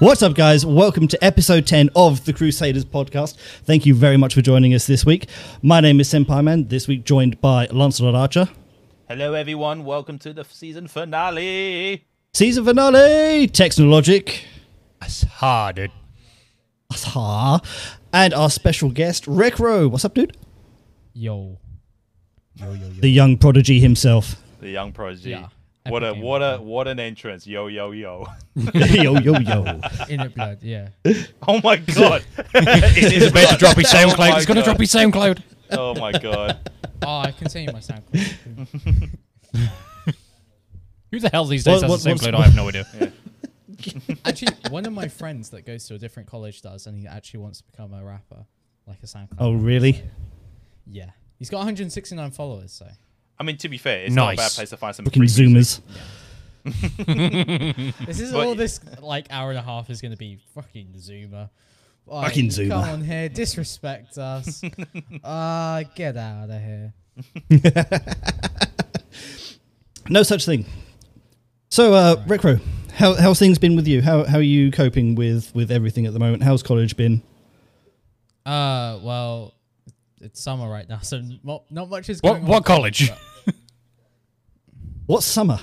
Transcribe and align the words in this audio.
What's 0.00 0.22
up, 0.22 0.34
guys? 0.34 0.64
Welcome 0.64 1.08
to 1.08 1.22
episode 1.22 1.66
10 1.66 1.90
of 1.94 2.24
the 2.24 2.32
Crusaders 2.32 2.86
podcast. 2.86 3.36
Thank 3.64 3.84
you 3.84 3.94
very 3.94 4.16
much 4.16 4.32
for 4.34 4.40
joining 4.40 4.72
us 4.72 4.86
this 4.86 5.04
week. 5.04 5.28
My 5.60 5.80
name 5.80 6.00
is 6.00 6.08
Senpai 6.08 6.42
Man, 6.42 6.68
this 6.68 6.88
week 6.88 7.04
joined 7.04 7.38
by 7.42 7.66
Lancelot 7.66 8.14
Archer. 8.14 8.48
Hello, 9.08 9.34
everyone. 9.34 9.84
Welcome 9.84 10.18
to 10.20 10.32
the 10.32 10.44
season 10.44 10.88
finale. 10.88 12.06
Season 12.32 12.64
finale, 12.64 13.46
Technologic, 13.48 14.44
That's 15.00 15.24
hard. 15.24 15.92
Aha, 16.90 17.60
and 18.14 18.32
our 18.32 18.48
special 18.48 18.88
guest, 18.88 19.26
Rekro. 19.26 19.90
What's 19.90 20.06
up, 20.06 20.14
dude? 20.14 20.34
Yo. 21.12 21.58
Yo, 22.54 22.72
yo, 22.72 22.86
yo. 22.86 23.00
The 23.02 23.10
young 23.10 23.36
prodigy 23.36 23.80
himself. 23.80 24.36
The 24.60 24.70
young 24.70 24.92
prodigy. 24.92 25.30
Yeah. 25.30 25.48
What 25.88 26.04
a 26.04 26.12
what 26.14 26.42
a 26.42 26.58
what 26.58 26.88
an 26.88 27.00
entrance. 27.00 27.46
Yo 27.46 27.66
yo 27.68 27.90
yo. 27.92 28.26
yo, 28.74 29.16
yo, 29.18 29.38
yo. 29.38 29.80
In 30.08 30.20
it 30.20 30.34
blood, 30.34 30.58
yeah. 30.62 30.88
Oh 31.48 31.60
my 31.64 31.76
god. 31.76 32.22
it 32.54 33.12
is 33.12 33.30
About 33.30 33.50
to 33.50 33.56
drop 33.56 33.76
his 33.76 33.92
Oh 33.92 33.96
SoundCloud. 33.96 34.18
my 34.18 34.34
He's 34.36 34.46
gonna 34.46 34.62
drop 34.62 34.78
his 34.78 34.92
SoundCloud. 34.92 35.42
Oh 35.70 35.94
my 35.94 36.12
god. 36.12 36.70
Oh, 37.02 37.18
I 37.20 37.32
can 37.32 37.48
send 37.48 37.66
you 37.66 37.72
my 37.72 37.78
SoundCloud. 37.80 39.10
Who 41.10 41.18
the 41.18 41.28
hell 41.30 41.44
these 41.46 41.64
days 41.64 41.82
What- 41.82 41.90
has 41.90 42.04
what- 42.04 42.12
what's- 42.12 42.24
SoundCloud? 42.26 42.34
I 42.34 42.42
have 42.44 42.54
no 42.56 42.68
idea. 42.68 42.86
actually, 44.24 44.54
one 44.68 44.84
of 44.86 44.92
my 44.92 45.08
friends 45.08 45.50
that 45.50 45.64
goes 45.66 45.86
to 45.86 45.94
a 45.94 45.98
different 45.98 46.28
college 46.28 46.60
does, 46.62 46.86
and 46.86 46.96
he 46.98 47.06
actually 47.06 47.40
wants 47.40 47.58
to 47.58 47.64
become 47.64 47.92
a 47.94 48.04
rapper, 48.04 48.44
like 48.86 48.98
a 49.02 49.06
SoundCloud. 49.06 49.36
Oh, 49.38 49.52
rapper, 49.52 49.64
really? 49.64 49.92
so- 49.94 50.00
Yeah. 50.86 51.10
He's 51.38 51.48
got 51.50 51.58
169 51.58 52.30
followers, 52.32 52.70
so. 52.72 52.86
I 53.40 53.42
mean, 53.42 53.56
to 53.56 53.68
be 53.70 53.78
fair, 53.78 54.04
it's 54.04 54.14
not 54.14 54.34
a 54.34 54.36
bad 54.36 54.50
place 54.52 54.68
to 54.70 54.76
find 54.76 54.94
some 54.94 55.06
Fucking 55.06 55.26
free 55.28 55.46
music. 55.48 55.82
Zoomers. 55.82 55.96
This 58.06 58.20
is 58.20 58.32
But- 58.32 58.46
all 58.46 58.54
this 58.54 58.78
like 59.00 59.26
hour 59.30 59.48
and 59.48 59.58
a 59.58 59.62
half 59.62 59.88
is 59.88 60.02
going 60.02 60.12
to 60.12 60.18
be 60.18 60.38
fucking 60.54 60.88
Zoomer. 60.98 61.48
Like, 62.06 62.26
Fucking 62.28 62.48
Zoomer. 62.48 62.68
Come 62.68 62.84
on 62.90 63.02
here, 63.04 63.28
disrespect 63.30 64.18
us. 64.18 64.62
uh, 65.24 65.84
get 65.94 66.16
out 66.18 66.50
of 66.50 66.60
here. 66.62 66.92
No 70.08 70.22
such 70.24 70.44
thing. 70.44 70.64
So, 71.68 71.94
uh, 71.94 72.16
Rekro, 72.26 72.60
how, 72.94 73.14
how's 73.14 73.38
things 73.38 73.58
been 73.58 73.76
with 73.76 73.86
you? 73.86 74.02
How, 74.02 74.24
how 74.24 74.38
are 74.38 74.42
you 74.42 74.72
coping 74.72 75.14
with, 75.14 75.54
with 75.54 75.70
everything 75.70 76.04
at 76.04 76.12
the 76.12 76.18
moment? 76.18 76.42
How's 76.42 76.64
college 76.64 76.96
been? 76.96 77.22
Uh, 78.44 78.98
well, 79.02 79.54
it's 80.20 80.40
summer 80.42 80.68
right 80.68 80.88
now, 80.88 80.98
so 80.98 81.22
not, 81.44 81.62
not 81.70 81.88
much 81.88 82.08
is 82.08 82.20
What 82.22 82.32
going 82.32 82.46
what 82.46 82.56
on. 82.56 82.62
college? 82.64 83.12
What's 85.10 85.26
summer? 85.26 85.58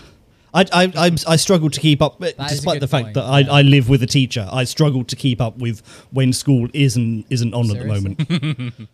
I, 0.54 0.66
I, 0.74 0.92
I, 0.98 1.12
I 1.26 1.36
struggle 1.38 1.70
to 1.70 1.80
keep 1.80 2.02
up, 2.02 2.22
eh, 2.22 2.28
is 2.28 2.34
a 2.38 2.48
despite 2.50 2.82
the 2.82 2.88
fact 2.90 3.06
point, 3.06 3.14
that 3.14 3.24
I, 3.24 3.40
yeah. 3.40 3.52
I 3.54 3.62
live 3.62 3.88
with 3.88 4.04
a 4.04 4.06
teacher. 4.06 4.46
I 4.52 4.66
struggle 4.66 5.06
to 5.06 5.16
keep 5.16 5.40
up 5.40 5.58
with 5.58 5.80
when 6.12 6.34
school 6.34 6.68
isn't 6.74 7.26
isn't 7.30 7.54
on 7.54 7.72
at 7.72 7.80
the 7.80 7.86
moment. 7.86 8.20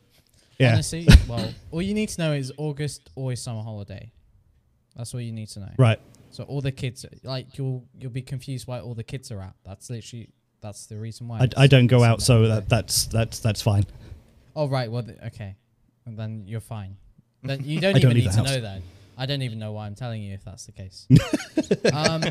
yeah, 0.59 0.73
Honestly, 0.73 1.07
well, 1.27 1.51
all 1.71 1.81
you 1.81 1.95
need 1.95 2.09
to 2.09 2.21
know 2.21 2.33
is 2.33 2.51
August 2.57 3.09
always 3.15 3.41
summer 3.41 3.63
holiday. 3.63 4.11
That's 4.95 5.11
all 5.15 5.21
you 5.21 5.31
need 5.31 5.49
to 5.49 5.61
know. 5.61 5.71
right. 5.79 5.99
So 6.29 6.43
all 6.43 6.61
the 6.61 6.71
kids, 6.71 7.03
like 7.23 7.57
you'll 7.57 7.85
you'll 7.97 8.11
be 8.11 8.21
confused 8.21 8.67
why 8.67 8.79
all 8.79 8.93
the 8.93 9.03
kids 9.03 9.31
are 9.31 9.41
out. 9.41 9.55
That's 9.63 9.89
literally 9.89 10.29
that's 10.61 10.85
the 10.85 10.99
reason 10.99 11.29
why. 11.29 11.39
I, 11.39 11.63
I 11.63 11.65
don't 11.65 11.87
go 11.87 12.03
out, 12.03 12.21
so 12.21 12.47
that, 12.47 12.69
that's 12.69 13.07
that's 13.07 13.39
that's 13.39 13.63
fine. 13.63 13.85
Oh 14.55 14.67
right, 14.67 14.91
well 14.91 15.01
th- 15.01 15.17
okay, 15.29 15.55
and 16.05 16.15
then 16.15 16.43
you're 16.45 16.59
fine. 16.59 16.97
Then 17.41 17.63
you 17.63 17.79
don't 17.81 17.95
I 17.95 17.99
don't 17.99 18.11
even 18.11 18.23
need 18.23 18.31
to 18.31 18.37
house. 18.37 18.47
know 18.47 18.61
that. 18.61 18.81
I 19.17 19.25
don't 19.25 19.41
even 19.41 19.59
know 19.59 19.71
why 19.71 19.85
I'm 19.85 19.95
telling 19.95 20.21
you 20.21 20.33
if 20.33 20.43
that's 20.43 20.65
the 20.65 20.71
case. 20.71 21.07
um, 21.93 22.23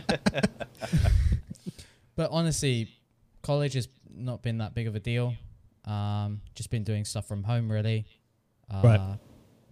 but 2.17 2.31
honestly, 2.31 2.89
college 3.43 3.75
has 3.75 3.89
not 4.15 4.43
been 4.43 4.59
that 4.59 4.75
big 4.75 4.87
of 4.87 4.95
a 4.95 5.01
deal. 5.01 5.35
Um, 5.85 6.41
just 6.55 6.71
been 6.71 6.85
doing 6.85 7.05
stuff 7.05 7.27
from 7.27 7.43
home 7.43 7.71
really. 7.71 8.07
Uh, 8.71 8.81
Right. 8.85 9.19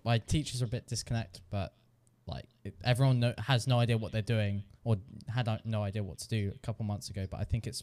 My 0.02 0.18
teachers 0.18 0.62
are 0.62 0.64
a 0.64 0.68
bit 0.68 0.86
disconnect, 0.86 1.42
but 1.50 1.74
like 2.26 2.46
it, 2.64 2.74
everyone 2.84 3.20
know, 3.20 3.34
has 3.38 3.66
no 3.66 3.78
idea 3.78 3.98
what 3.98 4.12
they're 4.12 4.22
doing 4.22 4.62
or 4.84 4.96
had 5.28 5.46
no 5.64 5.82
idea 5.82 6.02
what 6.02 6.18
to 6.18 6.28
do 6.28 6.52
a 6.54 6.58
couple 6.60 6.84
months 6.86 7.10
ago. 7.10 7.26
But 7.30 7.40
I 7.40 7.44
think 7.44 7.66
it's 7.66 7.82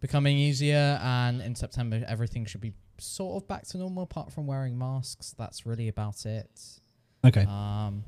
becoming 0.00 0.36
easier, 0.38 0.98
and 1.02 1.42
in 1.42 1.54
September 1.54 2.02
everything 2.08 2.46
should 2.46 2.60
be 2.60 2.72
sort 2.98 3.42
of 3.42 3.48
back 3.48 3.66
to 3.68 3.78
normal, 3.78 4.04
apart 4.04 4.32
from 4.32 4.46
wearing 4.46 4.78
masks. 4.78 5.34
That's 5.36 5.66
really 5.66 5.88
about 5.88 6.24
it. 6.26 6.50
Okay. 7.24 7.44
Um, 7.44 8.04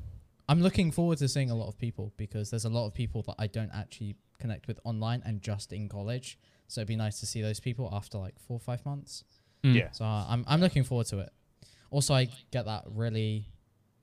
I'm 0.49 0.61
looking 0.61 0.91
forward 0.91 1.17
to 1.19 1.27
seeing 1.27 1.51
a 1.51 1.55
lot 1.55 1.67
of 1.67 1.77
people 1.77 2.13
because 2.17 2.49
there's 2.49 2.65
a 2.65 2.69
lot 2.69 2.87
of 2.87 2.93
people 2.93 3.21
that 3.23 3.35
I 3.37 3.47
don't 3.47 3.71
actually 3.73 4.15
connect 4.39 4.67
with 4.67 4.79
online 4.83 5.21
and 5.25 5.41
just 5.41 5.73
in 5.73 5.89
college. 5.89 6.37
So 6.67 6.81
it'd 6.81 6.87
be 6.87 6.95
nice 6.95 7.19
to 7.19 7.25
see 7.25 7.41
those 7.41 7.59
people 7.59 7.89
after 7.91 8.17
like 8.17 8.39
four 8.39 8.55
or 8.55 8.59
five 8.59 8.85
months. 8.85 9.23
Mm. 9.63 9.75
Yeah. 9.75 9.91
So 9.91 10.05
uh, 10.05 10.25
I'm 10.27 10.45
I'm 10.47 10.61
looking 10.61 10.83
forward 10.83 11.07
to 11.07 11.19
it. 11.19 11.29
Also, 11.89 12.13
I 12.13 12.29
get 12.51 12.65
that 12.65 12.83
really 12.89 13.47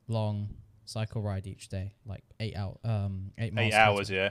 long 0.09 0.49
cycle 0.85 1.23
ride 1.23 1.47
each 1.47 1.69
day, 1.69 1.95
like 2.07 2.25
eight 2.41 2.57
out 2.57 2.81
um 2.85 3.33
eight 3.39 3.53
miles. 3.55 3.73
Eight 3.73 3.77
hours, 3.77 4.11
yeah. 4.11 4.31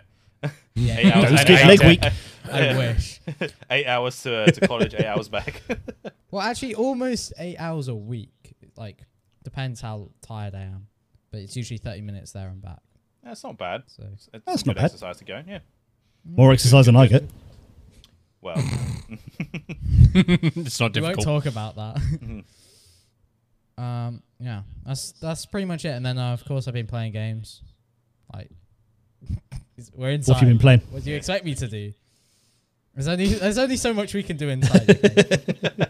Yeah, 0.76 0.98
Eight 0.98 1.16
hours. 1.16 1.46
Don't 1.46 1.52
eight 1.52 1.68
leg 1.68 1.84
week. 1.84 2.04
I 2.52 2.78
wish. 2.78 3.22
Eight 3.70 3.86
hours 3.88 4.22
to, 4.24 4.52
to 4.52 4.68
college, 4.68 4.94
eight 4.94 5.06
hours 5.06 5.30
back. 5.30 5.62
Well, 6.32 6.42
actually, 6.42 6.74
almost 6.74 7.32
eight 7.38 7.58
hours 7.60 7.90
a 7.90 7.94
week. 7.96 8.56
Like 8.76 9.06
depends 9.44 9.82
how 9.82 10.10
tired 10.24 10.56
I 10.56 10.62
am, 10.62 10.88
but 11.34 11.42
it's 11.42 11.58
usually 11.58 11.80
thirty 11.80 12.02
minutes 12.02 12.32
there 12.32 12.48
and 12.48 12.62
back. 12.62 12.78
That's 13.24 13.44
not 13.44 13.58
bad. 13.58 13.82
So 13.88 14.04
It's 14.14 14.30
a 14.34 14.40
That's 14.46 14.62
good 14.62 14.68
not 14.68 14.76
bad. 14.76 14.86
exercise 14.86 15.18
to 15.18 15.26
go. 15.26 15.42
Yeah. 15.48 15.60
More 16.24 16.54
exercise 16.54 16.86
than 16.86 16.96
I 16.96 17.08
get. 17.08 17.24
Well, 18.40 18.54
it's 20.14 20.80
not 20.80 20.94
difficult. 20.94 20.96
we 20.96 21.02
won't 21.02 21.16
difficult. 21.18 21.26
talk 21.26 21.46
about 21.48 21.76
that. 21.76 22.44
um, 23.84 24.22
yeah, 24.40 24.62
that's 24.86 25.14
that's 25.14 25.46
pretty 25.48 25.66
much 25.66 25.86
it. 25.86 25.90
And 25.90 26.06
then 26.06 26.20
uh, 26.20 26.34
of 26.34 26.46
course 26.46 26.68
I've 26.68 26.76
been 26.76 26.88
playing 26.88 27.14
games. 27.14 27.64
Like 28.32 28.52
we're 29.96 30.12
inside. 30.12 30.34
What 30.34 30.40
have 30.40 30.48
you 30.48 30.54
been 30.54 30.62
playing? 30.62 30.82
What 30.92 31.04
do 31.04 31.10
you 31.10 31.16
expect 31.18 31.46
me 31.46 31.56
to 31.56 31.68
do? 31.68 31.94
There's 32.94 33.08
only 33.08 33.26
there's 33.34 33.58
only 33.58 33.78
so 33.78 33.92
much 33.92 34.14
we 34.14 34.22
can 34.22 34.38
do 34.38 34.50
inside. 34.50 34.88
okay? 34.88 35.10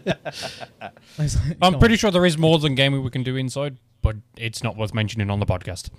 There's 0.04 0.13
like- 1.18 1.30
I'm 1.62 1.78
pretty 1.78 1.94
on. 1.94 1.98
sure 1.98 2.10
there 2.10 2.26
is 2.26 2.38
more 2.38 2.58
than 2.58 2.74
gaming 2.74 3.02
we 3.02 3.10
can 3.10 3.22
do 3.22 3.36
inside, 3.36 3.78
but 4.02 4.16
it's 4.36 4.62
not 4.62 4.76
worth 4.76 4.94
mentioning 4.94 5.30
on 5.30 5.40
the 5.40 5.46
podcast. 5.46 5.90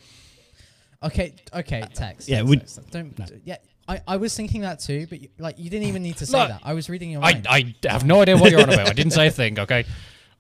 Okay, 1.04 1.34
okay, 1.54 1.82
uh, 1.82 1.88
text. 1.88 2.28
Yeah, 2.28 2.38
text, 2.38 2.50
we- 2.50 2.58
text. 2.58 2.92
don't. 2.92 3.42
Yeah, 3.44 3.58
I, 3.88 4.02
I 4.08 4.18
was 4.18 4.36
thinking 4.36 4.62
that 4.62 4.80
too, 4.80 5.06
but 5.10 5.22
you, 5.22 5.30
like 5.38 5.60
you 5.60 5.70
didn't 5.70 5.88
even 5.88 6.02
need 6.02 6.18
to 6.18 6.26
say 6.26 6.40
Look, 6.40 6.50
that. 6.50 6.62
I 6.64 6.74
was 6.74 6.90
reading 6.90 7.12
your 7.12 7.22
I, 7.24 7.34
mind. 7.34 7.48
I 7.48 7.76
have 7.88 8.06
no 8.06 8.22
idea 8.22 8.38
what 8.38 8.52
you're 8.52 8.62
on 8.62 8.70
about. 8.70 8.90
I 8.90 8.94
didn't 8.94 9.12
say 9.14 9.28
a 9.28 9.32
thing, 9.42 9.60
okay? 9.60 9.86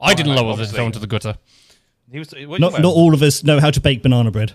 I 0.02 0.14
didn't 0.14 0.30
like, 0.32 0.38
lower 0.38 0.48
the 0.48 0.64
obviously. 0.64 0.78
tone 0.78 0.92
to 0.94 1.00
the 1.00 1.08
gutter. 1.08 1.36
he 2.12 2.20
was. 2.20 2.34
What 2.48 2.60
Not 2.60 2.74
not 2.74 2.86
all 2.94 3.14
of 3.14 3.22
us 3.22 3.44
know 3.44 3.60
how 3.60 3.70
to 3.72 3.80
bake 3.80 4.02
banana 4.02 4.32
bread. 4.32 4.54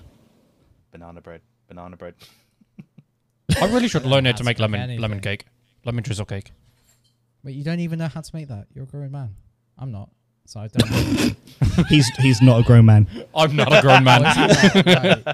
Banana 0.90 1.20
bread. 1.20 1.40
Banana 1.68 1.96
bread. 1.96 2.14
I 3.60 3.66
really 3.66 3.88
should 3.88 4.04
learn 4.12 4.24
how 4.24 4.32
to 4.32 4.44
make 4.44 4.58
lemon 4.58 4.80
anything. 4.80 5.00
lemon 5.00 5.20
cake, 5.20 5.44
lemon 5.84 6.02
drizzle 6.02 6.26
cake. 6.26 6.50
But 7.42 7.54
you 7.54 7.64
don't 7.64 7.80
even 7.80 7.98
know 7.98 8.08
how 8.08 8.20
to 8.20 8.30
make 8.36 8.48
that. 8.48 8.66
You're 8.74 8.84
a 8.84 8.86
grown 8.86 9.10
man. 9.10 9.34
I'm 9.78 9.90
not, 9.92 10.10
so 10.44 10.60
I 10.60 10.68
don't. 10.68 10.90
know. 10.90 11.84
He's 11.88 12.06
he's 12.18 12.42
not 12.42 12.60
a 12.60 12.62
grown 12.64 12.84
man. 12.84 13.06
I'm 13.34 13.56
not 13.56 13.72
a 13.72 13.80
grown 13.80 14.04
man. 14.04 15.24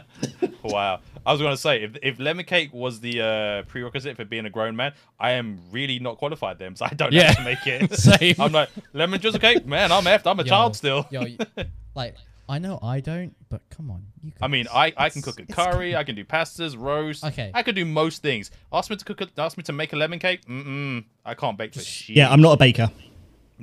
Wow. 0.62 1.00
I 1.25 1.32
was 1.32 1.41
going 1.41 1.53
to 1.55 1.61
say, 1.61 1.82
if, 1.85 1.97
if 2.03 2.19
lemon 2.19 2.44
cake 2.44 2.73
was 2.73 2.99
the 3.00 3.20
uh, 3.20 3.62
prerequisite 3.69 4.17
for 4.17 4.25
being 4.25 4.47
a 4.47 4.50
grown 4.50 4.75
man, 4.76 4.93
I 5.19 5.32
am 5.32 5.61
really 5.70 5.99
not 6.00 6.19
qualified 6.19 6.58
then, 6.58 6.75
so 6.76 6.85
I 6.87 6.88
don't 6.94 7.12
know 7.12 7.19
Yeah. 7.19 7.32
how 7.35 7.35
to 7.35 7.44
make 7.44 7.67
it. 7.67 7.93
Same. 7.97 8.35
I'm 8.41 8.53
like, 8.53 8.69
lemon 8.93 9.20
drizzle 9.20 9.41
cake? 9.41 9.64
Man, 9.67 9.91
I'm 9.93 10.05
effed. 10.05 10.29
I'm 10.29 10.38
a 10.41 10.43
Yo, 10.43 10.49
child 10.49 10.75
still. 10.76 11.06
Yo, 11.11 11.25
like 11.94 12.17
I 12.48 12.58
know 12.58 12.78
I 12.82 13.00
don't, 13.00 13.34
but 13.48 13.62
come 13.70 13.90
on, 13.90 14.06
you. 14.22 14.32
I 14.40 14.46
mean, 14.46 14.66
I, 14.72 14.93
I 14.96 15.10
can 15.10 15.20
cook 15.22 15.40
a 15.40 15.46
curry, 15.46 15.96
I 15.96 16.04
can 16.04 16.14
do 16.14 16.25
pastas, 16.25 16.78
roast. 16.78 17.25
Okay. 17.25 17.50
I 17.52 17.62
can 17.62 17.75
do 17.75 17.84
most 17.84 18.22
things. 18.22 18.50
Ask 18.72 18.88
me 18.90 18.96
to 18.96 19.04
cook, 19.04 19.20
a, 19.20 19.28
ask 19.38 19.56
me 19.56 19.62
to 19.64 19.72
make 19.72 19.93
a 19.93 19.96
lemon 19.96 20.19
cake. 20.19 20.44
Mm-mm, 20.46 21.04
I 21.25 21.34
can't 21.34 21.58
bake 21.58 21.75
for 21.75 21.81
shit. 21.81 22.16
Yeah, 22.16 22.31
I'm 22.31 22.40
not 22.40 22.52
a 22.52 22.56
baker. 22.56 22.88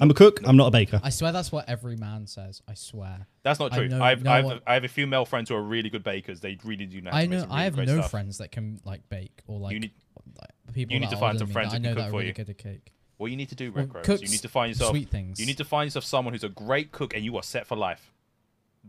I'm 0.02 0.10
a 0.10 0.14
cook. 0.14 0.40
I'm 0.44 0.58
not 0.58 0.68
a 0.68 0.72
baker. 0.72 1.00
I 1.04 1.12
swear 1.12 1.32
that's 1.32 1.52
what 1.52 1.70
every 1.70 1.96
man 1.96 2.26
says. 2.26 2.62
I 2.68 2.74
swear. 2.74 3.28
That's 3.44 3.60
not 3.60 3.74
I 3.74 3.78
true. 3.78 3.88
know- 3.90 4.02
I've, 4.04 4.24
know 4.24 4.32
I've, 4.32 4.46
what- 4.46 4.64
I 4.66 4.74
have 4.74 4.84
a 4.84 4.88
few 4.88 5.06
male 5.08 5.24
friends 5.26 5.50
who 5.50 5.56
are 5.56 5.62
really 5.62 5.90
good 5.90 6.04
bakers. 6.04 6.40
They 6.40 6.58
really 6.64 6.86
do 6.88 7.00
know. 7.00 7.12
I 7.14 7.26
know. 7.28 7.42
some 7.42 7.52
I 7.52 7.66
have 7.66 7.78
no 7.78 7.86
stuff. 7.86 8.10
friends 8.12 8.40
that 8.40 8.52
can 8.52 8.80
like 8.86 9.08
bake 9.10 9.42
or 9.48 9.60
like. 9.60 9.74
You 9.74 9.80
need- 9.82 9.92
like, 10.40 10.74
people 10.74 10.94
you 10.94 11.00
need 11.00 11.10
to 11.12 11.18
find 11.18 11.38
some 11.38 11.48
than 11.48 11.50
me 11.50 11.54
friends 11.54 11.72
that 11.74 11.76
I 11.76 11.80
who 11.80 11.84
know 11.84 11.90
can 11.90 11.96
cook 11.96 12.04
that 12.04 12.08
are 12.08 12.12
for 12.12 12.18
really 12.18 12.28
you. 12.28 12.34
good 12.34 12.50
at 12.50 12.58
cake. 12.58 12.94
What 13.18 13.30
you 13.30 13.38
need 13.38 13.50
to 13.50 13.56
do, 13.56 13.72
Well, 13.72 13.86
Rekro, 13.86 14.20
you 14.22 14.28
need 14.30 14.42
to 14.42 14.48
find 14.50 14.70
yourself. 14.72 14.90
sweet 14.90 15.10
things. 15.10 15.40
You 15.40 15.46
need 15.46 15.58
to 15.58 15.66
find 15.66 15.86
yourself 15.88 16.04
someone 16.06 16.34
who's 16.34 16.44
a 16.44 16.50
great 16.50 16.92
cook, 16.92 17.14
and 17.14 17.24
you 17.24 17.38
are 17.38 17.44
set 17.44 17.68
for 17.68 17.76
life. 17.78 18.12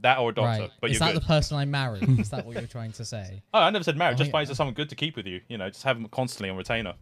That 0.01 0.19
or 0.19 0.31
a 0.31 0.35
doctor, 0.35 0.63
Right. 0.63 0.71
but 0.81 0.91
Is 0.91 0.95
you're 0.99 1.07
that 1.07 1.15
good. 1.15 1.23
the 1.23 1.27
person 1.27 1.57
I 1.57 1.65
marry? 1.65 2.01
Is 2.01 2.31
that 2.31 2.45
what 2.45 2.55
you're 2.57 2.67
trying 2.67 2.93
to 2.93 3.05
say? 3.05 3.43
Oh, 3.55 3.61
I 3.61 3.71
never 3.71 3.85
said 3.85 3.97
marriage. 3.97 4.19
Just 4.19 4.29
Oh, 4.29 4.33
find 4.33 4.41
yeah. 4.47 4.51
yourself 4.51 4.57
someone 4.59 4.75
good 4.75 4.89
to 4.91 4.97
keep 4.97 5.17
with 5.17 5.27
you. 5.27 5.41
You 5.49 5.57
know, 5.59 5.69
just 5.71 5.85
have 5.85 5.97
them 5.97 6.09
constantly 6.09 6.51
on 6.51 6.57
retainer. 6.57 6.95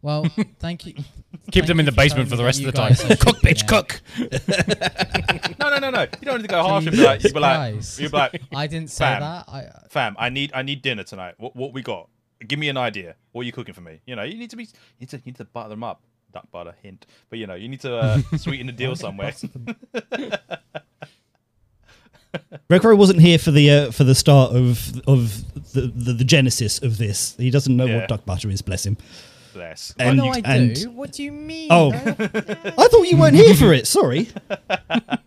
Well, 0.00 0.24
thank 0.60 0.86
you. 0.86 0.92
Keep 0.94 1.04
Thank 1.52 1.66
them 1.66 1.80
in 1.80 1.86
the 1.86 1.92
for 1.92 1.96
basement 1.96 2.28
for 2.30 2.36
the 2.36 2.44
rest 2.44 2.60
of 2.60 2.66
you 2.66 2.70
the 2.72 2.76
guys 2.78 3.00
time. 3.02 3.12
are 3.12 3.16
cook, 3.16 3.36
shooting 3.36 3.54
bitch, 3.54 3.62
at- 3.62 3.68
cook. 3.68 5.54
No, 5.58 5.70
no, 5.70 5.78
no, 5.78 5.90
no. 5.90 6.02
You 6.02 6.08
don't 6.26 6.36
need 6.38 6.42
to 6.42 6.48
go 6.48 6.62
harsh 6.62 6.86
and 6.86 6.94
be 6.96 7.02
like, 7.02 7.22
you 7.24 7.32
be 7.32 7.40
like, 7.40 7.72
Christ. 7.72 8.00
you 8.00 8.08
be 8.10 8.16
like, 8.16 8.42
I 8.54 8.66
didn't 8.66 8.90
say 8.90 9.04
Fam. 9.04 9.20
that. 9.20 9.48
I 9.48 9.68
fam, 9.88 10.14
I 10.18 10.28
need, 10.28 10.52
I 10.54 10.62
need 10.62 10.82
dinner 10.82 11.04
tonight. 11.04 11.34
What, 11.38 11.56
what 11.56 11.72
we 11.72 11.82
got? 11.82 12.08
give 12.46 12.58
me 12.58 12.68
an 12.68 12.76
idea. 12.76 13.14
What 13.32 13.42
are 13.42 13.44
you 13.44 13.52
cooking 13.52 13.72
for 13.74 13.80
me? 13.80 14.00
You 14.06 14.14
know, 14.16 14.22
you 14.22 14.36
need 14.36 14.50
to 14.50 14.56
be, 14.56 14.64
you 14.64 14.70
need 15.00 15.08
to, 15.10 15.16
you 15.18 15.22
need 15.26 15.36
to 15.36 15.44
butter 15.44 15.70
them 15.70 15.82
up. 15.84 16.02
Duck 16.32 16.50
butter 16.50 16.74
hint, 16.82 17.06
but 17.30 17.38
you 17.38 17.46
know, 17.46 17.54
you 17.54 17.68
need 17.68 17.80
to 17.82 17.96
uh, 17.96 18.18
sweeten 18.36 18.66
the 18.66 18.72
deal 18.72 18.96
somewhere. 18.96 19.32
Rekro 22.70 22.96
wasn't 22.96 23.20
here 23.20 23.38
for 23.38 23.50
the 23.50 23.70
uh, 23.70 23.90
for 23.90 24.04
the 24.04 24.14
start 24.14 24.54
of 24.54 24.92
of 25.08 25.72
the, 25.72 25.82
the 25.82 26.12
the 26.14 26.24
genesis 26.24 26.80
of 26.82 26.98
this. 26.98 27.34
He 27.36 27.50
doesn't 27.50 27.76
know 27.76 27.86
Yeah. 27.86 27.96
what 28.00 28.08
duck 28.08 28.24
butter 28.24 28.48
is. 28.50 28.62
Bless 28.62 28.84
him. 28.86 28.96
Bless. 29.52 29.94
And- 29.98 30.20
oh, 30.20 30.24
no, 30.26 30.32
I 30.32 30.42
and- 30.44 30.74
do. 30.74 30.90
What 30.90 31.12
do 31.12 31.22
you 31.22 31.32
mean? 31.32 31.68
Oh. 31.70 31.92
I 31.94 32.88
thought 32.88 33.02
you 33.08 33.16
weren't 33.16 33.36
here 33.36 33.54
for 33.54 33.72
it. 33.72 33.86
Sorry. 33.86 34.28
well, 34.90 35.18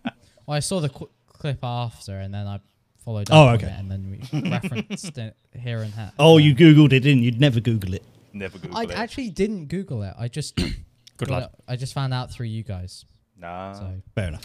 I 0.48 0.60
saw 0.60 0.80
the 0.80 0.88
qu- 0.90 1.08
clip 1.28 1.60
after, 1.62 2.18
and 2.18 2.32
then 2.34 2.46
I 2.46 2.60
followed 3.04 3.30
up 3.30 3.34
Oh, 3.36 3.46
on 3.48 3.54
okay. 3.54 3.66
it, 3.66 3.72
and 3.78 3.90
then 3.90 4.10
we 4.32 4.40
referenced 4.50 5.16
it 5.16 5.34
here 5.58 5.78
and 5.78 5.92
there. 5.94 6.12
Oh, 6.18 6.36
you 6.38 6.54
googled 6.54 6.92
it, 6.92 7.00
didn't 7.00 7.18
you? 7.20 7.26
You'd 7.26 7.40
never 7.40 7.60
Google 7.60 7.94
it. 7.94 8.02
Never 8.34 8.58
Google 8.58 8.76
I 8.76 8.82
it. 8.82 8.90
I 8.90 8.94
actually 9.02 9.30
didn't 9.30 9.66
Google 9.66 10.02
it. 10.02 10.14
I 10.18 10.28
just 10.28 10.56
Good 10.56 10.74
got 11.18 11.30
lad. 11.30 11.42
it- 11.44 11.50
I 11.66 11.76
just 11.76 11.94
found 11.94 12.12
out 12.12 12.30
through 12.30 12.46
you 12.46 12.62
guys. 12.62 13.04
nah. 13.36 13.72
So 13.72 13.94
Fair 14.14 14.28
enough. 14.28 14.42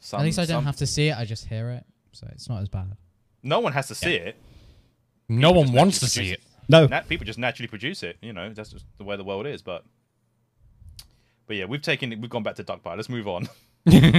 Some- 0.00 0.20
at 0.20 0.24
least 0.24 0.38
I 0.38 0.42
don't 0.42 0.58
some- 0.58 0.64
have 0.64 0.76
to 0.76 0.86
see 0.86 1.08
it. 1.08 1.16
I 1.16 1.24
just 1.24 1.46
hear 1.46 1.70
it, 1.70 1.84
so 2.12 2.26
it's 2.32 2.48
not 2.48 2.62
as 2.62 2.68
bad. 2.68 2.96
No 3.42 3.60
one 3.60 3.72
has 3.72 3.88
to 3.88 3.94
see 3.94 4.14
it. 4.14 4.36
No 5.28 5.52
one 5.52 5.72
wants 5.72 6.00
to 6.00 6.06
see 6.06 6.20
produce 6.20 6.34
it. 6.34 6.40
No. 6.68 6.86
Nat- 6.86 7.08
people 7.08 7.24
just 7.24 7.38
naturally 7.38 7.68
produce 7.68 8.02
it. 8.02 8.16
You 8.20 8.32
know, 8.32 8.52
that's 8.52 8.70
just 8.70 8.84
the 8.98 9.04
way 9.04 9.16
the 9.16 9.24
world 9.24 9.46
is. 9.46 9.62
But, 9.62 9.84
but 11.46 11.56
yeah, 11.56 11.64
we've 11.66 11.82
taken, 11.82 12.10
we've 12.20 12.30
gone 12.30 12.42
back 12.42 12.56
to 12.56 12.62
duck 12.62 12.82
pie. 12.82 12.94
Let's 12.94 13.08
move 13.08 13.28
on. 13.28 13.48
Yeah. 13.86 14.10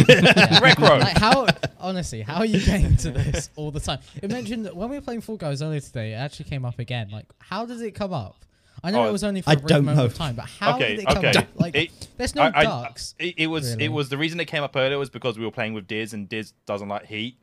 Rekro. 0.59 0.99
Like 0.99 1.17
how 1.19 1.45
honestly, 1.79 2.23
how 2.23 2.37
are 2.37 2.45
you 2.47 2.59
getting 2.59 2.97
to 2.97 3.11
this 3.11 3.51
all 3.55 3.69
the 3.69 3.79
time? 3.79 3.99
It 4.21 4.31
mentioned 4.31 4.65
that 4.65 4.75
when 4.75 4.89
we 4.89 4.95
were 4.97 5.03
playing 5.03 5.21
Fall 5.21 5.37
Guys 5.37 5.61
earlier 5.61 5.79
today, 5.79 6.13
it 6.13 6.15
actually 6.15 6.49
came 6.49 6.65
up 6.65 6.79
again. 6.79 7.09
Like, 7.11 7.27
how 7.37 7.67
did 7.67 7.79
it 7.81 7.91
come 7.91 8.11
up? 8.11 8.37
I 8.83 8.89
know 8.91 9.03
Oh, 9.03 9.09
it 9.09 9.11
was 9.11 9.23
only 9.23 9.41
for 9.41 9.49
I 9.51 9.53
a 9.53 9.55
brief 9.57 9.67
don't 9.67 9.85
moment 9.85 9.97
know. 9.99 10.05
of 10.05 10.15
time, 10.15 10.35
but 10.35 10.45
how 10.45 10.75
okay, 10.75 10.95
did 10.95 10.99
it 11.01 11.05
come 11.07 11.17
okay. 11.19 11.31
up? 11.37 11.47
Like, 11.55 11.75
It- 11.75 12.07
there's 12.17 12.33
no 12.33 12.41
I- 12.43 12.51
I- 12.61 12.63
ducks. 12.63 13.13
It, 13.19 13.35
it 13.37 13.47
was 13.47 13.71
really. 13.73 13.85
it 13.85 13.89
was 13.89 14.09
the 14.09 14.17
reason 14.17 14.39
it 14.39 14.45
came 14.45 14.63
up 14.63 14.75
earlier 14.75 14.97
was 14.97 15.09
because 15.11 15.37
we 15.37 15.45
were 15.45 15.51
playing 15.51 15.73
with 15.73 15.87
Diz 15.87 16.13
and 16.13 16.27
Diz 16.27 16.53
doesn't 16.65 16.87
like 16.89 17.05
heat, 17.05 17.37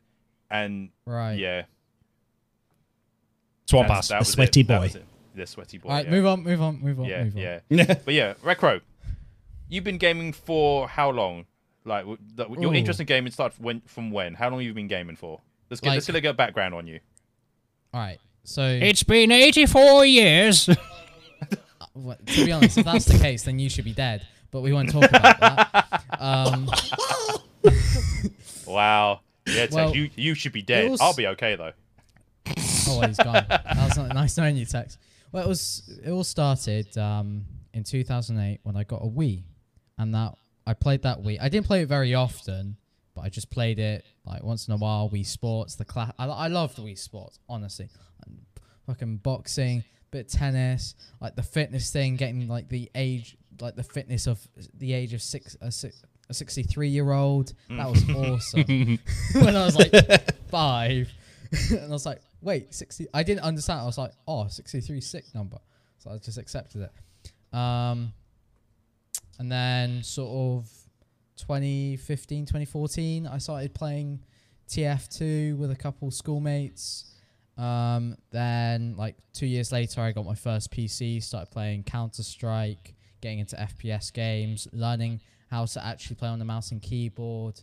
and 0.51 0.91
right. 1.07 1.35
yeah, 1.39 1.63
Swamp 3.67 3.91
ass. 3.91 4.09
The 4.09 4.17
was 4.19 4.29
it. 4.29 4.33
sweaty 4.33 4.63
boy. 4.63 4.91
The 5.35 5.47
sweaty 5.47 5.79
boy. 5.79 5.89
All 5.91 5.95
right, 5.97 6.05
yeah. 6.07 6.11
move 6.11 6.27
on, 6.27 6.43
move 6.43 6.61
on, 6.63 6.81
move 6.81 6.99
on, 7.01 7.07
Yeah, 7.07 7.25
move 7.25 7.37
on. 7.37 7.43
yeah. 7.71 7.95
But 8.05 8.15
yeah, 8.15 8.35
Rekro, 8.43 8.81
you've 9.69 9.85
been 9.85 9.99
gaming 9.99 10.33
for 10.33 10.89
how 10.89 11.11
long? 11.11 11.47
Like 11.85 12.05
the- 12.35 12.49
your 12.49 12.73
Ooh. 12.73 12.75
interest 12.75 12.99
in 13.01 13.07
gaming 13.07 13.31
started 13.33 13.63
when, 13.63 13.81
from 13.83 14.11
when? 14.11 14.35
How 14.35 14.49
long 14.49 14.59
have 14.61 14.67
you 14.67 14.75
been 14.75 14.89
gaming 14.89 15.17
for? 15.17 15.41
Let's 15.71 15.81
get 15.81 15.91
let's 15.91 16.07
get 16.07 16.17
a 16.17 16.21
good 16.21 16.37
background 16.37 16.75
on 16.75 16.87
you. 16.87 17.01
All 17.95 18.01
right. 18.01 18.19
So, 18.45 18.63
It's 18.67 19.03
been 19.03 19.31
84 19.31 20.07
years. 20.07 20.69
well, 22.05 22.17
to 22.27 22.45
be 22.45 22.53
honest, 22.53 22.79
if 22.79 22.85
that's 22.85 23.05
the 23.05 23.19
case, 23.19 23.43
then 23.45 23.59
you 23.59 23.69
should 23.71 23.85
be 23.85 23.93
dead. 23.93 24.27
But 24.51 24.63
we 24.63 24.73
won't 24.73 24.91
talk 24.91 25.05
about 25.05 25.41
that. 25.41 26.03
Um, 26.19 26.71
Wow. 28.67 29.21
Yeah, 29.47 29.55
Tex, 29.63 29.75
Well, 29.75 29.97
you 29.97 30.11
you 30.17 30.35
should 30.35 30.53
be 30.53 30.63
dead. 30.63 30.91
was- 30.91 31.01
I'll 31.01 31.15
be 31.15 31.27
okay 31.29 31.57
though. 31.57 31.73
oh, 32.89 33.01
he's 33.07 33.17
gone. 33.17 33.45
That 33.49 33.77
was 33.77 33.97
not 33.97 34.15
nice 34.15 34.37
knowing 34.37 34.57
you, 34.57 34.67
Tex. 34.67 34.99
Well, 35.33 35.45
it 35.45 35.49
was. 35.49 35.99
It 36.05 36.11
all 36.11 36.25
started 36.25 36.97
um, 36.99 37.45
in 37.73 37.85
2008 37.85 38.61
when 38.63 38.77
I 38.77 38.85
got 38.85 39.03
a 39.03 39.07
Wii, 39.07 39.43
and 39.99 40.15
that 40.15 40.35
I 40.67 40.75
played 40.75 41.03
that 41.03 41.23
Wii. 41.23 41.39
I 41.41 41.49
didn't 41.49 41.67
play 41.67 41.83
it 41.83 41.87
very 41.89 42.15
often, 42.15 42.77
but 43.15 43.23
I 43.23 43.29
just 43.31 43.51
played 43.51 43.79
it 43.79 44.05
like 44.25 44.43
once 44.43 44.69
in 44.69 44.75
a 44.75 44.77
while. 44.77 45.09
Wii 45.11 45.27
Sports, 45.27 45.77
the 45.77 45.85
class. 45.85 46.13
I, 46.19 46.27
I 46.27 46.49
love 46.49 46.75
the 46.77 46.83
Wii 46.83 46.99
Sports, 46.99 47.39
honestly. 47.49 47.89
Fucking 48.87 49.19
boxing, 49.19 49.85
bit 50.11 50.29
tennis, 50.29 50.95
like 51.21 51.37
the 51.37 51.43
fitness 51.43 51.91
thing, 51.91 52.17
getting 52.17 52.49
like 52.49 52.69
the 52.69 52.91
age, 52.95 53.37
like 53.61 53.77
the 53.77 53.83
fitness 53.83 54.27
of 54.27 54.47
the 54.75 54.93
age 54.93 55.15
of 55.15 55.23
six, 55.23 55.57
a, 55.61 55.71
six, 55.71 56.03
a 56.29 56.35
63 56.35 56.89
year 56.89 57.13
old. 57.13 57.53
That 57.71 57.89
was 57.89 58.09
awesome. 58.11 58.99
when 59.35 59.57
I 59.57 59.65
was 59.65 59.77
like 59.77 59.93
five, 60.51 61.13
and 61.71 61.85
I 61.85 61.89
was 61.89 62.07
like, 62.07 62.21
wait, 62.41 62.75
60. 62.75 63.07
I 63.15 63.23
didn't 63.23 63.43
understand. 63.43 63.81
I 63.81 63.85
was 63.85 63.99
like, 63.99 64.13
oh, 64.27 64.49
63 64.49 65.01
sick 65.01 65.25
number. 65.35 65.59
So 65.99 66.11
I 66.11 66.19
just 66.19 66.39
accepted 66.39 66.83
it. 66.83 67.57
Um, 67.57 68.13
and 69.39 69.51
then 69.51 70.03
sort 70.03 70.31
of 70.31 70.71
2015, 71.37 72.47
2014, 72.47 73.27
I 73.27 73.39
started 73.39 73.75
playing 73.75 74.21
TF2 74.69 75.57
with 75.57 75.71
a 75.71 75.77
couple 75.77 76.11
schoolmates. 76.11 77.15
Um, 77.59 78.17
then 78.31 78.95
like 78.97 79.17
two 79.33 79.47
years 79.47 79.73
later, 79.73 80.01
I 80.01 80.13
got 80.13 80.25
my 80.25 80.37
first 80.37 80.71
PC, 80.71 81.23
started 81.23 81.51
playing 81.51 81.83
Counter 81.83 82.23
Strike, 82.23 82.95
getting 83.21 83.41
into 83.41 83.57
FPS 83.57 84.13
games, 84.13 84.69
learning 84.73 85.21
how 85.51 85.65
to 85.65 85.85
actually 85.85 86.17
play 86.17 86.29
on 86.29 86.39
the 86.39 86.45
mouse 86.45 86.71
and 86.71 86.81
keyboard. 86.81 87.61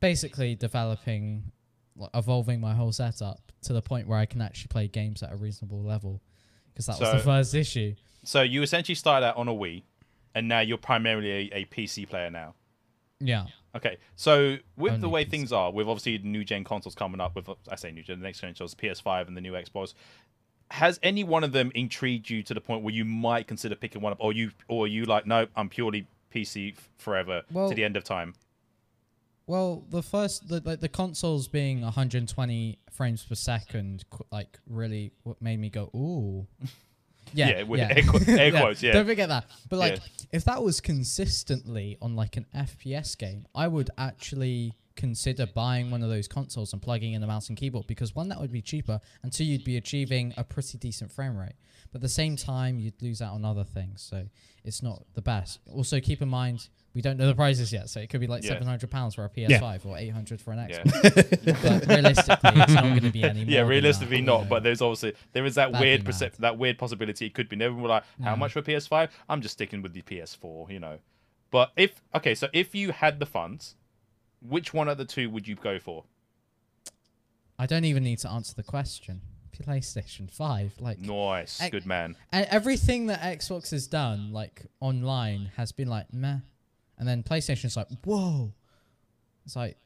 Basically, 0.00 0.54
developing, 0.54 1.52
like, 1.96 2.10
evolving 2.12 2.60
my 2.60 2.74
whole 2.74 2.92
setup 2.92 3.40
to 3.62 3.72
the 3.72 3.80
point 3.80 4.08
where 4.08 4.18
I 4.18 4.26
can 4.26 4.42
actually 4.42 4.68
play 4.68 4.88
games 4.88 5.22
at 5.22 5.32
a 5.32 5.36
reasonable 5.36 5.82
level. 5.82 6.20
Because 6.68 6.86
that 6.86 7.00
was 7.00 7.12
the 7.12 7.18
first 7.18 7.54
issue. 7.54 7.94
So 8.24 8.42
you 8.42 8.62
essentially 8.62 8.94
started 8.94 9.26
out 9.26 9.36
on 9.36 9.48
a 9.48 9.52
Wii, 9.52 9.84
and 10.34 10.48
now 10.48 10.60
you're 10.60 10.78
primarily 10.78 11.50
a, 11.52 11.58
a 11.58 11.64
PC 11.66 12.08
player 12.08 12.30
now. 12.30 12.54
Yeah. 13.20 13.46
Okay, 13.74 13.96
so 14.16 14.56
with 14.76 15.00
the 15.00 15.08
way 15.08 15.24
PC. 15.24 15.30
things 15.30 15.52
are, 15.52 15.72
with 15.72 15.88
obviously 15.88 16.18
new 16.18 16.44
gen 16.44 16.62
consoles 16.62 16.94
coming 16.94 17.20
up, 17.20 17.34
with 17.34 17.48
I 17.70 17.76
say 17.76 17.90
new 17.90 18.02
gen, 18.02 18.18
the 18.20 18.24
next 18.24 18.40
gen 18.40 18.50
consoles, 18.50 18.74
PS5 18.74 19.28
and 19.28 19.36
the 19.36 19.40
new 19.40 19.52
Xbox, 19.52 19.94
has 20.70 21.00
any 21.02 21.24
one 21.24 21.42
of 21.42 21.52
them 21.52 21.72
intrigued 21.74 22.28
you 22.28 22.42
to 22.42 22.54
the 22.54 22.60
point 22.60 22.82
where 22.82 22.94
you 22.94 23.04
might 23.04 23.46
consider 23.46 23.74
picking 23.74 24.02
one 24.02 24.12
up, 24.12 24.18
or 24.20 24.32
you, 24.32 24.50
or 24.68 24.84
are 24.84 24.88
you 24.88 25.04
like, 25.04 25.26
nope, 25.26 25.50
I'm 25.56 25.68
purely 25.68 26.06
PC 26.34 26.76
forever 26.98 27.42
Well- 27.50 27.68
to 27.70 27.74
the 27.74 27.84
end 27.84 27.96
of 27.96 28.04
time? 28.04 28.34
Well, 29.46 29.84
the 29.90 30.02
first, 30.02 30.48
the 30.48 30.62
like 30.64 30.80
the 30.80 30.88
consoles 30.88 31.48
being 31.48 31.80
120 31.82 32.78
frames 32.90 33.24
per 33.24 33.34
second, 33.34 34.04
like 34.30 34.58
really, 34.68 35.12
what 35.24 35.42
made 35.42 35.58
me 35.58 35.68
go 35.68 35.90
ooh. 35.94 36.46
Yeah, 37.34 37.48
Yeah, 37.58 37.62
with 37.64 37.80
air 37.80 38.02
qu- 38.02 38.24
air 38.38 38.50
quotes, 38.50 38.82
yeah. 38.82 38.92
Don't 38.92 39.06
forget 39.06 39.28
that. 39.28 39.46
But 39.68 39.78
like, 39.78 39.96
Yeah. 39.96 40.26
if 40.32 40.44
that 40.44 40.62
was 40.62 40.80
consistently 40.80 41.96
on 42.02 42.16
like 42.16 42.36
an 42.36 42.46
FPS 42.54 43.16
game, 43.16 43.46
I 43.54 43.68
would 43.68 43.90
actually 43.98 44.74
consider 44.96 45.46
buying 45.46 45.90
one 45.90 46.02
of 46.02 46.10
those 46.10 46.28
consoles 46.28 46.72
and 46.72 46.82
plugging 46.82 47.14
in 47.14 47.22
a 47.22 47.26
mouse 47.26 47.48
and 47.48 47.56
keyboard 47.56 47.86
because 47.86 48.14
one, 48.14 48.28
that 48.28 48.40
would 48.40 48.52
be 48.52 48.60
cheaper, 48.60 49.00
and 49.22 49.32
two, 49.32 49.44
you'd 49.44 49.64
be 49.64 49.76
achieving 49.76 50.34
a 50.36 50.44
pretty 50.44 50.76
decent 50.78 51.10
frame 51.10 51.36
rate. 51.36 51.54
But 51.90 51.98
at 51.98 52.02
the 52.02 52.08
same 52.08 52.36
time, 52.36 52.78
you'd 52.78 53.00
lose 53.02 53.22
out 53.22 53.34
on 53.34 53.44
other 53.44 53.64
things, 53.64 54.02
so 54.02 54.26
it's 54.64 54.82
not 54.82 55.04
the 55.14 55.22
best. 55.22 55.60
Also, 55.70 56.00
keep 56.00 56.20
in 56.22 56.28
mind. 56.28 56.68
We 56.94 57.00
don't 57.00 57.16
know 57.16 57.26
the 57.26 57.34
prices 57.34 57.72
yet, 57.72 57.88
so 57.88 58.00
it 58.00 58.10
could 58.10 58.20
be 58.20 58.26
like 58.26 58.42
Yeah. 58.42 58.50
seven 58.50 58.66
hundred 58.66 58.90
pounds 58.90 59.14
for 59.14 59.24
a 59.24 59.30
PS5 59.30 59.86
or 59.86 59.96
eight 59.96 60.10
hundred 60.10 60.40
for 60.42 60.52
an 60.52 60.66
Yeah, 60.68 60.82
Xbox. 60.82 61.62
But 61.62 61.86
realistically, 61.88 62.50
it's 62.60 62.72
not 62.74 62.82
going 62.82 63.00
to 63.00 63.10
be 63.10 63.22
any 63.24 63.40
more. 63.44 63.50
yeah, 63.50 63.60
than 63.60 63.68
realistically 63.68 64.18
that, 64.18 64.22
not. 64.26 64.48
But 64.48 64.62
there's 64.62 64.82
obviously 64.82 65.14
there 65.32 65.46
is 65.46 65.54
that 65.54 65.72
That'd 65.72 65.84
weird 65.86 66.04
be 66.04 66.12
percep- 66.12 66.36
that 66.36 66.58
weird 66.58 66.76
possibility 66.78 67.26
it 67.26 67.34
could 67.34 67.48
be. 67.48 67.56
Never 67.56 67.74
were 67.74 67.88
like, 67.88 68.04
how 68.22 68.30
Yeah. 68.32 68.34
much 68.36 68.52
for 68.52 68.58
a 68.58 68.62
PS5? 68.62 69.08
I'm 69.28 69.40
just 69.40 69.54
sticking 69.54 69.80
with 69.80 69.94
the 69.94 70.02
PS4, 70.02 70.70
you 70.70 70.80
know. 70.80 70.98
But 71.50 71.72
if 71.76 72.02
okay, 72.14 72.34
so 72.34 72.48
if 72.52 72.74
you 72.74 72.92
had 72.92 73.18
the 73.20 73.26
funds, 73.26 73.74
which 74.42 74.74
one 74.74 74.88
of 74.88 74.98
the 74.98 75.04
two 75.06 75.30
would 75.30 75.48
you 75.48 75.54
go 75.54 75.78
for? 75.78 76.04
I 77.58 77.66
don't 77.66 77.84
even 77.84 78.02
need 78.04 78.18
to 78.20 78.30
answer 78.30 78.54
the 78.54 78.62
question. 78.62 79.20
PlayStation 79.62 80.30
Five, 80.30 80.74
like 80.80 80.98
Nice, 80.98 81.60
Ex- 81.60 81.70
good 81.70 81.86
man. 81.86 82.16
And 82.32 82.46
everything 82.50 83.06
that 83.06 83.20
Xbox 83.20 83.70
has 83.70 83.86
done, 83.86 84.32
like 84.32 84.66
online, 84.80 85.52
has 85.56 85.70
been 85.72 85.88
like 85.88 86.12
meh, 86.12 86.38
and 87.02 87.08
then 87.08 87.24
PlayStation's 87.24 87.76
like 87.76 87.88
whoa. 88.04 88.52
It's 89.44 89.56
like, 89.56 89.76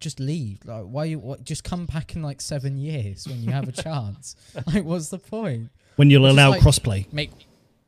just 0.00 0.20
leave. 0.20 0.58
Like, 0.66 0.84
why 0.84 1.04
you? 1.06 1.18
What? 1.18 1.44
Just 1.44 1.64
come 1.64 1.86
back 1.86 2.14
in 2.14 2.22
like 2.22 2.42
seven 2.42 2.76
years 2.76 3.26
when 3.26 3.42
you 3.42 3.52
have 3.52 3.66
a 3.68 3.72
chance. 3.72 4.36
Like, 4.66 4.84
what's 4.84 5.08
the 5.08 5.18
point? 5.18 5.70
When 5.96 6.10
you'll 6.10 6.30
allow 6.30 6.50
like- 6.50 6.60
crossplay. 6.60 7.10
Make 7.10 7.30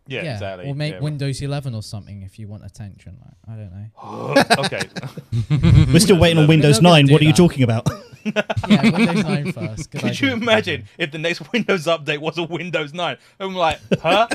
Yeah, 0.06 0.22
yeah, 0.22 0.32
exactly. 0.34 0.66
or 0.66 0.74
make 0.74 0.94
yeah. 0.94 1.00
Windows 1.00 1.42
11 1.42 1.74
or 1.74 1.82
something 1.82 2.22
if 2.22 2.38
you 2.38 2.48
want 2.48 2.64
attention. 2.64 3.18
Like, 3.22 3.34
I 3.52 3.56
don't 3.58 3.72
know. 3.76 4.64
okay. 4.64 5.88
We're 5.92 6.00
still 6.00 6.18
waiting 6.18 6.38
on 6.38 6.48
Windows 6.48 6.76
They're 6.76 6.84
not 6.84 6.90
gonna 6.92 7.02
9. 7.02 7.06
do 7.08 7.12
What 7.12 7.20
are 7.20 7.24
you 7.26 7.32
that. 7.32 7.36
talking 7.36 7.62
about? 7.64 7.86
Yeah, 8.24 8.90
Windows 8.90 9.24
9 9.24 9.52
first. 9.52 9.90
Good 9.90 10.00
Could 10.00 10.20
you 10.20 10.32
imagine 10.32 10.84
if 10.98 11.10
the 11.10 11.18
next 11.18 11.52
Windows 11.52 11.86
update 11.86 12.18
was 12.18 12.38
a 12.38 12.42
Windows 12.42 12.92
9? 12.92 13.16
I'm 13.40 13.54
like, 13.54 13.80
huh? 14.00 14.28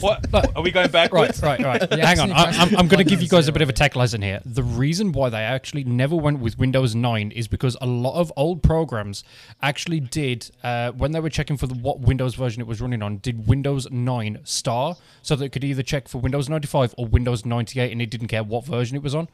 What? 0.00 0.26
Are 0.56 0.62
we 0.62 0.70
going 0.70 0.90
backwards? 0.90 1.42
Right, 1.42 1.60
right, 1.60 1.80
right. 1.80 1.90
Yeah, 1.98 2.06
Hang 2.06 2.20
on. 2.20 2.32
I, 2.32 2.44
press 2.44 2.58
I'm, 2.58 2.76
I'm 2.76 2.88
going 2.88 3.04
to 3.04 3.08
give 3.08 3.22
you 3.22 3.28
guys 3.28 3.48
a 3.48 3.52
bit 3.52 3.62
of 3.62 3.68
a 3.68 3.72
tech 3.72 3.96
lesson 3.96 4.22
here. 4.22 4.40
The 4.44 4.62
reason 4.62 5.12
why 5.12 5.28
they 5.28 5.42
actually 5.42 5.84
never 5.84 6.16
went 6.16 6.40
with 6.40 6.58
Windows 6.58 6.94
9 6.94 7.32
is 7.32 7.48
because 7.48 7.76
a 7.80 7.86
lot 7.86 8.18
of 8.18 8.32
old 8.36 8.62
programs 8.62 9.24
actually 9.60 10.00
did, 10.00 10.50
uh, 10.62 10.92
when 10.92 11.12
they 11.12 11.20
were 11.20 11.30
checking 11.30 11.56
for 11.56 11.66
the, 11.66 11.74
what 11.74 12.00
Windows 12.00 12.34
version 12.34 12.60
it 12.60 12.66
was 12.66 12.80
running 12.80 13.02
on, 13.02 13.18
did 13.18 13.46
Windows 13.46 13.90
9 13.90 14.40
star 14.44 14.96
so 15.22 15.36
that 15.36 15.44
it 15.46 15.52
could 15.52 15.64
either 15.64 15.82
check 15.82 16.08
for 16.08 16.18
Windows 16.18 16.48
95 16.48 16.94
or 16.96 17.06
Windows 17.06 17.44
98 17.44 17.90
and 17.90 18.00
it 18.00 18.10
didn't 18.10 18.28
care 18.28 18.44
what 18.44 18.64
version 18.64 18.96
it 18.96 19.02
was 19.02 19.14
on. 19.14 19.28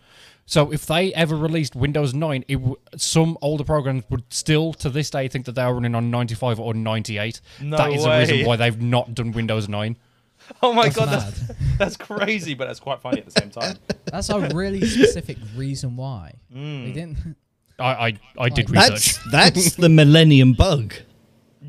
So 0.50 0.73
if 0.73 0.87
they 0.87 1.12
ever 1.12 1.37
released 1.37 1.76
Windows 1.76 2.14
9, 2.14 2.43
it 2.49 2.55
w- 2.55 2.76
some 2.97 3.37
older 3.43 3.64
programs 3.64 4.05
would 4.09 4.25
still, 4.33 4.73
to 4.73 4.88
this 4.88 5.11
day, 5.11 5.28
think 5.28 5.45
that 5.45 5.52
they 5.52 5.61
are 5.61 5.75
running 5.75 5.95
on 5.95 6.11
95 6.11 6.59
or 6.59 6.73
98. 6.73 7.43
No 7.61 7.76
that 7.76 7.93
is 7.93 8.02
the 8.05 8.09
reason 8.11 8.47
why 8.47 8.57
they've 8.57 8.81
not 8.81 9.14
done 9.14 9.33
Windows 9.33 9.69
9. 9.69 9.97
Oh 10.62 10.73
my 10.73 10.85
That's 10.88 10.97
god, 10.97 11.09
that's, 11.11 11.43
that's 11.78 11.97
crazy, 11.99 12.55
but 12.55 12.67
that's 12.69 12.81
quite 12.81 13.02
funny 13.02 13.19
at 13.19 13.26
the 13.26 13.38
same 13.38 13.50
time. 13.50 13.76
That's 14.07 14.31
a 14.31 14.49
really 14.55 14.81
specific 14.87 15.37
reason 15.55 15.95
why 15.97 16.37
Mm. 16.55 16.87
they 16.87 16.93
didn't. 16.93 17.37
I, 17.78 17.85
I, 18.07 18.19
I 18.38 18.49
did 18.49 18.71
research. 18.71 19.19
That's 19.31 19.52
that's 19.55 19.76
the 19.76 19.90
Millennium 19.90 20.55
Bug. 20.55 20.95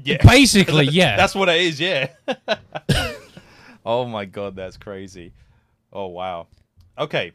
Yeah, 0.06 0.26
Basically, 0.26 0.86
yeah. 0.86 1.18
that's 1.18 1.36
what 1.36 1.50
it 1.50 1.60
is. 1.60 1.82
Yeah. 1.82 2.08
oh 3.86 4.06
my 4.06 4.24
god, 4.26 4.56
that's 4.56 4.78
crazy. 4.78 5.34
Oh 5.92 6.08
wow. 6.08 6.48
Okay, 6.98 7.34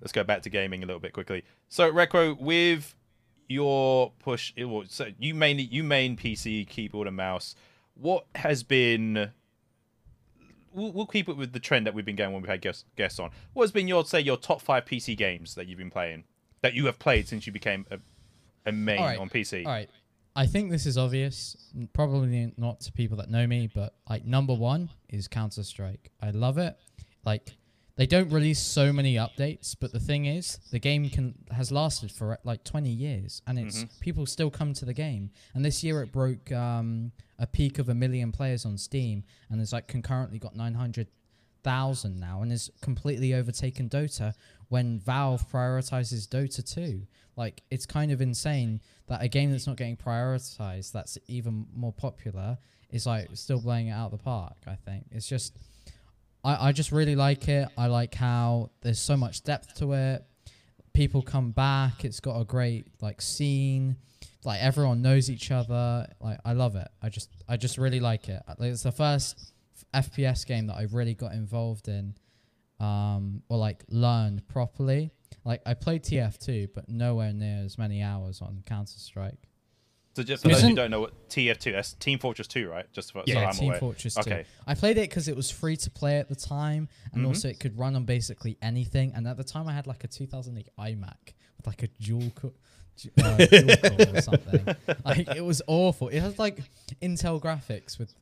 let's 0.00 0.12
go 0.12 0.24
back 0.24 0.42
to 0.42 0.50
gaming 0.50 0.82
a 0.82 0.86
little 0.86 1.00
bit 1.00 1.12
quickly. 1.12 1.44
So, 1.68 1.90
Rekro, 1.92 2.38
with 2.38 2.94
your 3.48 4.12
push, 4.18 4.52
it 4.56 4.64
was- 4.66 4.92
so 4.92 5.08
you 5.18 5.34
mainly 5.34 5.64
you 5.64 5.84
main 5.84 6.16
PC 6.16 6.64
keyboard 6.68 7.06
and 7.06 7.16
mouse. 7.16 7.54
What 7.94 8.26
has 8.34 8.62
been? 8.62 9.30
We'll, 10.72 10.92
we'll 10.92 11.06
keep 11.06 11.28
it 11.28 11.36
with 11.36 11.52
the 11.52 11.60
trend 11.60 11.86
that 11.86 11.94
we've 11.94 12.04
been 12.04 12.16
going 12.16 12.32
when 12.32 12.42
we've 12.42 12.50
had 12.50 12.60
guests, 12.60 12.84
guests 12.96 13.18
on. 13.18 13.30
What 13.54 13.64
has 13.64 13.72
been 13.72 13.88
your 13.88 14.04
say 14.04 14.20
your 14.20 14.36
top 14.36 14.60
five 14.60 14.84
PC 14.84 15.16
games 15.16 15.54
that 15.54 15.66
you've 15.66 15.78
been 15.78 15.90
playing 15.90 16.24
that 16.62 16.74
you 16.74 16.86
have 16.86 16.98
played 16.98 17.28
since 17.28 17.46
you 17.46 17.52
became 17.52 17.86
a, 17.90 17.98
a 18.66 18.72
main 18.72 18.98
Alright, 18.98 19.18
on 19.18 19.30
PC? 19.30 19.64
All 19.64 19.72
right. 19.72 19.88
I 20.34 20.46
think 20.46 20.70
this 20.70 20.84
is 20.84 20.98
obvious, 20.98 21.56
probably 21.94 22.52
not 22.58 22.80
to 22.82 22.92
people 22.92 23.16
that 23.18 23.30
know 23.30 23.46
me, 23.46 23.70
but 23.74 23.94
like 24.10 24.26
number 24.26 24.52
one 24.52 24.90
is 25.08 25.28
Counter 25.28 25.62
Strike. 25.62 26.10
I 26.20 26.28
love 26.30 26.58
it. 26.58 26.76
Like 27.24 27.56
they 27.96 28.06
don't 28.06 28.30
release 28.30 28.58
so 28.60 28.92
many 28.92 29.14
updates, 29.14 29.74
but 29.78 29.92
the 29.92 30.00
thing 30.00 30.26
is, 30.26 30.58
the 30.70 30.78
game 30.78 31.08
can 31.08 31.34
has 31.50 31.72
lasted 31.72 32.12
for 32.12 32.38
like 32.44 32.62
20 32.64 32.90
years, 32.90 33.40
and 33.46 33.58
it's 33.58 33.78
Mm-hmm. 33.78 34.00
people 34.00 34.26
still 34.26 34.50
come 34.50 34.74
to 34.74 34.84
the 34.84 34.92
game. 34.94 35.30
And 35.54 35.64
this 35.64 35.82
year 35.82 36.02
it 36.02 36.12
broke 36.12 36.52
um, 36.52 37.12
a 37.38 37.46
peak 37.46 37.78
of 37.78 37.88
a 37.88 37.94
million 37.94 38.32
players 38.32 38.64
on 38.66 38.76
Steam, 38.78 39.24
and 39.50 39.60
it's 39.60 39.72
like 39.72 39.88
concurrently 39.88 40.38
got 40.38 40.54
900,000 41.64 42.20
now, 42.20 42.42
and 42.42 42.52
is 42.52 42.70
completely 42.80 43.34
overtaken 43.34 43.88
Dota 43.88 44.34
when 44.68 44.98
Valve 44.98 45.48
prioritizes 45.50 46.28
Dota 46.28 46.62
2. 46.74 47.06
Like 47.36 47.62
it's 47.70 47.86
kind 47.86 48.12
of 48.12 48.20
insane 48.20 48.80
that 49.08 49.22
a 49.22 49.28
game 49.28 49.50
that's 49.50 49.66
not 49.66 49.76
getting 49.76 49.96
prioritized, 49.96 50.92
that's 50.92 51.18
even 51.28 51.66
more 51.74 51.92
popular, 51.92 52.58
is 52.90 53.06
like 53.06 53.28
still 53.34 53.60
playing 53.60 53.88
it 53.88 53.92
out 53.92 54.12
of 54.12 54.18
the 54.18 54.24
park. 54.24 54.56
I 54.66 54.74
think 54.74 55.06
it's 55.10 55.28
just, 55.28 55.56
I 56.46 56.68
I 56.68 56.72
just 56.72 56.92
really 56.92 57.16
like 57.16 57.48
it. 57.48 57.68
I 57.76 57.88
like 57.88 58.14
how 58.14 58.70
there's 58.80 59.00
so 59.00 59.16
much 59.16 59.42
depth 59.42 59.74
to 59.78 59.92
it. 59.92 60.24
People 60.94 61.20
come 61.20 61.50
back. 61.50 62.04
It's 62.04 62.20
got 62.20 62.40
a 62.40 62.44
great 62.44 62.86
like 63.02 63.20
scene. 63.20 63.96
Like 64.44 64.62
everyone 64.62 65.02
knows 65.02 65.28
each 65.28 65.50
other. 65.50 66.06
Like 66.20 66.38
I 66.44 66.52
love 66.52 66.76
it. 66.76 66.88
I 67.02 67.08
just 67.08 67.30
I 67.48 67.56
just 67.56 67.76
really 67.76 68.00
like 68.00 68.28
it. 68.28 68.42
Like, 68.46 68.70
it's 68.70 68.84
the 68.84 68.92
first 68.92 69.52
FPS 69.92 70.46
game 70.46 70.68
that 70.68 70.76
I 70.76 70.86
really 70.92 71.14
got 71.14 71.32
involved 71.32 71.88
in, 71.88 72.14
um, 72.80 73.42
or 73.48 73.58
like 73.58 73.84
learned 73.88 74.46
properly. 74.48 75.10
Like 75.44 75.62
I 75.66 75.74
played 75.74 76.04
TF2, 76.04 76.68
but 76.74 76.88
nowhere 76.88 77.32
near 77.32 77.64
as 77.64 77.76
many 77.76 78.02
hours 78.02 78.40
on 78.40 78.62
Counter 78.66 78.98
Strike. 78.98 79.45
So 80.16 80.22
just 80.22 80.42
for 80.44 80.48
those 80.48 80.62
who 80.62 80.74
don't 80.74 80.90
know 80.90 81.00
what 81.00 81.28
TF2, 81.28 81.72
that's 81.72 81.92
Team 81.92 82.18
Fortress 82.18 82.48
2, 82.48 82.70
right? 82.70 82.90
Just 82.94 83.12
for, 83.12 83.18
so 83.18 83.24
Yeah, 83.26 83.48
I'm 83.48 83.52
Team 83.54 83.68
aware. 83.68 83.78
Fortress 83.80 84.14
2. 84.14 84.20
Okay. 84.22 84.44
I 84.66 84.74
played 84.74 84.96
it 84.96 85.10
because 85.10 85.28
it 85.28 85.36
was 85.36 85.50
free 85.50 85.76
to 85.76 85.90
play 85.90 86.16
at 86.18 86.30
the 86.30 86.34
time, 86.34 86.88
and 87.12 87.22
Mhm. 87.22 87.28
also 87.28 87.48
it 87.48 87.60
could 87.60 87.78
run 87.78 87.94
on 87.96 88.04
basically 88.06 88.56
anything. 88.62 89.12
And 89.14 89.28
at 89.28 89.36
the 89.36 89.44
time, 89.44 89.68
I 89.68 89.74
had 89.74 89.86
like 89.86 90.04
a 90.04 90.08
2008 90.08 90.70
iMac 90.78 91.34
with 91.58 91.66
like 91.66 91.82
a 91.82 91.88
dual 92.00 92.30
core. 92.30 92.52
Uh, 93.22 93.36
dual 93.36 93.76
core 93.76 94.14
or 94.16 94.20
something. 94.22 94.66
Like 95.04 95.28
it 95.36 95.44
was 95.44 95.60
awful. 95.66 96.08
It 96.08 96.20
had 96.20 96.38
like 96.38 96.60
Intel 97.02 97.38
graphics 97.38 97.98
with, 97.98 98.14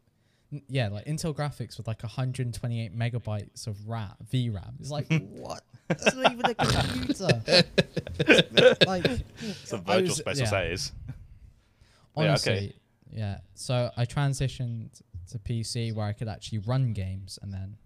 yeah, 0.69 0.89
like 0.89 1.05
Intel 1.07 1.33
graphics 1.33 1.77
with 1.79 1.87
like 1.87 2.03
128 2.03 2.93
megabytes 2.99 3.69
of 3.69 3.87
RAM, 3.89 4.15
VRAM. 4.33 4.81
It's 4.81 4.91
like 4.91 5.07
what? 5.31 5.63
That's 5.87 6.13
not 6.17 6.33
even 6.33 6.45
a 6.47 6.55
computer. 6.57 7.27
like 8.87 9.05
It's 9.43 9.73
a 9.73 9.79
virtual 9.79 10.03
was- 10.09 10.17
special 10.17 10.43
yeah. 10.45 10.51
that 10.51 10.67
is. 10.73 10.91
Yeah, 12.17 12.23
honestly, 12.29 12.53
okay. 12.53 12.75
yeah. 13.13 13.39
So 13.55 13.91
I 13.97 14.05
transitioned 14.05 15.03
to 15.31 15.39
PC 15.39 15.93
where 15.95 16.07
I 16.07 16.13
could 16.13 16.29
actually 16.29 16.59
run 16.59 16.93
games, 16.93 17.39
and 17.43 17.53
then 17.53 17.77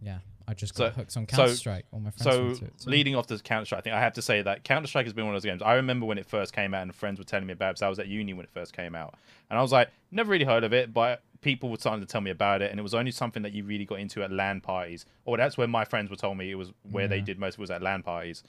yeah, 0.00 0.18
I 0.46 0.54
just 0.54 0.74
got 0.74 0.92
So- 0.92 1.00
hooked 1.00 1.16
on 1.16 1.26
Counter 1.26 1.54
Strike. 1.54 1.86
All 1.92 2.00
my 2.00 2.10
friends 2.10 2.22
So 2.36 2.44
went 2.44 2.58
to 2.58 2.64
it 2.66 2.86
leading 2.86 3.14
off 3.16 3.26
to 3.28 3.38
Counter 3.38 3.64
Strike, 3.64 3.78
I 3.78 3.82
think 3.82 3.94
I 3.96 4.00
have 4.00 4.12
to 4.14 4.22
say 4.22 4.42
that 4.42 4.64
Counter 4.64 4.86
Strike 4.86 5.06
has 5.06 5.12
been 5.12 5.24
one 5.26 5.34
of 5.34 5.42
those 5.42 5.48
games. 5.48 5.62
I 5.62 5.74
remember 5.74 6.06
when 6.06 6.18
it 6.18 6.26
first 6.26 6.52
came 6.52 6.74
out, 6.74 6.82
and 6.82 6.94
friends 6.94 7.18
were 7.18 7.24
telling 7.24 7.46
me 7.46 7.52
about 7.52 7.70
it. 7.70 7.74
'cause 7.74 7.82
I 7.82 7.88
was 7.88 7.98
at 7.98 8.08
uni 8.08 8.32
when 8.32 8.44
it 8.44 8.50
first 8.50 8.72
came 8.72 8.94
out, 8.94 9.14
and 9.50 9.58
I 9.58 9.62
was 9.62 9.72
like, 9.72 9.90
never 10.10 10.30
really 10.30 10.44
heard 10.44 10.64
of 10.64 10.72
it, 10.72 10.92
but 10.92 11.22
people 11.40 11.68
were 11.70 11.76
starting 11.76 12.04
to 12.04 12.10
tell 12.10 12.20
me 12.20 12.30
about 12.32 12.62
it, 12.62 12.70
and 12.70 12.80
it 12.80 12.82
was 12.82 12.94
only 12.94 13.12
something 13.12 13.42
that 13.44 13.52
you 13.52 13.62
really 13.64 13.84
got 13.84 14.00
into 14.00 14.22
at 14.24 14.32
LAN 14.32 14.60
parties, 14.60 15.06
or 15.24 15.36
that's 15.36 15.56
where 15.56 15.68
my 15.68 15.84
friends 15.84 16.10
were 16.10 16.16
telling 16.16 16.36
me 16.38 16.50
it 16.50 16.56
was 16.56 16.72
where 16.90 17.06
they 17.06 17.20
did 17.20 17.38
most 17.38 17.58
was 17.58 17.70
at 17.70 17.80
LAN 17.82 18.02
parties. 18.02 18.42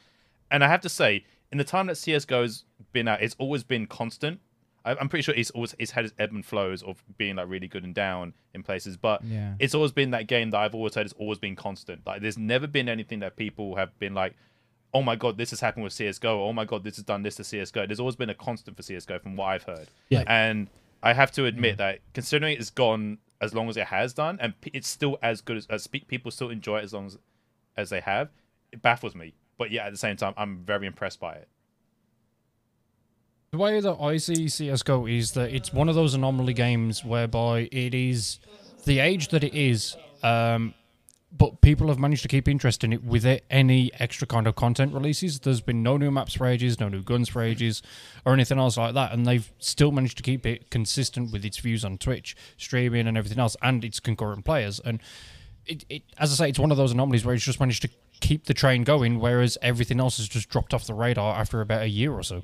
And 0.52 0.64
I 0.64 0.68
have 0.68 0.82
to 0.82 0.90
say, 0.90 1.24
in 1.52 1.58
the 1.60 1.64
time 1.64 1.86
that 1.88 1.96
CS:GO's 1.98 2.64
been 2.92 3.08
out, 3.08 3.22
it's 3.22 3.36
always 3.38 3.64
been 3.64 3.86
constant. 3.86 4.40
I'm 5.00 5.10
pretty 5.10 5.24
sure 5.24 5.36
it's 5.36 5.52
always 5.52 5.76
it's 5.78 5.92
had 5.92 6.06
its 6.06 6.14
ebb 6.18 6.32
and 6.32 6.46
flows 6.46 6.82
of 6.84 7.04
being 7.18 7.36
like 7.36 7.48
really 7.50 7.68
good 7.68 7.84
and 7.84 7.94
down 7.94 8.34
in 8.54 8.64
places, 8.64 8.98
but 8.98 9.24
Yeah. 9.24 9.56
it's 9.60 9.76
always 9.76 9.92
been 9.92 10.12
that 10.12 10.28
game 10.28 10.52
that 10.52 10.58
I've 10.60 10.74
always 10.76 10.94
said 10.94 11.06
has 11.06 11.14
always 11.14 11.38
been 11.38 11.56
constant. 11.56 12.06
Like 12.06 12.22
there's 12.22 12.38
never 12.38 12.68
been 12.68 12.90
anything 12.90 13.20
that 13.20 13.36
people 13.36 13.76
have 13.76 13.98
been 14.00 14.14
like, 14.14 14.36
oh 14.94 15.02
my 15.02 15.16
god, 15.16 15.38
this 15.38 15.52
has 15.52 15.60
happened 15.60 15.84
with 15.84 15.94
CS:GO. 15.94 16.44
Oh 16.44 16.54
my 16.54 16.66
god, 16.66 16.84
this 16.84 16.96
has 16.96 17.06
done 17.06 17.24
this 17.24 17.36
to 17.36 17.44
CS:GO. 17.44 17.86
There's 17.86 18.00
always 18.00 18.16
been 18.16 18.30
a 18.30 18.36
constant 18.36 18.78
for 18.78 18.84
CS:GO 18.84 19.20
from 19.20 19.36
what 19.36 19.46
I've 19.46 19.64
heard. 19.64 19.88
Yeah. 20.10 20.24
And 20.28 20.70
I 21.04 21.14
have 21.14 21.32
to 21.34 21.46
admit 21.46 21.76
mm. 21.76 21.78
that 21.78 22.00
considering 22.14 22.58
it's 22.58 22.70
gone 22.70 23.20
as 23.42 23.54
long 23.54 23.70
as 23.70 23.78
it 23.78 23.88
has 23.88 24.14
done, 24.14 24.38
and 24.42 24.54
it's 24.74 24.88
still 24.88 25.18
as 25.22 25.42
good 25.42 25.58
as, 25.58 25.68
as 25.68 25.88
pe- 25.88 26.00
people 26.00 26.30
still 26.32 26.50
enjoy 26.50 26.80
it 26.80 26.84
as 26.84 26.94
long 26.94 27.06
as 27.06 27.18
as 27.78 27.90
they 27.90 28.02
have, 28.02 28.30
it 28.72 28.82
baffles 28.82 29.16
me. 29.16 29.34
But 29.58 29.72
yeah, 29.72 29.86
at 29.86 29.92
the 29.92 29.98
same 29.98 30.18
time, 30.18 30.34
I'm 30.38 30.64
very 30.64 30.88
impressed 30.88 31.20
by 31.20 31.34
it. 31.36 31.48
The 33.52 33.58
way 33.58 33.80
that 33.80 33.98
I 34.00 34.18
see 34.18 34.48
CS:GO 34.48 35.08
is 35.08 35.32
that 35.32 35.52
it's 35.52 35.74
one 35.74 35.90
of 35.90 35.96
those 35.96 36.14
anomaly 36.14 36.54
games 36.54 37.04
whereby 37.04 37.68
it 37.72 37.96
is 37.96 38.40
the 38.86 39.00
age 39.00 39.30
that 39.30 39.44
it 39.44 39.56
is, 39.56 39.96
um, 40.22 40.76
but 41.36 41.60
people 41.62 41.88
have 41.88 41.98
managed 41.98 42.22
to 42.24 42.28
keep 42.28 42.48
interest 42.48 42.84
in 42.84 42.94
it 42.94 43.04
with 43.04 43.26
it, 43.26 43.46
any 43.50 43.92
extra 44.00 44.28
kind 44.28 44.46
of 44.46 44.56
content 44.56 44.94
releases. 44.94 45.40
There's 45.40 45.62
been 45.62 45.82
no 45.82 45.98
new 45.98 46.12
maps 46.12 46.36
for 46.36 46.46
ages, 46.46 46.80
no 46.80 46.90
new 46.90 47.02
guns 47.02 47.28
for 47.28 47.42
ages, 47.42 47.82
or 48.24 48.34
anything 48.34 48.60
else 48.60 48.78
like 48.78 48.94
that, 48.94 49.14
and 49.14 49.26
they've 49.26 49.52
still 49.58 49.92
managed 49.92 50.18
to 50.18 50.24
keep 50.24 50.46
it 50.46 50.70
consistent 50.70 51.32
with 51.32 51.44
its 51.44 51.58
views 51.58 51.84
on 51.84 51.98
Twitch, 51.98 52.36
streaming, 52.58 53.08
and 53.08 53.18
everything 53.18 53.40
else, 53.40 53.58
and 53.64 53.84
its 53.84 54.00
concurrent 54.00 54.46
players. 54.46 54.80
And 54.80 55.02
it, 55.66 55.86
it, 55.90 56.04
as 56.20 56.32
I 56.32 56.46
say, 56.46 56.50
it's 56.50 56.60
one 56.60 56.70
of 56.70 56.78
those 56.78 56.92
anomalies 56.92 57.26
where 57.26 57.34
it's 57.34 57.46
just 57.46 57.60
managed 57.60 57.82
to 57.82 57.90
keep 58.20 58.46
the 58.46 58.54
train 58.54 58.84
going, 58.84 59.20
whereas 59.20 59.58
everything 59.64 60.00
else 60.00 60.18
has 60.18 60.28
just 60.28 60.50
dropped 60.50 60.74
off 60.76 60.86
the 60.86 60.94
radar 60.94 61.40
after 61.40 61.62
about 61.62 61.82
a 61.82 61.90
year 61.90 62.14
or 62.14 62.22
so. 62.22 62.44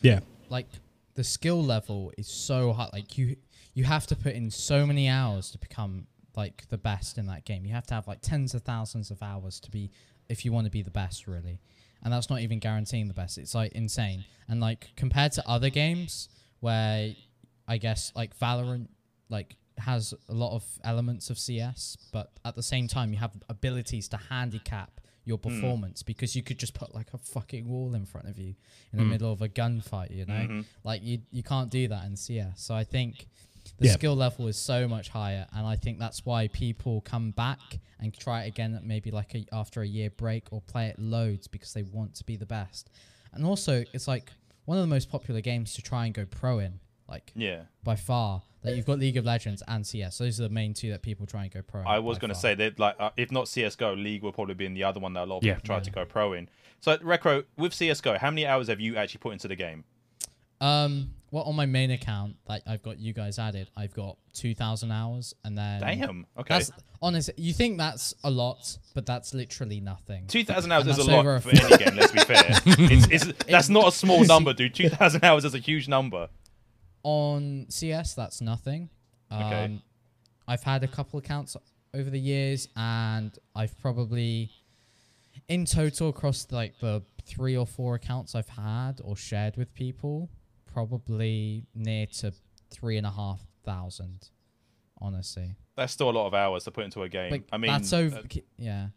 Yeah. 0.00 0.20
like 0.48 0.66
the 1.14 1.24
skill 1.24 1.62
level 1.62 2.12
is 2.16 2.28
so 2.28 2.72
high. 2.72 2.90
Like 2.92 3.18
you, 3.18 3.36
you 3.74 3.84
have 3.84 4.06
to 4.08 4.16
put 4.16 4.34
in 4.34 4.50
so 4.50 4.86
many 4.86 5.08
hours 5.08 5.50
to 5.50 5.58
become 5.58 6.06
like 6.36 6.68
the 6.68 6.78
best 6.78 7.18
in 7.18 7.26
that 7.26 7.44
game. 7.44 7.66
You 7.66 7.74
have 7.74 7.86
to 7.88 7.94
have 7.94 8.06
like 8.06 8.20
tens 8.22 8.54
of 8.54 8.62
thousands 8.62 9.10
of 9.10 9.22
hours 9.22 9.58
to 9.60 9.70
be 9.70 9.90
if 10.28 10.44
you 10.44 10.52
want 10.52 10.66
to 10.66 10.70
be 10.70 10.82
the 10.82 10.90
best, 10.90 11.26
really. 11.26 11.60
And 12.04 12.12
that's 12.12 12.30
not 12.30 12.40
even 12.40 12.60
guaranteeing 12.60 13.08
the 13.08 13.14
best. 13.14 13.38
It's 13.38 13.54
like 13.54 13.72
insane. 13.72 14.24
And 14.48 14.60
like 14.60 14.90
compared 14.96 15.32
to 15.32 15.48
other 15.48 15.70
games 15.70 16.28
where 16.60 17.14
I 17.66 17.78
guess 17.78 18.12
like 18.14 18.38
Valorant 18.38 18.86
like 19.28 19.56
has 19.78 20.14
a 20.28 20.32
lot 20.34 20.54
of 20.54 20.64
elements 20.84 21.30
of 21.30 21.38
CS, 21.38 21.96
but 22.12 22.30
at 22.44 22.54
the 22.54 22.62
same 22.62 22.86
time 22.88 23.12
you 23.12 23.18
have 23.18 23.32
abilities 23.48 24.08
to 24.08 24.16
handicap 24.16 25.00
your 25.28 25.38
performance 25.38 26.02
because 26.02 26.34
you 26.34 26.42
could 26.42 26.58
just 26.58 26.74
put 26.74 26.94
like 26.94 27.08
a 27.14 27.18
fucking 27.18 27.68
wall 27.68 27.94
in 27.94 28.04
front 28.06 28.28
of 28.28 28.38
you 28.38 28.54
in 28.92 28.98
the 28.98 29.04
middle 29.04 29.30
of 29.32 29.42
a 29.42 29.48
gunfight, 29.48 30.10
you 30.10 30.24
know? 30.26 30.34
Mm-hmm. 30.34 30.60
Like 30.84 31.02
you 31.04 31.20
you 31.30 31.42
can't 31.42 31.70
do 31.70 31.86
that 31.88 32.04
in 32.06 32.16
CS. 32.16 32.60
So 32.62 32.74
I 32.74 32.84
think 32.84 33.26
the 33.78 33.86
Yeah. 33.86 33.92
skill 33.92 34.16
level 34.16 34.48
is 34.48 34.56
so 34.56 34.88
much 34.88 35.10
higher 35.10 35.46
and 35.52 35.66
I 35.66 35.76
think 35.76 35.98
that's 35.98 36.24
why 36.24 36.48
people 36.48 37.02
come 37.02 37.30
back 37.32 37.60
and 38.00 38.12
try 38.16 38.44
it 38.44 38.48
again 38.48 38.80
maybe 38.82 39.10
like 39.10 39.34
a, 39.34 39.44
after 39.52 39.82
a 39.82 39.86
year 39.86 40.10
break 40.10 40.44
or 40.50 40.62
play 40.62 40.86
it 40.88 40.98
loads 40.98 41.46
because 41.46 41.74
they 41.74 41.82
want 41.82 42.14
to 42.16 42.24
be 42.24 42.36
the 42.36 42.46
best. 42.46 42.90
And 43.34 43.44
also 43.44 43.84
it's 43.92 44.08
like 44.08 44.32
one 44.64 44.78
of 44.78 44.82
the 44.82 44.88
most 44.96 45.10
popular 45.10 45.40
games 45.42 45.74
to 45.74 45.82
try 45.82 46.06
and 46.06 46.14
go 46.14 46.24
pro 46.24 46.58
in. 46.60 46.80
Like 47.06 47.32
Yeah. 47.36 47.62
by 47.84 47.96
far, 47.96 48.42
like 48.64 48.76
you've 48.76 48.86
got 48.86 48.98
League 48.98 49.16
of 49.16 49.24
Legends 49.24 49.62
and 49.68 49.86
CS. 49.86 50.16
So 50.16 50.24
those 50.24 50.40
are 50.40 50.44
the 50.44 50.48
main 50.48 50.74
two 50.74 50.90
that 50.90 51.02
people 51.02 51.26
try 51.26 51.42
and 51.44 51.52
go 51.52 51.62
pro. 51.62 51.82
I 51.84 51.98
was 51.98 52.18
going 52.18 52.30
to 52.30 52.34
say 52.38 52.54
that, 52.56 52.78
like, 52.78 52.96
uh, 52.98 53.10
if 53.16 53.30
not 53.30 53.48
CS:GO, 53.48 53.94
League 53.94 54.22
will 54.22 54.32
probably 54.32 54.54
be 54.54 54.66
in 54.66 54.74
the 54.74 54.84
other 54.84 55.00
one 55.00 55.12
that 55.14 55.24
a 55.24 55.26
lot 55.26 55.38
of 55.38 55.44
Yeah. 55.44 55.54
people 55.54 55.66
try 55.66 55.76
Yeah. 55.76 55.82
to 55.82 55.90
go 55.90 56.04
pro 56.04 56.32
in. 56.32 56.48
So, 56.80 56.96
Rekro, 56.98 57.44
with 57.56 57.72
CS:GO, 57.74 58.18
how 58.18 58.30
many 58.30 58.46
hours 58.46 58.68
have 58.68 58.80
you 58.80 58.96
actually 58.96 59.18
put 59.18 59.32
into 59.32 59.48
the 59.48 59.56
game? 59.56 59.84
Um, 60.60 61.12
well, 61.30 61.44
on 61.44 61.54
my 61.54 61.66
main 61.66 61.90
account, 61.90 62.36
like 62.48 62.62
I've 62.66 62.82
got 62.82 62.98
you 62.98 63.12
guys 63.12 63.38
added, 63.38 63.70
I've 63.76 63.92
got 63.94 64.16
two 64.32 64.54
thousand 64.54 64.90
hours, 64.90 65.34
and 65.44 65.56
then 65.56 65.80
Damn. 65.80 66.26
Okay. 66.38 66.54
That's 66.54 66.70
honest. 67.02 67.30
You 67.36 67.52
think 67.52 67.78
that's 67.78 68.14
a 68.24 68.30
lot, 68.30 68.78
but 68.94 69.06
that's 69.06 69.34
literally 69.34 69.80
nothing. 69.80 70.26
Two 70.26 70.42
thousand 70.42 70.72
hours 70.72 70.86
is 70.86 70.94
a 70.94 71.02
that's 71.02 71.08
lot 71.08 71.26
a 71.26 71.40
for 71.40 71.50
any 71.50 71.76
game. 71.84 71.94
Let's 71.96 72.12
be 72.12 72.20
fair. 72.20 72.44
It's, 72.66 73.26
it's, 73.28 73.44
that's 73.44 73.68
not 73.68 73.88
a 73.88 73.92
small 73.92 74.24
number, 74.24 74.52
dude. 74.52 74.74
Two 74.74 74.88
thousand 74.88 75.22
hours 75.22 75.44
is 75.44 75.54
a 75.54 75.58
huge 75.58 75.86
number. 75.86 76.28
On 77.10 77.64
CS, 77.70 78.12
that's 78.14 78.42
nothing. 78.42 78.90
Um, 79.30 79.42
Okay. 79.42 79.82
I've 80.46 80.62
had 80.62 80.84
a 80.84 80.88
couple 80.88 81.18
accounts 81.18 81.56
over 81.94 82.10
the 82.10 82.18
years, 82.20 82.68
and 82.76 83.30
I've 83.54 83.78
probably, 83.80 84.50
in 85.48 85.64
total, 85.64 86.10
across 86.10 86.46
like 86.50 86.78
the 86.80 87.02
three 87.24 87.56
or 87.56 87.66
four 87.66 87.94
accounts 87.94 88.34
I've 88.34 88.48
had 88.50 89.00
or 89.02 89.16
shared 89.16 89.56
with 89.56 89.72
people, 89.72 90.28
probably 90.66 91.64
near 91.74 92.06
to 92.20 92.32
three 92.70 92.98
and 92.98 93.06
a 93.06 93.10
half 93.10 93.40
thousand. 93.64 94.28
Honestly, 95.00 95.54
That's 95.76 95.92
still 95.92 96.10
a 96.10 96.16
lot 96.18 96.26
of 96.26 96.34
hours 96.34 96.64
to 96.64 96.70
put 96.72 96.84
into 96.84 97.02
a 97.04 97.08
game. 97.08 97.30
like 97.30 97.44
I 97.52 97.56
mean, 97.56 97.70
that's 97.70 97.92
over. 97.92 98.18
uh, 98.18 98.22
yeah, 98.58 98.88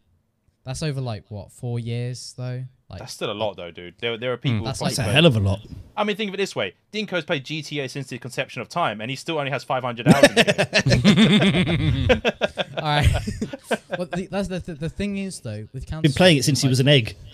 that's 0.64 0.82
over 0.82 1.00
like 1.00 1.30
what 1.30 1.50
four 1.52 1.78
years 1.78 2.34
though. 2.36 2.64
Like 2.90 2.98
that's 2.98 3.12
still 3.14 3.30
a 3.30 3.34
lot, 3.34 3.56
though, 3.56 3.70
dude. 3.70 3.94
There, 4.00 4.18
there 4.18 4.32
are 4.32 4.36
people. 4.36 4.58
who 4.58 4.64
That's 4.64 4.78
probably 4.80 4.96
That's 4.96 5.08
a 5.08 5.12
hell 5.12 5.26
of 5.26 5.36
a 5.36 5.40
lot. 5.40 5.60
I 5.96 6.04
mean, 6.04 6.16
think 6.16 6.28
of 6.28 6.34
it 6.34 6.38
this 6.38 6.56
way: 6.56 6.74
Dinko's 6.92 7.24
played 7.24 7.44
GTA 7.44 7.90
since 7.90 8.06
the 8.08 8.18
conception 8.18 8.62
of 8.62 8.68
time, 8.68 9.00
and 9.00 9.10
he 9.10 9.16
still 9.16 9.38
only 9.38 9.50
has 9.50 9.62
500 9.64 10.08
hours. 10.08 10.24
in 10.30 10.34
it. 10.38 12.24
All 12.76 12.82
right. 12.82 13.08
well, 13.98 14.08
the, 14.12 14.28
that's 14.30 14.48
the, 14.48 14.58
the 14.60 14.74
the 14.74 14.88
thing 14.88 15.18
is 15.18 15.40
though 15.40 15.68
with 15.72 15.86
Counter. 15.86 16.02
Been 16.08 16.12
playing 16.12 16.38
it 16.38 16.44
since 16.44 16.62
he 16.62 16.68
was 16.68 16.80
an 16.80 16.88
egg. 16.88 17.16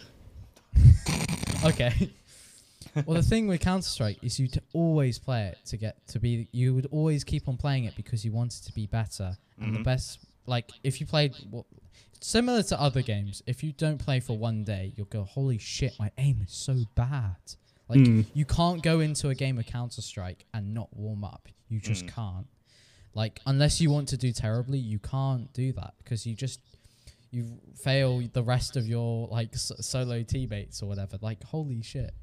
Okay. 1.64 2.10
well, 3.04 3.16
the 3.16 3.22
thing 3.22 3.48
with 3.48 3.60
Counter 3.60 3.82
Strike 3.88 4.18
is 4.22 4.38
you 4.38 4.46
to 4.48 4.62
always 4.72 5.18
play 5.18 5.46
it 5.48 5.58
to 5.66 5.76
get 5.76 5.96
to 6.08 6.20
be. 6.20 6.46
You 6.52 6.72
would 6.74 6.86
always 6.92 7.24
keep 7.24 7.48
on 7.48 7.56
playing 7.56 7.84
it 7.84 7.96
because 7.96 8.24
you 8.24 8.30
wanted 8.30 8.64
to 8.64 8.72
be 8.72 8.86
better. 8.86 9.36
And 9.60 9.74
the 9.74 9.80
Mhm. 9.80 9.84
best, 9.84 10.20
like, 10.46 10.70
if 10.84 11.00
you 11.00 11.06
played 11.06 11.34
well, 11.50 11.66
similar 12.20 12.62
to 12.62 12.80
other 12.80 13.02
games, 13.02 13.42
if 13.46 13.64
you 13.64 13.72
don't 13.72 13.98
play 13.98 14.20
for 14.20 14.38
one 14.38 14.62
day, 14.62 14.92
you'll 14.96 15.06
go, 15.06 15.24
"Holy 15.24 15.58
shit, 15.58 15.98
my 15.98 16.12
aim 16.16 16.42
is 16.46 16.52
so 16.52 16.84
bad." 16.94 17.34
Like, 17.88 18.00
Mm. 18.00 18.26
you 18.34 18.44
can't 18.44 18.82
go 18.82 19.00
into 19.00 19.28
a 19.30 19.34
game 19.34 19.58
of 19.58 19.66
Counter 19.66 20.02
Strike 20.02 20.44
and 20.52 20.74
not 20.74 20.94
warm 20.94 21.24
up. 21.24 21.48
You 21.68 21.80
just 21.80 22.04
Mm. 22.06 22.08
can't. 22.14 22.46
Like, 23.14 23.40
unless 23.46 23.80
you 23.80 23.90
want 23.90 24.08
to 24.08 24.16
do 24.16 24.32
terribly, 24.32 24.78
you 24.78 24.98
can't 24.98 25.52
do 25.52 25.72
that 25.72 25.94
because 25.98 26.26
you 26.26 26.34
just 26.34 26.60
you 27.30 27.60
fail 27.76 28.22
the 28.32 28.42
rest 28.42 28.74
of 28.78 28.86
your 28.88 29.28
like 29.28 29.50
s- 29.52 29.70
solo 29.80 30.22
teammates 30.22 30.82
or 30.82 30.86
whatever. 30.86 31.18
Like, 31.20 31.44
holy 31.44 31.82
shit, 31.82 32.14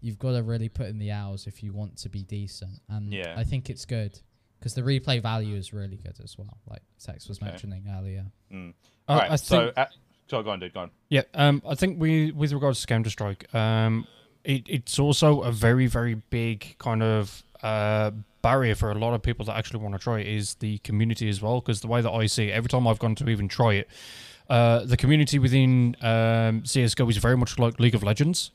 you've 0.00 0.18
got 0.18 0.32
to 0.32 0.42
really 0.42 0.68
put 0.68 0.88
in 0.88 0.98
the 0.98 1.12
hours 1.12 1.46
if 1.46 1.62
you 1.62 1.72
want 1.72 1.96
to 1.98 2.08
be 2.08 2.24
decent. 2.24 2.80
And 2.88 3.12
Yeah. 3.12 3.34
I 3.36 3.44
think 3.44 3.70
it's 3.70 3.84
good 3.84 4.18
because 4.58 4.74
the 4.74 4.82
replay 4.82 5.22
value 5.22 5.54
is 5.54 5.72
really 5.72 5.96
good 5.96 6.18
as 6.24 6.36
well. 6.36 6.58
Like 6.68 6.82
Tex 6.98 7.28
was 7.28 7.38
Okay. 7.38 7.50
mentioning 7.50 7.86
earlier. 7.88 8.32
Mm. 8.50 8.74
I- 9.06 9.12
All 9.12 9.18
right, 9.20 9.30
I 9.30 9.36
so 9.36 9.66
think- 9.66 9.78
uh, 9.78 9.86
so 10.26 10.42
go 10.42 10.50
on, 10.50 10.58
dude. 10.58 10.74
Go 10.74 10.80
on. 10.80 10.90
Yeah, 11.08 11.22
um, 11.34 11.62
I 11.64 11.76
think 11.76 12.00
we, 12.00 12.32
with 12.32 12.52
regards 12.52 12.80
to 12.80 12.86
Counter 12.88 13.10
Strike, 13.10 13.54
um, 13.54 14.08
it, 14.48 14.62
it's 14.66 14.98
also 14.98 15.42
a 15.42 15.52
very, 15.52 15.86
very 15.86 16.14
big 16.14 16.74
kind 16.78 17.02
of 17.02 17.42
uh, 17.62 18.10
barrier 18.42 18.74
for 18.74 18.90
a 18.90 18.94
lot 18.94 19.12
of 19.14 19.22
people 19.22 19.44
that 19.46 19.56
actually 19.56 19.80
want 19.80 19.94
to 19.94 19.98
try 19.98 20.20
it 20.20 20.26
is 20.26 20.54
the 20.54 20.78
community 20.78 21.28
as 21.28 21.42
well. 21.42 21.60
Because 21.60 21.80
the 21.82 21.86
way 21.88 22.00
that 22.00 22.10
I 22.10 22.26
see 22.26 22.48
it, 22.48 22.52
every 22.52 22.68
time 22.68 22.86
I've 22.88 22.98
gone 22.98 23.14
to 23.16 23.28
even 23.28 23.46
try 23.48 23.74
it, 23.74 23.88
uh, 24.48 24.84
the 24.84 24.96
community 24.96 25.38
within 25.38 25.94
um, 26.00 26.64
CS:GO 26.64 27.08
is 27.08 27.18
very 27.18 27.36
much 27.36 27.58
like 27.58 27.78
League 27.78 27.94
of 27.94 28.02
Legends, 28.02 28.50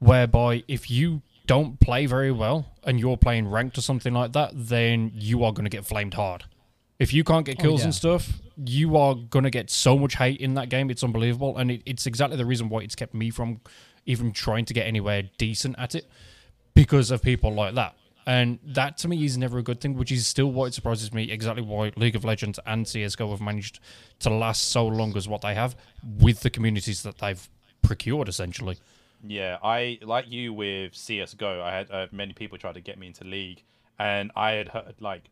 whereby 0.00 0.64
if 0.66 0.90
you 0.90 1.22
don't 1.46 1.78
play 1.80 2.04
very 2.06 2.32
well 2.32 2.66
and 2.84 2.98
you're 3.00 3.16
playing 3.16 3.48
ranked 3.48 3.78
or 3.78 3.80
something 3.80 4.12
like 4.12 4.32
that, 4.32 4.50
then 4.54 5.10
you 5.14 5.44
are 5.44 5.52
going 5.52 5.64
to 5.64 5.70
get 5.70 5.86
flamed 5.86 6.14
hard. 6.14 6.44
If 6.98 7.14
you 7.14 7.22
can't 7.22 7.46
get 7.46 7.58
Oh, 7.60 7.62
kills 7.62 7.80
yeah. 7.80 7.84
and 7.86 7.94
stuff, 7.94 8.40
you 8.56 8.96
are 8.96 9.14
going 9.14 9.44
to 9.44 9.50
get 9.50 9.70
so 9.70 9.96
much 9.96 10.16
hate 10.16 10.40
in 10.40 10.54
that 10.54 10.68
game. 10.68 10.90
It's 10.90 11.04
unbelievable. 11.04 11.56
And 11.56 11.70
it, 11.70 11.82
it's 11.86 12.06
exactly 12.06 12.36
the 12.36 12.44
reason 12.44 12.68
why 12.68 12.80
it's 12.80 12.96
kept 12.96 13.14
me 13.14 13.30
from 13.30 13.60
even 14.08 14.32
trying 14.32 14.64
to 14.64 14.74
get 14.74 14.86
anywhere 14.86 15.22
decent 15.36 15.76
at 15.78 15.94
it 15.94 16.10
because 16.74 17.10
of 17.10 17.22
people 17.22 17.52
like 17.52 17.74
that. 17.74 17.94
And 18.26 18.58
that 18.64 18.98
to 18.98 19.08
me 19.08 19.24
is 19.24 19.38
never 19.38 19.58
a 19.58 19.62
good 19.62 19.80
thing, 19.80 19.94
which 19.94 20.10
is 20.10 20.26
still 20.26 20.50
what 20.50 20.66
it 20.66 20.74
surprises 20.74 21.12
me 21.12 21.30
exactly 21.30 21.62
why 21.62 21.92
League 21.96 22.16
of 22.16 22.24
Legends 22.24 22.58
and 22.66 22.84
CSGO 22.84 23.30
have 23.30 23.40
managed 23.40 23.80
to 24.20 24.30
last 24.30 24.68
so 24.70 24.86
long 24.86 25.16
as 25.16 25.28
what 25.28 25.42
they 25.42 25.54
have 25.54 25.76
with 26.18 26.40
the 26.40 26.50
communities 26.50 27.02
that 27.04 27.18
they've 27.18 27.48
procured 27.82 28.28
essentially. 28.28 28.78
Yeah, 29.26 29.58
I 29.62 29.98
like 30.02 30.30
you 30.30 30.52
with 30.52 30.94
CS:GO. 30.94 31.62
I 31.62 31.72
had 31.72 31.90
uh, 31.90 32.06
many 32.12 32.32
people 32.32 32.56
try 32.58 32.72
to 32.72 32.80
get 32.80 32.98
me 32.98 33.08
into 33.08 33.24
League, 33.24 33.62
and 33.98 34.30
I 34.36 34.52
had 34.52 34.68
heard 34.68 34.94
like 35.00 35.30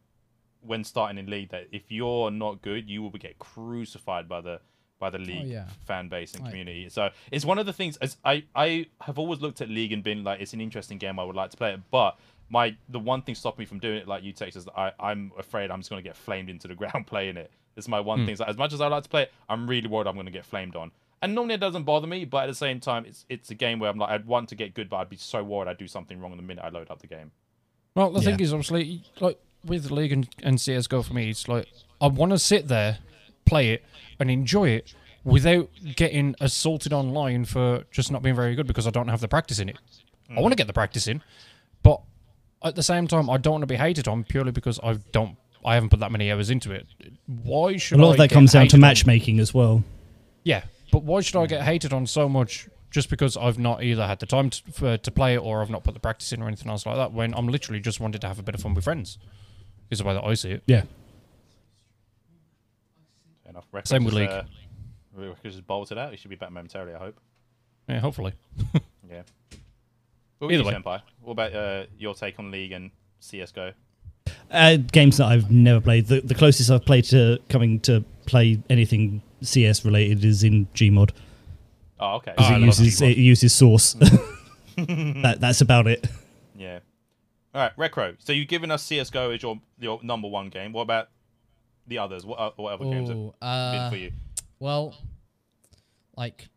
when 0.61 0.83
starting 0.83 1.19
in 1.19 1.31
League 1.31 1.51
that 1.51 1.69
if 1.71 1.83
you're 1.89 2.31
not 2.31 2.63
good, 2.63 2.91
you 2.91 3.03
will 3.03 3.11
get 3.11 3.39
crucified 3.39 4.29
by 4.29 4.41
the 4.41 4.61
by 4.99 5.11
the 5.11 5.19
oh, 5.19 5.23
League 5.23 5.49
yeah. 5.49 5.67
fan 5.87 6.09
base 6.09 6.35
and 6.35 6.43
Like- 6.43 6.51
community. 6.51 6.89
So 6.89 7.11
it's 7.31 7.45
one 7.45 7.59
of 7.59 7.67
the 7.67 7.73
things. 7.73 7.97
As 7.99 8.17
I 8.25 8.45
I 8.55 8.87
have 9.01 9.19
always 9.19 9.41
looked 9.41 9.61
at 9.61 9.69
League 9.69 9.93
and 9.93 10.03
been 10.03 10.25
like, 10.25 10.41
it's 10.41 10.53
an 10.53 10.61
interesting 10.61 10.99
game. 10.99 11.19
I 11.19 11.25
would 11.25 11.37
like 11.37 11.51
to 11.51 11.57
play 11.57 11.73
it, 11.73 11.81
but 11.91 12.19
my 12.49 12.77
the 12.89 12.99
one 12.99 13.23
thing 13.23 13.35
stopping 13.35 13.63
me 13.63 13.67
from 13.67 13.79
doing 13.79 13.99
it 13.99 14.09
like 14.09 14.23
you 14.23 14.33
Tex, 14.33 14.57
is 14.57 14.65
that 14.65 14.79
I 14.79 14.93
I'm 14.99 15.33
afraid 15.39 15.71
I'm 15.71 15.81
just 15.81 15.91
gonna 15.91 16.03
get 16.03 16.17
flamed 16.17 16.49
into 16.49 16.69
the 16.69 16.75
ground 16.81 17.07
playing 17.07 17.37
it. 17.37 17.51
It's 17.77 17.89
my 17.89 18.01
one 18.01 18.21
hmm. 18.21 18.27
thing. 18.27 18.37
So 18.37 18.45
as 18.45 18.57
much 18.57 18.73
as 18.73 18.81
I 18.81 18.89
like 18.89 19.03
to 19.05 19.09
play 19.09 19.23
it, 19.23 19.33
I'm 19.49 19.69
really 19.69 19.89
worried 19.89 20.07
I'm 20.07 20.17
gonna 20.17 20.31
get 20.31 20.45
flamed 20.45 20.77
on. 20.77 20.91
And 21.23 21.35
normally 21.35 21.55
it 21.55 21.61
doesn't 21.61 21.85
bother 21.85 22.07
me, 22.07 22.25
but 22.25 22.45
at 22.45 22.47
the 22.47 22.55
same 22.55 22.81
time, 22.81 23.05
it's 23.07 23.25
it's 23.29 23.51
a 23.51 23.55
game 23.55 23.79
where 23.79 23.91
I'm 23.91 23.99
like 23.99 24.11
I'd 24.11 24.27
want 24.27 24.49
to 24.51 24.55
get 24.55 24.75
good, 24.75 24.89
but 24.89 24.99
I'd 24.99 25.11
be 25.11 25.17
so 25.17 25.43
worried 25.43 25.69
I'd 25.69 25.79
do 25.79 25.89
something 25.89 26.21
wrong 26.21 26.37
the 26.37 26.43
minute 26.43 26.65
I 26.65 26.69
load 26.69 26.91
up 26.91 27.01
the 27.01 27.07
game. 27.07 27.33
Well, 27.95 28.11
the 28.11 28.21
thing 28.21 28.39
is, 28.41 28.53
obviously, 28.53 29.03
like 29.21 29.41
with 29.65 29.91
League 29.91 30.13
and, 30.13 30.29
and 30.43 30.61
CS:GO 30.61 31.03
for 31.03 31.15
me, 31.15 31.31
it's 31.31 31.49
like 31.49 31.67
I 32.01 32.09
want 32.09 32.33
to 32.33 32.39
sit 32.39 32.69
there, 32.69 32.99
play 33.47 33.71
it, 33.71 33.85
and 34.21 34.31
enjoy 34.31 34.69
it 34.69 34.95
without 35.25 35.69
getting 35.97 36.35
assaulted 36.41 36.93
online 36.93 37.45
for 37.45 37.85
just 37.91 38.11
not 38.13 38.23
being 38.23 38.37
very 38.37 38.55
good 38.55 38.67
because 38.67 38.87
I 38.87 38.91
don't 38.91 39.09
have 39.09 39.21
the 39.21 39.29
practice 39.29 39.59
in 39.59 39.69
it. 39.69 39.77
I 40.37 40.41
want 40.41 40.53
to 40.53 40.57
get 40.57 40.67
the 40.67 40.73
practice 40.73 41.07
in, 41.07 41.23
but 41.83 42.01
at 42.63 42.75
the 42.75 42.83
same 42.83 43.07
time, 43.07 43.29
I 43.31 43.37
don't 43.37 43.53
want 43.53 43.63
to 43.63 43.67
be 43.67 43.77
hated 43.77 44.09
on 44.09 44.25
purely 44.25 44.51
because 44.53 44.81
I 44.83 44.95
don't. 45.13 45.37
I 45.65 45.75
haven't 45.75 45.91
put 45.91 46.01
that 46.01 46.13
many 46.13 46.31
hours 46.31 46.49
into 46.51 46.71
it. 46.73 46.87
Why 47.27 47.77
should 47.77 47.99
A 47.99 48.03
lot 48.03 48.09
I 48.09 48.13
of 48.13 48.17
that 48.19 48.31
comes 48.31 48.53
down 48.53 48.61
to 48.63 48.65
hated 48.67 48.75
on- 48.77 48.81
matchmaking 48.83 49.41
as 49.41 49.53
well. 49.53 49.83
Yeah, 50.45 50.63
but 50.93 51.03
why 51.03 51.21
should 51.23 51.37
I 51.37 51.47
get 51.47 51.63
hated 51.63 51.93
on 51.93 52.07
so 52.07 52.29
much 52.29 52.69
just 52.93 53.11
because 53.11 53.37
I've 53.37 53.59
not 53.59 53.83
either 53.83 54.07
had 54.07 54.21
the 54.21 54.27
time 54.27 54.51
to, 54.51 54.63
for, 54.73 54.87
uh, 54.91 54.97
to 54.99 55.11
play 55.11 55.35
it 55.35 55.39
or 55.39 55.61
I've 55.61 55.71
not 55.71 55.83
put 55.83 55.95
the 55.95 56.01
practice 56.01 56.33
in 56.33 56.41
or 56.41 56.47
anything 56.47 56.71
else 56.71 56.87
like 56.87 56.95
that? 56.97 57.13
When 57.13 57.35
I'm 57.35 57.49
literally 57.49 57.81
just 57.81 57.99
wanted 57.99 58.21
to 58.21 58.29
have 58.29 58.39
a 58.39 58.43
bit 58.45 58.55
of 58.55 58.61
fun 58.63 58.75
with 58.75 58.85
friends, 58.85 59.19
is 59.91 59.99
the 59.99 60.05
way 60.05 60.15
that 60.15 60.23
I 60.25 60.35
see 60.35 60.51
it. 60.51 60.63
Yeah. 60.67 60.83
Fair 63.57 63.63
enough. 63.63 63.69
Records 63.73 63.91
Same 63.91 64.05
with 64.05 64.15
is, 64.15 64.21
League. 64.21 64.31
Uh, 64.31 64.43
Records 65.15 65.55
is 65.55 65.61
bolted 65.61 65.99
out. 65.99 66.11
He 66.11 66.17
should 66.17 66.31
be 66.31 66.37
back 66.37 66.51
momentarily. 66.51 66.95
I 66.95 66.99
hope. 66.99 67.19
Yeah, 67.89 68.01
hopefully. 68.01 68.33
Yeah. 69.09 69.23
What 70.39 70.51
Either 70.53 70.65
way. 70.65 70.73
Senpai? 70.75 71.01
What 71.23 71.33
about 71.33 71.55
uh, 71.55 71.85
your 71.97 72.13
take 72.15 72.41
on 72.41 72.51
League 72.51 72.73
and 72.73 72.91
CS:GO? 73.21 73.73
Uh, 74.51 74.77
games 74.79 75.19
that 75.19 75.27
I've 75.27 75.49
never 75.49 75.81
played. 75.81 76.09
The, 76.09 76.23
the 76.23 76.35
closest 76.35 76.69
I've 76.73 76.85
played 76.85 77.05
to 77.05 77.39
coming 77.49 77.79
to 77.81 78.05
play 78.27 78.61
anything 78.69 79.23
CS 79.43 79.85
related 79.85 80.25
is 80.25 80.43
in 80.43 80.67
Gmod 80.75 81.13
Oh, 82.01 82.17
okay. 82.17 82.33
because 82.37 82.51
Oh, 82.51 82.57
it 82.57 82.63
uses 82.63 83.01
it 83.01 83.17
uses 83.17 83.53
Source. 83.55 83.93
that, 84.77 85.37
that's 85.39 85.61
about 85.61 85.87
it. 85.87 86.09
Yeah. 86.59 86.81
All 87.55 87.61
right, 87.63 87.77
Rekro. 87.77 88.17
So 88.19 88.33
you've 88.33 88.49
given 88.49 88.73
us 88.73 88.83
CS:GO 88.83 89.31
as 89.31 89.41
your 89.41 89.61
your 89.79 90.01
number 90.03 90.27
one 90.27 90.49
game. 90.49 90.73
What 90.73 90.83
about 90.83 91.11
the 91.87 91.99
others? 91.99 92.25
What, 92.25 92.39
uh, 92.39 92.51
what 92.57 92.73
other 92.73 92.85
games 92.85 93.09
have 93.09 93.19
Ooh, 93.19 93.35
been 93.41 93.49
uh, 93.49 93.91
for 93.91 93.97
you? 93.97 94.13
Well, 94.59 94.95
like, 96.17 96.49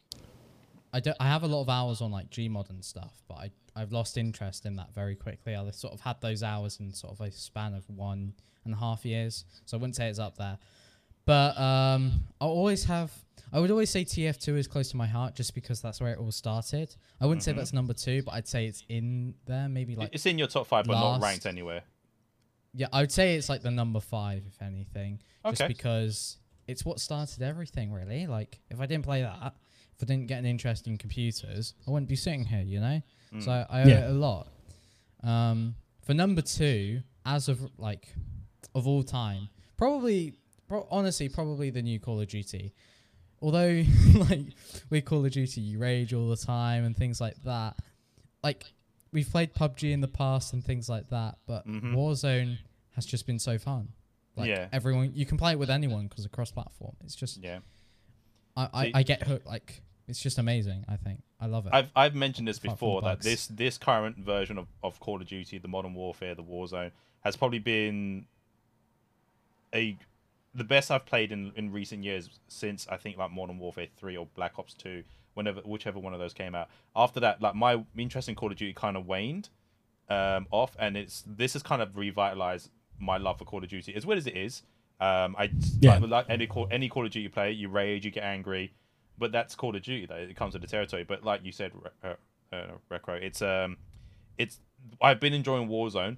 I 0.93 0.99
don't. 0.99 1.17
I 1.19 1.27
have 1.27 1.43
a 1.43 1.47
lot 1.47 1.61
of 1.61 1.69
hours 1.69 2.01
on 2.01 2.11
like 2.11 2.29
Gmod 2.29 2.69
and 2.69 2.83
stuff, 2.83 3.13
but 3.27 3.35
I 3.35 3.51
I've 3.75 3.91
lost 3.91 4.17
interest 4.17 4.65
in 4.65 4.75
that 4.75 4.93
very 4.93 5.15
quickly. 5.15 5.55
I 5.55 5.71
sort 5.71 5.93
of 5.93 6.01
had 6.01 6.19
those 6.21 6.43
hours 6.43 6.79
in 6.79 6.93
sort 6.93 7.13
of 7.13 7.21
a 7.21 7.31
span 7.31 7.73
of 7.73 7.89
one 7.89 8.33
and 8.65 8.73
a 8.73 8.77
half 8.77 9.05
years, 9.05 9.45
so 9.65 9.77
I 9.77 9.79
wouldn't 9.79 9.95
say 9.95 10.09
it's 10.09 10.19
up 10.19 10.37
there. 10.37 10.57
But 11.25 11.57
um, 11.59 12.11
I 12.41 12.45
always 12.45 12.83
have. 12.85 13.11
I 13.51 13.59
would 13.59 13.71
always 13.71 13.89
say 13.89 14.05
TF2 14.05 14.57
is 14.57 14.67
close 14.67 14.89
to 14.91 14.97
my 14.97 15.07
heart, 15.07 15.33
just 15.33 15.55
because 15.55 15.81
that's 15.81 15.99
where 16.01 16.11
it 16.11 16.19
all 16.19 16.31
started. 16.31 16.95
I 17.19 17.25
wouldn't 17.25 17.43
say 17.43 17.51
that's 17.51 17.73
number 17.73 17.93
two, 17.93 18.21
but 18.23 18.33
I'd 18.33 18.47
say 18.47 18.67
it's 18.67 18.83
in 18.89 19.33
there. 19.45 19.69
Maybe 19.69 19.95
like 19.95 20.09
it's 20.13 20.25
in 20.25 20.37
your 20.37 20.47
top 20.47 20.67
five, 20.67 20.85
but 20.85 20.93
not 20.93 21.21
ranked 21.21 21.45
anywhere. 21.45 21.83
Yeah, 22.73 22.87
I 22.93 23.01
would 23.01 23.11
say 23.11 23.35
it's 23.35 23.49
like 23.49 23.61
the 23.61 23.71
number 23.71 23.99
five, 23.99 24.43
if 24.47 24.61
anything. 24.61 25.21
okay. 25.45 25.55
Just 25.55 25.67
because 25.67 26.37
it's 26.67 26.85
what 26.85 26.99
started 26.99 27.41
everything, 27.41 27.91
really. 27.91 28.27
Like, 28.27 28.59
if 28.69 28.79
I 28.79 28.85
didn't 28.85 29.05
play 29.05 29.21
that, 29.23 29.53
if 29.95 30.03
I 30.03 30.05
didn't 30.05 30.27
get 30.27 30.37
an 30.39 30.45
interest 30.45 30.87
in 30.87 30.97
computers, 30.97 31.73
I 31.87 31.91
wouldn't 31.91 32.09
be 32.09 32.15
sitting 32.15 32.45
here, 32.45 32.61
you 32.61 32.79
know? 32.79 33.01
Hmm. 33.31 33.39
So 33.41 33.51
I 33.69 33.81
owe 33.83 33.87
Yeah. 33.87 34.05
it 34.05 34.09
a 34.11 34.13
lot. 34.13 34.47
Um, 35.23 35.75
for 36.05 36.13
number 36.13 36.41
two, 36.41 37.01
as 37.25 37.49
of 37.49 37.59
like 37.77 38.07
of 38.75 38.87
all 38.87 39.03
time, 39.03 39.49
probably, 39.77 40.35
pro- 40.67 40.87
honestly, 40.91 41.27
probably 41.29 41.69
the 41.71 41.81
new 41.81 41.99
Call 41.99 42.21
of 42.21 42.27
Duty. 42.27 42.73
Although, 43.41 43.83
like 44.15 44.41
with 44.89 45.05
Call 45.05 45.25
of 45.25 45.31
Duty, 45.31 45.61
you 45.61 45.79
rage 45.79 46.13
all 46.13 46.29
the 46.29 46.37
time 46.37 46.83
and 46.85 46.95
things 46.95 47.19
like 47.19 47.41
that. 47.43 47.77
Like 48.43 48.63
we've 49.11 49.29
played 49.29 49.53
PUBG 49.53 49.91
in 49.91 50.01
the 50.01 50.07
past 50.07 50.53
and 50.53 50.63
things 50.63 50.87
like 50.89 51.09
that, 51.09 51.37
but 51.45 51.67
Mhm. 51.67 51.93
Warzone 51.95 52.57
has 52.95 53.05
just 53.05 53.25
been 53.25 53.39
so 53.39 53.57
fun. 53.57 53.89
Like 54.35 54.47
Yeah. 54.49 54.67
everyone, 54.71 55.11
you 55.15 55.25
can 55.25 55.37
play 55.37 55.51
it 55.53 55.59
with 55.59 55.69
anyone 55.69 56.07
because 56.07 56.25
it's 56.25 56.33
cross-platform. 56.33 56.95
It's 57.03 57.15
just 57.15 57.37
Yeah. 57.43 57.59
I, 58.55 58.69
I, 58.73 58.91
I 58.95 59.03
get 59.03 59.23
hooked. 59.23 59.45
Like 59.45 59.81
it's 60.07 60.21
just 60.21 60.37
amazing. 60.37 60.85
I 60.87 60.95
think 60.97 61.21
I 61.39 61.45
love 61.45 61.65
it. 61.67 61.73
I've 61.73 61.91
I've 61.95 62.15
mentioned 62.15 62.47
this 62.47 62.57
Apart 62.57 62.75
before 62.75 63.01
that 63.03 63.21
this 63.21 63.47
this 63.47 63.77
current 63.77 64.17
version 64.17 64.57
of, 64.57 64.67
of 64.83 64.99
Call 64.99 65.21
of 65.21 65.27
Duty, 65.27 65.57
the 65.57 65.67
Modern 65.67 65.93
Warfare, 65.93 66.35
the 66.35 66.43
Warzone, 66.43 66.91
has 67.21 67.35
probably 67.37 67.59
been 67.59 68.25
a 69.73 69.97
the 70.55 70.63
best 70.63 70.89
I've 70.89 71.05
played 71.05 71.31
in, 71.31 71.51
in 71.55 71.71
recent 71.71 72.03
years 72.03 72.29
since 72.47 72.87
I 72.89 72.97
think 72.97 73.17
like 73.17 73.31
Modern 73.31 73.59
Warfare 73.59 73.87
three 73.97 74.17
or 74.17 74.25
Black 74.35 74.57
Ops 74.57 74.73
two, 74.73 75.03
whenever 75.33 75.61
whichever 75.61 75.99
one 75.99 76.13
of 76.13 76.19
those 76.19 76.33
came 76.33 76.55
out. 76.55 76.69
After 76.95 77.19
that, 77.21 77.41
like 77.41 77.55
my 77.55 77.83
interest 77.97 78.29
in 78.29 78.35
Call 78.35 78.51
of 78.51 78.57
Duty 78.57 78.73
kind 78.73 78.97
of 78.97 79.05
waned 79.05 79.49
um, 80.09 80.47
off, 80.51 80.75
and 80.79 80.97
it's 80.97 81.23
this 81.27 81.53
has 81.53 81.63
kind 81.63 81.81
of 81.81 81.95
revitalized 81.97 82.69
my 82.99 83.17
love 83.17 83.37
for 83.39 83.45
Call 83.45 83.63
of 83.63 83.69
Duty 83.69 83.93
as 83.95 84.05
weird 84.05 84.17
as 84.17 84.27
it 84.27 84.35
is. 84.35 84.63
Um, 84.99 85.35
I 85.37 85.51
Yeah. 85.79 85.97
like, 85.97 86.09
like 86.09 86.25
any 86.29 86.47
Call 86.47 86.67
any 86.71 86.89
Call 86.89 87.05
of 87.05 87.11
Duty 87.11 87.23
you 87.23 87.29
play, 87.29 87.51
you 87.51 87.69
rage, 87.69 88.05
you 88.05 88.11
get 88.11 88.23
angry, 88.23 88.73
but 89.17 89.31
that's 89.31 89.55
Call 89.55 89.75
of 89.75 89.81
Duty. 89.81 90.05
Though 90.05 90.15
it 90.15 90.35
comes 90.35 90.53
with 90.53 90.61
the 90.61 90.67
territory. 90.67 91.03
But 91.03 91.23
like 91.23 91.45
you 91.45 91.51
said, 91.51 91.71
uh, 92.03 92.15
uh, 92.51 92.71
Rekro, 92.91 93.21
it's 93.21 93.41
um, 93.41 93.77
it's 94.37 94.59
I've 95.01 95.19
been 95.19 95.33
enjoying 95.33 95.69
Warzone, 95.69 96.17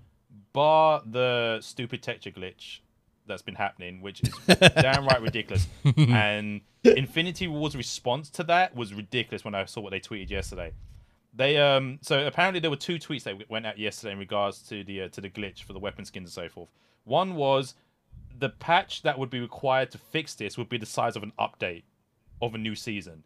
bar 0.54 1.02
the 1.06 1.60
stupid 1.62 2.02
texture 2.02 2.32
glitch 2.32 2.80
that's 3.28 3.42
been 3.42 3.56
happening, 3.56 4.02
which 4.02 4.22
is 4.22 4.60
downright 4.76 5.22
ridiculous. 5.22 5.68
and 5.98 6.62
Infinity 6.84 7.48
Ward's 7.48 7.76
response 7.76 8.30
to 8.32 8.44
that 8.44 8.76
was 8.76 8.94
ridiculous 8.94 9.46
when 9.46 9.56
I 9.56 9.66
saw 9.66 9.82
what 9.82 9.92
they 9.92 10.00
tweeted 10.00 10.30
yesterday. 10.30 10.74
They 11.34 11.58
um 11.58 12.00
so 12.02 12.26
apparently 12.28 12.60
there 12.60 12.70
were 12.70 12.76
two 12.76 12.96
tweets 12.96 13.24
that 13.24 13.50
went 13.50 13.66
out 13.66 13.78
yesterday 13.80 14.14
in 14.14 14.20
regards 14.20 14.62
to 14.70 14.84
the 14.84 15.04
uh, 15.04 15.08
to 15.10 15.22
the 15.22 15.30
glitch 15.30 15.64
for 15.64 15.74
the 15.74 15.80
weapon 15.80 16.04
skins 16.04 16.26
and 16.26 16.34
so 16.34 16.50
forth. 16.50 16.70
One 17.06 17.36
was 17.36 17.76
the 18.38 18.50
patch 18.50 19.04
that 19.04 19.18
would 19.18 19.30
be 19.30 19.40
required 19.40 19.92
to 19.92 19.98
fix 19.98 20.34
this 20.36 20.58
would 20.58 20.68
be 20.68 20.78
the 20.78 20.86
size 20.86 21.16
of 21.16 21.24
an 21.24 21.32
update 21.40 21.84
of 22.42 22.56
a 22.56 22.58
new 22.58 22.76
season. 22.76 23.24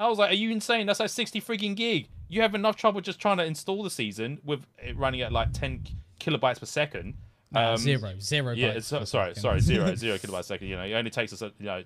I 0.00 0.08
was 0.08 0.18
like, 0.18 0.30
are 0.30 0.34
you 0.34 0.50
insane? 0.50 0.86
That's 0.86 1.00
like 1.00 1.10
60 1.10 1.40
freaking 1.40 1.74
gig. 1.74 2.08
You 2.28 2.42
have 2.42 2.54
enough 2.54 2.76
trouble 2.76 3.00
just 3.00 3.18
trying 3.18 3.38
to 3.38 3.44
install 3.44 3.82
the 3.82 3.90
season 3.90 4.38
with 4.44 4.64
it 4.78 4.96
running 4.96 5.22
at 5.22 5.32
like 5.32 5.52
10 5.52 5.84
kilobytes 6.20 6.60
per 6.60 6.66
second. 6.66 7.14
Um, 7.54 7.76
zero, 7.78 8.12
zero. 8.20 8.52
yeah, 8.52 8.68
it's, 8.68 8.86
sorry, 8.86 9.06
second. 9.06 9.34
sorry, 9.36 9.60
zero, 9.60 9.94
zero 9.96 10.16
kilobytes 10.18 10.40
a 10.40 10.42
second. 10.44 10.68
You 10.68 10.76
know, 10.76 10.82
it 10.84 10.92
only 10.94 11.10
takes 11.10 11.32
us, 11.32 11.40
a, 11.42 11.52
you 11.58 11.66
know, 11.66 11.82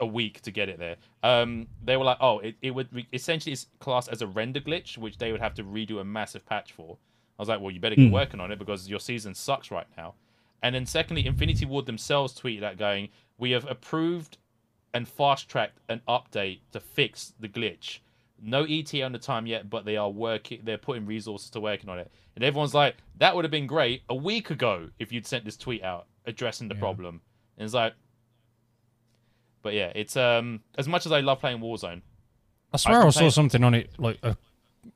a 0.00 0.06
week 0.06 0.40
to 0.42 0.50
get 0.50 0.68
it 0.68 0.78
there. 0.78 0.96
Um, 1.22 1.66
they 1.84 1.96
were 1.96 2.04
like, 2.04 2.18
oh, 2.20 2.38
it, 2.40 2.56
it 2.62 2.70
would 2.72 2.92
re- 2.92 3.06
essentially 3.12 3.52
it's 3.52 3.66
classed 3.80 4.08
as 4.08 4.22
a 4.22 4.26
render 4.26 4.60
glitch, 4.60 4.96
which 4.98 5.18
they 5.18 5.32
would 5.32 5.40
have 5.40 5.54
to 5.54 5.64
redo 5.64 6.00
a 6.00 6.04
massive 6.04 6.44
patch 6.46 6.72
for. 6.72 6.96
I 7.38 7.42
was 7.42 7.48
like, 7.48 7.60
well, 7.60 7.70
you 7.70 7.78
better 7.80 7.94
get 7.96 8.08
Hmm. 8.08 8.12
working 8.14 8.40
on 8.40 8.50
it 8.52 8.58
because 8.58 8.88
your 8.88 9.00
season 9.00 9.34
sucks 9.34 9.70
right 9.70 9.86
now. 9.96 10.14
And 10.62 10.74
then 10.74 10.86
secondly, 10.86 11.24
Infinity 11.26 11.66
Ward 11.66 11.86
themselves 11.86 12.38
tweeted 12.38 12.60
that 12.60 12.78
going, 12.78 13.10
we 13.38 13.52
have 13.52 13.64
approved 13.70 14.38
and 14.92 15.06
fast 15.08 15.48
tracked 15.48 15.78
an 15.88 16.00
update 16.08 16.60
to 16.72 16.80
fix 16.80 17.32
the 17.38 17.48
glitch. 17.48 18.00
No 18.40 18.64
ET 18.68 18.94
on 19.02 19.12
the 19.12 19.18
time 19.18 19.46
yet, 19.46 19.68
but 19.68 19.84
they 19.84 19.96
are 19.96 20.10
working. 20.10 20.60
They're 20.64 20.78
putting 20.78 21.06
resources 21.06 21.50
to 21.50 21.60
working 21.60 21.88
on 21.90 21.98
it. 21.98 22.10
And 22.36 22.44
everyone's 22.44 22.74
like, 22.74 22.96
"That 23.16 23.34
would 23.34 23.44
have 23.44 23.50
been 23.50 23.66
great 23.66 24.02
a 24.08 24.14
week 24.14 24.50
ago 24.50 24.90
if 24.98 25.12
you'd 25.12 25.26
sent 25.26 25.44
this 25.44 25.56
tweet 25.56 25.82
out 25.82 26.06
addressing 26.26 26.68
the 26.68 26.74
Yeah. 26.74 26.80
problem." 26.80 27.20
And 27.56 27.64
it's 27.64 27.74
like, 27.74 27.94
but 29.62 29.74
yeah, 29.74 29.92
it's 29.94 30.16
um 30.16 30.60
as 30.76 30.86
much 30.88 31.04
as 31.06 31.12
I 31.12 31.20
love 31.20 31.40
playing 31.40 31.58
Warzone, 31.58 32.02
I 32.72 32.76
swear 32.76 32.98
can 33.00 33.06
I, 33.08 33.10
saw 33.10 33.28
something 33.28 33.64
on 33.64 33.74
it, 33.74 33.90
like, 33.98 34.18
uh, 34.22 34.34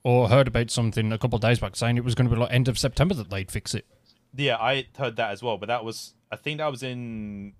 or 0.05 0.29
heard 0.29 0.47
about 0.49 0.71
something 0.71 1.13
a 1.13 1.19
couple 1.19 1.37
of 1.37 1.43
days 1.43 1.59
back 1.59 1.75
saying 1.77 1.97
it 1.97 2.05
was 2.05 2.15
going 2.15 2.29
to 2.29 2.35
be 2.35 2.41
like 2.41 2.53
end 2.53 2.69
of 2.69 2.79
September 2.79 3.15
that 3.15 3.31
they'd 3.31 3.51
fix 3.51 3.75
it. 3.75 3.87
yeah, 4.37 4.57
I 4.57 4.87
heard 4.97 5.17
that 5.17 5.31
as 5.33 5.43
well. 5.43 5.59
But 5.59 5.67
that 5.67 5.85
was, 5.85 6.15
I 6.31 6.37
think 6.37 6.59
that 6.59 6.71
was 6.71 6.83
in 6.83 7.55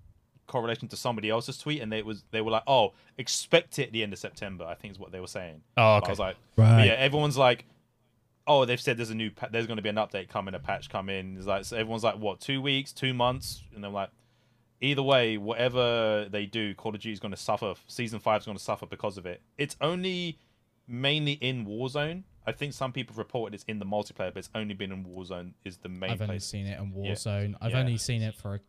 correlation 0.47 0.87
to 0.89 0.95
somebody 0.97 1.29
else's 1.29 1.57
tweet, 1.57 1.81
and 1.81 1.91
they 1.91 2.01
was 2.03 2.23
they 2.31 2.41
were 2.41 2.51
like, 2.51 2.63
"Oh, 2.67 2.93
expect 3.17 3.79
it 3.79 3.87
at 3.87 3.91
the 3.93 4.03
end 4.03 4.13
of 4.13 4.19
September." 4.19 4.65
I 4.65 4.75
think 4.75 4.93
is 4.93 4.99
what 4.99 5.11
they 5.11 5.19
were 5.19 5.27
saying. 5.27 5.61
Oh, 5.77 5.99
But 5.99 6.05
I 6.07 6.09
was 6.09 6.19
like, 6.19 6.35
Right. 6.57 6.85
Yeah, 6.85 6.93
everyone's 6.93 7.37
like, 7.37 7.65
oh, 8.45 8.65
they've 8.65 8.81
said 8.81 8.97
there's 8.97 9.09
a 9.09 9.15
new, 9.15 9.31
pa- 9.31 9.47
there's 9.51 9.67
going 9.67 9.77
to 9.77 9.81
be 9.83 9.87
an 9.89 9.95
update 9.95 10.27
coming, 10.27 10.53
a 10.53 10.59
patch 10.59 10.89
coming. 10.89 11.35
It's 11.37 11.47
like, 11.47 11.63
so 11.63 11.77
everyone's 11.77 12.03
like, 12.03 12.17
what, 12.19 12.41
two 12.41 12.61
weeks, 12.61 12.91
two 12.91 13.13
months? 13.13 13.63
And 13.73 13.85
I'm 13.85 13.93
like, 13.93 14.09
either 14.81 15.01
way, 15.01 15.37
whatever 15.37 16.27
they 16.29 16.45
do, 16.45 16.75
Call 16.75 16.93
of 16.93 16.99
Duty 16.99 17.13
is 17.13 17.21
going 17.21 17.31
to 17.33 17.37
suffer. 17.39 17.73
Season 17.87 18.19
five 18.19 18.41
is 18.41 18.45
going 18.45 18.57
to 18.57 18.63
suffer 18.63 18.85
because 18.85 19.17
of 19.17 19.25
it. 19.25 19.41
It's 19.57 19.77
only 19.79 20.37
mainly 20.87 21.33
in 21.33 21.65
Warzone. 21.65 22.23
I 22.45 22.51
think 22.51 22.73
some 22.73 22.91
people 22.91 23.15
reported 23.15 23.55
it's 23.55 23.63
in 23.69 23.79
the 23.79 23.85
multiplayer, 23.85 24.33
but 24.33 24.37
it's 24.39 24.49
only 24.53 24.73
been 24.73 24.91
in 24.91 25.05
Warzone 25.05 25.53
is 25.63 25.77
the 25.77 25.87
main 25.87 26.11
I've 26.11 26.21
only 26.21 26.33
place. 26.33 26.45
seen 26.45 26.65
it 26.67 26.77
in 26.77 26.91
Yeah. 27.01 27.13
Warzone. 27.13 27.55
I've 27.61 27.71
Yeah. 27.71 27.79
only 27.79 27.97
seen 27.97 28.21
it 28.21 28.35
for 28.35 28.55
a, 28.55 28.59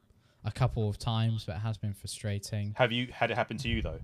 a 0.44 0.52
couple 0.52 0.88
of 0.88 0.98
times, 0.98 1.44
but 1.46 1.56
it 1.56 1.60
has 1.60 1.76
been 1.78 1.94
frustrating. 1.94 2.74
Have 2.76 2.92
you 2.92 3.08
had 3.12 3.30
it 3.30 3.36
happen 3.36 3.56
to 3.58 3.68
you 3.68 3.82
though? 3.82 4.00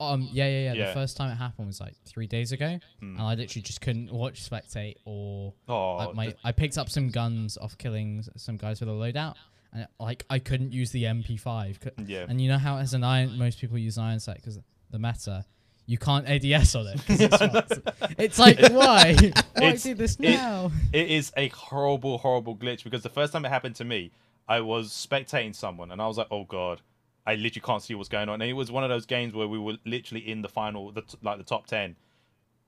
Um, 0.00 0.28
yeah, 0.32 0.46
yeah, 0.46 0.60
yeah. 0.60 0.72
Yeah. 0.74 0.86
The 0.88 0.92
first 0.94 1.16
time 1.16 1.32
it 1.32 1.36
happened 1.36 1.66
was 1.66 1.80
like 1.80 1.94
three 2.04 2.26
days 2.28 2.52
ago, 2.52 2.78
Hmm. 3.00 3.16
and 3.16 3.20
I 3.22 3.34
literally 3.34 3.62
just 3.62 3.80
couldn't 3.80 4.12
watch 4.12 4.48
spectate 4.48 4.94
or 5.04 5.54
Oh, 5.68 5.96
I, 5.98 6.12
my, 6.12 6.34
I 6.44 6.52
picked 6.52 6.78
up 6.78 6.88
some 6.88 7.08
guns 7.08 7.58
off 7.58 7.76
killing 7.78 8.24
some 8.36 8.56
guys 8.56 8.78
with 8.80 8.88
a 8.88 8.92
loadout, 8.92 9.34
and 9.72 9.88
like 9.98 10.24
I 10.30 10.38
couldn't 10.38 10.72
use 10.72 10.92
the 10.92 11.02
MP5. 11.04 11.78
yeah. 12.06 12.26
And 12.28 12.40
you 12.40 12.48
know 12.48 12.58
how 12.58 12.76
as 12.78 12.94
an 12.94 13.02
iron, 13.02 13.36
most 13.38 13.60
people 13.60 13.76
use 13.76 13.98
iron 13.98 14.20
sight 14.20 14.36
because 14.36 14.60
the 14.90 14.98
meta, 15.00 15.44
you 15.86 15.98
can't 15.98 16.28
ADS 16.28 16.76
on 16.76 16.86
it. 16.86 17.00
it's, 17.08 17.72
it's 18.18 18.38
like 18.38 18.60
why? 18.70 19.14
Why 19.58 19.66
It's- 19.70 19.82
do 19.82 19.94
this 19.94 20.14
it- 20.20 20.20
now? 20.36 20.70
it 20.92 21.10
is 21.10 21.32
a 21.36 21.48
horrible, 21.48 22.18
horrible 22.18 22.54
glitch 22.56 22.84
because 22.84 23.02
the 23.02 23.08
first 23.08 23.32
time 23.32 23.44
it 23.44 23.48
happened 23.48 23.74
to 23.76 23.84
me, 23.84 24.12
I 24.48 24.60
was 24.60 24.88
spectating 24.90 25.54
someone 25.54 25.90
and 25.90 26.00
I 26.00 26.06
was 26.06 26.16
like, 26.18 26.28
"Oh 26.30 26.44
god, 26.44 26.80
I 27.26 27.34
literally 27.34 27.64
can't 27.64 27.82
see 27.82 27.94
what's 27.94 28.08
going 28.08 28.28
on." 28.28 28.40
And 28.40 28.50
it 28.50 28.54
was 28.54 28.70
one 28.72 28.82
of 28.84 28.90
those 28.90 29.06
games 29.06 29.34
where 29.34 29.46
we 29.48 29.58
were 29.58 29.76
literally 29.84 30.28
in 30.28 30.42
the 30.42 30.48
final, 30.48 30.90
the 30.92 31.02
t- 31.02 31.18
like 31.22 31.38
the 31.38 31.44
top 31.44 31.66
ten, 31.66 31.96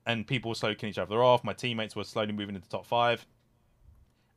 and 0.07 0.27
people 0.27 0.51
were 0.51 0.55
slowly 0.55 0.75
killing 0.75 0.91
each 0.91 0.99
other 0.99 1.23
off. 1.23 1.43
My 1.45 1.53
teammates 1.55 1.97
were 1.97 2.05
slowly 2.05 2.33
moving 2.33 2.55
into 2.55 2.69
the 2.69 2.77
top 2.77 2.85
five, 2.87 3.27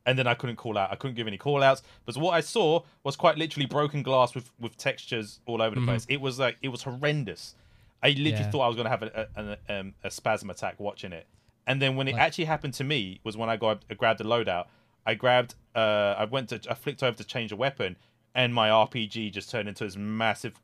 and 0.06 0.18
then 0.18 0.26
I 0.26 0.34
couldn't 0.34 0.56
call 0.56 0.76
out. 0.78 0.90
I 0.92 0.96
couldn't 0.96 1.16
give 1.16 1.26
any 1.26 1.38
call 1.38 1.62
outs. 1.62 1.82
But 2.04 2.16
what 2.16 2.32
I 2.32 2.40
saw 2.40 2.82
was 3.02 3.16
quite 3.16 3.38
literally 3.38 3.66
broken 3.66 4.02
glass 4.02 4.34
with 4.34 4.50
with 4.58 4.76
textures 4.76 5.40
all 5.46 5.62
over 5.62 5.74
the 5.74 5.84
place. 5.84 6.06
It 6.08 6.20
was 6.20 6.38
like 6.38 6.56
it 6.62 6.68
was 6.68 6.82
horrendous. 6.82 7.54
I 8.02 8.08
literally 8.08 8.30
Yeah. 8.32 8.50
thought 8.50 8.60
I 8.62 8.68
was 8.68 8.76
gonna 8.76 8.90
have 8.90 9.02
a, 9.02 9.28
a, 9.36 9.58
a, 9.68 9.80
um, 9.80 9.94
a 10.04 10.10
spasm 10.10 10.50
attack 10.50 10.78
watching 10.78 11.12
it. 11.12 11.26
And 11.66 11.80
then 11.80 11.96
when 11.96 12.06
it 12.08 12.12
Like- 12.12 12.20
actually 12.22 12.44
happened 12.44 12.74
to 12.74 12.84
me 12.84 13.20
was 13.24 13.36
when 13.38 13.48
I 13.48 13.56
got 13.56 13.82
I 13.90 13.94
grabbed 13.94 14.20
a 14.20 14.24
loadout. 14.24 14.66
I 15.06 15.14
grabbed 15.14 15.54
uh 15.74 16.14
I 16.18 16.24
went 16.24 16.48
to 16.50 16.60
I 16.70 16.74
flicked 16.74 17.02
over 17.02 17.16
to 17.16 17.24
change 17.24 17.52
a 17.52 17.56
weapon 17.56 17.96
and 18.34 18.54
my 18.54 18.68
RPG 18.68 19.32
just 19.32 19.50
turned 19.50 19.68
into 19.68 19.84
this 19.84 19.96
massive 19.96 20.60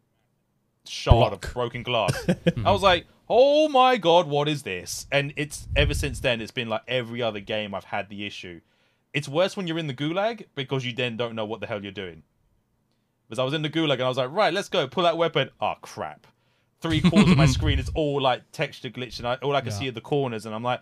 shard 0.86 1.32
of 1.32 1.40
broken 1.52 1.82
glass. 1.82 2.14
I 2.64 2.70
was 2.72 2.82
like, 2.82 3.06
"Oh 3.28 3.68
my 3.68 3.96
god, 3.96 4.26
what 4.26 4.48
is 4.48 4.62
this?" 4.62 5.06
And 5.12 5.32
it's 5.36 5.68
ever 5.76 5.94
since 5.94 6.20
then 6.20 6.40
it's 6.40 6.50
been 6.50 6.68
like 6.68 6.82
every 6.88 7.22
other 7.22 7.40
game 7.40 7.74
I've 7.74 7.84
had 7.84 8.08
the 8.08 8.26
issue. 8.26 8.60
It's 9.12 9.28
worse 9.28 9.56
when 9.56 9.66
you're 9.66 9.78
in 9.78 9.86
the 9.88 9.94
gulag 9.94 10.46
because 10.54 10.84
you 10.84 10.92
then 10.92 11.16
don't 11.16 11.34
know 11.34 11.44
what 11.44 11.60
the 11.60 11.66
hell 11.66 11.82
you're 11.82 11.92
doing. 11.92 12.22
Because 13.28 13.38
I 13.38 13.44
was 13.44 13.54
in 13.54 13.62
the 13.62 13.70
gulag 13.70 13.94
and 13.94 14.02
I 14.02 14.08
was 14.08 14.16
like, 14.18 14.30
"Right, 14.32 14.52
let's 14.52 14.68
go. 14.68 14.86
Pull 14.88 15.04
that 15.04 15.16
weapon." 15.16 15.50
Oh 15.60 15.74
crap. 15.82 16.26
Three 16.80 17.00
quarters 17.02 17.32
of 17.32 17.36
my 17.36 17.46
screen 17.58 17.78
is 17.78 17.90
all 17.94 18.20
like 18.22 18.42
texture 18.52 18.88
glitch 18.88 19.18
and 19.18 19.28
I, 19.28 19.34
all 19.36 19.54
I 19.54 19.60
can 19.60 19.70
Yeah. 19.70 19.78
see 19.78 19.88
are 19.88 19.92
the 19.92 20.00
corners 20.00 20.46
and 20.46 20.54
I'm 20.54 20.62
like, 20.62 20.80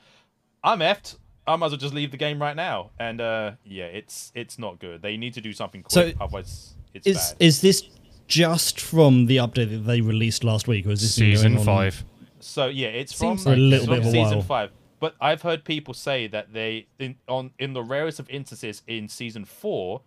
I'm 0.63 0.79
effed. 0.79 1.17
I 1.49 1.57
might 1.57 1.67
as 1.67 1.73
well 1.73 1.79
just 1.79 1.95
leave 1.95 2.11
the 2.11 2.17
game 2.17 2.41
right 2.41 2.55
now. 2.57 2.91
And 2.99 3.21
uh, 3.21 3.53
yeah, 3.65 3.87
it's 3.87 4.31
it's 4.35 4.59
not 4.59 4.79
good. 4.79 5.03
They 5.03 5.17
need 5.17 5.35
to 5.35 5.41
do 5.41 5.53
something 5.53 5.83
quick, 5.83 5.93
So, 5.93 6.13
otherwise 6.21 6.75
it's 6.95 7.07
Is 7.07 7.17
bad. 7.17 7.37
is 7.41 7.61
this 7.61 7.83
just 8.27 8.81
from 8.81 9.27
the 9.27 9.39
update 9.39 9.71
that 9.71 9.85
they 9.87 10.01
released 10.01 10.45
last 10.45 10.69
week, 10.69 10.87
or 10.87 10.91
is 10.91 11.01
this 11.01 11.15
Season 11.15 11.59
five. 11.59 12.05
So 12.41 12.67
yeah, 12.67 12.89
it's 12.89 13.13
from 13.13 13.39
Seems 13.39 13.45
For 13.45 13.53
a 13.55 13.57
little 13.57 13.87
from 13.87 13.95
bit 13.97 14.01
of 14.03 14.07
a 14.07 14.11
season 14.13 14.39
while. 14.39 14.43
five. 14.43 14.71
But 15.01 15.15
I've 15.21 15.43
heard 15.43 15.65
people 15.65 15.95
say 15.95 16.27
that 16.29 16.53
they 16.53 16.87
in 16.99 17.17
on 17.29 17.53
in 17.59 17.73
the 17.73 17.83
rarest 17.83 18.21
of 18.21 18.29
instances 18.31 18.83
in 18.87 19.09
season 19.09 19.45
four, 19.45 20.03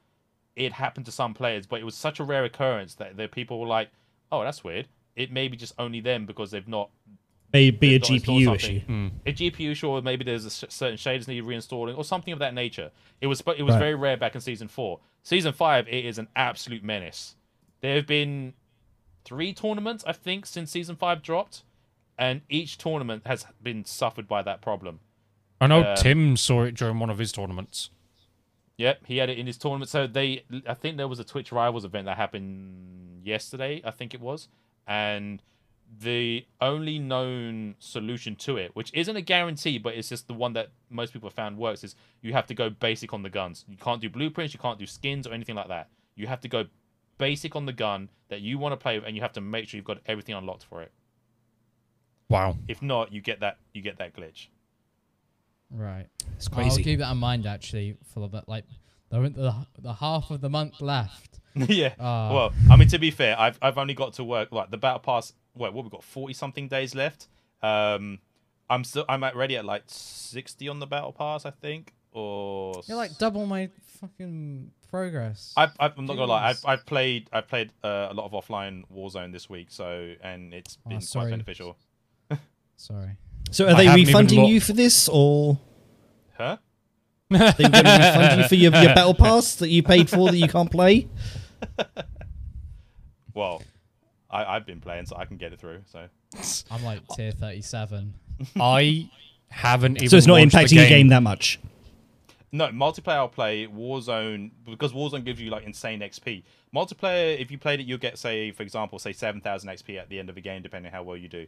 it 0.55 0.73
happened 0.73 1.05
to 1.07 1.11
some 1.11 1.33
players, 1.33 1.65
but 1.65 1.79
it 1.79 1.83
was 1.83 1.95
such 1.95 2.19
a 2.19 2.23
rare 2.23 2.43
occurrence 2.43 2.95
that 2.95 3.17
the 3.17 3.27
people 3.27 3.59
were 3.59 3.67
like, 3.67 3.89
"Oh, 4.31 4.43
that's 4.43 4.63
weird." 4.63 4.87
It 5.15 5.31
may 5.31 5.47
be 5.47 5.57
just 5.57 5.73
only 5.79 5.99
them 5.99 6.25
because 6.25 6.51
they've 6.51 6.67
not 6.67 6.89
May 7.53 7.69
be 7.71 7.95
a 7.95 7.99
they've 7.99 8.01
not 8.01 8.09
installed 8.11 8.41
GPU 8.41 8.45
something. 8.45 8.75
issue. 8.77 9.11
a 9.25 9.51
GPU 9.51 9.71
issue, 9.71 9.87
or 9.89 10.01
maybe 10.01 10.23
there's 10.23 10.45
a 10.45 10.49
certain 10.49 10.97
shaders 10.97 11.27
need 11.27 11.43
reinstalling, 11.43 11.97
or 11.97 12.03
something 12.03 12.31
of 12.31 12.39
that 12.39 12.53
nature. 12.53 12.91
It 13.19 13.27
was, 13.27 13.41
but 13.41 13.59
it 13.59 13.63
was 13.63 13.73
Right. 13.73 13.79
very 13.79 13.95
rare 13.95 14.17
back 14.17 14.35
in 14.35 14.41
season 14.41 14.67
four. 14.67 14.99
Season 15.23 15.51
five, 15.53 15.87
it 15.87 16.05
is 16.05 16.17
an 16.17 16.27
absolute 16.35 16.83
menace. 16.83 17.35
There 17.81 17.95
have 17.95 18.07
been 18.07 18.53
three 19.25 19.53
tournaments, 19.53 20.03
I 20.07 20.13
think, 20.13 20.45
since 20.45 20.71
season 20.71 20.95
five 20.95 21.21
dropped, 21.21 21.63
and 22.17 22.41
each 22.49 22.77
tournament 22.77 23.23
has 23.27 23.45
been 23.61 23.83
suffered 23.85 24.27
by 24.27 24.41
that 24.43 24.61
problem. 24.61 24.99
I 25.59 25.67
know 25.67 25.83
Um, 25.83 25.95
Tim 25.97 26.37
saw 26.37 26.63
it 26.63 26.75
during 26.75 26.99
one 26.99 27.09
of 27.09 27.17
his 27.17 27.31
tournaments. 27.31 27.89
Yep, 28.77 29.05
he 29.05 29.17
had 29.17 29.29
it 29.29 29.37
in 29.37 29.45
his 29.45 29.57
tournament. 29.59 29.89
So 29.89 30.07
they, 30.07 30.43
I 30.67 30.73
think 30.73 30.97
there 30.97 31.07
was 31.07 31.19
a 31.19 31.23
Twitch 31.23 31.51
Rivals 31.51 31.85
event 31.85 32.05
that 32.05 32.17
happened 32.17 33.21
yesterday. 33.25 33.81
I 33.83 33.91
think 33.91 34.13
it 34.15 34.21
was, 34.21 34.47
and 34.87 35.43
the 35.99 36.45
only 36.61 36.99
known 36.99 37.75
solution 37.79 38.35
to 38.37 38.57
it, 38.57 38.71
which 38.75 38.91
isn't 38.93 39.15
a 39.15 39.21
guarantee, 39.21 39.77
but 39.77 39.93
it's 39.93 40.09
just 40.09 40.27
the 40.27 40.33
one 40.33 40.53
that 40.53 40.69
most 40.89 41.13
people 41.13 41.29
have 41.29 41.35
found 41.35 41.57
works, 41.57 41.83
is 41.83 41.95
you 42.21 42.33
have 42.33 42.47
to 42.47 42.53
go 42.53 42.69
basic 42.69 43.13
on 43.13 43.23
the 43.23 43.29
guns. 43.29 43.65
You 43.67 43.77
can't 43.77 44.01
do 44.01 44.09
blueprints, 44.09 44.53
you 44.53 44.59
can't 44.59 44.79
do 44.79 44.85
skins 44.85 45.27
or 45.27 45.33
anything 45.33 45.55
like 45.55 45.67
that. 45.67 45.89
You 46.15 46.27
have 46.27 46.41
to 46.41 46.47
go 46.47 46.65
basic 47.17 47.55
on 47.55 47.65
the 47.65 47.73
gun 47.73 48.09
that 48.29 48.41
you 48.41 48.57
want 48.57 48.73
to 48.73 48.77
play 48.77 48.97
with, 48.97 49.07
and 49.07 49.15
you 49.15 49.21
have 49.21 49.33
to 49.33 49.41
make 49.41 49.67
sure 49.67 49.77
you've 49.77 49.85
got 49.85 49.99
everything 50.05 50.35
unlocked 50.35 50.63
for 50.63 50.81
it. 50.81 50.91
Wow. 52.29 52.57
If 52.67 52.81
not, 52.81 53.11
you 53.11 53.19
get 53.19 53.41
that 53.41 53.57
you 53.73 53.81
get 53.81 53.97
that 53.97 54.15
glitch. 54.15 54.47
Right. 55.69 56.07
It's 56.35 56.47
crazy. 56.47 56.81
I'll 56.81 56.83
keep 56.83 56.99
that 56.99 57.11
in 57.11 57.17
mind 57.17 57.45
actually 57.45 57.97
for 58.13 58.27
the 58.27 58.43
like 58.47 58.65
the 59.09 59.19
the, 59.19 59.55
the 59.79 59.93
half 59.93 60.31
of 60.31 60.41
the 60.41 60.49
month 60.49 60.81
left. 60.81 61.39
yeah. 61.55 61.93
Ah. 61.99 62.33
well, 62.33 62.53
I 62.69 62.77
mean, 62.77 62.87
to 62.89 62.99
be 62.99 63.11
fair, 63.11 63.37
I've 63.39 63.59
I've 63.61 63.77
only 63.77 63.93
got 63.93 64.13
to 64.13 64.23
work 64.23 64.51
like 64.51 64.71
the 64.71 64.77
battle 64.77 64.99
pass. 64.99 65.33
Wait, 65.55 65.73
what 65.73 65.83
we 65.83 65.89
got? 65.89 66.03
Forty 66.03 66.33
something 66.33 66.67
days 66.67 66.95
left. 66.95 67.27
Um, 67.61 68.19
I'm 68.69 68.83
still 68.83 69.05
I'm 69.09 69.23
at 69.23 69.35
ready 69.35 69.57
at 69.57 69.65
like 69.65 69.83
sixty 69.87 70.67
on 70.69 70.79
the 70.79 70.87
battle 70.87 71.11
pass, 71.11 71.45
I 71.45 71.51
think. 71.51 71.93
Or 72.13 72.81
You're 72.87 72.97
like 72.97 73.17
double 73.17 73.45
my 73.45 73.69
fucking 73.99 74.71
progress. 74.89 75.53
I've, 75.55 75.71
I've, 75.79 75.97
I'm 75.97 76.05
not 76.05 76.15
gonna 76.15 76.31
lie. 76.31 76.49
I've, 76.49 76.65
I've 76.65 76.85
played 76.85 77.29
I've 77.31 77.47
played 77.47 77.71
uh, 77.83 78.07
a 78.11 78.13
lot 78.13 78.25
of 78.25 78.31
offline 78.31 78.83
Warzone 78.93 79.31
this 79.31 79.49
week, 79.49 79.67
so 79.69 80.13
and 80.21 80.53
it's 80.53 80.77
been 80.77 80.97
quite 80.97 81.03
sorry. 81.03 81.31
beneficial. 81.31 81.77
Sorry. 82.75 83.11
So 83.49 83.65
are 83.67 83.71
I 83.75 83.83
they 83.97 84.05
refunding 84.05 84.45
you 84.45 84.61
for 84.61 84.71
this, 84.71 85.09
or 85.09 85.59
Huh? 86.37 86.55
they 87.29 87.37
going 87.39 87.71
to 87.71 87.97
refund 87.99 88.41
you 88.41 88.47
for 88.47 88.55
your, 88.55 88.71
your 88.71 88.95
battle 88.95 89.13
pass 89.13 89.55
that 89.55 89.67
you 89.67 89.83
paid 89.83 90.09
for 90.09 90.29
that 90.31 90.37
you 90.37 90.47
can't 90.47 90.71
play? 90.71 91.09
Well, 93.33 93.61
I, 94.31 94.55
I've 94.55 94.65
been 94.65 94.79
playing, 94.79 95.05
so 95.05 95.15
I 95.17 95.25
can 95.25 95.37
get 95.37 95.53
it 95.53 95.59
through. 95.59 95.81
So 95.85 96.07
I'm 96.71 96.83
like 96.83 97.01
tier 97.15 97.31
37. 97.31 98.13
I 98.59 99.09
haven't 99.49 99.97
even. 99.97 100.09
So 100.09 100.17
it's 100.17 100.27
not 100.27 100.39
launched 100.39 100.55
the 100.55 100.59
impacting 100.61 100.75
your 100.75 100.87
game 100.87 101.07
that 101.09 101.23
much. 101.23 101.59
No, 102.53 102.67
multiplayer 102.67 103.15
I'll 103.15 103.29
play 103.29 103.65
Warzone 103.67 104.51
because 104.65 104.91
Warzone 104.91 105.23
gives 105.23 105.39
you 105.39 105.49
like 105.49 105.63
insane 105.63 106.01
XP. 106.01 106.43
Multiplayer, 106.75 107.39
if 107.39 107.49
you 107.49 107.57
played 107.57 107.79
it, 107.79 107.85
you'll 107.85 107.97
get 107.97 108.17
say, 108.17 108.51
for 108.51 108.63
example, 108.63 108.99
say 108.99 109.13
seven 109.13 109.39
thousand 109.39 109.69
XP 109.69 109.97
at 109.97 110.09
the 110.09 110.19
end 110.19 110.29
of 110.29 110.35
a 110.35 110.41
game, 110.41 110.61
depending 110.61 110.91
on 110.91 110.93
how 110.93 111.03
well 111.03 111.17
you 111.17 111.29
do. 111.29 111.47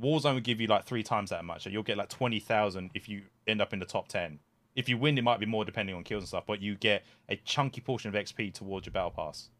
Warzone 0.00 0.34
will 0.34 0.40
give 0.40 0.60
you 0.60 0.66
like 0.66 0.84
three 0.86 1.04
times 1.04 1.30
that 1.30 1.44
much, 1.44 1.62
so 1.62 1.70
you'll 1.70 1.84
get 1.84 1.96
like 1.96 2.08
twenty 2.08 2.40
thousand 2.40 2.90
if 2.94 3.08
you 3.08 3.22
end 3.46 3.60
up 3.60 3.72
in 3.72 3.78
the 3.78 3.86
top 3.86 4.08
ten. 4.08 4.40
If 4.74 4.88
you 4.88 4.98
win, 4.98 5.16
it 5.16 5.22
might 5.22 5.38
be 5.38 5.46
more 5.46 5.64
depending 5.64 5.94
on 5.94 6.02
kills 6.02 6.22
and 6.22 6.28
stuff, 6.28 6.44
but 6.48 6.60
you 6.60 6.74
get 6.74 7.04
a 7.28 7.36
chunky 7.36 7.80
portion 7.80 8.08
of 8.08 8.20
XP 8.20 8.54
towards 8.54 8.86
your 8.86 8.92
battle 8.92 9.12
pass. 9.12 9.50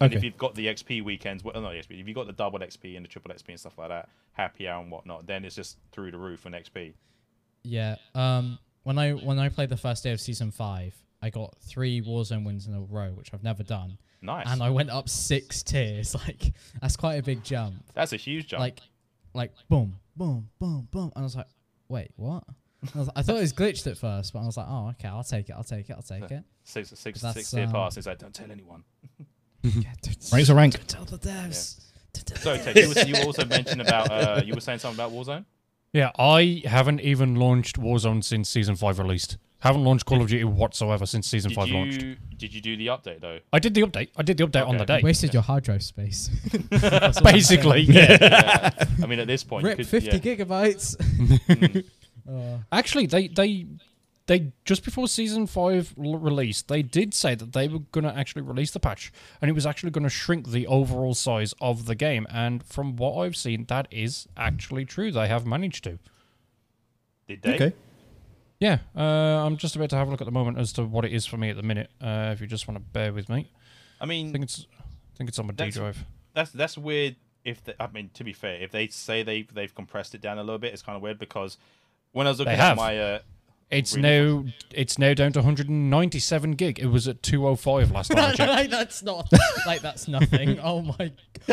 And 0.00 0.12
if 0.12 0.24
you've 0.24 0.36
got 0.36 0.54
the 0.54 0.66
XP 0.66 1.02
weekends, 1.04 1.44
well, 1.44 1.60
not 1.60 1.72
XP, 1.72 2.00
if 2.00 2.06
you've 2.08 2.14
got 2.14 2.26
the 2.26 2.32
double 2.32 2.58
XP 2.58 2.96
and 2.96 3.04
the 3.04 3.08
triple 3.08 3.32
XP 3.32 3.48
and 3.48 3.60
stuff 3.60 3.78
like 3.78 3.88
that, 3.88 4.08
happy 4.32 4.66
hour 4.68 4.82
and 4.82 4.90
whatnot, 4.90 5.26
then 5.26 5.44
it's 5.44 5.54
just 5.54 5.78
through 5.92 6.10
the 6.10 6.18
roof 6.18 6.46
on 6.46 6.52
XP. 6.52 6.94
Yeah. 7.62 7.96
Um. 8.14 8.58
When 8.82 8.98
I 8.98 9.12
when 9.12 9.38
I 9.38 9.48
played 9.48 9.70
the 9.70 9.76
first 9.78 10.02
day 10.04 10.12
of 10.12 10.20
season 10.20 10.50
five, 10.50 10.94
I 11.22 11.30
got 11.30 11.56
three 11.62 12.02
Warzone 12.02 12.44
wins 12.44 12.66
in 12.66 12.74
a 12.74 12.80
row, 12.80 13.12
which 13.14 13.32
I've 13.32 13.42
never 13.42 13.62
done, 13.62 13.96
Nice. 14.20 14.46
and 14.46 14.62
I 14.62 14.68
went 14.68 14.90
up 14.90 15.08
six 15.08 15.62
tiers. 15.62 16.14
Like 16.26 16.52
that's 16.82 16.96
quite 16.96 17.14
a 17.14 17.22
big 17.22 17.42
jump. 17.42 17.76
That's 17.94 18.12
a 18.12 18.16
huge 18.18 18.48
jump. 18.48 18.60
Like, 18.60 18.80
like 19.32 19.52
boom, 19.70 19.96
boom, 20.16 20.50
boom, 20.58 20.86
boom. 20.90 21.12
And 21.16 21.22
I 21.22 21.22
was 21.22 21.34
like, 21.36 21.46
wait, 21.88 22.10
what? 22.16 22.44
I, 22.94 22.98
was, 22.98 23.10
I 23.16 23.22
thought 23.22 23.36
it 23.36 23.40
was 23.40 23.54
glitched 23.54 23.86
at 23.90 23.96
first, 23.96 24.34
but 24.34 24.40
I 24.40 24.44
was 24.44 24.58
like, 24.58 24.66
oh, 24.68 24.88
okay, 24.90 25.08
I'll 25.08 25.24
take 25.24 25.48
it, 25.48 25.52
I'll 25.52 25.64
take 25.64 25.88
it, 25.88 25.96
I'll 25.96 26.02
take 26.02 26.30
it. 26.30 26.44
six, 26.64 26.90
six, 26.94 27.20
six 27.20 27.54
year 27.54 27.64
um, 27.64 27.72
pass. 27.72 27.96
It's 27.96 28.06
like, 28.06 28.18
don't 28.18 28.34
tell 28.34 28.50
anyone. 28.50 28.84
Rank's 30.32 30.48
a 30.48 30.54
rank. 30.54 30.78
Tell 30.86 31.04
the 31.04 31.18
devs. 31.18 31.80
So, 32.38 32.56
Ted, 32.56 32.76
you, 32.76 32.88
was, 32.88 33.08
you 33.08 33.16
also 33.24 33.44
mentioned 33.44 33.80
about 33.80 34.10
uh, 34.10 34.40
you 34.44 34.54
were 34.54 34.60
saying 34.60 34.78
something 34.78 34.96
about 35.04 35.12
Warzone. 35.12 35.44
Yeah, 35.92 36.10
I 36.18 36.62
haven't 36.64 37.00
even 37.00 37.34
launched 37.36 37.78
Warzone 37.80 38.22
since 38.22 38.48
season 38.48 38.76
five 38.76 38.98
released. 38.98 39.36
Haven't 39.60 39.84
launched 39.84 40.04
Call 40.04 40.20
of 40.20 40.28
Duty 40.28 40.44
whatsoever 40.44 41.06
since 41.06 41.26
season 41.26 41.48
Did 41.50 41.56
five 41.56 41.68
you 41.68 41.74
launched. 41.74 42.38
did 42.38 42.52
you 42.52 42.60
do 42.60 42.76
the 42.76 42.88
update 42.88 43.20
though? 43.20 43.38
I 43.52 43.58
did 43.58 43.72
the 43.74 43.80
update. 43.82 44.10
I 44.16 44.22
did 44.22 44.36
the 44.36 44.46
update 44.46 44.66
on 44.68 44.76
the 44.76 44.82
Okay. 44.82 44.98
day. 44.98 45.02
Wasted 45.02 45.32
your 45.32 45.42
hard 45.42 45.64
drive 45.64 45.82
space. 45.82 46.28
That's 46.70 47.16
all 47.18 47.26
I'm 47.26 47.32
Basically, 47.32 47.86
saying. 47.86 47.98
yeah. 48.20 48.70
Yeah. 48.78 48.84
I 49.02 49.06
mean, 49.06 49.18
at 49.20 49.26
this 49.26 49.42
point, 49.42 49.62
you 49.62 49.68
Rip 49.70 49.78
could, 49.78 49.86
50 49.88 50.08
yeah. 50.10 50.18
gigabytes. 50.36 51.84
Uh, 52.28 52.58
Actually, 52.72 53.06
they 53.06 53.28
they 53.28 53.66
they 54.26 54.52
just 54.64 54.84
before 54.84 55.06
season 55.08 55.46
five 55.46 55.94
l- 56.02 56.16
released, 56.16 56.68
they 56.68 56.82
did 56.82 57.12
say 57.14 57.34
that 57.34 57.52
they 57.52 57.68
were 57.68 57.80
going 57.92 58.04
to 58.04 58.16
actually 58.16 58.42
release 58.42 58.70
the 58.70 58.80
patch, 58.80 59.12
and 59.42 59.50
it 59.50 59.52
was 59.54 59.66
actually 59.66 59.90
going 59.90 60.04
to 60.04 60.10
shrink 60.10 60.48
the 60.48 60.66
overall 60.66 61.14
size 61.14 61.54
of 61.60 61.86
the 61.86 61.94
game. 61.94 62.26
And 62.30 62.62
from 62.64 62.96
what 62.96 63.16
I've 63.18 63.36
seen, 63.36 63.64
that 63.66 63.86
is 63.90 64.26
actually 64.36 64.84
true. 64.84 65.12
They 65.12 65.28
have 65.28 65.44
managed 65.46 65.84
to. 65.84 65.98
Did 67.28 67.42
they? 67.42 67.54
Okay. 67.54 67.72
Yeah, 68.60 68.78
uh, 68.96 69.00
I'm 69.44 69.56
just 69.56 69.76
about 69.76 69.90
to 69.90 69.96
have 69.96 70.08
a 70.08 70.10
look 70.10 70.20
at 70.20 70.24
the 70.26 70.30
moment 70.32 70.58
as 70.58 70.72
to 70.74 70.84
what 70.84 71.04
it 71.04 71.12
is 71.12 71.26
for 71.26 71.36
me 71.36 71.50
at 71.50 71.56
the 71.56 71.62
minute. 71.62 71.90
Uh, 72.00 72.30
if 72.32 72.40
you 72.40 72.46
just 72.46 72.66
want 72.68 72.76
to 72.76 72.80
bear 72.92 73.12
with 73.12 73.28
me, 73.28 73.50
I 74.00 74.06
mean, 74.06 74.20
I 74.20 74.24
mean, 74.24 74.32
think 74.32 74.44
it's 74.44 74.66
I 74.80 75.16
think 75.18 75.28
it's 75.28 75.38
on 75.38 75.46
my 75.48 75.52
D 75.52 75.70
drive. 75.70 76.02
that's 76.32 76.50
that's 76.50 76.78
weird. 76.78 77.16
If 77.44 77.62
they, 77.64 77.74
I 77.78 77.88
mean, 77.88 78.10
to 78.14 78.24
be 78.24 78.32
fair, 78.32 78.54
if 78.62 78.70
they 78.70 78.86
say 78.88 79.22
they 79.22 79.42
they've 79.52 79.74
compressed 79.74 80.14
it 80.14 80.22
down 80.22 80.38
a 80.38 80.42
little 80.42 80.58
bit, 80.58 80.72
it's 80.72 80.80
kind 80.82 80.96
of 80.96 81.02
weird 81.02 81.18
because 81.18 81.58
when 82.12 82.26
I 82.26 82.30
was 82.30 82.38
looking 82.38 82.52
They 82.54 82.58
at 82.60 82.68
have. 82.68 82.76
my 82.78 82.98
uh, 82.98 83.18
It's 83.74 83.96
really 83.96 84.08
now 84.44 84.44
it's 84.72 84.98
now 84.98 85.14
down 85.14 85.32
to 85.32 85.40
197 85.40 86.52
gig. 86.52 86.78
It 86.78 86.86
was 86.86 87.06
at 87.08 87.22
205 87.22 87.90
last 87.90 88.10
time 88.10 88.18
I 88.24 88.32
checked. 88.34 88.50
like 88.50 88.70
that's 88.70 89.02
not 89.02 89.28
like 89.66 89.80
that's 89.82 90.08
nothing. 90.08 90.58
Oh 90.64 90.80
my! 90.82 90.94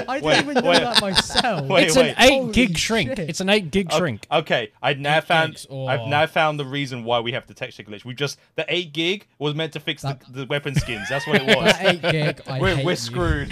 I 0.08 0.20
didn't 0.20 0.24
Wait, 0.24 0.40
even 0.40 0.54
know 0.64 0.70
wait. 0.70 0.80
that 0.80 1.02
myself. 1.02 1.68
Wait, 1.68 1.88
it's 1.88 1.96
wait. 1.98 2.12
an 2.12 2.16
eight 2.20 2.40
Holy 2.40 2.54
gig 2.54 2.78
shrink. 2.78 3.10
shit. 3.10 3.20
It's 3.20 3.42
an 3.42 3.50
eight 3.50 3.72
gig 3.72 3.88
o- 3.92 3.98
shrink. 3.98 4.26
Okay, 4.32 4.72
I 4.82 4.94
now 4.94 5.18
Eight 5.18 5.24
found 5.26 5.52
gigs, 5.54 5.66
or- 5.70 5.90
I've 5.90 6.08
now 6.08 6.24
oh. 6.24 6.28
found 6.28 6.60
the 6.60 6.66
reason 6.66 7.04
why 7.04 7.20
we 7.20 7.34
have 7.34 7.46
the 7.48 7.54
texture 7.54 7.84
glitch. 7.84 8.06
We 8.06 8.14
just 8.14 8.40
the 8.56 8.66
eight 8.70 8.94
gig 8.94 9.28
was 9.38 9.54
meant 9.54 9.74
to 9.74 9.80
fix 9.82 10.04
That- 10.04 10.22
the, 10.28 10.40
the 10.42 10.46
weapon 10.46 10.76
skins. 10.76 11.10
That's 11.10 11.28
what 11.28 11.42
it 11.42 11.48
was. 11.58 11.74
that 11.74 11.86
eight 11.96 12.02
gig. 12.02 12.42
I 12.48 12.60
we're 12.60 12.76
hate 12.76 12.86
we're 12.86 12.92
you. 12.92 12.96
screwed. 12.96 13.50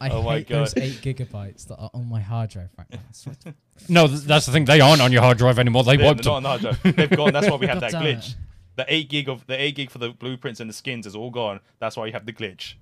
I 0.00 0.10
Oh 0.10 0.22
my 0.22 0.38
hate 0.38 0.48
those 0.48 0.76
eight 0.76 0.94
gigabytes 1.02 1.66
that 1.68 1.76
are 1.76 1.90
on 1.94 2.08
my 2.08 2.20
hard 2.20 2.50
drive 2.50 2.70
right 2.78 2.86
now. 2.90 2.98
It's 3.10 3.26
like, 3.26 3.54
No, 3.88 4.06
th- 4.06 4.20
that's 4.22 4.46
the 4.46 4.52
thing. 4.52 4.64
They 4.64 4.80
aren't 4.80 5.00
on 5.02 5.12
your 5.12 5.22
hard 5.22 5.38
drive 5.38 5.58
anymore. 5.58 5.84
They 5.84 5.96
They're 5.96 6.06
wiped 6.06 6.24
not 6.24 6.24
them. 6.24 6.34
on 6.34 6.42
the 6.42 6.48
hard 6.68 6.80
drive. 6.82 6.96
They've 6.96 7.10
gone. 7.10 7.32
That's 7.32 7.48
why 7.50 7.56
we 7.56 7.66
have 7.66 7.80
God 7.80 7.90
that 7.90 7.92
damn 7.92 8.02
glitch. 8.02 8.30
it. 8.30 8.36
The 8.76 8.84
eight 8.88 9.08
gig 9.08 9.28
of 9.28 9.46
the 9.46 9.60
eight 9.60 9.74
gig 9.76 9.90
for 9.90 9.98
the 9.98 10.10
blueprints 10.10 10.60
and 10.60 10.68
the 10.68 10.74
skins 10.74 11.06
is 11.06 11.16
all 11.16 11.30
gone. 11.30 11.60
That's 11.78 11.96
why 11.96 12.06
you 12.06 12.12
have 12.12 12.26
the 12.26 12.32
glitch. 12.32 12.74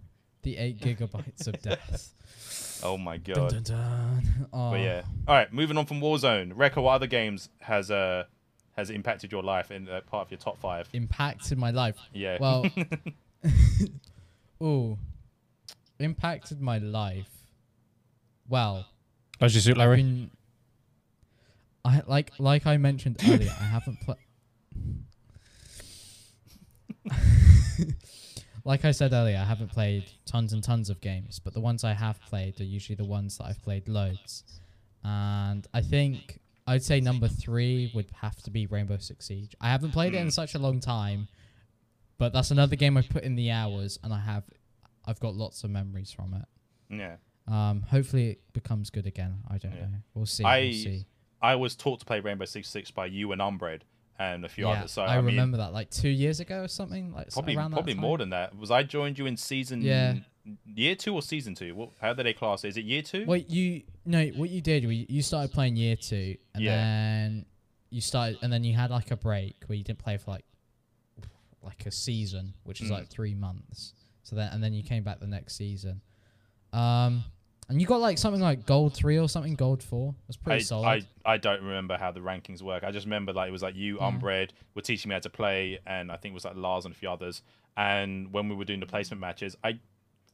the 0.42 0.56
eight 0.56 0.80
gigabytes 0.80 1.46
of 1.46 1.60
death. 1.62 2.10
Oh 2.82 2.98
my 2.98 3.16
god. 3.16 3.48
dun, 3.50 3.62
dun. 3.62 4.22
Oh. 4.52 4.72
But 4.72 4.80
yeah. 4.80 5.02
All 5.26 5.34
right, 5.34 5.50
moving 5.50 5.78
on 5.78 5.86
from 5.86 6.02
Warzone. 6.02 6.52
Rekro, 6.52 6.82
what 6.82 6.92
other 6.96 7.06
games 7.06 7.48
has 7.60 7.90
uh 7.90 8.24
has 8.76 8.90
impacted 8.90 9.32
your 9.32 9.42
life 9.42 9.70
in 9.70 9.88
uh, 9.88 10.02
part 10.02 10.26
of 10.26 10.30
your 10.32 10.38
top 10.38 10.58
five? 10.58 10.86
impacted 10.92 11.56
my 11.56 11.70
life. 11.70 11.96
Yeah. 12.12 12.36
Well, 12.38 12.66
ooh, 14.62 14.98
impacted 15.98 16.60
my 16.60 16.78
life. 16.78 17.30
Well, 18.48 18.84
oh, 18.86 18.90
How's 19.40 19.54
your 19.54 19.62
suit, 19.62 19.72
I've 19.72 19.78
Larry? 19.78 19.96
been, 19.96 20.30
I 21.84 22.02
like 22.06 22.32
like 22.38 22.66
I 22.66 22.76
mentioned 22.76 23.20
earlier. 23.26 23.54
I 23.60 23.64
haven't 23.64 24.00
played. 24.00 24.18
like 28.64 28.84
I 28.84 28.90
said 28.92 29.12
earlier, 29.12 29.38
I 29.38 29.44
haven't 29.44 29.70
played 29.70 30.04
tons 30.24 30.52
and 30.52 30.62
tons 30.62 30.90
of 30.90 31.00
games, 31.00 31.38
but 31.38 31.52
the 31.54 31.60
ones 31.60 31.84
I 31.84 31.92
have 31.92 32.20
played 32.22 32.60
are 32.60 32.64
usually 32.64 32.96
the 32.96 33.04
ones 33.04 33.38
that 33.38 33.44
I've 33.44 33.62
played 33.62 33.88
loads. 33.88 34.44
And 35.02 35.66
I 35.74 35.82
think 35.82 36.40
I'd 36.66 36.82
say 36.82 37.00
number 37.00 37.28
three 37.28 37.90
would 37.94 38.10
have 38.22 38.40
to 38.42 38.50
be 38.50 38.66
Rainbow 38.66 38.96
Six 38.98 39.26
Siege. 39.26 39.54
I 39.60 39.68
haven't 39.68 39.92
played 39.92 40.14
it 40.14 40.18
in 40.18 40.24
hmm. 40.24 40.30
such 40.30 40.54
a 40.54 40.58
long 40.58 40.80
time, 40.80 41.28
but 42.18 42.32
that's 42.32 42.50
another 42.50 42.76
game 42.76 42.96
I've 42.96 43.08
put 43.08 43.22
in 43.22 43.36
the 43.36 43.50
hours, 43.50 43.98
and 44.02 44.12
I 44.12 44.20
have, 44.20 44.44
I've 45.06 45.20
got 45.20 45.34
lots 45.34 45.64
of 45.64 45.70
memories 45.70 46.10
from 46.12 46.34
it. 46.34 46.44
yeah. 46.94 47.16
Um, 47.46 47.82
hopefully 47.82 48.30
it 48.30 48.52
becomes 48.54 48.88
good 48.88 49.06
again. 49.06 49.40
I 49.48 49.58
don't 49.58 49.72
Yeah. 49.74 49.80
know. 49.82 49.98
We'll 50.14 50.24
see. 50.24 50.44
I- 50.44 50.60
we'll 50.60 50.72
see. 50.72 51.06
I 51.42 51.56
was 51.56 51.76
taught 51.76 52.00
to 52.00 52.06
play 52.06 52.20
Rainbow 52.20 52.46
Six 52.46 52.68
Six 52.68 52.90
by 52.90 53.04
you 53.04 53.32
and 53.32 53.42
Umbred 53.42 53.82
and 54.18 54.46
a 54.46 54.48
few 54.48 54.64
Yeah, 54.66 54.72
others. 54.78 54.92
So 54.92 55.02
I, 55.02 55.14
I, 55.14 55.16
mean, 55.18 55.26
remember 55.26 55.58
that 55.58 55.74
like 55.74 55.90
two 55.90 56.08
years 56.08 56.40
ago 56.40 56.62
or 56.62 56.68
something. 56.68 57.12
Like 57.12 57.30
probably 57.32 57.54
probably 57.54 57.92
more 57.94 58.16
than 58.16 58.30
that. 58.30 58.56
Was 58.56 58.70
I 58.70 58.82
joined 58.82 59.18
you 59.18 59.26
in 59.26 59.36
season 59.36 59.82
Yeah. 59.82 60.20
year 60.64 60.94
two 60.94 61.12
or 61.14 61.20
season 61.20 61.54
two? 61.54 61.74
What, 61.74 61.90
how 62.00 62.14
did 62.14 62.24
they 62.24 62.32
class? 62.32 62.64
it? 62.64 62.68
Is 62.68 62.76
it 62.78 62.84
year 62.86 63.02
two? 63.02 63.26
Wait, 63.26 63.50
you 63.50 63.82
no, 64.06 64.24
what 64.28 64.48
you 64.48 64.62
did? 64.62 64.86
was 64.86 64.96
You 65.10 65.20
started 65.20 65.52
playing 65.52 65.76
year 65.76 65.96
two, 65.96 66.36
and 66.54 66.64
Yeah. 66.64 66.76
then 66.76 67.46
you 67.90 68.00
started, 68.00 68.38
and 68.40 68.50
then 68.50 68.64
you 68.64 68.72
had 68.72 68.90
like 68.90 69.10
a 69.10 69.16
break 69.18 69.64
where 69.66 69.76
you 69.76 69.84
didn't 69.84 69.98
play 69.98 70.16
for 70.16 70.30
like 70.30 70.46
like 71.62 71.84
a 71.86 71.90
season, 71.90 72.54
which 72.64 72.80
is 72.80 72.88
Mm. 72.88 72.92
like 72.94 73.08
three 73.08 73.34
months. 73.34 73.92
So 74.24 74.34
then, 74.36 74.50
and 74.52 74.62
then 74.62 74.72
you 74.72 74.82
came 74.82 75.02
back 75.04 75.20
the 75.20 75.26
next 75.26 75.54
season. 75.56 76.00
Um, 76.72 77.24
And 77.68 77.80
you 77.80 77.86
got 77.86 78.00
like 78.00 78.18
something 78.18 78.42
like 78.42 78.66
gold 78.66 78.92
three 78.94 79.18
or 79.18 79.28
something, 79.28 79.54
gold 79.54 79.82
four. 79.82 80.14
That's 80.26 80.36
pretty 80.36 80.56
I, 80.60 80.62
solid. 80.62 81.06
I, 81.24 81.32
I 81.34 81.36
don't 81.38 81.62
remember 81.62 81.96
how 81.96 82.10
the 82.10 82.20
rankings 82.20 82.60
work. 82.60 82.84
I 82.84 82.90
just 82.90 83.06
remember 83.06 83.32
like 83.32 83.48
it 83.48 83.52
was 83.52 83.62
like 83.62 83.74
you, 83.76 83.96
Unbred, 83.98 84.50
were 84.74 84.82
teaching 84.82 85.08
me 85.08 85.14
how 85.14 85.20
to 85.20 85.30
play, 85.30 85.78
and 85.86 86.10
I 86.12 86.16
think 86.16 86.32
it 86.32 86.34
was 86.34 86.44
like 86.44 86.56
Lars 86.56 86.84
and 86.84 86.94
a 86.94 86.98
few 86.98 87.08
others. 87.10 87.40
And 87.76 88.32
when 88.32 88.48
we 88.48 88.54
were 88.54 88.64
doing 88.66 88.80
the 88.80 88.86
placement 88.86 89.20
matches, 89.20 89.56
I 89.64 89.78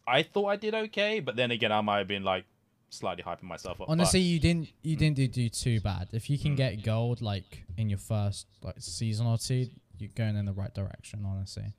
I 0.08 0.22
thought 0.24 0.46
I 0.46 0.56
did 0.56 0.74
okay, 0.74 1.20
but 1.20 1.36
then 1.36 1.50
again, 1.52 1.70
I 1.72 1.80
might 1.82 1.98
have 1.98 2.08
been 2.08 2.24
like 2.24 2.46
slightly 2.88 3.22
hyping 3.22 3.44
myself 3.44 3.80
up. 3.80 3.88
Honestly, 3.88 4.20
you 4.20 4.40
didn't 4.40 4.68
you 4.82 4.96
Mm. 4.96 4.98
didn't 4.98 5.16
do, 5.16 5.28
do 5.28 5.48
too 5.48 5.80
bad. 5.80 6.08
If 6.12 6.28
you 6.30 6.38
can 6.38 6.56
get 6.56 6.82
gold 6.82 7.22
like 7.22 7.64
in 7.76 7.88
your 7.88 7.98
first 8.00 8.46
like 8.62 8.74
season 8.80 9.26
or 9.28 9.38
two, 9.38 9.68
you're 9.98 10.10
going 10.16 10.34
in 10.36 10.46
the 10.46 10.52
right 10.52 10.74
direction. 10.74 11.24
Honestly, 11.24 11.72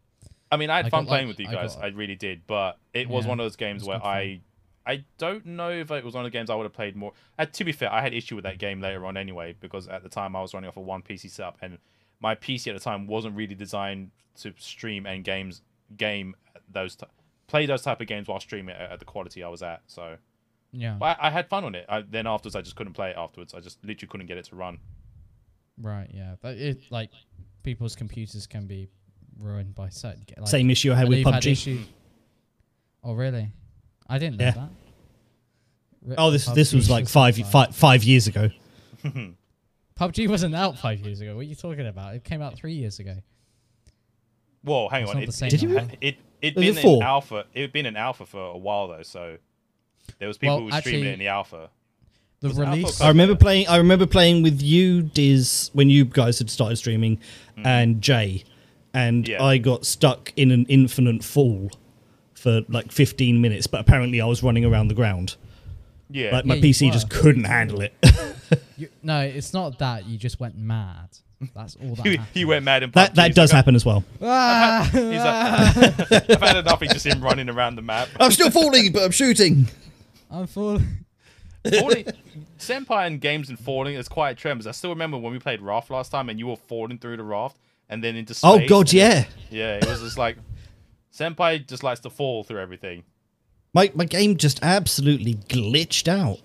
I 0.52 0.58
mean, 0.58 0.70
I 0.70 0.78
had 0.78 0.88
I 0.88 0.90
fun 0.90 1.04
got, 1.06 1.10
playing 1.10 1.28
like- 1.28 1.38
with 1.38 1.40
you 1.46 1.48
I 1.50 1.62
guys. 1.62 1.76
got- 1.76 1.86
I 1.86 1.88
really 1.90 2.16
did, 2.16 2.46
but 2.48 2.78
it 2.94 3.08
was 3.08 3.26
Yeah, 3.26 3.30
one 3.30 3.40
of 3.40 3.46
those 3.46 3.56
games 3.56 3.84
where. 3.86 4.04
I, 4.04 4.42
I 4.86 5.06
don't 5.20 5.46
know 5.46 5.70
if 5.70 5.92
it 5.92 6.04
was 6.04 6.16
one 6.16 6.26
of 6.26 6.32
the 6.32 6.36
games 6.36 6.50
I 6.50 6.56
would 6.56 6.64
have 6.64 6.74
played 6.74 6.96
more. 6.96 7.14
Uh, 7.38 7.46
to 7.46 7.64
be 7.64 7.72
fair, 7.72 7.94
I 7.94 8.02
had 8.02 8.16
issue 8.16 8.36
with 8.36 8.44
that 8.46 8.58
game 8.58 8.82
later 8.82 9.06
on 9.06 9.16
anyway 9.16 9.56
because 9.60 9.88
at 9.88 10.02
the 10.02 10.10
time 10.10 10.36
I 10.36 10.42
was 10.42 10.56
running 10.56 10.68
off 10.68 10.76
a 10.76 10.82
one 10.82 11.04
PC 11.04 11.30
setup 11.30 11.58
and 11.62 11.78
my 12.20 12.34
PC 12.34 12.68
at 12.68 12.74
the 12.74 12.80
time 12.84 13.06
wasn't 13.06 13.36
really 13.36 13.54
designed 13.54 14.10
to 14.38 14.54
stream 14.58 15.06
and 15.06 15.24
games 15.24 15.62
game 15.98 16.36
those 16.68 16.96
t- 16.96 17.06
play 17.46 17.68
those 17.68 17.84
type 17.84 18.02
of 18.02 18.08
games 18.08 18.28
while 18.28 18.40
streaming 18.40 18.74
at, 18.76 18.94
at 18.94 19.00
the 19.00 19.06
quality 19.06 19.44
I 19.44 19.50
was 19.50 19.62
at. 19.62 19.82
So, 19.86 20.16
yeah, 20.72 20.96
but 21.00 21.18
I, 21.22 21.28
I 21.28 21.30
had 21.30 21.48
fun 21.48 21.64
on 21.64 21.76
it. 21.76 21.86
I, 21.88 22.02
then 22.02 22.26
afterwards, 22.26 22.56
I 22.56 22.62
just 22.62 22.76
couldn't 22.76 22.94
play 22.94 23.12
it 23.12 23.18
afterwards. 23.18 23.54
I 23.54 23.60
just 23.60 23.78
literally 23.86 24.10
couldn't 24.10 24.26
get 24.28 24.38
it 24.40 24.46
to 24.46 24.56
run. 24.56 24.80
right, 25.82 26.10
yeah. 26.12 26.36
But 26.42 26.58
it 26.58 26.82
like 26.90 27.12
people's 27.64 27.96
computers 27.96 28.48
can 28.48 28.66
be 28.66 28.88
ruined 29.40 29.76
by 29.76 29.90
certain. 29.90 30.24
Like, 30.38 30.48
Same 30.48 30.70
issue 30.70 30.92
I 30.92 30.96
had 30.96 31.10
with 31.10 31.20
you've 31.20 31.28
had 31.28 31.42
PUBG. 31.44 31.52
issue- 31.52 31.84
Oh 33.04 33.14
really? 33.14 33.50
I 34.08 34.20
didn't 34.20 34.38
know 34.38 34.46
Yeah. 34.46 34.52
that. 34.52 34.70
Ri- 36.04 36.16
Oh, 36.18 36.32
this 36.32 36.46
this 36.48 36.74
was 36.74 36.90
like 36.90 37.04
just 37.06 37.14
five 37.14 37.38
like- 37.38 37.48
five 37.48 37.76
five 37.76 38.04
years 38.04 38.28
ago. 38.28 38.50
PUBG 40.00 40.28
wasn't 40.30 40.56
out 40.56 40.78
five 40.80 41.00
years 41.00 41.22
ago. 41.22 41.36
What 41.36 41.42
are 41.42 41.44
you 41.44 41.56
talking 41.56 41.88
about? 41.88 42.16
It 42.16 42.24
came 42.24 42.42
out 42.42 42.56
three 42.56 42.74
years 42.74 43.00
ago. 43.00 43.16
Whoa, 44.64 44.90
hang 44.90 45.04
It's 45.04 45.10
on. 45.12 45.18
not 45.18 45.24
It, 45.24 45.26
the 45.28 45.32
same 45.32 45.50
Did 45.50 45.62
you 45.62 45.70
now. 45.70 45.76
really? 45.82 45.98
it 46.02 46.18
it 46.42 46.56
Was 46.56 46.66
been 46.66 46.78
it 46.78 46.82
four? 46.82 46.98
in 46.98 47.04
alpha. 47.04 47.46
It 47.54 47.62
had 47.62 47.74
been 47.74 47.86
in 47.86 47.96
alpha 47.96 48.26
for 48.26 48.42
a 48.52 48.58
while 48.58 48.88
though, 48.88 49.04
so 49.04 49.38
there 50.20 50.28
was 50.28 50.38
people 50.38 50.56
Well, 50.58 50.68
who 50.70 50.76
were 50.76 50.82
streaming 50.82 51.06
it 51.06 51.14
in 51.14 51.20
the 51.20 51.28
alpha. 51.28 51.70
The 52.40 52.48
Was 52.50 52.58
it 52.58 52.62
alpha 52.64 52.78
release. 52.78 53.02
I 53.02 53.08
remember 53.10 53.36
playing. 53.36 53.68
I 53.68 53.78
remember 53.78 54.06
playing 54.08 54.42
with 54.44 54.62
you, 54.62 55.04
Diz, 55.04 55.70
when 55.74 55.90
you 55.90 56.06
guys 56.06 56.40
had 56.40 56.50
started 56.50 56.76
streaming, 56.78 57.18
mm. 57.58 57.66
and 57.66 58.02
Jay, 58.02 58.44
and. 58.94 59.28
Yeah. 59.28 59.44
I 59.44 59.58
got 59.58 59.86
stuck 59.86 60.34
in 60.36 60.52
an 60.52 60.66
infinite 60.68 61.24
fall 61.24 61.72
for 62.42 62.62
like 62.68 62.92
15 62.92 63.40
minutes. 63.40 63.68
But 63.68 63.82
apparently, 63.82 64.20
I 64.20 64.26
was 64.26 64.44
running 64.44 64.66
around 64.66 64.88
the 64.88 64.94
ground. 64.96 65.36
Yeah, 66.10 66.32
Like 66.34 66.46
my 66.46 66.56
Yeah, 66.56 66.62
PC 66.62 66.92
just 66.92 67.10
couldn't 67.10 67.46
handle 67.46 67.82
it. 67.82 67.94
You, 68.76 68.90
no, 69.04 69.22
it's 69.22 69.54
not 69.54 69.78
that. 69.80 70.08
You 70.08 70.18
just 70.18 70.40
went 70.40 70.58
mad. 70.58 71.08
That's 71.54 71.78
all 71.78 71.96
that 71.96 72.06
he, 72.06 72.12
happened. 72.18 72.28
he 72.34 72.46
went 72.46 72.66
mad 72.66 72.82
in 72.82 72.92
that 72.92 73.14
that 73.14 73.36
does 73.36 73.52
like, 73.52 73.58
happen 73.58 73.76
as 73.76 73.86
well. 73.86 74.04
Ah! 74.22 74.90
He's 74.92 75.02
like, 75.02 76.30
I've 76.32 76.42
had 76.42 76.58
enough 76.58 76.82
of 76.82 76.90
just 76.90 77.06
him 77.06 77.22
running 77.22 77.48
around 77.48 77.76
the 77.76 77.84
map. 77.84 78.10
I'm 78.20 78.32
still 78.32 78.50
falling, 78.50 78.92
but 78.92 79.04
I'm 79.04 79.12
shooting. 79.12 79.68
I'm 80.32 80.48
falling. 80.48 81.06
falling, 81.80 82.08
Senpai 82.58 83.06
and 83.06 83.22
games 83.22 83.50
and 83.50 83.60
falling 83.60 83.96
is 83.96 84.10
quite 84.10 84.32
a 84.32 84.36
trend. 84.36 84.58
Because 84.60 84.68
I 84.68 84.72
still 84.72 84.90
remember 84.90 85.18
when 85.18 85.32
we 85.32 85.38
played 85.40 85.62
Raft 85.62 85.92
last 85.92 86.10
time, 86.10 86.28
and 86.28 86.40
you 86.40 86.48
were 86.48 86.58
falling 86.58 86.98
through 86.98 87.18
the 87.18 87.24
raft 87.24 87.58
and 87.92 88.04
then 88.04 88.16
into 88.16 88.32
oh, 88.44 88.56
space. 88.58 88.66
Oh 88.66 88.68
God, 88.68 88.88
and- 88.88 88.94
yeah. 88.94 89.26
yeah. 89.52 89.76
It 89.76 89.86
was 89.86 90.02
just 90.02 90.18
like 90.18 90.38
Senpai 91.14 91.68
just 91.68 91.84
likes 91.84 92.00
to 92.00 92.10
fall 92.10 92.44
through 92.44 92.60
everything. 92.60 93.04
My 93.74 93.92
my 93.94 94.06
game 94.06 94.38
just 94.38 94.60
absolutely 94.64 95.36
glitched 95.36 96.08
out. 96.08 96.40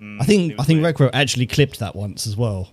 Mm, 0.00 0.22
I 0.22 0.24
think 0.24 0.52
was 0.52 0.60
I 0.60 0.64
think 0.64 0.82
weird. 0.82 0.96
Rekro 0.96 1.10
actually 1.12 1.46
clipped 1.46 1.80
that 1.80 1.96
once 1.96 2.26
as 2.26 2.36
well. 2.36 2.70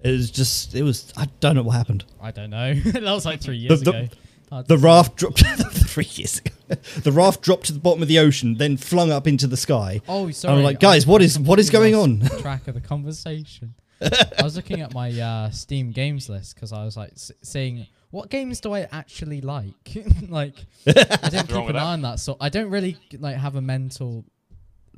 It 0.00 0.12
was 0.12 0.30
just 0.30 0.74
it 0.74 0.82
was 0.82 1.12
I 1.16 1.26
don't 1.40 1.56
know 1.56 1.62
what 1.62 1.76
happened. 1.76 2.04
I 2.22 2.30
don't 2.30 2.50
know. 2.50 2.74
that 2.84 3.02
was 3.02 3.26
like 3.26 3.40
three 3.40 3.58
years 3.58 3.82
the- 3.82 3.90
ago. 3.90 4.08
Hard 4.50 4.66
The 4.66 4.78
raft 4.78 5.16
dropped 5.16 5.44
three 5.72 6.08
years 6.12 6.38
ago. 6.38 6.54
The 7.02 7.12
raft 7.12 7.42
dropped 7.42 7.66
to 7.66 7.72
the 7.74 7.78
bottom 7.80 8.00
of 8.00 8.08
the 8.08 8.18
ocean, 8.18 8.54
then 8.54 8.78
flung 8.78 9.10
up 9.10 9.26
into 9.26 9.46
the 9.46 9.58
sky. 9.58 10.00
Oh, 10.08 10.30
sorry. 10.30 10.56
I'm 10.56 10.64
like, 10.64 10.80
guys, 10.80 11.06
I- 11.06 11.10
what 11.10 11.20
I 11.20 11.26
is 11.26 11.38
what 11.38 11.58
is 11.58 11.68
going 11.68 11.94
on? 11.94 12.20
completely 12.20 12.40
Track 12.40 12.66
of 12.68 12.74
the 12.74 12.80
conversation. 12.80 13.74
I 14.00 14.42
was 14.42 14.56
looking 14.56 14.80
at 14.80 14.94
my 14.94 15.10
uh, 15.20 15.50
Steam 15.50 15.90
games 15.90 16.28
list 16.28 16.54
because 16.54 16.72
I 16.72 16.84
was 16.84 16.96
like 16.96 17.12
s- 17.12 17.32
saying, 17.42 17.86
what 18.10 18.30
games 18.30 18.60
do 18.60 18.72
I 18.74 18.88
actually 18.92 19.40
like? 19.40 19.74
like, 20.28 20.54
I 20.86 21.28
don't 21.30 21.50
wrong 21.50 21.62
keep 21.66 21.70
an 21.70 21.76
eye 21.76 21.92
on 21.94 22.02
that. 22.02 22.20
So 22.20 22.36
I 22.40 22.48
don't 22.48 22.70
really 22.70 22.96
like 23.18 23.36
have 23.36 23.56
a 23.56 23.60
mental 23.60 24.24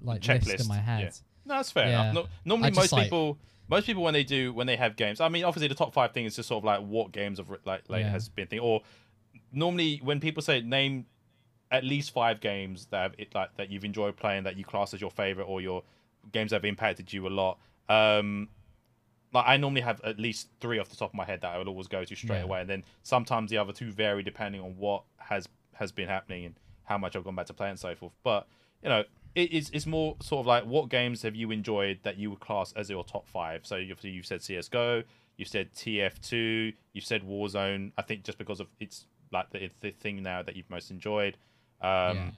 like 0.03 0.27
list 0.27 0.47
Checklist, 0.47 0.61
in 0.63 0.69
my 0.69 0.79
head. 0.79 1.01
yeah. 1.03 1.11
No, 1.47 1.55
that's 1.57 1.73
fair 1.73 1.89
Yeah. 1.89 2.11
enough. 2.11 2.15
No, 2.15 2.27
normally, 2.45 2.71
just 2.71 2.79
most 2.79 2.93
like- 2.93 3.05
people, 3.05 3.39
most 3.69 3.87
people 3.87 4.03
when 4.03 4.15
they 4.15 4.25
do 4.25 4.53
when 4.53 4.67
they 4.67 4.77
have 4.77 4.97
games. 4.97 5.21
I 5.21 5.29
mean, 5.29 5.45
obviously 5.45 5.69
the 5.69 5.75
top 5.75 5.93
five 5.95 6.13
thing 6.13 6.25
is 6.27 6.37
just 6.37 6.49
sort 6.49 6.61
of 6.61 6.65
like 6.65 6.81
what 6.81 7.13
games 7.13 7.39
have 7.39 7.49
like 7.65 7.83
like 7.89 8.03
Yeah. 8.03 8.11
has 8.11 8.29
been 8.29 8.47
thing. 8.49 8.59
Or 8.61 8.83
normally 9.53 10.01
when 10.03 10.21
people 10.21 10.43
say 10.43 10.61
name 10.61 11.07
at 11.73 11.85
least 11.85 12.13
five 12.13 12.41
games 12.41 12.87
that 12.91 13.01
have 13.03 13.15
it 13.19 13.35
like 13.35 13.57
that 13.57 13.71
you've 13.71 13.85
enjoyed 13.85 14.17
playing 14.17 14.43
that 14.45 14.57
you 14.57 14.65
class 14.65 14.93
as 14.93 15.01
your 15.01 15.11
favorite 15.11 15.45
or 15.45 15.61
your 15.61 15.83
games 16.33 16.51
that 16.51 16.57
have 16.57 16.65
impacted 16.65 17.13
you 17.13 17.27
a 17.27 17.31
lot. 17.31 17.59
Um, 17.89 18.49
like 19.33 19.45
I 19.47 19.57
normally 19.57 19.83
have 19.83 20.01
at 20.03 20.19
least 20.19 20.49
three 20.61 20.79
off 20.79 20.89
the 20.89 20.97
top 20.97 21.11
of 21.11 21.15
my 21.15 21.25
head 21.25 21.41
that 21.43 21.55
I 21.55 21.59
would 21.59 21.69
always 21.69 21.87
go 21.89 22.05
to 22.05 22.17
straight 22.17 22.39
Yeah. 22.39 22.45
away, 22.45 22.61
and 22.63 22.69
then 22.71 22.85
sometimes 23.03 23.51
the 23.51 23.59
other 23.59 23.73
two 23.73 23.91
vary 23.93 24.23
depending 24.23 24.61
on 24.61 24.77
what 24.77 25.05
has 25.19 25.49
has 25.75 25.93
been 25.93 26.09
happening 26.09 26.45
and 26.47 26.55
how 26.85 26.99
much 26.99 27.17
I've 27.17 27.25
gone 27.25 27.37
back 27.37 27.47
to 27.47 27.55
play 27.55 27.71
and 27.71 27.79
so 27.79 27.95
forth. 27.95 28.13
But 28.23 28.47
you 28.83 28.89
know, 28.89 29.05
it 29.35 29.53
is 29.53 29.71
it's 29.73 29.87
more 29.87 30.17
sort 30.21 30.41
of 30.41 30.47
like 30.47 30.65
what 30.65 30.89
games 30.89 31.23
have 31.23 31.37
you 31.37 31.51
enjoyed 31.51 32.01
that 32.03 32.17
you 32.19 32.31
would 32.31 32.41
class 32.41 32.73
as 32.75 32.91
your 32.91 33.05
top 33.05 33.27
five? 33.29 33.65
So 33.65 33.77
you've 33.77 34.03
you've 34.05 34.27
said 34.27 34.43
CS:GO, 34.43 35.05
you've 35.37 35.49
said 35.49 35.73
TF2, 35.75 36.75
you've 36.93 37.05
said 37.05 37.23
Warzone. 37.23 37.93
I 37.97 38.03
think 38.03 38.25
just 38.25 38.39
because 38.39 38.61
of 38.61 38.67
it's 38.81 39.07
like 39.33 39.51
the, 39.51 39.71
the 39.81 39.93
thing 39.93 40.23
now 40.23 40.43
that 40.43 40.57
you've 40.57 40.69
most 40.71 40.91
enjoyed. 40.91 41.37
Um, 41.81 42.17
Yeah. 42.17 42.31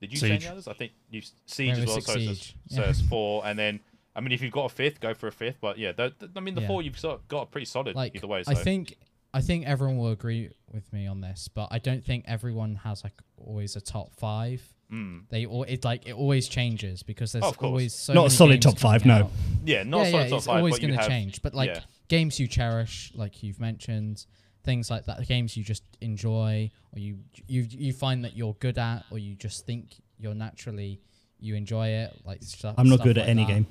Did 0.00 0.10
you 0.12 0.18
say 0.18 0.32
any 0.32 0.46
others? 0.48 0.66
I 0.66 0.72
think 0.72 0.90
you 1.10 1.22
Siege 1.46 1.78
as 1.78 1.86
well. 1.86 2.00
Six 2.00 2.06
So, 2.06 2.12
it's, 2.14 2.24
Siege. 2.24 2.54
so 2.70 2.82
Yeah. 2.82 2.88
it's 2.90 3.00
four, 3.02 3.46
and 3.46 3.56
then 3.56 3.78
I 4.14 4.20
mean, 4.20 4.32
if 4.32 4.42
you've 4.42 4.52
got 4.52 4.66
a 4.66 4.68
fifth, 4.68 5.00
go 5.00 5.14
for 5.14 5.26
a 5.28 5.32
fifth. 5.32 5.56
But 5.60 5.78
yeah, 5.78 5.92
the, 5.92 6.12
the- 6.18 6.30
I 6.36 6.40
mean, 6.40 6.54
the 6.54 6.60
Yeah. 6.62 6.66
four 6.68 6.82
you've 6.82 6.98
sort 6.98 7.14
of 7.20 7.28
got 7.28 7.50
pretty 7.50 7.64
solid 7.66 7.94
Like, 7.96 8.14
either 8.14 8.26
way. 8.26 8.42
So. 8.42 8.52
I 8.52 8.54
think 8.54 8.96
I 9.34 9.40
think 9.40 9.66
everyone 9.66 9.96
will 9.96 10.10
agree 10.10 10.50
with 10.70 10.92
me 10.92 11.06
on 11.06 11.20
this, 11.22 11.48
but 11.48 11.68
I 11.70 11.78
don't 11.78 12.04
think 12.04 12.24
everyone 12.28 12.74
has 12.76 13.02
like 13.02 13.14
always 13.38 13.76
a 13.76 13.80
top 13.80 14.14
five. 14.14 14.62
Mm. 14.92 15.22
They 15.30 15.46
all 15.46 15.62
it 15.62 15.84
like 15.86 16.06
it 16.06 16.12
always 16.12 16.48
changes 16.48 17.02
because 17.02 17.32
there's 17.32 17.44
Of 17.44 17.56
course. 17.56 17.68
always 17.68 17.94
so 17.94 18.12
Not 18.12 18.26
a 18.26 18.30
solid 18.30 18.60
top 18.60 18.78
five, 18.78 19.06
no. 19.06 19.14
out. 19.14 19.30
yeah, 19.64 19.84
not 19.84 20.04
yeah, 20.04 20.10
solid 20.10 20.22
yeah, 20.24 20.28
top 20.28 20.36
it's 20.38 20.46
five, 20.46 20.56
always 20.58 20.78
going 20.78 20.98
to 20.98 21.08
change. 21.08 21.40
But 21.40 21.54
like 21.54 21.70
yeah. 21.70 21.80
games 22.08 22.38
you 22.38 22.46
cherish, 22.46 23.10
like 23.14 23.42
you've 23.42 23.58
mentioned, 23.58 24.26
things 24.64 24.90
like 24.90 25.06
that, 25.06 25.26
games 25.26 25.56
you 25.56 25.64
just 25.64 25.84
enjoy, 26.02 26.70
or 26.94 26.98
you 26.98 27.20
you 27.48 27.66
you 27.70 27.94
find 27.94 28.22
that 28.26 28.36
you're 28.36 28.54
good 28.60 28.76
at, 28.76 29.04
or 29.10 29.18
you 29.18 29.34
just 29.34 29.64
think 29.64 29.94
you're 30.18 30.34
naturally 30.34 31.00
you 31.40 31.54
enjoy 31.54 31.88
it. 31.88 32.14
Like 32.26 32.42
stuff. 32.42 32.74
I'm 32.76 32.88
not 32.90 32.96
stuff 32.96 33.04
good 33.06 33.16
at 33.18 33.28
any 33.30 33.44
that. 33.46 33.50
game. 33.50 33.66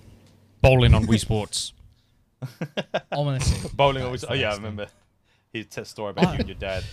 Bowling 0.61 0.93
on 0.93 1.05
Wii 1.05 1.19
Sports. 1.19 1.73
Honestly, 3.11 3.69
Bowling 3.73 3.99
that 3.99 4.05
always. 4.05 4.23
is 4.23 4.29
Oh 4.29 4.33
yeah, 4.33 4.51
I 4.51 4.55
remember 4.55 4.87
his 5.53 5.67
t- 5.67 5.83
story 5.83 6.11
about 6.11 6.33
you 6.33 6.39
and 6.39 6.47
your 6.47 6.57
dad. 6.57 6.83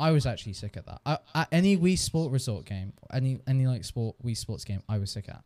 I 0.00 0.10
was 0.10 0.26
actually 0.26 0.54
sick 0.54 0.76
at 0.76 0.86
that. 0.86 1.00
I, 1.06 1.18
at 1.34 1.48
any 1.52 1.76
Wii 1.76 1.98
Sport 1.98 2.32
Resort 2.32 2.64
game, 2.64 2.92
any 3.12 3.40
any 3.46 3.66
like 3.66 3.84
sport 3.84 4.16
Wii 4.24 4.36
Sports 4.36 4.64
game, 4.64 4.82
I 4.88 4.98
was 4.98 5.10
sick 5.10 5.28
at. 5.28 5.42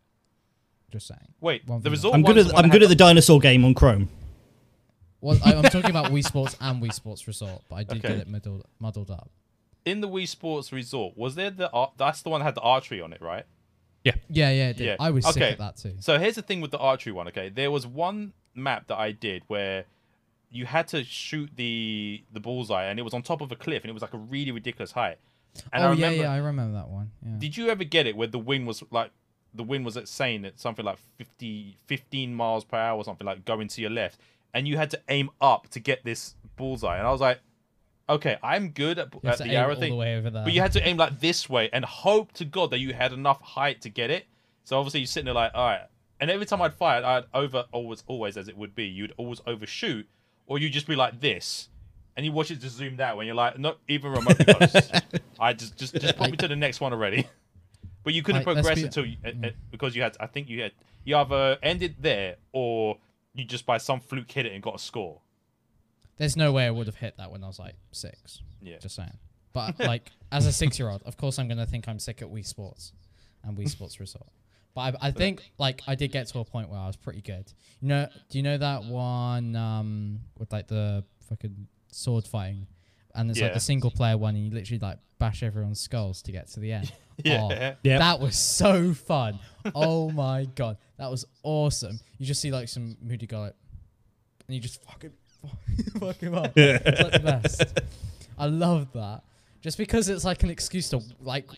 Just 0.93 1.09
saying. 1.09 1.33
Wait, 1.41 1.67
One 1.67 1.81
the 1.81 1.85
for 1.85 1.91
resort. 1.91 2.15
I'm 2.15 2.23
good 2.23 2.39
at 2.39 2.47
the 2.47 2.57
I'm 2.57 2.69
good 2.71 2.83
at 2.83 2.89
the 2.89 2.95
dinosaur 2.95 3.41
game 3.41 3.65
on 3.65 3.75
Chrome. 3.75 4.09
Well, 5.21 5.39
I, 5.45 5.55
I'm 5.55 5.65
talking 5.65 5.91
about 5.91 6.07
Wii 6.13 6.25
Sports 6.25 6.57
and 6.61 6.81
Wii 6.83 6.93
Sports 6.93 7.27
Resort, 7.27 7.63
but 7.69 7.77
I 7.77 7.83
did 7.83 7.99
Okay. 8.05 8.09
get 8.09 8.19
it 8.19 8.29
muddled, 8.29 8.65
muddled 8.79 9.11
up. 9.11 9.31
in 9.85 10.01
the 10.01 10.09
Wii 10.09 10.29
Sports 10.29 10.73
Resort. 10.73 11.17
Was 11.17 11.35
there 11.35 11.51
the 11.51 11.71
ar- 11.73 11.93
that's 11.97 12.23
the 12.23 12.29
one 12.31 12.41
that 12.41 12.45
had 12.45 12.55
the 12.55 12.61
archery 12.61 13.01
on 13.01 13.13
it, 13.13 13.21
right? 13.21 13.45
Yeah, 14.29 14.51
yeah, 14.51 14.69
it 14.71 14.77
did. 14.77 14.87
Yeah. 14.87 14.97
I 15.01 15.11
was 15.11 15.25
sick 15.27 15.37
Okay. 15.37 15.53
at 15.53 15.59
that 15.59 15.77
too. 15.77 15.95
So 16.01 16.19
here's 16.19 16.35
the 16.35 16.43
thing 16.43 16.61
with 16.61 16.71
the 16.71 16.79
archery 16.79 17.13
one. 17.13 17.29
Okay, 17.29 17.49
there 17.49 17.71
was 17.71 17.87
one 17.87 18.33
map 18.55 18.87
that 18.89 18.99
I 18.99 19.13
did 19.13 19.43
where 19.49 19.85
you 20.51 20.65
had 20.67 20.89
to 20.89 21.05
shoot 21.05 21.51
the 21.57 22.23
the 22.33 22.41
bullseye, 22.41 22.85
and 22.85 22.99
it 22.99 23.03
was 23.03 23.15
on 23.15 23.23
top 23.23 23.41
of 23.41 23.51
a 23.53 23.57
cliff, 23.57 23.83
and 23.83 23.91
it 23.91 23.93
was 23.95 24.03
like 24.03 24.15
a 24.15 24.19
really 24.19 24.53
ridiculous 24.53 24.93
height. 24.93 25.19
And 25.73 25.83
I 25.83 25.87
oh 25.87 25.91
remember, 25.91 26.17
yeah, 26.17 26.23
yeah, 26.23 26.33
I 26.33 26.37
remember 26.39 26.75
that 26.79 26.89
one. 26.89 27.11
Yeah. 27.25 27.33
Did 27.39 27.57
you 27.57 27.69
ever 27.71 27.85
get 27.85 28.07
it 28.07 28.17
where 28.17 28.29
the 28.29 28.39
wind 28.39 28.67
was 28.67 28.83
like 28.91 29.11
the 29.55 29.63
wind 29.63 29.85
was 29.85 29.97
at 29.97 30.07
saying 30.07 30.43
that 30.43 30.61
something 30.61 30.85
like 30.85 30.99
50, 31.17 31.77
15 31.87 32.35
miles 32.35 32.63
per 32.65 32.77
hour 32.77 32.99
or 32.99 33.05
something 33.05 33.27
like 33.27 33.45
going 33.45 33.69
to 33.69 33.81
your 33.81 33.91
left, 33.91 34.21
and 34.53 34.69
you 34.69 34.77
had 34.77 34.91
to 34.91 35.01
aim 35.09 35.31
up 35.41 35.69
to 35.71 35.81
get 35.81 36.05
this 36.05 36.35
bullseye, 36.57 36.99
and 36.99 37.07
I 37.07 37.11
was 37.11 37.21
like, 37.21 37.41
okay, 38.09 38.37
I'm 38.43 38.71
good 38.71 38.99
at, 38.99 39.13
at 39.25 39.39
the 39.39 39.51
arrow 39.57 39.75
thing, 39.81 39.91
the 39.91 39.97
but 40.45 40.53
you 40.53 40.61
had 40.61 40.73
to 40.73 40.87
aim 40.87 40.97
like 40.97 41.21
this 41.21 41.49
way 41.49 41.69
and 41.73 41.85
hope 41.85 42.33
to 42.33 42.45
God 42.45 42.71
that 42.71 42.79
you 42.79 42.93
had 42.95 43.13
enough 43.13 43.41
height 43.41 43.81
to 43.83 43.89
get 43.91 44.11
it. 44.11 44.27
So 44.65 44.79
obviously 44.79 45.01
you're 45.01 45.07
sitting 45.07 45.27
there 45.27 45.35
like, 45.35 45.53
all 45.55 45.67
right. 45.67 45.81
And 46.21 46.31
every 46.31 46.47
time 46.47 46.63
I'd 46.63 46.75
fire, 46.75 47.05
I'd 47.05 47.25
over 47.35 47.65
always 47.73 48.03
always 48.07 48.37
as 48.37 48.49
it 48.49 48.57
would 48.57 48.75
be, 48.75 48.85
you'd 48.87 49.13
always 49.17 49.41
overshoot, 49.47 50.09
or 50.47 50.59
you'd 50.59 50.73
just 50.73 50.87
be 50.87 50.97
like 50.97 51.21
this, 51.21 51.69
and 52.17 52.25
you 52.25 52.33
watch 52.33 52.51
it 52.51 52.57
just 52.61 52.77
zoomed 52.77 53.01
out 53.01 53.17
when 53.17 53.27
you're 53.27 53.37
like 53.37 53.59
not 53.59 53.79
even 53.89 54.13
remotely 54.13 54.45
close. 54.47 54.91
I 55.39 55.53
just 55.53 55.77
just 55.77 55.95
just 56.01 56.17
put 56.17 56.31
me 56.31 56.37
to 56.39 56.49
the 56.49 56.57
next 56.57 56.81
one 56.81 56.93
already. 56.93 57.27
But 58.03 58.15
you 58.15 58.23
couldn't 58.23 58.47
Like, 58.47 58.55
progress 58.55 58.77
be- 58.79 58.85
until 58.85 59.05
you, 59.05 59.17
uh, 59.27 59.49
because 59.73 59.97
you 59.97 60.03
had. 60.03 60.17
I 60.21 60.29
think 60.29 60.49
you 60.49 60.63
had. 60.63 60.71
You 61.05 61.17
either 61.17 61.59
ended 61.61 61.97
there 61.99 62.37
or 62.53 62.99
you 63.35 63.45
just 63.45 63.67
by 63.67 63.79
some 63.79 63.99
fluke 63.99 64.31
hit 64.31 64.47
it 64.47 64.53
and 64.53 64.63
got 64.63 64.77
a 64.77 64.79
score. 64.79 65.23
There's 66.19 66.37
no 66.37 66.53
way 66.53 66.67
I 66.67 66.71
would 66.71 66.87
have 66.87 66.97
hit 66.97 67.17
that 67.19 67.31
when 67.31 67.45
I 67.45 67.47
was 67.47 67.59
like 67.59 67.75
six. 67.93 68.41
Yeah. 68.63 68.79
Just 68.79 68.95
saying. 68.97 69.13
But 69.53 69.79
like 69.93 70.11
as 70.33 70.47
a 70.47 70.53
six 70.53 70.79
year 70.79 70.89
old, 70.91 71.03
of 71.05 71.17
course 71.17 71.39
I'm 71.39 71.49
gonna 71.49 71.67
think 71.67 71.89
I'm 71.89 71.99
sick 71.99 72.23
at 72.23 72.29
Wii 72.29 72.47
Sports 72.47 72.93
and 73.45 73.57
Wii 73.57 73.69
Sports 73.69 74.01
Resort. 74.01 74.29
But 74.75 74.95
I, 75.03 75.09
I 75.09 75.11
think 75.11 75.43
like 75.59 75.83
I 75.87 75.95
did 75.95 76.13
get 76.13 76.27
to 76.29 76.39
a 76.41 76.45
point 76.45 76.69
where 76.69 76.79
I 76.79 76.87
was 76.87 76.97
pretty 76.97 77.23
good. 77.23 77.51
You 77.81 77.89
know, 77.89 78.09
do 78.31 78.39
you 78.39 78.43
know 78.43 78.59
that 78.59 78.85
one 78.85 79.57
um 79.57 80.21
with 80.39 80.53
like 80.53 80.69
the 80.69 81.05
fucking 81.29 81.67
sword 81.93 82.27
fighting, 82.27 82.67
and 83.15 83.31
it's 83.31 83.41
like 83.41 83.49
Yeah. 83.51 83.55
the 83.55 83.61
single 83.61 83.91
player 83.91 84.17
one, 84.19 84.35
and 84.37 84.45
you 84.45 84.51
literally 84.53 84.79
like 84.79 84.99
bash 85.19 85.43
everyone's 85.43 85.81
skulls 85.81 86.21
to 86.23 86.33
get 86.33 86.49
to 86.49 86.61
the 86.61 86.73
end. 86.73 86.93
Yeah. 87.25 87.41
Oh, 87.45 87.49
Yep. 87.51 87.99
that 88.01 88.21
was 88.21 88.37
so 88.39 88.93
fun. 88.93 89.39
Oh 89.75 90.11
my 90.11 90.45
god, 90.55 90.77
that 90.99 91.11
was 91.11 91.25
awesome. 91.43 91.99
You 92.19 92.27
just 92.27 92.43
see 92.43 92.51
like 92.51 92.69
some 92.69 92.99
moody 93.01 93.27
guy, 93.27 93.39
like, 93.39 93.55
and 94.47 94.55
you 94.55 94.61
just 94.61 94.85
fucking 94.85 95.13
fuck 95.99 96.17
him 96.17 96.35
up. 96.35 96.53
It's 96.57 97.01
like 97.03 97.13
the 97.13 97.19
best. 97.21 97.81
I 98.39 98.47
love 98.47 98.93
that. 98.93 99.23
Just 99.61 99.79
because 99.79 100.09
it's 100.09 100.25
like 100.25 100.43
an 100.43 100.51
excuse 100.51 100.89
to 100.91 101.01
like 101.21 101.49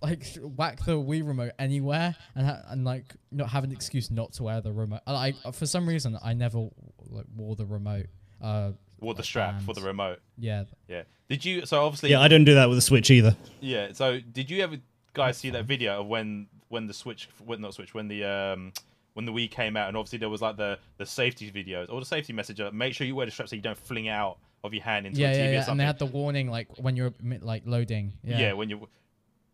like 0.00 0.24
whack 0.40 0.78
the 0.84 0.92
Wii 0.92 1.26
remote 1.26 1.52
anywhere 1.58 2.14
and 2.34 2.46
ha- 2.46 2.62
and 2.68 2.84
like 2.84 3.14
not 3.32 3.48
have 3.50 3.64
an 3.64 3.72
excuse 3.72 4.10
not 4.10 4.32
to 4.34 4.44
wear 4.44 4.60
the 4.60 4.72
remote. 4.72 5.00
I 5.06 5.12
Like 5.12 5.54
for 5.54 5.66
some 5.66 5.88
reason 5.88 6.16
I 6.22 6.32
never 6.34 6.68
like 7.10 7.26
wore 7.36 7.56
the 7.56 7.66
remote. 7.66 8.06
Uh, 8.40 8.72
Wore 9.00 9.14
the 9.14 9.18
like 9.18 9.24
strap 9.26 9.62
for 9.62 9.74
the 9.74 9.80
remote. 9.82 10.20
Yeah, 10.38 10.64
Yeah. 10.88 11.02
Did 11.28 11.44
you? 11.44 11.66
So 11.66 11.84
obviously. 11.84 12.10
Yeah, 12.10 12.20
I 12.20 12.28
don't 12.28 12.44
do 12.44 12.54
that 12.54 12.68
with 12.68 12.78
the 12.78 12.82
Switch 12.82 13.10
either. 13.10 13.36
Yeah. 13.60 13.88
So 13.92 14.18
did 14.20 14.50
you 14.50 14.62
ever 14.62 14.76
guys 15.12 15.36
see 15.36 15.50
that 15.50 15.64
video 15.66 16.00
of 16.00 16.06
when 16.06 16.46
when 16.68 16.86
the 16.86 16.94
Switch, 16.94 17.28
when 17.44 17.60
not 17.60 17.74
Switch, 17.74 17.92
when 17.94 18.08
the 18.08 18.24
um 18.24 18.72
when 19.18 19.24
the 19.26 19.32
Wii 19.32 19.50
came 19.50 19.76
out, 19.76 19.88
and 19.88 19.96
obviously 19.96 20.20
there 20.20 20.28
was 20.28 20.40
like 20.40 20.56
the 20.56 20.78
the 20.96 21.04
safety 21.04 21.50
videos 21.50 21.92
or 21.92 21.98
the 21.98 22.06
safety 22.06 22.32
message. 22.32 22.60
uh, 22.60 22.70
Make 22.72 22.94
sure 22.94 23.04
you 23.04 23.16
wear 23.16 23.26
the 23.26 23.32
strap 23.32 23.48
so 23.48 23.56
you 23.56 23.62
don't 23.62 23.76
fling 23.76 24.08
out 24.08 24.38
of 24.62 24.72
your 24.72 24.84
hand 24.84 25.06
into 25.08 25.20
yeah, 25.20 25.30
a 25.30 25.34
TV 25.34 25.38
yeah, 25.38 25.44
or 25.48 25.52
yeah. 25.54 25.70
And 25.72 25.80
they 25.80 25.84
had 25.84 25.98
the 25.98 26.06
warning 26.06 26.48
like 26.48 26.68
when 26.78 26.94
you're 26.96 27.12
like 27.40 27.64
loading. 27.66 28.12
yeah. 28.22 28.38
Yeah. 28.38 28.52
When 28.52 28.70
you. 28.70 28.88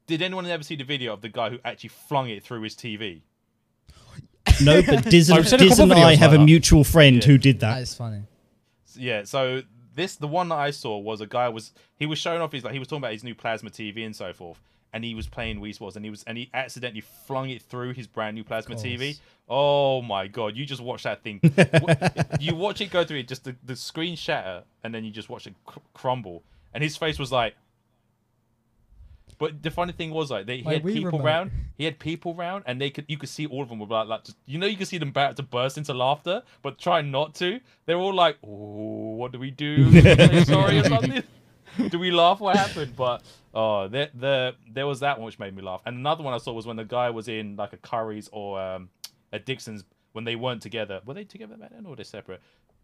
Did 0.06 0.20
anyone 0.20 0.44
ever 0.46 0.62
see 0.62 0.76
the 0.76 0.84
video 0.84 1.14
of 1.14 1.22
the 1.22 1.30
guy 1.30 1.48
who 1.48 1.58
actually 1.64 1.88
flung 1.88 2.28
it 2.28 2.42
through 2.44 2.60
his 2.60 2.74
TV? 2.74 3.22
No, 4.62 4.82
but 4.82 5.04
Diz 5.10 5.30
and, 5.30 5.38
I've 5.38 5.50
a 5.52 5.56
Diz 5.56 5.78
and 5.78 5.90
videos 5.90 5.96
I 6.18 6.26
like 6.26 6.38
a 6.40 6.44
mutual 6.44 6.84
friend 6.84 7.16
Yeah. 7.16 7.26
who 7.26 7.38
did 7.38 7.60
that 7.60 7.74
that. 7.76 7.82
is 7.82 7.94
funny. 7.94 8.22
Yeah, 8.96 9.24
so 9.24 9.62
this 9.94 10.16
the 10.16 10.28
one 10.28 10.48
that 10.50 10.56
I 10.56 10.70
saw 10.72 10.98
was 10.98 11.20
a 11.22 11.26
guy 11.26 11.48
was 11.48 11.72
he 11.96 12.04
was 12.06 12.18
showing 12.18 12.40
off 12.42 12.52
his 12.52 12.64
like 12.64 12.74
he 12.74 12.78
was 12.78 12.86
talking 12.88 13.00
about 13.02 13.12
his 13.12 13.24
new 13.24 13.34
plasma 13.34 13.70
TV 13.70 14.04
and 14.04 14.14
so 14.14 14.32
forth, 14.34 14.60
and 14.94 15.04
he 15.04 15.14
was 15.14 15.26
playing 15.26 15.60
Wii 15.60 15.74
Sports 15.74 15.96
and 15.96 16.04
he 16.04 16.10
was 16.10 16.22
and 16.22 16.38
he 16.38 16.48
accidentally 16.54 17.00
flung 17.02 17.50
it 17.50 17.60
through 17.60 17.92
his 17.92 18.06
brand 18.06 18.36
new 18.36 18.44
plasma 18.44 18.76
TV. 18.76 19.18
Oh 19.48 20.00
my 20.00 20.28
god! 20.28 20.56
You 20.56 20.64
just 20.64 20.80
watch 20.80 21.02
that 21.02 21.22
thing. 21.22 21.40
You 22.40 22.54
watch 22.54 22.80
it 22.80 22.90
go 22.90 23.04
through 23.04 23.18
it, 23.18 23.28
just 23.28 23.44
the, 23.44 23.56
the 23.64 23.76
screen 23.76 24.16
shatter, 24.16 24.62
and 24.82 24.94
then 24.94 25.04
you 25.04 25.10
just 25.10 25.28
watch 25.28 25.46
it 25.46 25.54
cr- 25.66 25.80
crumble, 25.92 26.42
and 26.72 26.82
his 26.82 26.96
face 26.96 27.18
was 27.18 27.30
like. 27.30 27.54
But 29.36 29.64
the 29.64 29.70
funny 29.72 29.92
thing 29.92 30.12
was 30.12 30.30
like 30.30 30.46
they, 30.46 30.58
he 30.58 30.62
had 30.74 30.84
people 30.84 31.10
remote. 31.10 31.24
round. 31.24 31.50
He 31.76 31.84
had 31.84 31.98
people 31.98 32.34
round, 32.34 32.62
and 32.66 32.80
they 32.80 32.90
could 32.90 33.04
you 33.08 33.18
could 33.18 33.28
see 33.28 33.46
all 33.46 33.62
of 33.64 33.68
them 33.68 33.80
were 33.80 33.86
like, 33.86 34.06
like 34.06 34.24
just, 34.24 34.38
you 34.46 34.58
know 34.58 34.66
you 34.66 34.76
could 34.76 34.86
see 34.86 34.98
them 34.98 35.08
about 35.08 35.36
to 35.36 35.42
burst 35.42 35.76
into 35.76 35.92
laughter, 35.92 36.42
but 36.62 36.78
try 36.78 37.02
not 37.02 37.34
to. 37.36 37.58
They're 37.86 37.96
all 37.96 38.14
like, 38.14 38.38
"Oh, 38.44 39.16
what 39.16 39.32
do 39.32 39.40
we 39.40 39.50
do? 39.50 39.90
Sorry 40.44 40.78
or 40.78 40.84
something? 40.84 41.24
do 41.88 41.98
we 41.98 42.12
laugh? 42.12 42.38
What 42.38 42.54
happened?" 42.56 42.94
But 42.94 43.22
oh, 43.54 43.88
there 43.88 44.10
the 44.14 44.54
there 44.70 44.86
was 44.86 45.00
that 45.00 45.18
one 45.18 45.26
which 45.26 45.38
made 45.38 45.54
me 45.54 45.62
laugh, 45.62 45.82
and 45.86 45.96
another 45.96 46.22
one 46.22 46.34
I 46.34 46.38
saw 46.38 46.52
was 46.52 46.66
when 46.66 46.76
the 46.76 46.84
guy 46.84 47.10
was 47.10 47.28
in 47.28 47.56
like 47.56 47.72
a 47.72 47.78
Curry's 47.78 48.28
or 48.32 48.60
um, 48.60 48.88
a 49.32 49.38
Dixon's 49.38 49.84
when 50.12 50.24
they 50.24 50.36
weren't 50.36 50.62
together. 50.62 51.00
Were 51.04 51.14
they 51.14 51.24
together 51.24 51.56
back 51.56 51.70
then 51.70 51.86
or 51.86 51.90
were 51.90 51.96
they 51.96 52.04
separate? 52.04 52.40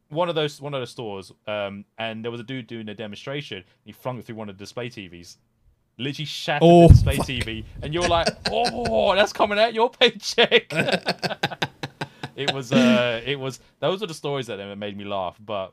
One 0.08 0.28
of 0.28 0.34
those 0.34 0.60
one 0.60 0.74
of 0.74 0.80
those 0.80 0.90
stores, 0.90 1.32
um, 1.46 1.84
and 1.98 2.24
there 2.24 2.32
was 2.32 2.40
a 2.40 2.44
dude 2.44 2.66
doing 2.66 2.88
a 2.88 2.94
demonstration. 2.94 3.64
He 3.84 3.92
flung 3.92 4.18
it 4.18 4.24
through 4.24 4.36
one 4.36 4.48
of 4.48 4.56
the 4.56 4.62
display 4.62 4.88
TVs 4.88 5.36
literally 6.00 6.24
shattered 6.24 6.66
Oh, 6.68 6.88
the 6.88 6.94
display 6.94 7.16
fuck. 7.16 7.26
TV, 7.26 7.64
and 7.82 7.94
you're 7.94 8.08
like, 8.08 8.28
"Oh, 8.50 9.14
that's 9.14 9.32
coming 9.32 9.58
out 9.58 9.74
your 9.74 9.90
paycheck." 9.90 10.72
it 12.36 12.52
was, 12.52 12.72
uh, 12.72 13.20
it 13.24 13.38
was. 13.38 13.60
Those 13.78 14.02
are 14.02 14.06
the 14.06 14.14
stories 14.14 14.46
that 14.48 14.58
made 14.78 14.96
me 14.96 15.04
laugh. 15.04 15.36
But 15.44 15.72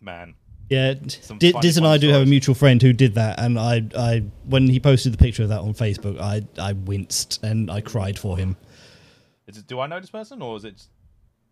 man, 0.00 0.34
Yeah, 0.70 0.94
Some 1.08 1.38
Di- 1.38 1.52
funny, 1.52 1.62
Diz 1.62 1.76
and 1.76 1.86
I 1.86 1.98
do 1.98 2.08
have 2.08 2.22
a 2.22 2.26
mutual 2.26 2.54
friend 2.54 2.80
who 2.80 2.92
did 2.92 3.14
that, 3.16 3.38
and 3.38 3.58
I, 3.58 3.82
I, 3.96 4.24
when 4.46 4.66
he 4.68 4.80
posted 4.80 5.12
the 5.12 5.18
picture 5.18 5.42
of 5.42 5.50
that 5.50 5.60
on 5.60 5.74
Facebook, 5.74 6.18
I, 6.20 6.42
I 6.60 6.72
winced 6.72 7.42
and 7.42 7.70
I 7.70 7.80
cried 7.80 8.18
for 8.18 8.36
him. 8.38 8.56
is 9.46 9.58
it, 9.58 9.66
do 9.66 9.80
I 9.80 9.86
know 9.86 10.00
this 10.00 10.10
person 10.10 10.40
or 10.42 10.56
is 10.56 10.64
it? 10.64 10.82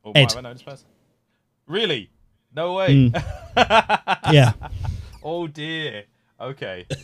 Or 0.02 0.12
Ed. 0.14 0.22
might 0.22 0.36
I 0.36 0.40
know 0.40 0.52
this 0.52 0.62
person? 0.62 0.86
Really? 1.66 2.10
No 2.54 2.74
way. 2.74 3.10
Mm. 3.10 3.24
Yeah, 4.32 4.52
oh 5.22 5.46
dear. 5.46 6.04
Okay. 6.40 6.86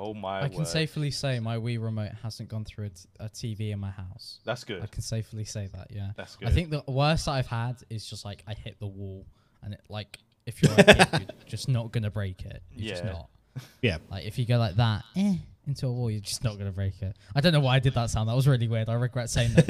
Oh 0.00 0.14
my 0.14 0.44
I 0.44 0.48
can 0.48 0.58
word. 0.58 0.68
safely 0.68 1.10
say 1.10 1.40
my 1.40 1.56
Wii 1.56 1.82
remote 1.82 2.12
hasn't 2.22 2.48
gone 2.48 2.64
through 2.64 2.86
a, 2.86 2.90
t- 2.90 3.08
a 3.18 3.28
TV 3.28 3.72
in 3.72 3.80
my 3.80 3.90
house. 3.90 4.38
That's 4.44 4.62
good. 4.62 4.80
I 4.80 4.86
can 4.86 5.02
safely 5.02 5.44
say 5.44 5.68
that, 5.74 5.88
yeah. 5.90 6.12
That's 6.16 6.36
good. 6.36 6.46
I 6.46 6.52
think 6.52 6.70
the 6.70 6.84
worst 6.86 7.26
I've 7.26 7.48
had 7.48 7.82
is 7.90 8.06
just 8.08 8.24
like 8.24 8.44
I 8.46 8.54
hit 8.54 8.78
the 8.78 8.86
wall 8.86 9.26
and 9.60 9.74
it 9.74 9.80
like 9.88 10.20
if 10.48 10.62
you're 10.62 10.72
a 10.72 10.76
kid, 10.84 11.06
you're 11.12 11.20
just 11.46 11.68
not 11.68 11.92
gonna 11.92 12.10
break 12.10 12.44
it. 12.44 12.62
You're 12.72 12.90
just 12.90 13.04
Yeah. 13.04 13.12
not. 13.12 13.28
yeah. 13.82 13.98
Like 14.10 14.24
if 14.24 14.38
you 14.38 14.46
go 14.46 14.58
like 14.58 14.76
that, 14.76 15.04
eh, 15.16 15.34
into 15.66 15.86
a 15.86 15.92
wall, 15.92 16.10
you're 16.10 16.20
just 16.20 16.42
not 16.42 16.56
gonna 16.58 16.72
break 16.72 17.00
it. 17.02 17.14
I 17.36 17.40
don't 17.40 17.52
know 17.52 17.60
why 17.60 17.76
I 17.76 17.78
did 17.78 17.94
that 17.94 18.10
sound. 18.10 18.28
That 18.28 18.34
was 18.36 18.48
really 18.48 18.66
weird. 18.68 18.88
I 18.88 18.94
regret 18.94 19.30
saying 19.30 19.52
that. 19.54 19.66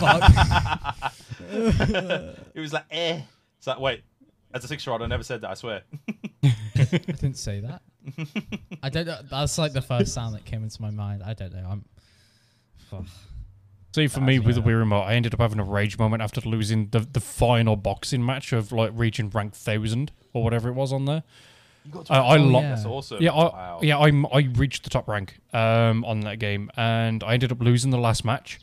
Fuck. 0.00 1.10
it 2.54 2.60
was 2.60 2.72
like, 2.72 2.84
eh. 2.90 3.20
It's 3.58 3.66
like, 3.66 3.80
wait. 3.80 4.02
As 4.52 4.64
a 4.64 4.68
six-year-old, 4.68 5.00
I 5.02 5.06
never 5.06 5.22
said 5.22 5.42
that. 5.42 5.50
I 5.50 5.54
swear. 5.54 5.82
I 6.42 6.52
didn't 6.82 7.34
say 7.36 7.60
that. 7.60 7.82
I 8.82 8.88
don't 8.88 9.06
know. 9.06 9.20
That's 9.30 9.56
like 9.58 9.72
the 9.72 9.82
first 9.82 10.12
sound 10.12 10.34
that 10.34 10.44
came 10.44 10.64
into 10.64 10.82
my 10.82 10.90
mind. 10.90 11.22
I 11.22 11.34
don't 11.34 11.52
know. 11.54 11.68
I'm. 11.70 11.84
Fuck. 12.90 13.04
See, 13.92 14.06
for 14.06 14.20
me 14.20 14.38
with 14.38 14.54
the. 14.54 14.62
Wii 14.62 14.78
remote, 14.78 15.02
I 15.02 15.14
ended 15.14 15.34
up 15.34 15.40
having 15.40 15.58
a 15.58 15.64
rage 15.64 15.98
moment 15.98 16.22
after 16.22 16.40
losing 16.42 16.88
the 16.90 17.00
the 17.00 17.20
final 17.20 17.74
boxing 17.76 18.24
match 18.24 18.52
of 18.52 18.70
like 18.72 18.92
reaching 18.94 19.30
rank 19.30 19.54
thousand 19.54 20.12
or 20.32 20.44
whatever 20.44 20.68
it 20.68 20.74
was 20.74 20.92
on 20.92 21.06
there. 21.06 21.22
You 21.84 21.90
got 21.92 22.10
I- 22.10 22.18
I 22.18 22.38
Oh, 22.38 22.42
lo- 22.42 22.60
That's 22.62 22.84
awesome. 22.84 23.22
Yeah, 23.22 23.32
I, 23.32 23.36
wow. 23.44 23.80
yeah, 23.82 23.98
I'm 23.98 24.26
I 24.26 24.48
reached 24.54 24.84
the 24.84 24.90
top 24.90 25.08
rank 25.08 25.40
um 25.52 26.04
on 26.04 26.20
that 26.20 26.38
game, 26.38 26.70
and 26.76 27.24
I 27.24 27.34
ended 27.34 27.50
up 27.50 27.60
losing 27.60 27.90
the 27.90 27.98
last 27.98 28.24
match. 28.24 28.60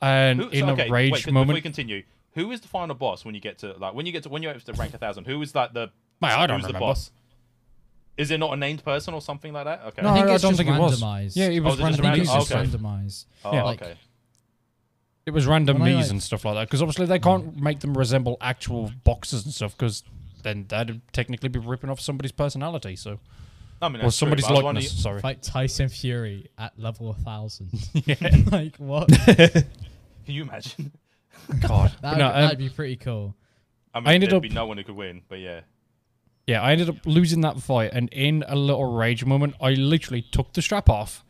And 0.00 0.40
Who- 0.40 0.48
in 0.50 0.66
so, 0.66 0.72
okay, 0.72 0.88
a 0.88 0.90
rage 0.92 1.12
wait, 1.12 1.24
Before 1.26 1.44
we 1.44 1.60
continue, 1.60 2.02
who 2.34 2.50
is 2.52 2.60
the 2.60 2.68
final 2.68 2.94
boss 2.94 3.24
when 3.24 3.34
you 3.34 3.40
get 3.40 3.58
to 3.58 3.72
like 3.78 3.94
when 3.94 4.06
you 4.06 4.12
get 4.12 4.22
to 4.24 4.28
when 4.28 4.42
you're 4.42 4.52
up 4.54 4.62
to 4.62 4.72
rank 4.74 4.94
a 4.94 4.98
thousand? 4.98 5.24
Who 5.24 5.40
is 5.42 5.54
like 5.56 5.72
the 5.72 5.90
Mate, 6.20 6.30
I 6.32 6.46
don't 6.46 6.60
who's 6.60 6.70
the 6.72 6.78
boss? 6.78 7.10
Is 8.16 8.30
it 8.30 8.38
not 8.38 8.52
a 8.52 8.56
named 8.56 8.84
person 8.84 9.14
or 9.14 9.20
something 9.22 9.52
like 9.52 9.64
that? 9.64 9.82
Okay. 9.86 10.02
No, 10.02 10.10
I 10.10 10.14
think 10.14 10.26
I 10.28 10.34
it's 10.34 10.42
don't 10.42 10.52
just 10.52 10.62
think 10.62 10.76
it 10.76 10.78
was. 10.78 11.02
randomized. 11.02 11.32
Yeah, 11.34 11.46
it 11.46 11.60
Oh, 11.60 11.64
was 11.64 11.74
is 11.74 11.80
it 11.80 11.82
just 11.88 12.00
random. 12.02 12.06
I 12.06 12.14
think 12.14 12.28
random? 12.28 12.42
it's 12.42 12.52
Okay. 12.52 12.64
just 12.64 12.76
randomized. 12.76 13.24
oh, 13.44 13.52
yeah. 13.54 13.62
like- 13.64 13.82
okay. 13.82 13.94
It 15.26 15.30
was 15.30 15.46
random 15.46 15.78
When 15.78 15.88
I, 15.92 15.94
me's 15.94 16.04
like- 16.06 16.10
and 16.12 16.22
stuff 16.22 16.44
like 16.44 16.54
that. 16.56 16.68
Because 16.68 16.82
obviously 16.82 17.06
they 17.06 17.18
can't 17.18 17.56
make 17.60 17.80
them 17.80 17.96
resemble 17.96 18.36
actual 18.40 18.90
boxes 19.04 19.44
and 19.44 19.54
stuff. 19.54 19.76
Because 19.76 20.02
then 20.42 20.66
that'd 20.68 21.00
technically 21.12 21.48
be 21.48 21.58
ripping 21.60 21.90
off 21.90 22.00
somebody's 22.00 22.32
personality. 22.32 22.96
So, 22.96 23.20
I 23.80 23.88
mean, 23.88 23.96
or 24.00 24.04
that's 24.04 24.18
true, 24.18 24.26
somebody's 24.26 24.46
but 24.46 24.50
I 24.52 24.54
likeness. 24.62 24.64
wondering- 24.64 24.86
Sorry. 24.88 25.20
Fight 25.20 25.42
Tyson 25.42 25.88
Fury 25.88 26.48
at 26.58 26.76
level 26.78 27.06
1000. 27.12 27.70
yeah. 28.06 28.16
like, 28.50 28.76
what? 28.78 29.08
Can 29.26 29.64
you 30.26 30.42
imagine? 30.42 30.92
God. 31.60 31.90
That 32.00 32.02
But 32.02 32.16
no, 32.18 32.26
would, 32.26 32.34
um, 32.34 32.42
that'd 32.42 32.58
be 32.58 32.68
pretty 32.68 32.96
cool. 32.96 33.34
I 33.94 34.00
mean, 34.00 34.08
ended 34.14 34.30
there'd 34.30 34.36
up- 34.38 34.42
be 34.42 34.48
no 34.48 34.66
one 34.66 34.78
who 34.78 34.84
could 34.84 34.96
win, 34.96 35.22
but 35.28 35.38
yeah. 35.38 35.60
Yeah, 36.46 36.60
I 36.62 36.72
ended 36.72 36.88
up 36.88 36.96
losing 37.06 37.42
that 37.42 37.60
fight, 37.62 37.90
and 37.92 38.08
in 38.12 38.42
a 38.48 38.56
little 38.56 38.92
rage 38.92 39.24
moment, 39.24 39.54
I 39.60 39.74
literally 39.74 40.22
took 40.22 40.52
the 40.52 40.60
strap 40.62 40.88
off, 40.88 41.24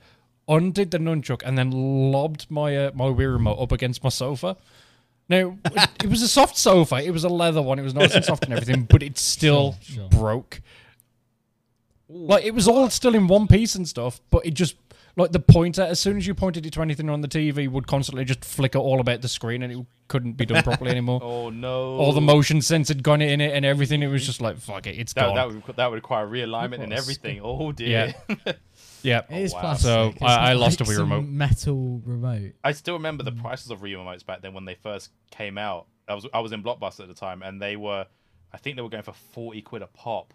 undid 0.56 0.90
the 0.90 0.98
nunchuck, 0.98 1.42
and 1.44 1.56
then 1.58 1.70
lobbed 1.70 2.46
my 2.50 2.76
uh, 2.86 2.90
my 2.94 3.06
Wii 3.06 3.32
remote 3.32 3.58
up 3.60 3.72
against 3.72 4.02
my 4.04 4.10
sofa. 4.10 4.56
Now, 5.28 5.56
it, 5.64 5.88
it 6.04 6.10
was 6.10 6.20
a 6.22 6.28
soft 6.28 6.58
sofa. 6.58 6.96
It 6.96 7.10
was 7.10 7.24
a 7.24 7.28
leather 7.28 7.62
one. 7.62 7.78
It 7.78 7.82
was 7.82 7.94
nice 7.94 8.14
and 8.14 8.24
soft 8.24 8.44
and 8.44 8.52
everything, 8.52 8.82
but 8.84 9.02
it 9.02 9.16
still 9.18 9.76
Sure, 9.80 9.94
sure. 9.96 10.08
broke. 10.10 10.60
Like 12.08 12.44
it 12.44 12.54
was 12.54 12.68
all 12.68 12.90
still 12.90 13.14
in 13.14 13.26
one 13.28 13.46
piece 13.46 13.74
and 13.74 13.88
stuff, 13.88 14.20
but 14.30 14.44
it 14.44 14.52
just 14.52 14.76
like 15.16 15.32
the 15.32 15.40
pointer. 15.40 15.82
As 15.82 15.98
soon 16.00 16.18
as 16.18 16.26
you 16.26 16.34
pointed 16.34 16.66
it 16.66 16.72
to 16.74 16.82
anything 16.82 17.08
on 17.08 17.22
the 17.22 17.28
TV, 17.28 17.70
would 17.70 17.86
constantly 17.86 18.24
just 18.26 18.44
flicker 18.44 18.78
all 18.78 19.00
about 19.00 19.22
the 19.22 19.28
screen, 19.28 19.62
and 19.62 19.72
it 19.72 19.86
couldn't 20.08 20.32
be 20.34 20.44
done 20.44 20.62
properly 20.62 20.90
anymore. 20.96 21.20
Oh 21.22 21.48
no. 21.48 21.96
All 21.96 22.12
the 22.12 22.20
motion 22.20 22.60
sense 22.60 22.88
had 22.88 23.02
gone 23.02 23.22
in 23.22 23.40
it 23.40 23.54
and 23.54 23.64
everything. 23.64 24.02
It 24.02 24.08
was 24.08 24.26
just 24.26 24.42
like 24.42 24.58
fuck 24.58 24.86
it, 24.86 24.98
it's 24.98 25.14
that, 25.14 25.26
gone. 25.26 25.36
that 25.36 25.48
would 25.66 25.76
that 25.76 25.86
would 25.90 25.94
require 25.96 26.26
realignment 26.26 26.82
and 26.82 26.92
everything. 26.92 27.40
Oh 27.42 27.72
dear. 27.72 28.14
Yeah. 28.28 28.52
It 29.04 29.24
is 29.30 29.52
wow. 29.54 29.60
plastic. 29.60 29.84
So, 29.84 30.08
It's 30.14 30.22
I- 30.22 30.50
I 30.50 30.52
lost 30.54 30.80
like 30.80 30.88
a 30.88 30.92
Wii 30.92 30.96
some 30.96 31.10
remote. 31.12 31.28
Metal 31.28 32.02
remote. 32.04 32.52
I 32.64 32.72
still 32.72 32.94
remember 32.94 33.22
the 33.24 33.32
prices 33.32 33.70
of 33.70 33.80
Wii 33.80 33.94
remotes 33.96 34.24
back 34.24 34.42
then 34.42 34.54
when 34.54 34.64
they 34.64 34.74
first 34.74 35.10
came 35.30 35.58
out. 35.58 35.86
I 36.08 36.14
was 36.14 36.26
I 36.34 36.40
was 36.40 36.52
in 36.52 36.62
Blockbuster 36.62 37.00
at 37.00 37.08
the 37.08 37.14
time, 37.14 37.42
and 37.42 37.60
they 37.62 37.76
were, 37.76 38.06
I 38.52 38.56
think 38.58 38.76
they 38.76 38.82
were 38.82 38.88
going 38.88 39.02
for 39.04 39.12
forty 39.12 39.62
quid 39.62 39.82
a 39.82 39.86
pop. 39.86 40.34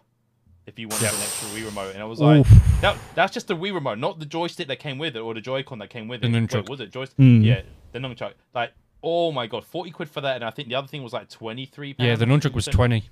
if 0.66 0.78
you 0.78 0.86
wanted 0.88 1.04
Yep. 1.04 1.12
an 1.14 1.20
extra 1.20 1.48
Wii 1.48 1.64
remote, 1.64 1.94
and 1.94 2.02
I 2.02 2.04
was 2.04 2.20
like, 2.20 2.46
that, 2.82 2.96
that's 3.14 3.32
just 3.32 3.48
the 3.48 3.56
Wii 3.56 3.72
remote, 3.72 3.96
not 3.98 4.18
the 4.18 4.26
joystick 4.26 4.68
that 4.68 4.78
came 4.78 4.98
with 4.98 5.16
it 5.16 5.20
or 5.20 5.32
the 5.32 5.40
Joy-Con 5.40 5.78
that 5.78 5.88
came 5.88 6.08
with 6.08 6.22
it. 6.22 6.28
nunchuck. 6.30 6.56
Wait, 6.56 6.68
was 6.68 6.80
it 6.80 6.90
joystick? 6.90 7.16
Mm. 7.16 7.42
Yeah, 7.42 7.62
the 7.92 7.98
nunchuck. 8.00 8.34
Like, 8.54 8.72
oh 9.02 9.32
my 9.32 9.46
god, 9.46 9.64
forty 9.64 9.90
quid 9.90 10.10
for 10.10 10.20
that, 10.20 10.34
and 10.36 10.44
I 10.44 10.50
think 10.50 10.68
the 10.68 10.74
other 10.74 10.86
thing 10.88 11.02
was 11.02 11.12
like 11.14 11.30
twenty 11.30 11.64
three. 11.64 11.94
Yeah, 11.98 12.16
the 12.16 12.26
nunchuck 12.26 12.52
was 12.52 12.66
20 12.66 13.04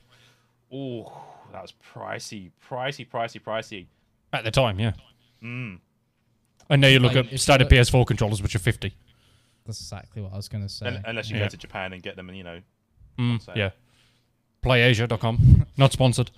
Oh, 0.72 1.12
that 1.52 1.62
was 1.62 1.72
pricey, 1.94 2.50
pricey, 2.68 3.08
pricey, 3.08 3.40
pricey. 3.40 3.86
at 4.32 4.44
the 4.44 4.50
time, 4.50 4.78
yeah. 4.80 4.92
Mm. 5.46 5.78
And 6.68 6.80
now 6.80 6.88
you 6.88 6.98
look 6.98 7.14
Like, 7.14 7.32
at 7.32 7.40
standard 7.40 7.70
you 7.70 7.78
PS4 7.78 8.04
controllers, 8.06 8.42
which 8.42 8.54
are 8.56 8.58
50. 8.58 8.92
That's 9.64 9.80
exactly 9.80 10.20
what 10.22 10.32
I 10.32 10.36
was 10.36 10.48
gonna 10.48 10.68
say. 10.68 10.86
Un- 10.86 11.02
unless 11.06 11.30
you 11.30 11.36
Yeah. 11.36 11.44
go 11.44 11.48
to 11.50 11.56
Japan 11.56 11.92
and 11.92 12.02
get 12.02 12.16
them, 12.16 12.28
and 12.28 12.36
you 12.36 12.44
know, 12.44 12.60
Mm, 13.18 13.40
yeah. 13.56 13.70
PlayAsia.com. 14.62 15.66
Not 15.76 15.92
sponsored. 15.92 16.30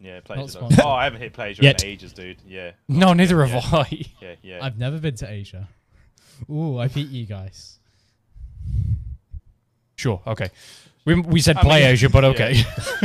yeah, 0.00 0.20
play. 0.20 0.36
Not 0.36 0.44
Asia. 0.44 0.52
sponsored. 0.52 0.80
Oh, 0.84 0.90
I 0.90 1.04
haven't 1.04 1.20
hit 1.20 1.32
PlayAsia 1.34 1.62
Yet. 1.62 1.82
in 1.84 1.88
ages, 1.90 2.12
dude. 2.12 2.38
Yeah, 2.46 2.72
No, 2.88 3.12
neither 3.12 3.38
Yeah. 3.40 3.46
have 3.46 3.74
I. 3.74 4.04
yeah, 4.20 4.34
yeah. 4.42 4.58
I've 4.64 4.78
never 4.78 4.98
been 4.98 5.14
to 5.16 5.30
Asia. 5.30 5.68
Ooh, 6.50 6.78
I 6.78 6.88
beat 6.88 7.08
you 7.08 7.26
guys. 7.26 7.78
Sure, 9.96 10.20
okay. 10.26 10.50
We, 11.04 11.14
we 11.20 11.40
said 11.40 11.56
I 11.58 11.62
mean, 11.62 11.72
PlayAsia, 11.72 12.10
but 12.12 12.24
yeah. 12.24 12.30
okay. 12.30 12.54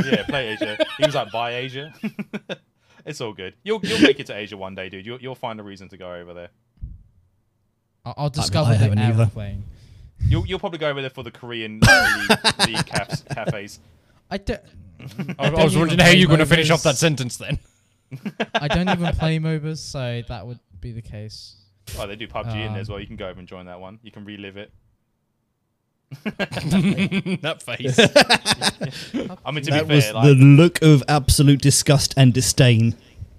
yeah, 0.09 0.23
play 0.23 0.47
Asia. 0.49 0.77
He 0.97 1.05
was 1.05 1.15
like, 1.15 1.31
buy 1.31 1.55
Asia. 1.55 1.93
it's 3.05 3.21
all 3.21 3.33
good. 3.33 3.53
You'll 3.63 3.79
you'll 3.83 4.01
make 4.01 4.19
it 4.19 4.27
to 4.27 4.35
Asia 4.35 4.57
one 4.57 4.75
day, 4.75 4.89
dude. 4.89 5.05
You'll 5.05 5.21
you'll 5.21 5.35
find 5.35 5.59
a 5.59 5.63
reason 5.63 5.89
to 5.89 5.97
go 5.97 6.13
over 6.13 6.33
there. 6.33 6.49
I- 8.05 8.13
I'll 8.17 8.29
discover 8.29 8.69
I 8.71 8.73
the 8.73 8.77
haven't 8.79 8.99
either. 8.99 9.23
airplane. 9.23 9.63
You'll 10.27 10.45
you'll 10.45 10.59
probably 10.59 10.79
go 10.79 10.89
over 10.89 11.01
there 11.01 11.09
for 11.09 11.23
the 11.23 11.31
Korean 11.31 11.79
like, 11.81 12.29
league, 12.29 12.67
league 12.75 12.85
cafes, 12.85 13.23
cafes. 13.33 13.79
I 14.31 14.37
don't. 14.37 14.61
I, 15.37 15.47
I 15.47 15.49
don't 15.49 15.63
was 15.63 15.77
wondering 15.77 15.99
how 15.99 16.09
you're 16.09 16.27
going 16.27 16.39
to 16.39 16.45
finish 16.45 16.69
off 16.69 16.83
that 16.83 16.95
sentence 16.97 17.37
then. 17.37 17.59
I 18.55 18.67
don't 18.69 18.89
even 18.89 19.13
play 19.15 19.37
MOBAs, 19.39 19.77
so 19.77 20.21
that 20.27 20.47
would 20.47 20.59
be 20.79 20.91
the 20.93 21.01
case. 21.01 21.57
Oh, 21.99 22.07
they 22.07 22.15
do 22.15 22.27
PUBG 22.27 22.53
in 22.53 22.57
there 22.59 22.69
Um, 22.69 22.75
as 22.77 22.89
well. 22.89 22.99
You 22.99 23.05
can 23.07 23.17
go 23.17 23.27
over 23.27 23.37
and 23.39 23.47
join 23.47 23.65
that 23.65 23.79
one. 23.79 23.99
You 24.03 24.11
can 24.11 24.23
relive 24.25 24.57
it. 24.57 24.71
That 26.25 27.61
face. 27.61 27.99
I 29.45 29.51
mean, 29.51 29.63
to 29.63 29.71
That 29.71 29.87
be 29.87 29.95
was 29.95 30.05
fair, 30.05 30.13
the 30.23 30.33
look 30.35 30.81
of 30.81 31.03
absolute 31.07 31.61
disgust 31.61 32.13
and 32.17 32.33
disdain. 32.33 32.95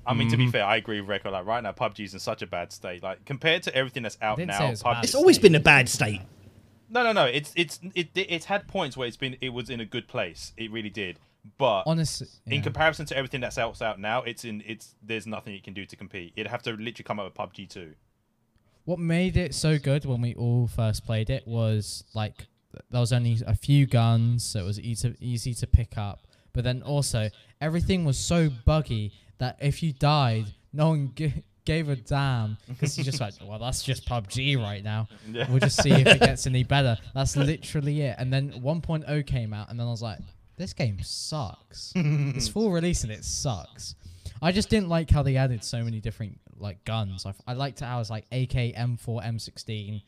I 0.06 0.14
mean, 0.14 0.30
to 0.30 0.36
be 0.36 0.46
Mhm. 0.46 0.52
fair, 0.52 0.64
I 0.64 0.76
agree 0.76 1.00
with 1.00 1.10
Rekro. 1.10 1.32
Like 1.32 1.46
right 1.46 1.62
now, 1.62 1.72
PUBG's 1.72 2.14
in 2.14 2.20
such 2.20 2.40
a 2.42 2.46
bad 2.46 2.72
state. 2.72 3.02
Like 3.02 3.24
compared 3.24 3.64
to 3.64 3.74
everything 3.74 4.04
that's 4.04 4.16
out 4.22 4.38
now, 4.38 4.58
say 4.58 4.70
it's 4.70 4.82
PUBG. 4.82 5.04
It's 5.04 5.14
always 5.16 5.38
been 5.38 5.54
a 5.56 5.60
bad 5.60 5.88
state. 5.88 6.20
No, 6.88 7.02
no, 7.02 7.12
no. 7.12 7.24
It's 7.24 7.52
it's 7.56 7.80
it 7.96 8.10
it's 8.14 8.44
had 8.44 8.68
points 8.68 8.96
where 8.96 9.08
it's 9.08 9.16
been 9.16 9.36
it 9.40 9.48
was 9.48 9.68
in 9.68 9.80
a 9.80 9.84
good 9.84 10.06
place. 10.06 10.52
It 10.56 10.70
really 10.70 10.90
did. 10.90 11.18
But 11.58 11.84
Honestly, 11.86 12.26
in 12.46 12.62
comparison 12.62 13.06
to 13.06 13.16
everything 13.16 13.40
that's 13.40 13.58
out 13.58 13.80
out 13.82 13.98
now, 14.00 14.22
it's 14.22 14.44
in 14.44 14.62
it's 14.66 14.94
there's 15.02 15.26
nothing 15.26 15.52
you 15.54 15.60
can 15.60 15.74
do 15.74 15.84
to 15.84 15.96
compete. 15.96 16.32
It'd 16.36 16.50
have 16.50 16.62
to 16.62 16.70
literally 16.70 17.04
come 17.04 17.18
up 17.18 17.26
with 17.26 17.34
PUBG 17.34 17.68
too. 17.68 17.94
what 18.84 19.00
made 19.00 19.36
it 19.36 19.52
so 19.52 19.76
good 19.78 20.04
when 20.04 20.20
we 20.20 20.32
all 20.36 20.68
first 20.68 21.04
played 21.04 21.28
it 21.28 21.44
was 21.48 22.04
like 22.14 22.36
th- 22.36 22.48
there 22.90 23.00
was 23.00 23.12
only 23.12 23.38
a 23.46 23.54
few 23.54 23.86
guns, 23.86 24.44
so 24.44 24.60
it 24.60 24.64
was 24.64 24.80
easy 24.80 25.14
easy 25.20 25.54
to 25.54 25.66
pick 25.66 25.96
up. 25.98 26.26
But 26.52 26.64
then 26.64 26.82
also 26.82 27.28
everything 27.60 28.04
was 28.04 28.18
so 28.18 28.50
buggy 28.64 29.12
that 29.38 29.58
if 29.60 29.82
you 29.82 29.92
died, 29.92 30.46
no 30.72 30.88
one 30.90 31.12
g- 31.14 31.44
gave 31.66 31.88
a 31.88 31.96
damn 31.96 32.56
because 32.68 32.96
you 32.96 33.04
just 33.04 33.20
like, 33.20 33.34
well, 33.44 33.58
that's 33.58 33.82
just 33.82 34.08
PUBG 34.08 34.56
right 34.56 34.82
now. 34.82 35.08
Yeah. 35.30 35.50
We'll 35.50 35.58
just 35.58 35.82
see 35.82 35.90
if 35.90 36.06
it 36.06 36.20
gets 36.20 36.46
any 36.46 36.62
better. 36.74 36.96
That's 37.14 37.36
literally 37.36 38.00
it. 38.02 38.16
And 38.18 38.32
then 38.32 38.52
1.0 38.62 39.26
came 39.26 39.52
out, 39.52 39.68
and 39.68 39.78
then 39.78 39.86
I 39.86 39.90
was 39.90 40.00
like, 40.02 40.20
this 40.56 40.72
game 40.72 40.98
sucks. 41.02 41.92
it's 41.94 42.48
full 42.48 42.70
release 42.70 43.02
and 43.02 43.12
it 43.12 43.24
sucks. 43.24 43.94
I 44.40 44.52
just 44.52 44.70
didn't 44.70 44.88
like 44.88 45.10
how 45.10 45.22
they 45.22 45.36
added 45.36 45.62
so 45.64 45.82
many 45.84 46.00
different 46.00 46.38
like 46.58 46.82
guns. 46.84 47.26
I, 47.26 47.34
I 47.46 47.52
liked 47.52 47.80
how 47.80 47.96
it 47.96 47.98
was 47.98 48.10
like 48.10 48.24
AK, 48.32 48.74
M4, 48.74 49.24
M16, 49.26 50.02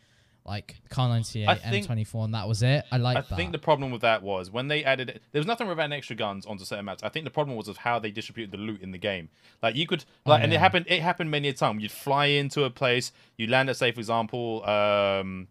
like 0.49 0.77
Kar98, 0.91 1.47
I 1.47 1.55
think- 1.55 1.87
M24, 1.87 2.25
and 2.25 2.35
that 2.35 2.49
was 2.49 2.63
it. 2.63 2.85
I 2.91 2.97
I 2.97 2.99
like 2.99 3.29
that. 3.29 3.33
I 3.35 3.37
think 3.37 3.53
the 3.53 3.59
problem 3.59 3.91
with 3.93 4.01
that 4.01 4.23
was 4.23 4.51
when 4.51 4.67
they 4.69 4.83
added 4.83 5.11
it. 5.11 5.23
There 5.33 5.39
was 5.39 5.47
nothing 5.47 5.71
about 5.71 5.93
extra 5.93 6.17
guns 6.17 6.45
onto 6.47 6.65
certain 6.65 6.85
maps. 6.87 7.03
I 7.03 7.09
think 7.11 7.25
the 7.25 7.31
problem 7.31 7.57
was 7.57 7.69
of 7.69 7.77
how 7.77 7.99
they 7.99 8.11
distributed 8.11 8.51
the 8.51 8.59
loot 8.59 8.81
in 8.83 8.91
the 8.91 8.99
game. 8.99 9.29
Like 9.63 9.77
you 9.77 9.87
could, 9.87 10.05
Oh, 10.27 10.31
like, 10.31 10.43
and 10.43 10.53
it 10.53 10.59
happened. 10.59 10.87
It 10.89 11.01
happened 11.03 11.31
many 11.31 11.49
a 11.49 11.53
time. 11.53 11.79
You'd 11.79 11.93
fly 11.93 12.27
into 12.27 12.65
a 12.65 12.71
place, 12.71 13.13
you 13.37 13.47
land 13.47 13.69
at, 13.71 13.77
say, 13.77 13.93
for 13.93 14.01
example, 14.01 14.65
um, 14.69 15.49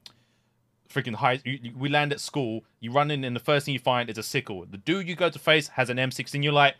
freaking 0.89 1.15
high. 1.15 1.39
You, 1.45 1.59
you- 1.61 1.73
we 1.77 1.89
land 1.89 2.11
at 2.11 2.19
school. 2.19 2.63
You 2.79 2.91
run 2.91 3.11
in, 3.11 3.23
and 3.23 3.35
the 3.35 3.39
first 3.39 3.65
thing 3.65 3.73
you 3.73 3.79
find 3.79 4.09
is 4.09 4.17
a 4.17 4.23
sickle. 4.23 4.65
The 4.69 4.77
dude 4.77 5.07
you 5.07 5.15
go 5.15 5.29
to 5.29 5.39
face 5.39 5.67
has 5.69 5.89
an 5.89 5.97
M16. 5.97 6.43
You're 6.43 6.53
like, 6.53 6.75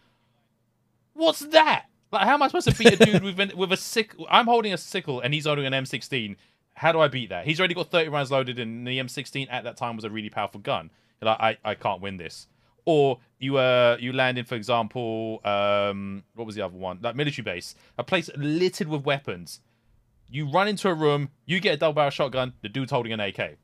what's 1.13 1.39
that? 1.39 1.86
Like, 2.11 2.24
how 2.26 2.36
am 2.36 2.41
I 2.43 2.47
supposed 2.47 2.70
to 2.70 2.76
beat 2.76 2.93
a 2.99 3.05
dude 3.05 3.24
with 3.30 3.39
an, 3.39 3.51
with 3.55 3.72
a 3.72 3.78
sickle? 3.78 4.26
I'm 4.30 4.45
holding 4.45 4.74
a 4.74 4.78
sickle, 4.78 5.20
and 5.20 5.34
he's 5.34 5.45
holding 5.45 5.65
an 5.65 5.74
M16. 5.74 6.36
How 6.78 6.91
do 6.91 6.99
I 6.99 7.07
beat 7.07 7.30
that? 7.30 7.45
He's 7.45 7.59
already 7.59 7.73
got 7.73 7.89
30 7.89 8.09
rounds 8.09 8.30
loaded, 8.30 8.59
and 8.59 8.86
the 8.88 8.99
M16 8.99 9.47
at 9.49 9.63
that 9.63 9.78
time 9.78 9.95
was 9.95 10.05
a 10.05 10.11
really 10.11 10.30
powerful 10.30 10.59
gun. 10.59 10.91
You're 11.19 11.32
like, 11.32 11.39
I, 11.39 11.71
I 11.71 11.73
can't 11.73 12.01
win 12.01 12.17
this. 12.17 12.47
Or 12.86 13.19
you 13.39 13.57
uh 13.57 13.97
you 13.99 14.13
land 14.13 14.38
in, 14.38 14.45
for 14.45 14.55
example, 14.55 15.41
um 15.43 16.23
what 16.36 16.45
was 16.45 16.55
the 16.55 16.61
other 16.61 16.78
one? 16.78 16.99
Like 17.01 17.15
military 17.15 17.43
base, 17.43 17.75
a 17.97 18.03
place 18.03 18.30
littered 18.38 18.88
with 18.88 19.03
weapons. 19.03 19.59
You 20.30 20.49
run 20.49 20.67
into 20.67 20.88
a 20.88 20.93
room, 20.93 21.30
you 21.45 21.59
get 21.59 21.73
a 21.73 21.78
double 21.78 21.93
barrel 21.93 22.11
shotgun, 22.11 22.53
the 22.61 22.69
dude's 22.69 22.91
holding 22.91 23.11
an 23.11 23.19
AK. 23.19 23.57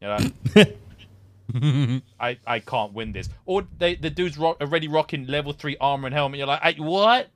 You 0.00 0.08
know, 0.08 0.18
I, 2.20 2.38
I 2.46 2.60
can't 2.60 2.92
win 2.92 3.12
this. 3.12 3.28
Or 3.46 3.66
they 3.78 3.96
the 3.96 4.10
dude's 4.10 4.38
ro- 4.38 4.56
already 4.60 4.86
rocking 4.86 5.26
level 5.26 5.52
three 5.52 5.76
armor 5.80 6.06
and 6.06 6.14
helmet. 6.14 6.38
You're 6.38 6.46
like, 6.46 6.76
what? 6.76 7.30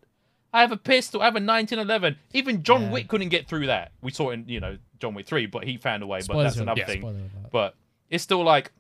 I 0.53 0.61
have 0.61 0.73
a 0.73 0.77
pistol. 0.77 1.23
I 1.23 1.25
have 1.27 1.35
a 1.35 1.41
1911. 1.41 2.17
Even 2.33 2.63
John 2.63 2.83
Yeah. 2.83 2.91
Wick 2.91 3.09
couldn't 3.09 3.31
get 3.31 3.49
through 3.49 3.67
that. 3.67 3.93
We 4.03 4.11
saw 4.11 4.31
it 4.31 4.35
in 4.35 4.45
you 4.49 4.61
know 4.61 4.79
John 4.99 5.15
Wick 5.15 5.27
three, 5.27 5.47
but 5.47 5.65
he 5.65 5.77
found 5.77 6.03
a 6.03 6.07
way. 6.07 6.21
but 6.27 6.43
that's 6.43 6.57
another 6.57 6.81
Yeah, 6.81 6.87
thing. 6.87 7.31
But 7.51 7.75
it's 8.11 8.23
still 8.23 8.43
like, 8.45 8.71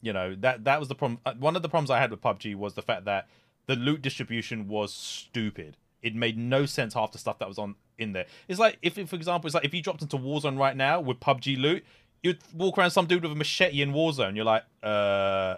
you 0.00 0.12
know, 0.12 0.34
that 0.36 0.64
that 0.64 0.78
was 0.80 0.88
the 0.88 0.94
problem. 0.94 1.20
uh, 1.24 1.34
One 1.34 1.54
of 1.56 1.62
the 1.62 1.68
problems 1.68 1.90
I 1.90 1.98
had 2.00 2.10
with 2.10 2.20
PUBG 2.20 2.54
was 2.56 2.74
the 2.74 2.82
fact 2.82 3.04
that 3.04 3.28
the 3.66 3.76
loot 3.76 4.02
distribution 4.02 4.66
was 4.68 4.92
stupid. 4.92 5.76
It 6.02 6.16
made 6.16 6.36
no 6.36 6.66
sense 6.66 6.94
half 6.94 7.12
the 7.12 7.18
stuff 7.18 7.38
that 7.38 7.46
was 7.46 7.58
on 7.58 7.76
in 7.96 8.12
there. 8.12 8.26
It's 8.48 8.58
like 8.58 8.78
if, 8.82 8.98
if 8.98 9.10
for 9.10 9.16
example, 9.16 9.46
it's 9.46 9.54
like 9.54 9.64
if 9.64 9.72
you 9.72 9.80
dropped 9.82 10.02
into 10.02 10.16
Warzone 10.18 10.58
right 10.58 10.76
now 10.76 11.00
with 11.00 11.20
PUBG 11.20 11.56
loot, 11.60 11.84
you'd 12.24 12.38
walk 12.52 12.76
around 12.76 12.90
some 12.90 13.06
dude 13.06 13.22
with 13.22 13.30
a 13.30 13.36
machete 13.36 13.80
in 13.80 13.92
Warzone. 13.92 14.34
You're 14.34 14.44
like, 14.44 14.64
uh, 14.82 15.56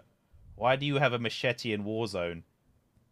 why 0.57 0.77
do 0.77 0.85
you 0.85 0.97
have 0.97 1.14
a 1.14 1.18
machete 1.18 1.72
in 1.72 1.85
Warzone? 1.85 2.43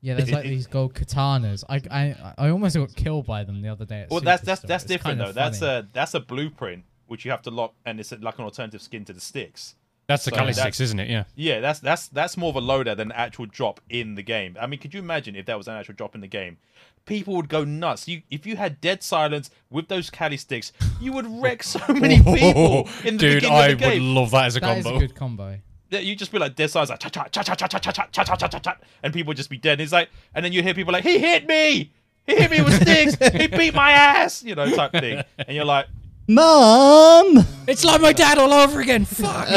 Yeah, 0.03 0.15
there's 0.15 0.31
like 0.31 0.45
these 0.57 0.67
gold 0.67 0.95
katanas. 0.95 1.65
I, 1.69 1.81
I 1.91 2.35
I 2.37 2.49
almost 2.51 2.77
got 2.77 2.95
killed 2.95 3.27
by 3.27 3.45
them 3.45 3.63
the 3.63 3.69
other 3.71 3.85
day. 3.87 4.03
At 4.03 4.11
Well, 4.11 4.21
that's 4.21 4.43
that's 4.43 4.61
that's 4.63 4.85
It's 4.85 4.89
different 4.93 5.19
kinda 5.21 5.33
though. 5.33 5.41
That's 5.41 5.63
a 5.63 5.89
that's 5.93 6.15
a 6.15 6.21
blueprint 6.21 6.85
which 7.07 7.25
you 7.25 7.31
have 7.31 7.43
to 7.43 7.51
lock, 7.51 7.75
and 7.87 8.01
it's 8.01 8.13
like 8.13 8.39
an 8.39 8.45
alternative 8.45 8.83
skin 8.83 9.05
to 9.07 9.13
the 9.13 9.21
sticks. 9.21 9.77
That's 10.09 10.25
the 10.25 10.31
So 10.33 10.37
Kali 10.37 10.49
that's- 10.53 10.63
sticks, 10.63 10.81
isn't 10.81 10.99
it? 10.99 11.09
Yeah. 11.09 11.25
Yeah, 11.37 11.61
that's 11.61 11.79
that's 11.79 12.09
that's 12.09 12.37
more 12.37 12.51
of 12.51 12.57
a 12.57 12.61
loader 12.61 12.95
than 12.95 13.13
an 13.13 13.17
actual 13.17 13.47
drop 13.47 13.81
in 13.89 14.17
the 14.17 14.23
game. 14.23 14.57
I 14.61 14.67
mean, 14.67 14.81
could 14.81 14.93
you 14.93 15.01
imagine 15.01 15.37
if 15.37 15.47
that 15.47 15.57
was 15.57 15.69
an 15.69 15.75
actual 15.75 15.95
drop 15.95 16.15
in 16.15 16.21
the 16.21 16.27
game? 16.27 16.59
People 17.05 17.35
would 17.37 17.49
go 17.49 17.65
nuts. 17.65 18.07
You, 18.09 18.23
if 18.31 18.47
you 18.47 18.57
had 18.57 18.81
dead 18.81 19.03
silence 19.03 19.51
with 19.71 19.89
those 19.89 20.09
Kali 20.11 20.37
sticks, 20.37 20.73
you 21.01 21.13
would 21.13 21.27
wreck 21.27 21.63
so 21.65 21.81
many 21.89 22.17
people 22.23 22.89
in 23.05 23.17
the 23.17 23.19
Dude, 23.19 23.35
beginning 23.43 23.53
I 23.57 23.67
of 23.69 23.79
the 23.79 23.85
would 23.87 23.93
game. 23.95 24.15
love 24.15 24.31
that 24.33 24.47
as 24.47 24.57
a 24.57 24.61
That 24.61 24.79
is 24.79 24.85
combo. 24.85 24.97
a 24.97 25.01
good 25.01 25.15
combo. 25.15 25.59
Yeah, 25.93 26.01
you 26.01 26.17
just 26.17 26.33
be 26.33 26.39
like 26.39 26.57
dead 26.57 26.71
silence, 26.71 26.91
like 26.91 27.01
cha 27.01 27.09
cha 27.11 27.29
cha 27.29 27.43
cha 27.43 27.55
cha 27.55 27.67
cha 27.67 27.79
cha 27.79 27.93
cha 27.93 28.07
cha 28.07 28.25
cha 28.25 28.35
cha 28.35 28.49
cha 28.49 28.59
cha, 28.59 28.77
and 29.03 29.13
people 29.13 29.35
just 29.35 29.51
be 29.51 29.59
dead. 29.59 29.81
It's 29.81 29.93
like, 29.93 30.09
and 30.35 30.45
then 30.45 30.53
you 30.53 30.63
hear 30.63 30.73
people 30.73 30.93
like, 30.93 31.05
"He 31.05 31.19
hit 31.19 31.47
me! 31.47 31.93
He 32.27 32.35
hit 32.35 32.51
me 32.51 32.63
with 32.63 32.81
sticks! 32.81 33.17
he 33.33 33.47
beat 33.47 33.75
my 33.75 33.93
ass!" 33.93 34.43
You 34.43 34.55
know, 34.55 34.71
type 34.75 34.93
thing. 34.93 35.23
And 35.39 35.55
you're 35.55 35.67
like, 35.67 35.87
Mom! 36.29 37.45
It's 37.69 37.85
like 37.85 38.01
my 38.01 38.13
dad 38.13 38.39
all 38.39 38.53
over 38.53 38.81
again. 38.81 39.05
Fuck. 39.05 39.49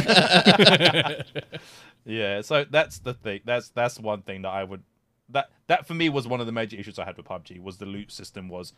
Yeah, 2.06 2.42
so 2.42 2.66
that's 2.70 3.00
the 3.00 3.16
thing. 3.16 3.42
That's 3.46 3.70
that's 3.70 4.00
one 4.00 4.22
thing 4.22 4.44
that 4.44 4.50
I 4.50 4.64
would 4.64 4.84
that 5.30 5.50
that 5.68 5.88
for 5.88 5.96
me 5.96 6.08
was 6.10 6.28
one 6.28 6.40
of 6.40 6.46
the 6.46 6.52
major 6.52 6.78
issues 6.78 7.00
I 7.00 7.06
had 7.06 7.18
with 7.18 7.26
PUBG 7.26 7.60
was 7.60 7.78
the 7.78 7.88
loot 7.88 8.12
system 8.12 8.48
was 8.48 8.74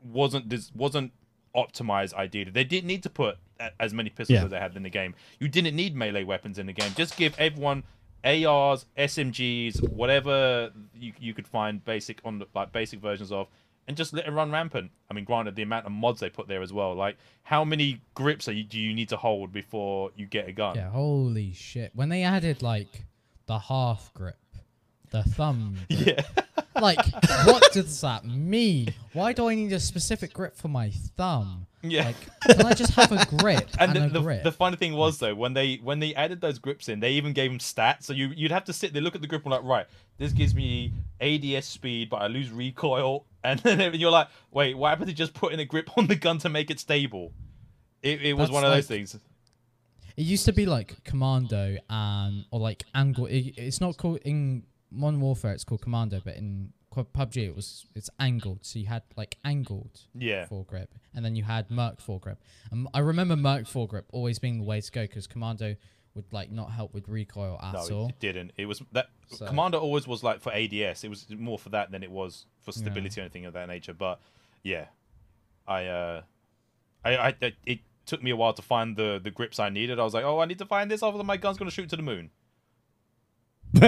wasn't 0.00 0.48
this 0.48 0.70
wasn't 0.74 1.12
optimized 1.56 2.14
ideally. 2.14 2.50
They 2.50 2.64
didn't 2.64 2.86
need 2.86 3.02
to 3.04 3.10
put 3.10 3.38
as 3.78 3.92
many 3.92 4.08
pistols 4.10 4.30
Yeah. 4.38 4.44
as 4.44 4.50
they 4.50 4.58
had 4.58 4.76
in 4.76 4.82
the 4.82 4.90
game. 4.90 5.14
You 5.38 5.48
didn't 5.48 5.76
need 5.76 5.94
melee 5.94 6.24
weapons 6.24 6.58
in 6.58 6.66
the 6.66 6.72
game. 6.72 6.92
Just 6.96 7.16
give 7.16 7.34
everyone 7.38 7.82
ARs, 8.24 8.86
SMGs, 8.96 9.88
whatever 9.90 10.70
you 10.94 11.12
you 11.18 11.34
could 11.34 11.46
find 11.46 11.84
basic 11.84 12.20
on 12.24 12.38
the, 12.38 12.46
like 12.54 12.72
basic 12.72 13.00
versions 13.00 13.32
of 13.32 13.48
and 13.88 13.96
just 13.96 14.12
let 14.12 14.26
it 14.26 14.30
run 14.30 14.50
rampant. 14.52 14.90
I 15.10 15.14
mean, 15.14 15.24
granted, 15.24 15.56
the 15.56 15.62
amount 15.62 15.86
of 15.86 15.92
mods 15.92 16.20
they 16.20 16.30
put 16.30 16.46
there 16.46 16.62
as 16.62 16.72
well. 16.72 16.94
Like, 16.94 17.16
how 17.42 17.64
many 17.64 18.00
grips 18.14 18.46
are 18.46 18.52
you, 18.52 18.62
do 18.62 18.78
you 18.78 18.94
need 18.94 19.08
to 19.08 19.16
hold 19.16 19.52
before 19.52 20.10
you 20.16 20.26
get 20.26 20.48
a 20.48 20.52
gun? 20.52 20.76
Yeah, 20.76 20.90
holy 20.90 21.52
shit. 21.54 21.90
When 21.94 22.08
they 22.08 22.22
added 22.22 22.62
like 22.62 23.04
the 23.46 23.58
half 23.58 24.12
grip, 24.14 24.36
the 25.10 25.22
thumb, 25.24 25.76
grip, 25.88 26.06
Yeah. 26.36 26.42
Like, 26.80 26.98
what 27.44 27.72
does 27.72 28.00
that 28.00 28.24
mean? 28.24 28.94
Why 29.12 29.32
do 29.32 29.48
I 29.48 29.54
need 29.54 29.72
a 29.72 29.80
specific 29.80 30.32
grip 30.32 30.56
for 30.56 30.68
my 30.68 30.90
thumb? 30.90 31.66
Yeah. 31.82 32.06
Like, 32.06 32.16
can 32.56 32.66
I 32.66 32.74
just 32.74 32.92
have 32.94 33.10
a 33.10 33.24
grip 33.36 33.68
and, 33.78 33.96
And 33.96 33.96
the, 33.96 34.06
a 34.06 34.08
the, 34.08 34.20
grip? 34.20 34.42
the 34.42 34.52
funny 34.52 34.76
thing 34.76 34.92
was 34.94 35.18
though, 35.18 35.34
when 35.34 35.54
they 35.54 35.76
when 35.76 35.98
they 35.98 36.14
added 36.14 36.40
those 36.40 36.58
grips 36.58 36.88
in, 36.88 37.00
they 37.00 37.12
even 37.12 37.32
gave 37.32 37.50
them 37.50 37.58
stats. 37.58 38.04
So 38.04 38.12
you 38.12 38.28
you'd 38.36 38.50
have 38.50 38.64
to 38.64 38.72
sit 38.72 38.92
there, 38.92 39.02
look 39.02 39.14
at 39.14 39.22
the 39.22 39.26
grip, 39.26 39.44
and 39.44 39.52
like, 39.52 39.62
right, 39.64 39.86
this 40.18 40.32
gives 40.32 40.54
me 40.54 40.92
ADS 41.20 41.66
speed, 41.66 42.10
but 42.10 42.18
I 42.18 42.26
lose 42.26 42.50
recoil, 42.50 43.24
and 43.44 43.60
then 43.60 43.94
you're 43.94 44.10
like, 44.10 44.28
wait, 44.50 44.76
what 44.76 44.90
happened 44.90 45.08
to 45.08 45.14
just 45.14 45.32
putting 45.32 45.60
a 45.60 45.64
grip 45.64 45.96
on 45.96 46.06
the 46.06 46.16
gun 46.16 46.38
to 46.38 46.48
make 46.48 46.70
it 46.70 46.78
stable? 46.78 47.32
It, 48.02 48.22
it 48.22 48.32
was 48.34 48.48
That's 48.48 48.54
one 48.54 48.64
of 48.64 48.70
those 48.72 48.86
things. 48.86 49.14
It 50.16 50.22
used 50.22 50.44
to 50.44 50.52
be 50.52 50.66
like 50.66 51.02
Commando 51.04 51.78
and 51.88 52.44
or 52.50 52.60
like 52.60 52.84
Angle. 52.94 53.26
It, 53.26 53.54
it's 53.56 53.80
not 53.80 53.96
called 53.96 54.18
in 54.24 54.64
Modern 54.90 55.20
Warfare. 55.20 55.52
It's 55.52 55.64
called 55.64 55.82
Commando, 55.82 56.20
but 56.24 56.36
in 56.36 56.72
PUBG 56.94 57.36
it 57.46 57.54
was 57.54 57.86
it's 57.94 58.10
angled. 58.18 58.60
So 58.62 58.78
you 58.78 58.86
had 58.86 59.02
like 59.16 59.36
angled 59.44 60.00
Yeah. 60.14 60.46
foregrip, 60.46 60.88
and 61.14 61.24
then 61.24 61.36
you 61.36 61.44
had 61.44 61.70
Merc 61.70 62.00
foregrip. 62.00 62.36
And 62.70 62.88
I 62.94 62.98
remember 63.00 63.36
Merc 63.36 63.64
foregrip 63.64 64.04
always 64.12 64.38
being 64.38 64.58
the 64.58 64.64
way 64.64 64.80
to 64.80 64.90
go 64.90 65.02
because 65.02 65.26
Commando 65.26 65.76
would 66.14 66.32
like 66.32 66.50
not 66.50 66.72
help 66.72 66.92
with 66.92 67.08
recoil 67.08 67.56
at 67.62 67.72
No, 67.74 67.96
all. 67.96 68.08
it, 68.08 68.18
didn't. 68.18 68.50
It 68.56 68.66
was 68.66 68.82
that 68.92 69.10
So- 69.28 69.46
Commander 69.46 69.78
always 69.78 70.08
was 70.08 70.24
like 70.24 70.40
for 70.40 70.52
ADS. 70.52 71.04
It 71.04 71.08
was 71.08 71.26
more 71.30 71.58
for 71.58 71.68
that 71.68 71.92
than 71.92 72.02
it 72.02 72.10
was 72.10 72.46
for 72.60 72.72
stability 72.72 73.20
or 73.20 73.24
anything 73.24 73.46
of 73.46 73.52
that 73.52 73.68
nature. 73.68 73.94
But 73.94 74.20
yeah, 74.64 74.86
I 75.68 75.86
uh, 75.86 76.22
I, 77.04 77.16
I 77.16 77.34
it, 77.40 77.54
it 77.64 77.78
took 78.06 78.22
me 78.24 78.30
a 78.32 78.36
while 78.36 78.52
to 78.54 78.62
find 78.62 78.96
the 78.96 79.20
the 79.22 79.30
grips 79.30 79.60
I 79.60 79.68
needed. 79.68 80.00
I 80.00 80.02
was 80.02 80.14
like, 80.14 80.24
oh, 80.24 80.40
I 80.40 80.46
need 80.46 80.58
to 80.58 80.66
find 80.66 80.90
this. 80.90 81.00
Otherwise, 81.04 81.24
my 81.24 81.36
gun's 81.36 81.56
gonna 81.58 81.70
shoot 81.70 81.88
to 81.90 81.96
the 81.96 82.02
moon. 82.02 82.30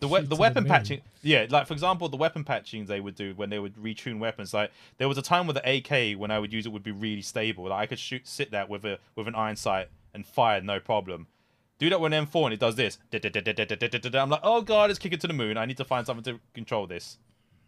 The, 0.00 0.08
we- 0.08 0.20
the 0.20 0.26
the 0.26 0.36
weapon 0.36 0.64
moon. 0.64 0.70
patching, 0.70 1.00
yeah, 1.22 1.46
like 1.48 1.66
for 1.66 1.72
example, 1.72 2.08
the 2.08 2.16
weapon 2.18 2.44
patching 2.44 2.84
they 2.84 3.00
would 3.00 3.14
do 3.14 3.32
when 3.34 3.48
they 3.50 3.58
would 3.58 3.76
retune 3.76 4.18
weapons. 4.18 4.52
Like 4.52 4.70
there 4.98 5.08
was 5.08 5.16
a 5.18 5.22
time 5.22 5.46
with 5.46 5.56
the 5.56 5.76
AK 5.78 6.18
when 6.18 6.30
I 6.30 6.38
would 6.38 6.52
use 6.52 6.66
it 6.66 6.72
would 6.72 6.82
be 6.82 6.90
really 6.92 7.22
stable. 7.22 7.64
Like 7.64 7.80
I 7.80 7.86
could 7.86 7.98
shoot, 7.98 8.26
sit 8.28 8.50
that 8.50 8.68
with 8.68 8.84
a 8.84 8.98
with 9.14 9.26
an 9.26 9.34
iron 9.34 9.56
sight 9.56 9.88
and 10.12 10.26
fire 10.26 10.60
no 10.60 10.80
problem. 10.80 11.26
Do 11.78 11.90
that 11.90 12.00
with 12.00 12.12
an 12.12 12.26
M4 12.26 12.44
and 12.46 12.54
it 12.54 12.60
does 12.60 12.74
this. 12.76 12.98
I'm 14.14 14.30
like, 14.30 14.40
oh 14.42 14.62
god, 14.62 14.90
it's 14.90 14.98
kicking 14.98 15.18
to 15.18 15.26
the 15.26 15.32
moon. 15.34 15.56
I 15.56 15.66
need 15.66 15.76
to 15.76 15.84
find 15.84 16.06
something 16.06 16.24
to 16.34 16.40
control 16.54 16.86
this. 16.86 17.18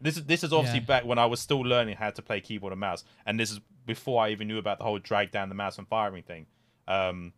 This 0.01 0.17
is 0.17 0.25
this 0.25 0.45
is 0.45 0.53
obviously 0.53 0.81
Yeah. 0.81 0.87
back 0.87 1.05
when 1.05 1.19
I 1.19 1.27
was 1.27 1.41
still 1.41 1.61
learning 1.61 1.97
how 1.97 2.11
to 2.11 2.23
play 2.23 2.41
keyboard 2.41 2.73
and 2.73 2.81
mouse, 2.81 3.05
and 3.27 3.39
this 3.39 3.51
is 3.51 3.61
before 3.85 4.23
I 4.23 4.31
even 4.31 4.49
knew 4.49 4.59
about 4.59 4.79
the 4.79 4.85
whole 4.85 4.99
drag 4.99 5.31
down 5.31 5.49
the 5.49 5.55
mouse 5.55 5.79
and 5.79 5.89
firing 5.89 6.23
thing. 6.23 6.47
Um, 6.87 7.33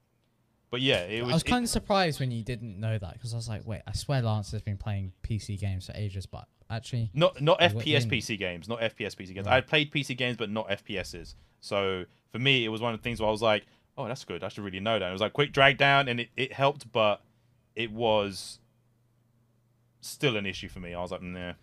but 0.71 0.81
yeah, 0.81 1.03
it 1.05 1.23
was. 1.23 1.31
I 1.31 1.35
was 1.35 1.43
it- 1.43 1.47
kind 1.47 1.65
of 1.65 1.71
surprised 1.71 2.21
when 2.21 2.31
you 2.31 2.43
didn't 2.43 2.79
know 2.79 2.97
that 2.99 3.15
because 3.15 3.33
I 3.33 3.37
was 3.37 3.49
like, 3.49 3.67
wait, 3.67 3.83
I 3.87 3.93
swear 3.93 4.23
Lance 4.23 4.53
has 4.53 4.63
been 4.63 4.77
playing 4.79 5.13
PC 5.23 5.59
games 5.59 5.87
for 5.87 5.93
ages, 5.95 6.27
but 6.27 6.47
actually, 6.71 7.11
Not 7.15 7.41
not 7.41 7.59
FPS? 7.61 8.07
PC 8.07 8.39
games, 8.39 8.69
not 8.69 8.81
FPS 8.81 9.15
PC 9.17 9.35
games. 9.35 9.47
Right. 9.47 9.57
I 9.57 9.61
played 9.61 9.91
PC 9.93 10.17
games, 10.17 10.37
but 10.37 10.51
not 10.51 10.69
FPSs. 10.69 11.35
So 11.61 12.05
for 12.31 12.39
me, 12.39 12.65
it 12.65 12.69
was 12.69 12.81
one 12.81 12.95
of 12.95 13.01
the 13.01 13.03
things 13.03 13.21
where 13.21 13.29
I 13.29 13.33
was 13.33 13.43
like, 13.43 13.67
"Oh, 13.99 14.07
that's 14.07 14.25
good. 14.25 14.45
I 14.45 14.49
should 14.49 14.65
really 14.65 14.81
know 14.81 14.99
that." 14.99 15.09
It 15.09 15.13
was 15.13 15.21
like 15.21 15.33
quick 15.33 15.53
drag 15.53 15.77
down, 15.79 16.09
and 16.09 16.21
it, 16.21 16.29
it 16.37 16.53
helped, 16.53 16.91
but 16.93 17.23
it 17.75 17.91
was 17.93 18.59
still 20.01 20.37
an 20.37 20.47
issue 20.47 20.69
for 20.69 20.81
me. 20.81 20.95
I 20.95 21.01
was 21.01 21.11
like, 21.11 21.23
"Nah." 21.23 21.55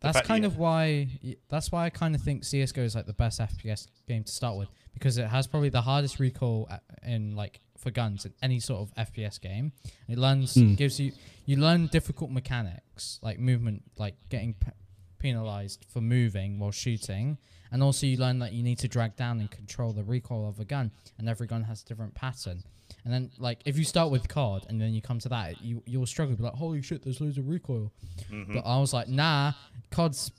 That's 0.00 0.16
fact- 0.18 0.26
kind 0.26 0.42
yeah. 0.42 0.48
of 0.48 0.58
why. 0.58 1.08
That's 1.48 1.70
why 1.70 1.84
I 1.84 1.90
kind 1.90 2.14
of 2.16 2.20
think 2.20 2.42
CS:GO 2.44 2.82
is 2.82 2.94
like 2.96 3.06
the 3.06 3.12
best 3.12 3.40
FPS 3.40 3.86
game 4.08 4.24
to 4.24 4.32
start 4.32 4.56
with 4.58 4.68
because 4.94 5.16
it 5.16 5.28
has 5.28 5.46
probably 5.46 5.68
the 5.68 5.82
hardest 5.82 6.18
recoil 6.18 6.66
uh, 6.70 6.78
in 7.04 7.36
like 7.36 7.60
for 7.82 7.90
guns 7.90 8.24
in 8.24 8.32
any 8.42 8.60
sort 8.60 8.80
of 8.80 8.94
FPS 9.08 9.40
game. 9.40 9.72
It 10.08 10.16
learns 10.18 10.54
Hmm. 10.54 10.74
gives 10.74 10.98
you 11.00 11.12
you 11.44 11.56
learn 11.56 11.88
difficult 11.88 12.30
mechanics 12.30 13.18
like 13.22 13.38
movement, 13.40 13.82
like 13.98 14.14
getting 14.28 14.54
pe- 14.54 14.70
penalized 15.18 15.84
for 15.88 16.00
moving 16.00 16.58
while 16.60 16.70
shooting, 16.70 17.36
and 17.72 17.82
also 17.82 18.06
you 18.06 18.16
learn 18.16 18.38
that 18.38 18.52
you 18.52 18.62
need 18.62 18.78
to 18.78 18.88
drag 18.88 19.16
down 19.16 19.40
and 19.40 19.50
control 19.50 19.92
the 19.92 20.04
recoil 20.04 20.48
of 20.48 20.60
a 20.60 20.64
gun, 20.64 20.90
and 21.18 21.28
every 21.28 21.46
gun 21.46 21.64
has 21.64 21.82
a 21.82 21.84
different 21.86 22.14
pattern. 22.14 22.62
And 23.04 23.12
then, 23.12 23.30
like, 23.38 23.60
if 23.64 23.76
you 23.78 23.84
start 23.84 24.12
with 24.12 24.28
COD 24.28 24.66
and 24.68 24.80
then 24.80 24.92
you 24.94 25.00
come 25.02 25.18
to 25.20 25.28
that, 25.30 25.60
you 25.62 25.82
you'll 25.86 26.06
struggle. 26.06 26.36
Be 26.36 26.42
like, 26.44 26.54
holy 26.54 26.82
shit, 26.82 27.02
there's 27.02 27.20
loads 27.20 27.38
of 27.38 27.48
recoil. 27.48 27.90
Mhm. 28.30 28.52
But 28.54 28.66
I 28.66 28.78
was 28.78 28.92
like, 28.92 29.08
nah, 29.08 29.52
COD's 29.90 30.30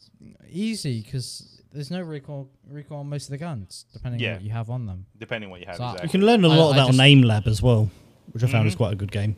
easy 0.49 1.01
because 1.01 1.61
there's 1.73 1.91
no 1.91 2.01
recoil 2.01 2.49
recoil 2.69 2.99
on 2.99 3.09
most 3.09 3.25
of 3.25 3.31
the 3.31 3.37
guns, 3.37 3.85
depending 3.91 4.21
Yeah. 4.21 4.29
on 4.29 4.35
what 4.35 4.43
you 4.43 4.49
have 4.51 4.69
on 4.69 4.85
them. 4.85 5.05
Depending 5.17 5.49
what 5.49 5.59
you 5.59 5.65
have, 5.65 5.75
So 5.77 5.83
I- 5.83 5.87
You 5.87 5.93
exactly. 5.95 6.09
can 6.19 6.25
learn 6.27 6.45
a 6.45 6.49
I- 6.49 6.55
lot 6.55 6.69
of 6.69 6.73
I 6.75 6.79
that 6.81 6.87
just- 6.87 6.99
on 6.99 7.05
Aim 7.05 7.21
Lab 7.23 7.47
as 7.47 7.61
well, 7.61 7.89
which 8.31 8.43
I 8.43 8.47
found 8.47 8.67
is 8.67 8.73
Mhm. 8.75 8.77
quite 8.77 8.93
a 8.93 8.95
good 8.95 9.11
game. 9.11 9.35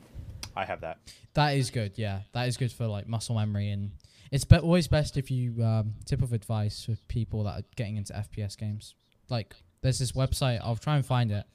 I 0.55 0.65
have 0.65 0.81
that. 0.81 0.99
That 1.33 1.57
is 1.57 1.69
good, 1.71 1.97
yeah. 1.97 2.21
That 2.33 2.47
is 2.47 2.57
good 2.57 2.71
for 2.71 2.87
like 2.87 3.07
muscle 3.07 3.35
memory, 3.35 3.69
and 3.69 3.91
it's 4.31 4.45
be- 4.45 4.57
always 4.57 4.87
best 4.87 5.17
if 5.17 5.29
you 5.31 5.63
um, 5.63 5.95
tip 6.05 6.21
of 6.21 6.33
advice 6.33 6.85
for 6.85 6.95
people 7.07 7.43
that 7.43 7.59
are 7.59 7.63
getting 7.75 7.97
into 7.97 8.15
FPS 8.15 8.55
games. 8.57 8.95
Like, 9.29 9.55
there's 9.81 9.99
this 9.99 10.11
website. 10.13 10.59
I'll 10.61 10.75
try 10.75 10.95
and 10.97 11.05
find 11.05 11.31
it, 11.31 11.45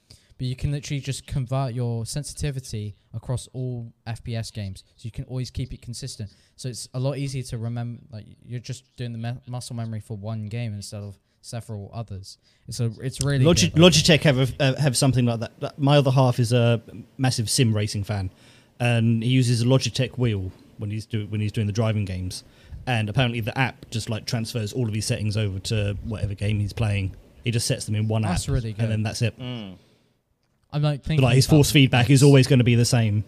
but 0.41 0.47
you 0.47 0.55
can 0.55 0.71
literally 0.71 0.99
just 0.99 1.27
convert 1.27 1.71
your 1.75 2.03
sensitivity 2.03 2.95
across 3.13 3.47
all 3.53 3.93
FPS 4.07 4.51
games, 4.51 4.83
so 4.95 5.05
you 5.05 5.11
can 5.11 5.23
always 5.25 5.51
keep 5.51 5.71
it 5.71 5.83
consistent. 5.83 6.33
So 6.55 6.67
it's 6.67 6.89
a 6.95 6.99
lot 6.99 7.19
easier 7.19 7.43
to 7.43 7.59
remember. 7.59 8.01
Like, 8.11 8.25
you're 8.43 8.59
just 8.59 8.83
doing 8.95 9.11
the 9.11 9.19
me- 9.19 9.39
muscle 9.45 9.75
memory 9.75 9.99
for 9.99 10.17
one 10.17 10.47
game 10.47 10.73
instead 10.73 11.03
of 11.03 11.19
several 11.41 11.91
others. 11.93 12.39
It's 12.67 12.79
a, 12.79 12.91
it's 13.01 13.21
really 13.23 13.45
Logi- 13.45 13.69
good, 13.69 13.83
Logitech 13.83 14.21
have 14.21 14.39
a, 14.39 14.47
uh, 14.59 14.81
have 14.81 14.97
something 14.97 15.25
like 15.25 15.41
that. 15.41 15.59
That- 15.59 15.77
My 15.77 15.97
other 15.97 16.09
half 16.09 16.39
is 16.39 16.51
a 16.53 16.81
massive 17.19 17.47
sim 17.47 17.71
racing 17.71 18.03
fan, 18.03 18.31
and 18.79 19.21
he 19.23 19.29
uses 19.29 19.61
a 19.61 19.65
Logitech 19.65 20.17
wheel 20.17 20.51
when 20.79 20.89
he's 20.89 21.05
do, 21.05 21.27
when 21.27 21.39
he's 21.39 21.51
doing 21.51 21.67
the 21.67 21.73
driving 21.73 22.05
games. 22.05 22.43
And 22.87 23.09
apparently, 23.09 23.41
the 23.41 23.55
app 23.55 23.85
just 23.91 24.09
like 24.09 24.25
transfers 24.25 24.73
all 24.73 24.87
of 24.87 24.93
his 24.95 25.05
settings 25.05 25.37
over 25.37 25.59
to 25.59 25.95
whatever 26.03 26.33
game 26.33 26.59
he's 26.59 26.73
playing. 26.73 27.15
He 27.43 27.51
just 27.51 27.67
sets 27.67 27.85
them 27.85 27.93
in 27.93 28.07
one 28.07 28.23
That's 28.23 28.45
app, 28.49 28.53
really 28.55 28.73
good. 28.73 28.81
and 28.81 28.91
then 28.91 29.03
that's 29.03 29.21
it. 29.21 29.37
Mm. 29.39 29.77
I'm 30.73 30.81
like 30.81 31.01
But 31.01 31.07
thinking 31.07 31.23
like 31.25 31.35
his 31.35 31.45
about 31.45 31.55
force 31.57 31.71
feedback 31.71 32.09
is 32.09 32.23
always 32.23 32.47
going 32.47 32.59
to 32.59 32.65
be 32.65 32.75
the 32.75 32.85
same. 32.85 33.23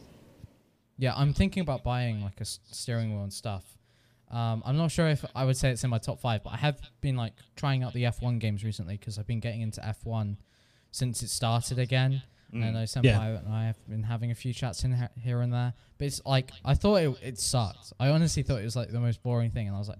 Yeah, 0.97 1.13
I'm 1.15 1.33
thinking 1.33 1.61
about 1.61 1.83
buying 1.83 2.21
like 2.21 2.39
a 2.39 2.45
steering 2.45 3.13
wheel 3.13 3.23
and 3.23 3.33
stuff. 3.33 3.63
Um, 4.31 4.63
I'm 4.65 4.77
not 4.77 4.91
sure 4.91 5.07
if 5.09 5.23
I 5.35 5.43
would 5.45 5.57
say 5.57 5.69
it's 5.71 5.83
in 5.83 5.89
my 5.89 5.97
top 5.99 6.19
five, 6.19 6.43
but 6.43 6.53
I 6.53 6.57
have 6.57 6.79
been 7.01 7.15
like 7.17 7.33
trying 7.55 7.83
out 7.83 7.93
the 7.93 8.03
F1 8.03 8.39
games 8.39 8.63
recently 8.63 8.97
because 8.97 9.19
I've 9.19 9.27
been 9.27 9.39
getting 9.39 9.61
into 9.61 9.81
F1 9.81 10.37
since 10.91 11.21
it 11.21 11.29
started 11.29 11.79
again. 11.79 12.23
And 12.51 12.63
I 12.63 12.67
Mm. 12.67 12.73
know 12.73 12.83
Senpai 12.83 13.03
Yeah. 13.05 13.27
and 13.39 13.47
I 13.53 13.65
have 13.65 13.87
been 13.89 14.03
having 14.03 14.29
a 14.29 14.35
few 14.35 14.53
chats 14.53 14.83
in 14.83 14.93
he- 14.95 15.21
here 15.21 15.41
and 15.41 15.51
there, 15.51 15.73
but 15.97 16.05
it's 16.05 16.21
like 16.25 16.51
I 16.63 16.75
thought 16.75 16.97
it, 17.01 17.17
it 17.23 17.39
sucked. 17.39 17.93
I 17.99 18.09
honestly 18.09 18.43
thought 18.43 18.61
it 18.61 18.63
was 18.63 18.75
like 18.75 18.89
the 18.91 18.99
most 18.99 19.23
boring 19.23 19.49
thing, 19.49 19.65
and 19.67 19.75
I 19.75 19.79
was 19.79 19.89
like, 19.89 19.97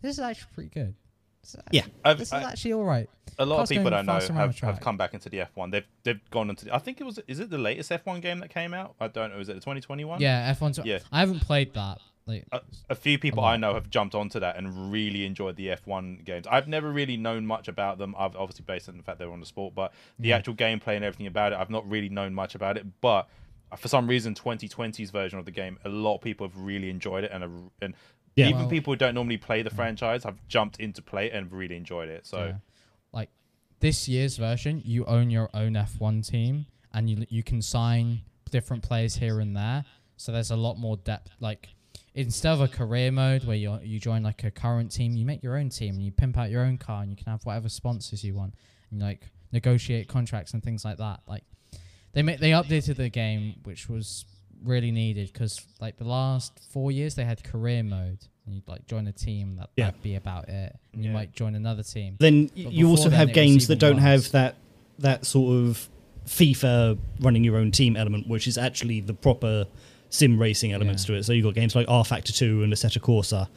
"This 0.00 0.12
is 0.12 0.20
actually 0.20 0.50
pretty 0.54 0.70
good. 0.70 0.94
This 1.42 1.54
is 1.54 1.60
Yeah. 1.70 1.80
actually- 1.80 1.94
I've, 2.04 2.18
this 2.18 2.28
is 2.28 2.32
I, 2.32 2.42
actually 2.42 2.72
all 2.72 2.84
right." 2.84 3.08
a 3.38 3.46
lot 3.46 3.60
of 3.62 3.68
people 3.68 3.84
going 3.84 3.92
that 3.92 3.98
I 4.00 4.02
know 4.02 4.20
faster 4.20 4.32
around 4.34 4.54
have, 4.54 4.58
have 4.60 4.80
come 4.80 4.96
back 4.98 5.14
into 5.14 5.28
the 5.30 5.38
F1. 5.38 5.70
They've 5.72 5.86
they've 6.04 6.30
gone 6.30 6.50
into. 6.50 6.66
The, 6.66 6.74
I 6.74 6.78
think 6.78 7.00
it 7.00 7.04
was. 7.04 7.18
Is 7.26 7.40
it 7.40 7.50
the 7.50 7.58
latest 7.58 7.90
F1 7.90 8.20
game 8.22 8.38
that 8.40 8.50
came 8.50 8.74
out? 8.74 8.94
I 9.00 9.08
don't 9.08 9.32
know. 9.32 9.38
Is 9.40 9.48
it 9.48 9.54
the 9.54 9.60
2021? 9.60 10.20
Yeah, 10.20 10.52
F1's. 10.54 10.78
Yeah. 10.84 10.98
I 11.10 11.20
haven't 11.20 11.40
played 11.40 11.74
that. 11.74 11.98
Like, 12.24 12.46
a, 12.52 12.60
a 12.90 12.94
few 12.94 13.18
people 13.18 13.42
lot. 13.42 13.54
I 13.54 13.56
know 13.56 13.74
have 13.74 13.90
jumped 13.90 14.14
onto 14.14 14.38
that 14.38 14.56
and 14.56 14.92
really 14.92 15.24
enjoyed 15.26 15.56
the 15.56 15.68
F1 15.68 16.24
games. 16.24 16.46
I've 16.48 16.68
never 16.68 16.88
really 16.92 17.16
known 17.16 17.44
much 17.46 17.66
about 17.66 17.98
them. 17.98 18.14
I've 18.16 18.36
obviously 18.36 18.64
based 18.64 18.88
on 18.88 18.96
the 18.96 19.02
fact 19.02 19.18
they 19.18 19.26
were 19.26 19.32
on 19.32 19.40
the 19.40 19.46
sport, 19.46 19.74
but 19.74 19.92
the 20.20 20.28
Yeah. 20.28 20.36
actual 20.36 20.54
gameplay 20.54 20.94
and 20.94 21.04
everything 21.04 21.26
about 21.26 21.52
it, 21.52 21.58
I've 21.58 21.70
not 21.70 21.88
really 21.90 22.08
known 22.08 22.32
much 22.32 22.54
about 22.54 22.76
it. 22.76 22.86
But 23.00 23.28
for 23.76 23.88
some 23.88 24.06
reason, 24.06 24.34
2020's 24.34 25.10
version 25.10 25.40
of 25.40 25.46
the 25.46 25.50
game, 25.50 25.78
a 25.84 25.88
lot 25.88 26.14
of 26.16 26.20
people 26.20 26.46
have 26.46 26.56
really 26.56 26.90
enjoyed 26.90 27.24
it, 27.24 27.32
and 27.32 27.42
are, 27.42 27.50
and 27.80 27.94
Yeah. 28.36 28.46
even 28.48 28.60
Well- 28.62 28.68
people 28.70 28.92
who 28.92 28.96
don't 28.96 29.14
normally 29.14 29.36
play 29.38 29.62
the 29.62 29.70
franchise 29.70 30.24
have 30.24 30.38
jumped 30.48 30.78
into 30.80 31.02
play 31.02 31.30
and 31.30 31.50
really 31.52 31.76
enjoyed 31.76 32.08
it. 32.08 32.26
So 32.26 32.46
Yeah. 32.46 32.56
like 33.12 33.30
this 33.80 34.08
year's 34.08 34.36
version, 34.36 34.80
you 34.84 35.04
own 35.06 35.30
your 35.30 35.50
own 35.54 35.74
F1 35.76 36.22
team, 36.22 36.66
and 36.92 37.08
you 37.10 37.26
you 37.28 37.42
can 37.42 37.60
sign 37.62 38.22
different 38.50 38.82
players 38.82 39.16
here 39.16 39.40
and 39.40 39.56
there. 39.56 39.84
So 40.16 40.30
there's 40.32 40.50
a 40.50 40.56
lot 40.56 40.78
more 40.78 40.96
depth. 40.96 41.32
Like 41.40 41.68
instead 42.14 42.52
of 42.52 42.60
a 42.60 42.68
career 42.68 43.10
mode 43.10 43.44
where 43.44 43.56
you 43.56 43.78
you 43.82 43.98
join 43.98 44.22
like 44.22 44.44
a 44.44 44.50
current 44.50 44.92
team, 44.92 45.16
you 45.16 45.24
make 45.26 45.42
your 45.42 45.56
own 45.58 45.68
team 45.70 45.94
and 45.94 46.04
you 46.04 46.12
pimp 46.12 46.36
out 46.38 46.50
your 46.50 46.62
own 46.64 46.78
car 46.78 47.02
and 47.02 47.10
you 47.10 47.16
can 47.16 47.26
have 47.26 47.44
whatever 47.44 47.68
sponsors 47.68 48.22
you 48.24 48.34
want 48.34 48.54
and 48.90 49.00
like 49.00 49.30
negotiate 49.52 50.08
contracts 50.08 50.52
and 50.54 50.62
things 50.62 50.84
like 50.84 50.98
that. 50.98 51.20
Like 51.26 51.44
they 52.12 52.22
make 52.22 52.38
they 52.40 52.50
updated 52.50 52.96
the 52.96 53.08
game, 53.08 53.56
which 53.64 53.88
was 53.88 54.24
really 54.64 54.90
needed 54.90 55.32
because 55.32 55.60
like 55.80 55.96
the 55.96 56.04
last 56.04 56.60
four 56.70 56.90
years 56.92 57.14
they 57.14 57.24
had 57.24 57.42
career 57.44 57.82
mode. 57.82 58.18
And 58.44 58.56
you'd 58.56 58.66
like 58.66 58.86
join 58.88 59.06
a 59.06 59.12
team 59.12 59.54
that 59.56 59.70
Yeah. 59.76 59.84
that'd 59.86 60.02
be 60.02 60.16
about 60.16 60.48
it, 60.48 60.76
and 60.92 61.04
you 61.04 61.12
might 61.12 61.32
join 61.32 61.54
another 61.54 61.84
team. 61.84 62.16
Then 62.18 62.46
But 62.46 62.72
you 62.72 62.88
also 62.88 63.08
then, 63.08 63.18
have 63.20 63.32
games 63.32 63.68
that 63.68 63.76
don't 63.78 63.98
have 63.98 64.32
that 64.32 64.56
that 64.98 65.24
sort 65.24 65.56
of 65.56 65.88
FIFA 66.26 66.98
running 67.20 67.44
your 67.44 67.56
own 67.56 67.70
team 67.70 67.96
element, 67.96 68.28
which 68.28 68.46
is 68.48 68.58
actually 68.58 69.00
the 69.00 69.14
proper 69.14 69.66
sim 70.10 70.38
racing 70.40 70.72
elements 70.72 71.04
Yeah. 71.04 71.14
to 71.14 71.18
it. 71.20 71.22
So 71.24 71.32
you've 71.32 71.44
got 71.44 71.54
games 71.54 71.74
like 71.76 71.86
rFactor 71.86 72.34
2 72.36 72.62
and 72.64 72.72
Assetto 72.72 72.98
Corsa, 73.00 73.48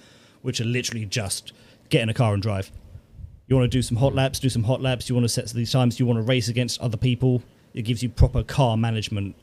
which 0.43 0.61
are 0.61 0.65
literally 0.65 1.05
just 1.05 1.51
get 1.89 2.01
in 2.01 2.09
a 2.09 2.13
car 2.13 2.33
and 2.35 2.41
drive. 2.43 2.71
You 3.47 3.55
want 3.55 3.69
to 3.71 3.75
do 3.77 3.81
some 3.81 3.97
hot 3.97 4.13
laps, 4.15 4.39
do 4.39 4.49
some 4.49 4.63
hot 4.63 4.81
laps. 4.81 5.09
You 5.09 5.15
want 5.15 5.25
to 5.25 5.29
set 5.29 5.47
these 5.49 5.71
times. 5.71 5.99
You 5.99 6.05
want 6.05 6.17
to 6.17 6.23
race 6.23 6.47
against 6.47 6.79
other 6.79 6.97
people. 6.97 7.41
It 7.73 7.83
gives 7.83 8.01
you 8.01 8.09
proper 8.09 8.43
car 8.43 8.77
management, 8.77 9.35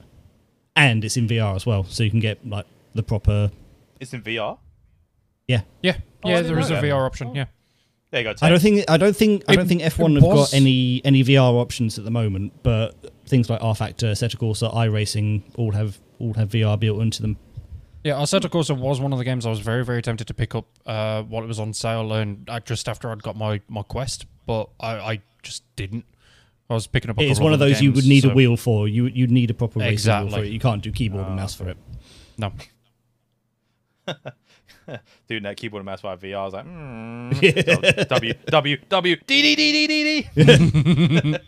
and 0.76 1.04
it's 1.04 1.16
in 1.16 1.28
VR 1.28 1.54
as 1.56 1.66
well, 1.66 1.84
so 1.84 2.02
you 2.02 2.10
can 2.10 2.20
get 2.20 2.46
like 2.46 2.66
the 2.94 3.02
proper. 3.02 3.50
it's 4.00 4.12
in 4.12 4.22
VR. 4.22 4.58
Yeah, 5.48 5.62
Yeah, 5.82 5.96
Oh, 6.24 6.30
yeah, 6.30 6.40
there 6.42 6.58
is 6.58 6.70
know 6.70 6.78
a. 6.78 6.82
VR 6.82 7.04
option. 7.06 7.34
Yeah. 7.34 7.46
There 8.10 8.20
you 8.22 8.28
go. 8.32 8.34
I 8.42 8.48
don't 8.50 8.60
think 8.60 8.84
I 8.90 8.96
don't 8.96 9.16
think 9.16 9.42
I 9.48 9.54
It- 9.54 9.56
don't 9.56 9.66
think 9.66 9.82
F1 9.82 10.14
have 10.14 10.22
was- 10.22 10.50
got 10.50 10.56
any 10.56 11.00
any 11.04 11.22
VR 11.24 11.54
options 11.60 11.98
at 11.98 12.04
the 12.04 12.10
moment, 12.10 12.52
but 12.62 12.94
things 13.26 13.48
like 13.50 13.60
rFactor, 13.60 14.10
Assetto 14.12 14.36
Corsa, 14.36 14.72
iRacing 14.74 15.42
all 15.56 15.72
have 15.72 15.98
all 16.18 16.34
have 16.34 16.50
VR 16.50 16.78
built 16.78 17.00
into 17.00 17.22
them. 17.22 17.36
Yeah, 18.04 18.14
Assetto 18.14 18.48
Corsa 18.50 18.76
was 18.76 19.00
one 19.00 19.12
of 19.12 19.18
the 19.18 19.24
games 19.24 19.46
I 19.46 19.50
was 19.50 19.60
very, 19.60 19.84
very 19.84 20.02
tempted 20.02 20.26
to 20.26 20.34
pick 20.34 20.54
up 20.54 20.66
uh, 20.86 21.22
while 21.22 21.42
it 21.42 21.46
was 21.46 21.58
on 21.60 21.72
sale, 21.72 22.12
and 22.12 22.48
uh, 22.50 22.60
just 22.60 22.88
after 22.88 23.10
I'd 23.10 23.22
got 23.22 23.36
my, 23.36 23.60
my 23.68 23.82
Quest, 23.82 24.26
but 24.46 24.68
I, 24.80 24.90
I 24.98 25.20
just 25.42 25.62
didn't. 25.76 26.04
I 26.70 26.74
was 26.74 26.86
picking 26.86 27.10
up. 27.10 27.18
A 27.18 27.22
It's 27.22 27.40
one 27.40 27.52
of 27.52 27.60
other 27.60 27.68
those 27.70 27.82
you 27.82 27.90
would 27.90 28.04
games, 28.04 28.08
need 28.08 28.24
a 28.24 28.34
wheel 28.34 28.56
for. 28.56 28.88
You 28.88 29.06
you'd 29.06 29.30
need 29.30 29.50
a 29.50 29.54
proper 29.54 29.78
racing 29.80 29.88
wheel 30.12 30.22
Exactly. 30.24 30.38
for 30.40 30.44
it. 30.44 30.52
You 30.52 30.58
can't 30.60 30.82
do 30.82 30.90
keyboard 30.92 31.26
and 31.26 31.36
mouse 31.36 31.54
for 31.54 31.68
it. 31.68 31.76
No, 32.38 32.52
doing 35.28 35.42
that 35.42 35.56
keyboard 35.56 35.80
and 35.80 35.86
mouse 35.86 36.00
via 36.00 36.16
VR. 36.16 36.36
I 36.38 36.44
was 36.44 36.54
like, 36.54 36.66
mm. 36.66 38.08
W 38.08 38.34
W 38.46 38.76
W 38.88 39.16
D 39.26 39.42
D 39.42 39.54
D 39.56 39.86
D 39.86 39.86
D 39.86 40.28
D. 41.32 41.38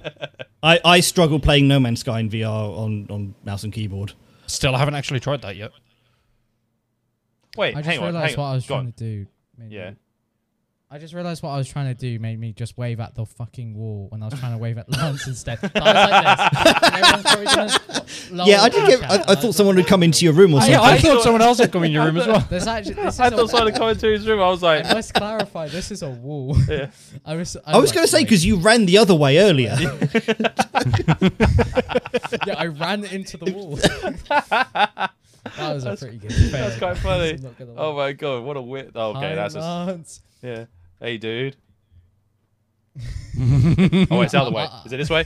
I, 0.63 0.81
I 0.85 1.01
struggle 1.01 1.41
playing 1.41 1.69
No 1.69 1.81
Man's 1.81 2.01
Sky 2.01 2.21
in 2.21 2.31
VR 2.31 2.79
on, 2.79 3.07
on 3.11 3.35
mouse 3.45 3.65
and 3.65 3.73
keyboard. 3.73 4.13
still 4.47 4.75
I 4.75 4.79
haven't 4.79 4.95
actually 4.95 5.21
tried 5.21 5.43
that 5.43 5.57
yet. 5.57 5.73
Wait, 7.57 7.75
I 7.75 7.81
just 7.81 7.87
hang 7.89 7.99
on, 7.99 8.05
realized 8.13 8.35
hang 8.35 8.41
what 8.41 8.45
on. 8.47 8.53
I 8.53 8.55
was 8.57 8.67
Go 8.67 8.75
trying 8.75 8.87
on. 8.87 8.93
to 8.93 8.99
do. 9.05 9.27
made 9.59 9.73
Yeah. 9.73 9.91
Me- 10.91 10.97
I 10.97 10.99
just 10.99 11.15
realized 11.15 11.43
what 11.43 11.51
I 11.51 11.57
was 11.57 11.69
trying 11.69 11.87
to 11.87 11.95
do 11.95 12.19
made 12.19 12.39
me 12.39 12.53
just 12.53 12.77
wave 12.79 13.01
at 13.01 13.15
the 13.15 13.25
fucking 13.27 13.75
wall 13.75 14.07
when 14.11 14.23
I 14.23 14.27
was 14.27 14.39
trying 14.39 14.53
to 14.53 14.59
wave 14.59 14.79
at 14.79 14.89
Lance 14.97 15.27
instead. 15.27 15.59
So 15.61 15.69
I 15.75 15.93
like 15.93 16.53
this. 16.53 16.93
And 16.93 17.05
everyone's 17.05 17.23
probably 17.25 17.47
gonna 17.47 18.45
yeah, 18.47 18.63
I 18.63 18.69
did 18.69 18.85
in 18.85 18.91
get. 18.91 19.01
chat, 19.01 19.29
I, 19.29 19.33
I 19.33 19.35
thought 19.35 19.55
someone 19.55 19.77
would 19.77 19.87
come 19.87 20.03
into 20.03 20.25
your 20.25 20.35
room 20.35 20.55
or 20.55 20.59
I, 20.59 20.61
something. 20.61 20.81
I 20.81 20.99
thought 20.99 21.23
someone 21.23 21.43
else 21.43 21.59
had 21.59 21.73
come 21.73 21.85
in 21.85 21.93
your 21.93 22.05
room 22.05 22.17
as 22.19 22.27
well. 22.27 22.41
There's 22.49 22.67
actually. 22.67 22.95
This 22.95 23.15
is 23.15 23.21
I 23.21 23.27
a- 23.29 23.31
thought 23.31 23.51
someone 23.51 23.73
coming 23.75 23.97
to 23.97 24.07
his 24.09 24.27
room. 24.27 24.41
I 24.41 24.49
was 24.49 24.63
like, 24.63 24.85
let's 24.85 25.11
clarify. 25.13 25.69
This 25.69 25.91
is 25.91 26.03
a 26.03 26.11
wall. 26.11 26.57
Yeah. 26.69 26.91
I 27.25 27.37
was. 27.37 27.57
I 27.67 27.79
was 27.79 27.93
going 27.93 28.05
to 28.05 28.11
say 28.11 28.23
because 28.25 28.45
you 28.45 28.57
ran 28.57 28.87
the 28.87 28.99
other 28.99 29.15
way 29.15 29.39
earlier. 29.39 29.77
yeah, 32.47 32.55
I 32.57 32.67
ran 32.67 33.05
into 33.05 33.37
the 33.37 33.53
wall. 33.53 33.77
that 33.77 35.11
was 35.59 35.85
a 35.85 35.97
pretty 35.97 36.19
good. 36.19 36.31
that's 36.31 36.77
fail. 36.77 36.79
quite 36.79 36.99
funny. 36.99 37.31
I'm 37.35 37.43
not 37.43 37.59
gonna 37.59 37.73
oh 37.73 37.75
lie. 37.75 37.83
Oh 37.83 37.97
my 37.97 38.13
god, 38.13 38.45
what 38.45 38.57
a 38.57 38.63
weird. 38.63 38.97
Okay, 38.97 39.29
Hi, 39.29 39.35
that's 39.35 39.55
a, 39.55 39.61
Lance. 39.61 40.21
Yeah. 40.45 40.65
Hey, 41.01 41.17
dude. 41.19 41.57
oh, 42.99 43.01
wait, 43.39 44.25
it's 44.25 44.33
the 44.33 44.41
other 44.41 44.53
way. 44.53 44.63
Uh-uh. 44.65 44.83
Is 44.87 44.93
it 44.93 44.97
this 44.99 45.11
way? 45.11 45.25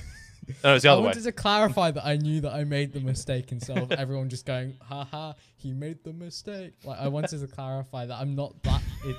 No, 0.64 0.74
it's 0.74 0.82
the 0.84 0.88
I 0.88 0.92
other 0.92 1.02
way. 1.02 1.08
I 1.08 1.10
wanted 1.10 1.24
to 1.24 1.32
clarify 1.32 1.90
that 1.90 2.06
I 2.06 2.16
knew 2.16 2.40
that 2.40 2.52
I 2.54 2.64
made 2.64 2.92
the 2.94 3.00
mistake 3.00 3.52
instead 3.52 3.76
of 3.78 3.92
everyone 3.92 4.30
just 4.30 4.46
going, 4.46 4.78
haha, 4.82 5.34
he 5.56 5.72
made 5.72 6.02
the 6.04 6.12
mistake. 6.14 6.72
Like, 6.84 6.98
I 6.98 7.08
wanted 7.08 7.40
to 7.40 7.46
clarify 7.46 8.06
that 8.06 8.18
I'm 8.18 8.34
not 8.34 8.62
that. 8.62 8.80
Id- 9.06 9.16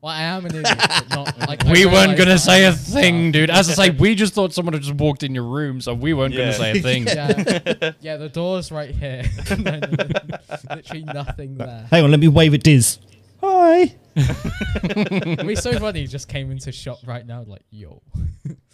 well, 0.00 0.10
I 0.12 0.22
am 0.22 0.46
an 0.46 0.56
idiot, 0.56 0.76
but 0.78 1.08
not 1.10 1.38
like. 1.48 1.62
We 1.64 1.84
weren't 1.86 2.16
gonna 2.18 2.38
say 2.38 2.64
a 2.64 2.72
thing, 2.72 3.28
up. 3.28 3.32
dude. 3.34 3.50
As 3.50 3.68
I 3.70 3.74
say, 3.74 3.90
we 3.98 4.14
just 4.16 4.32
thought 4.32 4.52
someone 4.54 4.72
had 4.72 4.82
just 4.82 4.94
walked 4.94 5.22
in 5.22 5.34
your 5.34 5.44
room, 5.44 5.80
so 5.82 5.92
we 5.94 6.14
weren't 6.14 6.32
Yeah. 6.34 6.46
gonna 6.46 6.52
say 6.54 6.70
a 6.78 6.82
thing. 6.82 7.06
Yeah, 7.06 7.92
yeah, 8.00 8.16
the 8.16 8.30
door's 8.30 8.72
right 8.72 8.90
here. 8.92 9.22
No, 9.50 9.56
no, 9.56 9.80
no, 9.80 10.38
Literally 10.74 11.04
nothing 11.04 11.56
there. 11.58 11.86
Hang 11.90 12.02
on, 12.04 12.10
let 12.10 12.18
me 12.20 12.26
wave 12.28 12.54
at 12.54 12.62
Diz. 12.64 12.98
Hi. 13.42 13.94
It'd 14.14 15.46
be 15.46 15.56
so 15.56 15.78
funny. 15.78 16.00
He 16.00 16.06
just 16.06 16.28
came 16.28 16.50
into 16.50 16.72
shop 16.72 16.98
right 17.06 17.26
now, 17.26 17.44
like, 17.46 17.62
yo. 17.70 18.02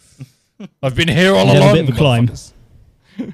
I've 0.83 0.95
been 0.95 1.07
here 1.07 1.33
all 1.33 1.45
He's 1.45 1.53
having 1.53 1.61
a 1.61 1.65
along. 1.65 1.75
bit 1.75 1.89
of 1.89 1.95
a 1.95 1.97
climb. 1.97 2.23
It'd 3.17 3.33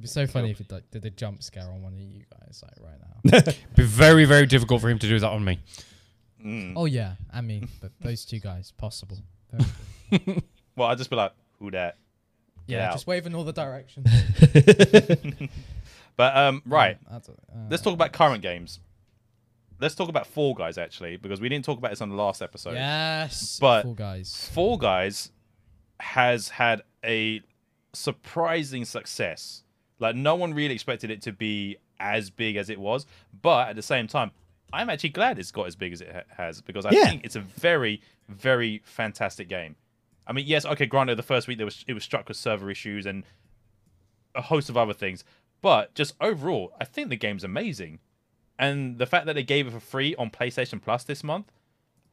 be 0.00 0.06
so 0.06 0.26
funny 0.26 0.50
if 0.50 0.60
it 0.60 0.70
like, 0.70 0.90
did 0.90 1.04
a 1.04 1.10
jump 1.10 1.42
scare 1.42 1.64
on 1.64 1.82
one 1.82 1.92
of 1.94 1.98
you 1.98 2.24
guys, 2.30 2.62
like 2.62 2.74
right 2.80 3.00
now. 3.00 3.38
It'd 3.38 3.56
Be 3.76 3.82
very, 3.82 4.24
very 4.24 4.46
difficult 4.46 4.80
for 4.80 4.88
him 4.88 4.98
to 4.98 5.08
do 5.08 5.18
that 5.18 5.30
on 5.30 5.44
me. 5.44 5.58
Mm. 6.44 6.74
oh 6.76 6.84
yeah, 6.84 7.14
I 7.32 7.40
mean, 7.40 7.68
but 7.80 7.90
those 8.02 8.26
two 8.26 8.38
guys, 8.38 8.70
possible. 8.76 9.18
Well, 10.76 10.88
I'd 10.88 10.98
just 10.98 11.08
be 11.08 11.16
like, 11.16 11.32
who 11.58 11.70
that? 11.70 11.96
yeah, 12.66 12.92
just 12.92 13.06
wave 13.06 13.24
in 13.26 13.34
all 13.34 13.44
the 13.44 13.52
directions. 13.52 14.06
But 16.16 16.36
um, 16.36 16.62
right. 16.66 16.96
Yeah, 17.10 17.16
uh, 17.16 17.20
Let's 17.70 17.82
talk 17.82 17.92
about 17.94 18.12
current 18.12 18.42
games. 18.42 18.80
Let's 19.80 19.94
talk 19.94 20.08
about 20.08 20.26
Fall 20.26 20.54
Guys 20.54 20.78
actually, 20.78 21.16
because 21.16 21.40
we 21.40 21.48
didn't 21.48 21.64
talk 21.64 21.78
about 21.78 21.90
this 21.90 22.00
on 22.00 22.08
the 22.08 22.14
last 22.16 22.42
episode. 22.42 22.74
yes, 22.74 23.58
But- 23.60 23.82
Fall 23.82 23.94
guys. 23.94 24.50
Fall 24.52 24.76
Guys 24.78 25.30
has 26.00 26.48
had 26.50 26.82
a 27.04 27.42
surprising 27.92 28.84
success. 28.84 29.62
Like 29.98 30.16
no 30.16 30.34
one 30.34 30.54
really 30.54 30.74
expected 30.74 31.10
it 31.10 31.22
to 31.22 31.32
be 31.32 31.76
as 32.00 32.30
big 32.30 32.56
as 32.56 32.68
it 32.70 32.78
was, 32.80 33.06
but 33.42 33.68
at 33.68 33.76
the 33.76 33.82
same 33.82 34.06
time, 34.06 34.32
I'm 34.72 34.90
actually 34.90 35.10
glad 35.10 35.38
it's 35.38 35.52
got 35.52 35.66
as 35.68 35.76
big 35.76 35.92
as 35.92 36.00
it 36.00 36.12
ha- 36.12 36.22
has 36.36 36.60
because 36.60 36.84
I 36.84 36.90
Yeah. 36.90 37.04
think 37.04 37.24
it's 37.24 37.36
a 37.36 37.40
very, 37.40 38.00
very 38.28 38.82
fantastic 38.84 39.48
game. 39.48 39.76
I 40.26 40.32
mean, 40.32 40.46
yes, 40.46 40.64
okay, 40.64 40.86
granted, 40.86 41.16
the 41.16 41.22
first 41.22 41.46
week 41.46 41.58
there 41.58 41.66
was 41.66 41.84
it 41.86 41.92
was 41.94 42.02
struck 42.02 42.26
with 42.28 42.36
server 42.36 42.70
issues 42.70 43.06
and 43.06 43.24
a 44.34 44.42
host 44.42 44.68
of 44.68 44.76
other 44.76 44.94
things, 44.94 45.22
but 45.62 45.94
just 45.94 46.14
overall, 46.20 46.72
I 46.80 46.84
think 46.84 47.08
the 47.08 47.16
game's 47.16 47.44
amazing. 47.44 48.00
And 48.58 48.98
the 48.98 49.06
fact 49.06 49.26
that 49.26 49.34
they 49.34 49.42
gave 49.42 49.66
it 49.66 49.72
for 49.72 49.80
free 49.80 50.14
on 50.16 50.30
PlayStation 50.30 50.80
Plus 50.80 51.04
this 51.04 51.24
month, 51.24 51.50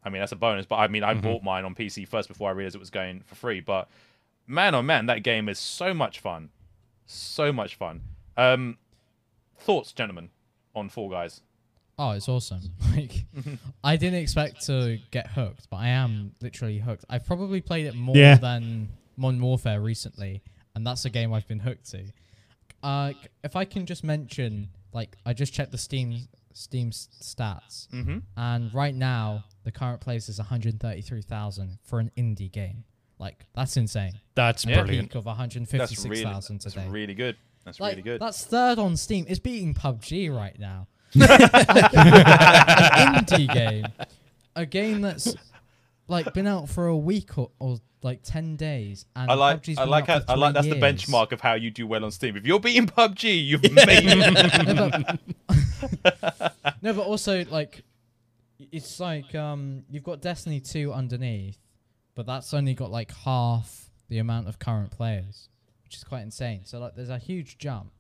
I 0.04 0.10
mean, 0.10 0.20
that's 0.22 0.32
a 0.32 0.36
bonus. 0.36 0.66
But 0.66 0.78
I 0.78 0.88
mean, 0.88 1.04
I 1.04 1.14
bought 1.14 1.44
mine 1.44 1.66
on 1.66 1.76
PC 1.76 2.08
first 2.08 2.28
before 2.28 2.50
I 2.50 2.54
realized 2.54 2.76
it 2.76 2.80
was 2.80 2.90
going 2.90 3.22
for 3.26 3.36
free. 3.36 3.60
But 3.60 3.88
man, 4.48 4.74
oh 4.74 4.82
man, 4.82 5.06
that 5.06 5.22
game 5.24 5.48
is 5.50 5.60
so 5.60 5.94
much 5.94 6.20
fun, 6.20 6.50
so 7.06 7.54
much 7.54 7.76
fun. 7.76 8.02
Um, 8.38 8.78
thoughts, 9.60 9.92
gentlemen, 9.92 10.30
on 10.74 10.90
Fall 10.90 11.10
Guys? 11.10 11.42
Oh, 12.00 12.12
it's 12.12 12.28
awesome. 12.30 12.62
Like, 12.96 13.26
I 13.86 13.96
didn't 13.96 14.20
expect 14.20 14.66
to 14.66 14.98
get 15.12 15.28
hooked, 15.28 15.70
but 15.70 15.78
I 15.78 15.90
am 15.90 16.34
literally 16.42 16.80
hooked. 16.80 17.06
I've 17.10 17.26
probably 17.26 17.62
played 17.62 17.86
it 17.86 17.96
more 17.96 18.18
Yeah. 18.18 18.36
than 18.36 18.90
Modern 19.16 19.40
Warfare 19.42 19.80
recently, 19.80 20.42
and 20.76 20.86
that's 20.86 21.06
a 21.06 21.10
game 21.10 21.32
I've 21.34 21.48
been 21.48 21.60
hooked 21.60 21.90
to. 21.92 22.04
Uh, 22.84 23.14
if 23.44 23.56
I 23.56 23.64
can 23.66 23.86
just 23.86 24.04
mention, 24.04 24.70
like, 24.94 25.18
I 25.26 25.34
just 25.34 25.54
checked 25.54 25.72
the 25.72 25.78
Steam 25.78 26.28
Steam 26.54 26.92
stats, 26.92 27.88
Mm-hmm. 27.90 28.18
and 28.36 28.74
right 28.74 28.94
now 28.94 29.46
the 29.64 29.72
current 29.72 30.02
place 30.02 30.28
is 30.28 30.38
133,000 30.38 31.78
for 31.84 32.00
an 32.00 32.12
indie 32.18 32.52
game. 32.52 32.84
Like, 33.20 33.46
that's 33.56 33.78
insane. 33.78 34.20
That's 34.36 34.66
Yeah. 34.66 34.82
brilliant. 34.82 35.10
Peak 35.10 35.16
of 35.16 35.24
That's 35.26 35.38
really, 35.38 36.24
156,000 36.26 36.62
that's 36.62 36.76
really 36.92 37.14
good. 37.14 37.38
That's 37.64 37.80
like, 37.80 37.92
really 37.92 38.02
good. 38.02 38.20
That's 38.20 38.44
third 38.44 38.80
on 38.80 38.98
Steam. 38.98 39.26
It's 39.30 39.40
beating 39.40 39.74
PUBG 39.76 40.36
right 40.36 40.58
now. 40.60 40.88
Indie 42.12 43.54
game, 43.54 43.86
a 44.56 44.66
game 44.66 45.02
that's 45.02 45.36
like 46.12 46.32
been 46.34 46.46
out 46.48 46.70
for 46.70 46.86
a 46.88 46.96
week 46.98 47.38
or, 47.38 47.50
or 47.60 47.78
like 48.04 48.22
ten 48.24 48.56
days, 48.56 49.06
and 49.16 49.32
I 49.32 49.34
like, 49.34 49.64
PUBG's 49.64 49.78
I 49.80 49.84
like, 49.86 50.08
how, 50.08 50.22
I 50.28 50.36
like. 50.36 50.54
That's 50.54 50.68
three 50.68 50.80
the 50.80 50.86
benchmark 50.86 51.32
of 51.32 51.42
how 51.42 51.54
you 51.56 51.72
do 51.72 51.88
well 51.88 52.04
on 52.06 52.12
Steam. 52.12 52.36
If 52.38 52.46
you're 52.46 52.60
beating 52.60 52.86
PUBG, 52.88 53.46
you've 53.46 53.64
made 53.64 54.04
it. 54.06 54.76
no, 54.76 54.90
but, 56.04 56.56
no, 56.82 56.94
but 56.94 57.06
also 57.06 57.46
like 57.46 57.84
it's 58.72 59.00
like 59.00 59.34
um 59.36 59.84
you've 59.90 60.04
got 60.04 60.22
Destiny 60.22 60.60
two 60.60 60.94
underneath, 60.94 61.58
but 62.16 62.26
that's 62.26 62.54
only 62.54 62.74
got 62.74 62.92
like 62.92 63.12
half 63.12 63.90
the 64.10 64.18
amount 64.20 64.48
of 64.48 64.60
current 64.60 64.92
players, 64.92 65.50
which 65.84 65.96
is 65.96 66.04
quite 66.04 66.22
insane. 66.22 66.62
So 66.66 66.80
like 66.80 66.96
there's 66.96 67.10
a 67.10 67.18
huge 67.18 67.58
jump. 67.58 67.92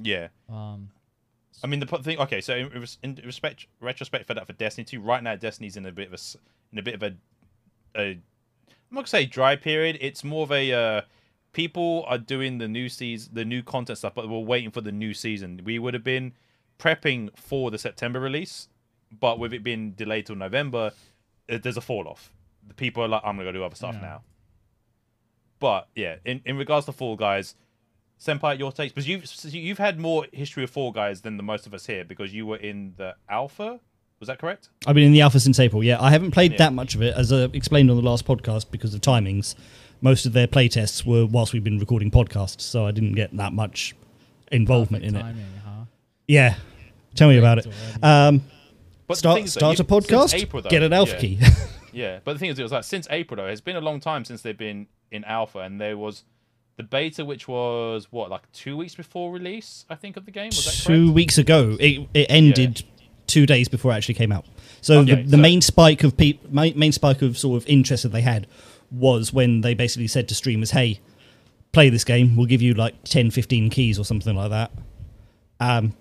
yeah. 0.00 0.28
Um, 0.48 0.90
I 1.62 1.66
mean, 1.66 1.80
the 1.80 1.86
thing. 1.86 2.18
Okay, 2.18 2.40
so 2.40 2.54
in, 2.56 2.86
in 3.02 3.20
respect, 3.26 3.66
retrospect 3.80 4.26
for 4.26 4.32
that 4.34 4.46
for 4.46 4.52
Destiny 4.54 4.84
two, 4.84 5.00
right 5.00 5.22
now 5.22 5.36
Destiny's 5.36 5.76
in 5.76 5.84
a 5.84 5.92
bit 5.92 6.06
of 6.06 6.12
a, 6.12 6.14
s- 6.14 6.36
in 6.72 6.78
a 6.78 6.82
bit 6.82 6.94
of 6.94 7.02
a, 7.02 7.14
a, 7.96 8.10
I'm 8.12 8.20
not 8.90 9.00
gonna 9.00 9.06
say 9.08 9.26
dry 9.26 9.56
period. 9.56 9.98
It's 10.00 10.24
more 10.24 10.42
of 10.44 10.52
a, 10.52 10.72
uh, 10.72 11.00
people 11.52 12.04
are 12.08 12.18
doing 12.18 12.58
the 12.58 12.68
new 12.68 12.88
season, 12.88 13.32
the 13.34 13.44
new 13.44 13.62
content 13.62 13.98
stuff, 13.98 14.14
but 14.14 14.28
we're 14.28 14.38
waiting 14.38 14.70
for 14.70 14.80
the 14.80 14.92
new 14.92 15.14
season. 15.14 15.60
We 15.64 15.78
would 15.78 15.94
have 15.94 16.04
been 16.04 16.32
prepping 16.78 17.30
for 17.36 17.70
the 17.70 17.78
September 17.78 18.20
release, 18.20 18.68
but 19.18 19.38
with 19.38 19.52
it 19.52 19.62
being 19.62 19.92
delayed 19.92 20.26
till 20.26 20.36
November, 20.36 20.92
uh, 21.50 21.58
there's 21.62 21.76
a 21.76 21.80
fall 21.80 22.08
off. 22.08 22.32
The 22.66 22.74
people 22.74 23.02
are 23.02 23.08
like, 23.08 23.22
I'm 23.24 23.36
gonna 23.36 23.48
go 23.48 23.52
do 23.52 23.64
other 23.64 23.74
stuff 23.76 23.94
Yeah. 23.96 24.00
now. 24.02 24.22
But 25.58 25.88
yeah, 25.94 26.16
in, 26.24 26.40
in 26.46 26.56
regards 26.56 26.86
to 26.86 26.92
Fall 26.92 27.16
Guys, 27.16 27.54
Senpai, 28.18 28.58
your 28.58 28.72
takes 28.72 28.92
because 28.92 29.08
you've 29.08 29.24
you've 29.54 29.78
had 29.78 29.98
more 29.98 30.26
history 30.32 30.64
of 30.64 30.70
Fall 30.70 30.90
Guys 30.92 31.20
than 31.22 31.36
the 31.36 31.42
most 31.42 31.66
of 31.66 31.74
us 31.74 31.86
here 31.86 32.04
because 32.04 32.32
you 32.34 32.46
were 32.46 32.56
in 32.56 32.94
the 32.96 33.14
alpha. 33.28 33.80
Was 34.20 34.26
that 34.26 34.38
correct? 34.38 34.68
I've 34.86 34.94
been 34.94 35.04
in 35.04 35.12
the 35.12 35.22
alpha 35.22 35.40
since 35.40 35.58
April. 35.58 35.82
Yeah, 35.82 36.00
I 36.00 36.10
haven't 36.10 36.32
played 36.32 36.52
Yeah. 36.52 36.58
that 36.58 36.72
much 36.74 36.94
of 36.94 37.02
it, 37.02 37.14
as 37.16 37.32
I 37.32 37.44
explained 37.54 37.90
on 37.90 37.96
the 37.96 38.02
last 38.02 38.26
podcast 38.26 38.70
because 38.70 38.92
of 38.94 39.00
timings. 39.00 39.54
Most 40.02 40.26
of 40.26 40.32
their 40.34 40.46
playtests 40.46 41.04
were 41.06 41.24
whilst 41.26 41.52
we've 41.54 41.64
been 41.64 41.78
recording 41.78 42.10
podcasts, 42.10 42.60
so 42.60 42.86
I 42.86 42.90
didn't 42.90 43.14
get 43.14 43.34
that 43.36 43.52
much 43.54 43.94
involvement 44.52 45.04
in 45.04 45.16
it. 45.16 45.22
huh? 45.64 45.84
Yeah, 46.28 46.56
tell 47.14 47.28
me 47.28 47.38
about 47.38 47.58
it. 47.58 47.66
Um, 48.02 48.42
But 49.06 49.16
start 49.18 49.40
is 49.42 49.52
start 49.52 49.78
a 49.80 49.82
you- 49.82 49.88
since 49.88 50.06
podcast, 50.06 50.34
April, 50.34 50.62
though- 50.62 50.70
get 50.70 50.82
an 50.82 50.92
alpha 50.92 51.14
yeah. 51.14 51.20
key. 51.20 51.38
Yeah, 51.92 52.20
but 52.22 52.34
the 52.34 52.38
thing 52.38 52.50
is, 52.50 52.58
it 52.58 52.62
was 52.62 52.70
like 52.70 52.84
since 52.84 53.08
April 53.10 53.36
though. 53.36 53.48
It's 53.48 53.60
been 53.60 53.74
a 53.74 53.80
long 53.80 53.98
time 53.98 54.24
since 54.24 54.42
they've 54.42 54.56
been 54.56 54.86
in 55.10 55.24
alpha, 55.24 55.58
and 55.58 55.80
there 55.80 55.96
was 55.98 56.22
the 56.76 56.84
beta, 56.84 57.24
which 57.24 57.48
was 57.48 58.06
what 58.12 58.30
like 58.30 58.42
two 58.52 58.76
weeks 58.76 58.94
before 58.94 59.32
release, 59.32 59.84
I 59.90 59.96
think, 59.96 60.16
of 60.16 60.24
the 60.24 60.30
game. 60.30 60.50
Was 60.50 60.66
that 60.66 60.86
Two 60.86 61.06
correct? 61.06 61.14
weeks 61.16 61.36
ago, 61.38 61.76
it 61.80 62.06
it 62.14 62.26
ended 62.30 62.84
two 63.30 63.46
days 63.46 63.68
before 63.68 63.92
it 63.92 63.94
actually 63.96 64.14
came 64.14 64.32
out. 64.32 64.44
So 64.82 64.98
Okay, 65.00 65.14
the, 65.14 65.22
the 65.22 65.30
so- 65.30 65.36
main 65.38 65.60
spike 65.62 66.04
of 66.04 66.16
peop, 66.16 66.50
main, 66.50 66.78
main 66.78 66.92
spike 66.92 67.22
of 67.22 67.38
sort 67.38 67.62
of 67.62 67.68
interest 67.68 68.02
that 68.02 68.10
they 68.10 68.20
had 68.22 68.46
was 68.90 69.32
when 69.32 69.60
they 69.60 69.72
basically 69.74 70.08
said 70.08 70.28
to 70.28 70.34
streamers, 70.34 70.72
"Hey, 70.72 71.00
play 71.72 71.88
this 71.90 72.04
game. 72.04 72.36
We'll 72.36 72.46
give 72.46 72.60
you 72.62 72.74
like 72.74 72.94
10, 73.04 73.30
15 73.30 73.70
keys 73.70 73.98
or 73.98 74.04
something 74.04 74.34
like 74.34 74.50
that." 74.50 74.72
Um, 75.60 75.94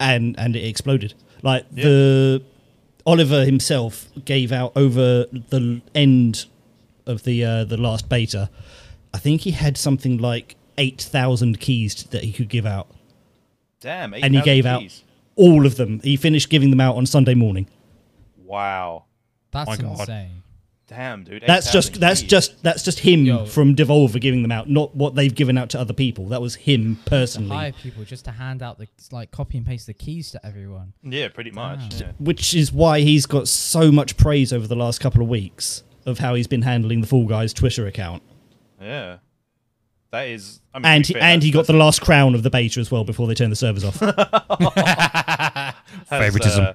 and 0.00 0.38
and 0.38 0.54
it 0.54 0.64
exploded. 0.64 1.14
Like 1.42 1.68
the 1.70 2.42
Oliver 3.06 3.44
himself 3.44 4.06
gave 4.24 4.52
out 4.52 4.72
over 4.76 5.24
the 5.50 5.80
end 5.94 6.46
of 7.06 7.22
the 7.24 7.44
uh, 7.44 7.64
the 7.64 7.76
last 7.76 8.08
beta. 8.08 8.50
I 9.14 9.18
think 9.18 9.40
he 9.42 9.52
had 9.52 9.76
something 9.76 10.18
like 10.18 10.56
eight 10.76 11.00
thousand 11.00 11.58
keys 11.60 12.04
that 12.10 12.22
he 12.24 12.32
could 12.32 12.48
give 12.50 12.66
out, 12.66 12.86
Damn. 13.80 14.12
and 14.14 14.34
he 14.34 14.40
8,000 14.40 14.44
gave 14.44 14.66
out 14.66 14.80
keys. 14.82 15.02
All 15.38 15.64
of 15.64 15.76
them. 15.76 16.00
He 16.04 16.16
finished 16.16 16.50
giving 16.50 16.68
them 16.70 16.80
out 16.80 16.96
on 16.96 17.06
Sunday 17.06 17.34
morning. 17.34 17.66
Wow. 18.44 19.04
That's 19.50 19.68
My 19.68 19.76
God. 19.76 20.00
insane. 20.00 20.42
Damn, 20.86 21.22
dude. 21.24 21.42
That's 21.46 21.66
8,000 21.68 21.72
just 21.72 22.00
that's 22.00 22.20
keys. 22.22 22.30
just 22.30 22.62
that's 22.62 22.82
just 22.82 23.00
him 23.00 23.24
Yo. 23.26 23.44
from 23.44 23.76
Devolver 23.76 24.18
giving 24.18 24.40
them 24.40 24.50
out, 24.50 24.70
not 24.70 24.96
what 24.96 25.14
they've 25.14 25.34
given 25.34 25.58
out 25.58 25.68
to 25.70 25.80
other 25.80 25.92
people. 25.92 26.28
That 26.28 26.40
was 26.40 26.54
him 26.54 26.96
To 26.96 27.02
personally, 27.10 27.54
hire 27.56 27.72
people 27.72 28.04
just 28.04 28.24
to 28.24 28.30
hand 28.30 28.62
out 28.62 28.78
the 28.78 28.88
like 29.12 29.30
copy 29.30 29.58
and 29.58 29.66
paste 29.66 29.86
the 29.86 29.92
keys 29.92 30.30
to 30.30 30.46
everyone. 30.46 30.94
Yeah, 31.02 31.28
pretty 31.28 31.50
much. 31.50 32.00
Yeah. 32.00 32.12
which 32.18 32.54
is 32.54 32.72
why 32.72 33.00
he's 33.00 33.26
got 33.26 33.48
so 33.48 33.92
much 33.92 34.16
praise 34.16 34.50
over 34.50 34.66
the 34.66 34.76
last 34.76 34.98
couple 35.00 35.20
of 35.20 35.28
weeks 35.28 35.82
of 36.06 36.20
how 36.20 36.34
he's 36.34 36.46
been 36.46 36.62
handling 36.62 37.02
the 37.02 37.06
Fall 37.06 37.26
Guys 37.26 37.52
Twitter 37.52 37.86
account. 37.86 38.22
yeah. 38.80 39.18
That 40.10 40.28
is. 40.28 40.60
I 40.72 40.78
mean, 40.78 40.86
And 40.86 41.06
he, 41.06 41.12
fair, 41.12 41.22
and 41.22 41.42
he 41.42 41.50
got 41.50 41.66
the 41.66 41.74
last 41.74 42.00
crown 42.00 42.34
of 42.34 42.42
the 42.42 42.50
beta 42.50 42.80
as 42.80 42.90
well 42.90 43.04
before 43.04 43.26
they 43.26 43.34
turned 43.34 43.52
the 43.52 43.56
servers 43.56 43.84
off. 43.84 43.98
Favoritism. 46.08 46.64
Uh, 46.64 46.72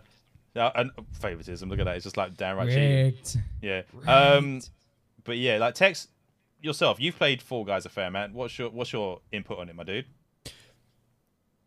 uh, 0.55 0.71
and 0.75 0.91
favoritism. 1.13 1.67
Look 1.69 1.79
at 1.79 1.85
that. 1.85 1.95
It's 1.95 2.03
just 2.03 2.17
like 2.17 2.37
downright 2.37 2.69
cheating. 2.69 3.05
Rigged. 3.05 3.37
Yeah. 3.61 3.81
Um, 4.07 4.61
but 5.23 5.37
yeah, 5.37 5.57
like 5.57 5.73
Tex 5.73 6.07
yourself, 6.61 6.99
you've 6.99 7.17
played 7.17 7.41
Fall 7.41 7.63
Guys 7.63 7.85
a 7.85 7.89
fair 7.89 8.07
amount. 8.07 8.33
What's 8.33 8.57
your 8.59 8.69
what's 8.69 8.93
your 8.93 9.21
input 9.31 9.59
on 9.59 9.69
it, 9.69 9.75
my 9.75 9.83
dude? 9.83 10.05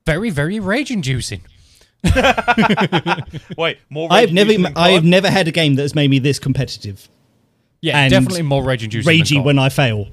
Very, 0.04 0.30
very 0.30 0.60
rage 0.60 0.92
inducing. 0.92 1.42
Wait, 3.56 3.78
more. 3.90 4.08
I've 4.12 4.32
never 4.32 4.52
I 4.76 4.90
have 4.90 5.04
never 5.04 5.28
had 5.28 5.48
a 5.48 5.52
game 5.52 5.74
that 5.74 5.82
has 5.82 5.94
made 5.94 6.10
me 6.10 6.20
this 6.20 6.38
competitive. 6.38 7.08
Yeah, 7.80 7.98
And 7.98 8.10
definitely 8.10 8.42
more 8.42 8.64
rage 8.64 8.84
inducing. 8.84 9.10
Ragey 9.10 9.44
when 9.44 9.58
I 9.58 9.68
fail. 9.68 10.08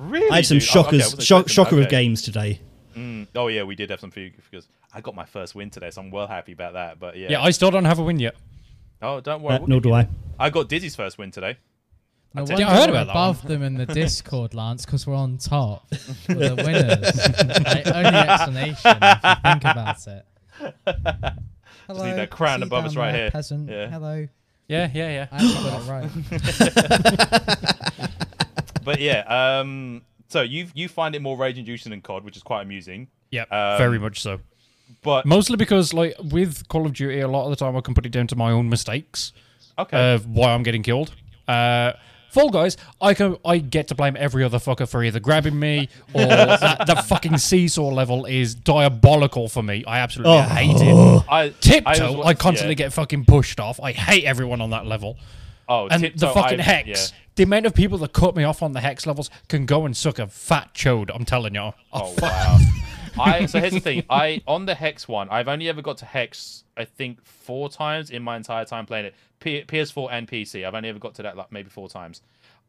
Really. 0.00 0.30
I 0.30 0.36
had 0.36 0.46
some 0.46 0.58
dude? 0.58 0.68
Oh, 0.74 0.80
okay, 0.80 0.98
shockers, 0.98 1.24
shock, 1.24 1.48
shocker 1.48 1.76
that. 1.76 1.82
of 1.84 1.88
games 1.90 2.22
today. 2.22 2.60
Mm, 2.96 3.28
oh 3.34 3.48
yeah, 3.48 3.62
we 3.62 3.74
did 3.74 3.90
have 3.90 4.00
some 4.00 4.10
few 4.10 4.32
because 4.50 4.66
I 4.92 5.00
got 5.00 5.14
my 5.14 5.24
first 5.24 5.54
win 5.54 5.70
today, 5.70 5.90
so 5.90 6.00
I'm 6.00 6.10
well 6.10 6.26
happy 6.26 6.52
about 6.52 6.72
that. 6.72 6.98
But 6.98 7.16
yeah. 7.16 7.28
Yeah, 7.30 7.42
I 7.42 7.50
still 7.50 7.70
don't 7.70 7.84
have 7.84 7.98
a 7.98 8.02
win 8.02 8.18
yet. 8.18 8.34
oh, 9.02 9.20
don't 9.20 9.42
worry. 9.42 9.56
Uh, 9.56 9.66
nor 9.66 9.80
do 9.80 9.92
I. 9.92 10.08
I 10.38 10.50
got 10.50 10.68
Dizzy's 10.68 10.96
first 10.96 11.18
win 11.18 11.30
today. 11.30 11.58
No 12.32 12.44
Yeah, 12.44 12.68
I 12.68 12.76
heard 12.76 12.90
about 12.90 13.08
that 13.08 13.12
above 13.12 13.46
them 13.46 13.62
in 13.62 13.74
the 13.74 13.86
Discord, 13.94 14.54
Lance, 14.54 14.84
because 14.86 15.06
we're 15.06 15.16
on 15.16 15.36
top. 15.38 15.86
We're 16.28 16.54
the 16.54 16.62
winners. 16.64 17.16
like, 17.64 17.86
only 17.88 18.18
explanation 18.18 18.98
if 19.02 19.24
you 19.24 19.34
think 19.42 19.64
about 19.64 20.06
it. 20.06 20.26
Hello, 20.56 21.34
Just 21.88 22.04
need 22.04 22.16
that 22.16 22.30
crown 22.30 22.60
see 22.60 22.66
above 22.66 22.84
down 22.84 22.90
us 22.90 22.96
right 22.96 23.12
there, 23.12 23.20
here. 23.22 23.30
Peasant. 23.32 23.68
Yeah. 23.68 23.90
Hello. 23.90 24.28
Yeah, 24.68 24.88
yeah, 24.94 25.10
yeah. 25.10 25.26
I 25.32 25.36
actually 25.36 25.70
got 25.70 25.82
it 25.82 25.88
right. 27.98 28.09
But 28.90 29.00
yeah, 29.00 29.58
um, 29.60 30.02
so 30.28 30.42
you 30.42 30.66
you 30.74 30.88
find 30.88 31.14
it 31.14 31.22
more 31.22 31.36
rage 31.36 31.58
inducing 31.58 31.90
than 31.90 32.00
COD, 32.02 32.24
which 32.24 32.36
is 32.36 32.42
quite 32.42 32.62
amusing. 32.62 33.08
Yep, 33.30 33.52
Um, 33.52 33.78
very 33.78 33.98
much 33.98 34.20
so. 34.20 34.40
But 35.02 35.24
Mostly 35.24 35.56
because, 35.56 35.94
like, 35.94 36.16
with 36.22 36.66
Call 36.68 36.84
of 36.84 36.92
Duty, 36.92 37.20
a 37.20 37.28
lot 37.28 37.44
of 37.44 37.50
the 37.50 37.56
time 37.56 37.76
I 37.76 37.80
can 37.80 37.94
put 37.94 38.04
it 38.06 38.10
down 38.10 38.26
to 38.26 38.36
my 38.36 38.50
own 38.50 38.68
mistakes 38.68 39.32
okay, 39.78 40.14
of 40.14 40.26
why 40.26 40.52
I'm 40.52 40.64
getting 40.64 40.82
killed. 40.82 41.12
Uh, 41.46 41.92
Fall 42.30 42.50
Guys, 42.50 42.76
I 43.00 43.14
can 43.14 43.36
I 43.44 43.58
get 43.58 43.88
to 43.88 43.94
blame 43.94 44.16
every 44.18 44.44
other 44.44 44.58
fucker 44.58 44.88
for 44.88 45.02
either 45.02 45.18
grabbing 45.20 45.58
me 45.58 45.88
or 46.12 46.26
that, 46.26 46.86
that 46.86 47.04
fucking 47.06 47.38
seesaw 47.38 47.88
level 47.88 48.24
is 48.24 48.54
diabolical 48.54 49.48
for 49.48 49.62
me. 49.62 49.84
I 49.84 49.98
absolutely 50.00 50.34
Oh. 50.36 50.42
hate 50.42 50.76
it. 50.80 51.24
I 51.28 51.48
Tiptoe, 51.60 52.18
was- 52.18 52.26
I, 52.26 52.34
constantly 52.34 52.74
yeah. 52.74 52.86
get 52.86 52.92
fucking 52.92 53.24
pushed 53.24 53.58
off. 53.60 53.80
I 53.80 53.92
hate 53.92 54.24
everyone 54.24 54.60
on 54.60 54.70
that 54.70 54.86
level. 54.86 55.16
Oh 55.70 55.88
And 55.88 56.02
the 56.02 56.28
fucking 56.28 56.60
I- 56.60 56.62
hex, 56.62 56.88
yeah. 57.12 57.18
the 57.36 57.44
amount 57.44 57.64
of 57.64 57.74
people 57.74 57.96
that 57.98 58.12
cut 58.12 58.36
me 58.36 58.44
off 58.44 58.62
on 58.62 58.72
the 58.72 58.80
hex 58.80 59.06
levels 59.06 59.30
can 59.48 59.64
go 59.64 59.86
and 59.86 59.96
suck 59.96 60.18
a 60.18 60.26
fat 60.26 60.74
chode. 60.74 61.10
I'm 61.14 61.24
telling 61.24 61.54
you. 61.54 61.72
Oh 61.92 62.14
wow. 62.20 62.58
I 63.18 63.46
so 63.46 63.58
here's 63.60 63.72
the 63.72 63.80
thing. 63.80 64.04
I 64.10 64.42
on 64.46 64.66
the 64.66 64.74
hex 64.74 65.08
one, 65.08 65.28
I've 65.30 65.48
only 65.48 65.68
ever 65.68 65.80
got 65.80 65.96
to 65.98 66.04
hex 66.04 66.64
I 66.76 66.84
think 66.84 67.24
four 67.24 67.68
times 67.70 68.10
in 68.10 68.22
my 68.22 68.36
entire 68.36 68.64
time 68.66 68.84
playing 68.84 69.06
it. 69.06 69.14
P- 69.38 69.62
PS4 69.64 70.08
and 70.12 70.28
PC. 70.28 70.66
I've 70.66 70.74
only 70.74 70.90
ever 70.90 70.98
got 70.98 71.14
to 71.14 71.22
that 71.22 71.36
like 71.36 71.50
maybe 71.50 71.70
four 71.70 71.88
times. 71.88 72.20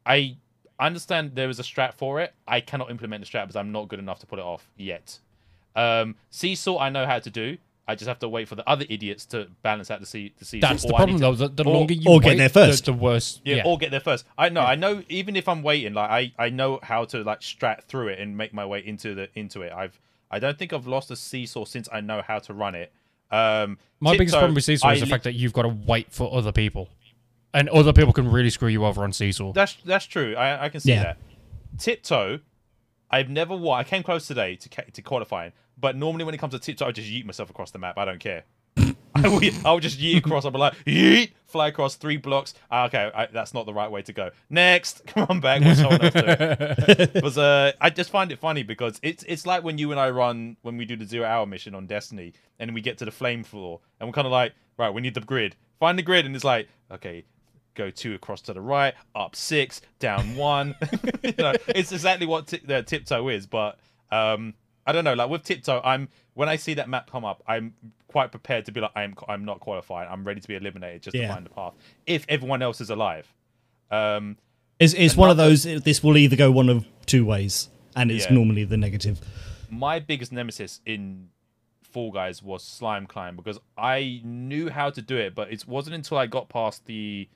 I 0.06 0.36
understand 0.80 1.32
there 1.34 1.50
is 1.50 1.60
a 1.60 1.62
strat 1.62 1.94
for 1.94 2.20
it. 2.20 2.32
I 2.48 2.60
cannot 2.60 2.90
implement 2.90 3.22
the 3.24 3.30
strat 3.30 3.42
because 3.42 3.56
I'm 3.56 3.72
not 3.72 3.88
good 3.88 3.98
enough 3.98 4.20
to 4.20 4.26
put 4.26 4.38
it 4.38 4.44
off 4.44 4.68
yet. 4.76 5.18
Um, 5.76 6.16
seesaw 6.30 6.78
I 6.78 6.88
know 6.90 7.06
how 7.06 7.18
to 7.18 7.30
do. 7.30 7.58
I 7.88 7.94
just 7.96 8.06
have 8.08 8.20
to 8.20 8.28
wait 8.28 8.46
for 8.48 8.54
the 8.54 8.68
other 8.68 8.84
idiots 8.88 9.26
to 9.26 9.48
balance 9.62 9.90
out 9.90 9.98
the 10.00 10.06
sea 10.06 10.32
the 10.38 10.44
seesaw. 10.44 10.68
That's 10.68 10.82
the 10.84 10.92
or 10.92 10.94
I 10.94 10.98
problem, 10.98 11.16
to- 11.18 11.22
though. 11.22 11.34
The, 11.34 11.48
the 11.48 11.64
or- 11.68 11.74
longer 11.74 11.94
you 11.94 12.10
or 12.10 12.20
get 12.20 12.38
there 12.38 12.48
first. 12.48 12.84
the, 12.84 12.92
worse. 12.92 13.40
Yeah, 13.44 13.56
Yeah, 13.56 13.62
or 13.66 13.76
get 13.78 13.90
there 13.90 14.00
first. 14.00 14.24
I 14.38 14.48
know. 14.50 14.60
I 14.60 14.76
know. 14.76 15.02
Even 15.08 15.34
if 15.36 15.48
I'm 15.48 15.62
waiting, 15.62 15.94
like 15.94 16.10
I, 16.10 16.32
I 16.38 16.48
know 16.50 16.78
how 16.82 17.04
to 17.06 17.22
like 17.24 17.40
strat 17.40 17.82
through 17.84 18.08
it 18.08 18.20
and 18.20 18.36
make 18.36 18.54
my 18.54 18.64
way 18.64 18.84
into 18.86 19.14
the 19.14 19.28
into 19.34 19.62
it. 19.62 19.72
I've 19.72 19.98
I 20.30 20.38
don't 20.38 20.56
think 20.58 20.72
I've 20.72 20.86
lost 20.86 21.10
a 21.10 21.16
seesaw 21.16 21.64
since 21.64 21.88
I 21.92 22.00
know 22.00 22.22
how 22.26 22.38
to 22.38 22.54
run 22.54 22.74
it. 22.74 22.92
Um, 23.30 23.78
My 24.00 24.16
biggest 24.16 24.34
problem 24.34 24.54
with 24.54 24.64
Seesaw 24.64 24.88
I 24.88 24.92
is 24.94 25.00
the 25.00 25.06
li- 25.06 25.10
fact 25.10 25.24
that 25.24 25.32
you've 25.34 25.52
got 25.54 25.62
to 25.62 25.68
wait 25.68 26.12
for 26.12 26.32
other 26.34 26.52
people. 26.52 26.88
And 27.54 27.68
other 27.70 27.92
people 27.92 28.12
can 28.12 28.30
really 28.30 28.50
screw 28.50 28.68
you 28.68 28.84
over 28.84 29.02
on 29.04 29.12
Seesaw. 29.12 29.52
that's 29.52 29.76
that's 29.84 30.06
true. 30.06 30.34
I 30.36 30.66
I 30.66 30.68
can 30.68 30.80
see 30.80 30.90
Yeah. 30.90 31.02
that. 31.02 31.16
Tiptoe, 31.78 32.40
I've 33.10 33.28
never 33.28 33.56
won. 33.56 33.78
I 33.80 33.84
came 33.84 34.02
close 34.02 34.26
today 34.26 34.56
to 34.56 34.68
ca- 34.68 34.90
to 34.92 35.02
qualifying, 35.02 35.52
but 35.78 35.96
normally 35.96 36.24
when 36.24 36.34
it 36.34 36.38
comes 36.38 36.52
to 36.52 36.58
tiptoe, 36.58 36.86
I 36.86 36.92
just 36.92 37.08
yeet 37.08 37.24
myself 37.24 37.50
across 37.50 37.70
the 37.70 37.78
map. 37.78 37.98
I 37.98 38.04
don't 38.04 38.20
care. 38.20 38.44
I 39.14 39.28
will, 39.28 39.40
I 39.64 39.72
will 39.72 39.80
just 39.80 40.00
yeet 40.00 40.18
across. 40.18 40.44
I'll 40.44 40.50
be 40.50 40.58
like, 40.58 40.74
yeet, 40.84 41.32
fly 41.46 41.68
across 41.68 41.96
three 41.96 42.16
blocks. 42.16 42.54
Ah, 42.70 42.86
okay, 42.86 43.10
I, 43.14 43.26
that's 43.26 43.52
not 43.52 43.66
the 43.66 43.74
right 43.74 43.90
way 43.90 44.02
to 44.02 44.12
go. 44.12 44.30
Next, 44.48 45.06
come 45.06 45.26
on 45.28 45.40
back. 45.40 45.62
What's 45.62 45.80
someone 45.80 46.00
else? 46.02 47.10
Because 47.12 47.38
uh, 47.38 47.72
I 47.80 47.90
just 47.90 48.10
find 48.10 48.32
it 48.32 48.38
funny 48.38 48.62
because 48.62 48.98
it's 49.02 49.22
it's 49.24 49.46
like 49.46 49.62
when 49.62 49.78
you 49.78 49.90
and 49.90 50.00
I 50.00 50.10
run 50.10 50.56
when 50.62 50.76
we 50.76 50.84
do 50.84 50.96
the 50.96 51.04
zero 51.04 51.26
hour 51.26 51.46
mission 51.46 51.74
on 51.74 51.86
Destiny 51.86 52.32
and 52.58 52.72
we 52.74 52.80
get 52.80 52.98
to 52.98 53.04
the 53.04 53.10
flame 53.10 53.44
floor 53.44 53.80
and 54.00 54.08
we're 54.08 54.14
kind 54.14 54.26
of 54.26 54.32
like, 54.32 54.54
right, 54.78 54.90
we 54.90 55.02
need 55.02 55.14
the 55.14 55.20
grid. 55.20 55.56
Find 55.78 55.98
the 55.98 56.02
grid 56.02 56.24
and 56.24 56.34
it's 56.34 56.44
like, 56.44 56.68
okay, 56.90 57.24
go 57.74 57.90
two 57.90 58.14
across 58.14 58.40
to 58.42 58.52
the 58.52 58.60
right, 58.60 58.94
up 59.14 59.36
six, 59.36 59.80
down 59.98 60.36
one. 60.36 60.74
you 61.22 61.34
know, 61.38 61.54
it's 61.68 61.92
exactly 61.92 62.26
what 62.26 62.46
t- 62.46 62.60
the 62.64 62.82
tiptoe 62.82 63.28
is. 63.28 63.46
But 63.46 63.78
um, 64.10 64.54
I 64.86 64.92
don't 64.92 65.04
know. 65.04 65.14
Like 65.14 65.30
with 65.30 65.44
tiptoe, 65.44 65.80
I'm 65.84 66.08
when 66.34 66.48
I 66.48 66.56
see 66.56 66.74
that 66.74 66.88
map 66.88 67.10
come 67.10 67.24
up, 67.24 67.42
I'm 67.46 67.74
quite 68.08 68.30
prepared 68.30 68.64
to 68.66 68.72
be 68.72 68.80
like, 68.80 68.90
I'm 68.96 69.14
I'm 69.28 69.44
not 69.44 69.60
qualified. 69.60 70.08
I'm 70.08 70.24
ready 70.24 70.40
to 70.40 70.48
be 70.48 70.54
eliminated 70.56 71.02
just 71.02 71.14
Yeah. 71.16 71.28
to 71.28 71.34
find 71.34 71.46
the 71.46 71.50
path 71.50 71.74
if 72.06 72.24
everyone 72.28 72.62
else 72.62 72.80
is 72.80 72.90
alive. 72.90 73.32
Um, 73.90 74.38
It's, 74.80 74.94
it's 74.94 75.16
one 75.16 75.30
of 75.30 75.36
those. 75.36 75.62
This 75.64 76.02
will 76.02 76.16
either 76.16 76.34
go 76.36 76.50
one 76.50 76.68
of 76.68 76.86
two 77.06 77.24
ways, 77.24 77.68
and 77.94 78.10
it's 78.10 78.24
Yeah. 78.26 78.32
normally 78.34 78.64
the 78.64 78.76
negative. 78.76 79.20
my 79.70 79.98
biggest 80.00 80.32
nemesis 80.32 80.80
in 80.84 81.28
Fall 81.82 82.10
Guys 82.10 82.42
was 82.42 82.62
slime 82.64 83.06
climb 83.06 83.36
because 83.36 83.58
I 83.78 84.20
knew 84.24 84.68
how 84.70 84.90
to 84.90 85.00
do 85.02 85.16
it, 85.16 85.34
but 85.34 85.52
it 85.52 85.66
wasn't 85.66 85.94
until 85.94 86.18
I 86.18 86.26
got 86.26 86.48
past 86.48 86.86
the 86.86 87.28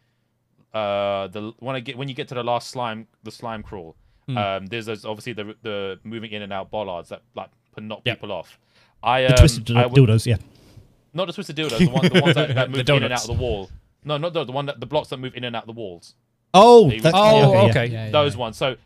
uh 0.74 1.28
the 1.28 1.52
when 1.60 1.76
I 1.76 1.80
get 1.80 1.96
when 1.96 2.08
you 2.08 2.14
get 2.14 2.28
to 2.28 2.34
the 2.34 2.42
last 2.42 2.68
slime 2.70 3.06
the 3.22 3.30
slime 3.30 3.62
crawl. 3.62 3.96
Hmm. 4.28 4.36
Um, 4.38 4.66
there's, 4.66 4.86
there's 4.86 5.04
obviously 5.04 5.32
the 5.34 5.54
the 5.62 6.00
moving 6.04 6.32
in 6.32 6.42
and 6.42 6.52
out 6.52 6.70
bollards 6.70 7.10
that 7.10 7.22
like 7.34 7.50
knock 7.78 8.02
Yep. 8.04 8.16
people 8.16 8.32
off. 8.32 8.58
I 9.02 9.22
The 9.22 9.28
um, 9.32 9.36
twisted 9.36 9.70
I 9.76 9.82
w- 9.82 10.06
dildos, 10.06 10.26
yeah. 10.26 10.36
not 11.14 11.26
the 11.26 11.32
twisted 11.32 11.56
dildos, 11.56 11.78
the, 11.78 11.86
one, 11.90 12.08
the 12.12 12.20
ones 12.20 12.34
that, 12.34 12.54
that 12.54 12.70
move 12.70 12.88
in 12.88 13.02
and 13.04 13.12
out 13.12 13.20
of 13.20 13.26
the 13.28 13.32
wall. 13.42 13.70
No, 14.04 14.16
not 14.16 14.32
the, 14.32 14.44
the 14.44 14.52
one 14.52 14.66
that 14.66 14.80
the 14.80 14.86
blocks 14.86 15.08
that 15.10 15.18
move 15.18 15.34
in 15.36 15.44
and 15.44 15.54
out 15.54 15.62
of 15.64 15.66
the 15.68 15.72
walls. 15.80 16.14
Oh, 16.54 16.88
They- 16.90 16.98
that, 17.00 17.12
Oh, 17.14 17.52
yeah, 17.52 17.60
okay. 17.70 17.86
Yeah, 17.86 18.06
yeah, 18.06 18.10
those 18.10 18.34
yeah. 18.34 18.40
ones. 18.40 18.56
So 18.56 18.76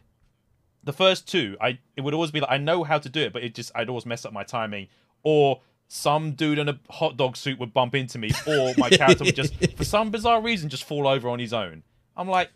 the 0.84 0.93
first 0.93 1.26
two, 1.28 1.57
I 1.61 1.78
it 1.97 2.01
would 2.03 2.12
always 2.14 2.30
be 2.30 2.41
like 2.41 2.51
I 2.51 2.59
know 2.59 2.84
how 2.84 2.99
to 2.99 3.09
do 3.09 3.20
it, 3.22 3.32
but 3.32 3.43
it 3.43 3.55
just 3.55 3.70
I'd 3.74 3.88
always 3.88 4.05
mess 4.07 4.24
up 4.26 4.32
my 4.32 4.43
timing, 4.45 4.88
or 5.22 5.61
some 5.88 6.32
dude 6.32 6.59
in 6.59 6.68
a 6.68 6.78
hot 6.91 7.16
dog 7.16 7.36
suit 7.36 7.59
would 7.59 7.72
bump 7.72 7.95
into 7.95 8.18
me, 8.18 8.30
or 8.47 8.74
my 8.76 8.91
character 8.91 9.24
would 9.24 9.36
just 9.36 9.55
for 9.76 9.84
some 9.84 10.11
bizarre 10.11 10.41
reason 10.43 10.68
just 10.68 10.84
fall 10.84 11.07
over 11.09 11.28
on 11.28 11.38
his 11.38 11.53
own. 11.53 11.82
I'm 12.16 12.28
like, 12.28 12.51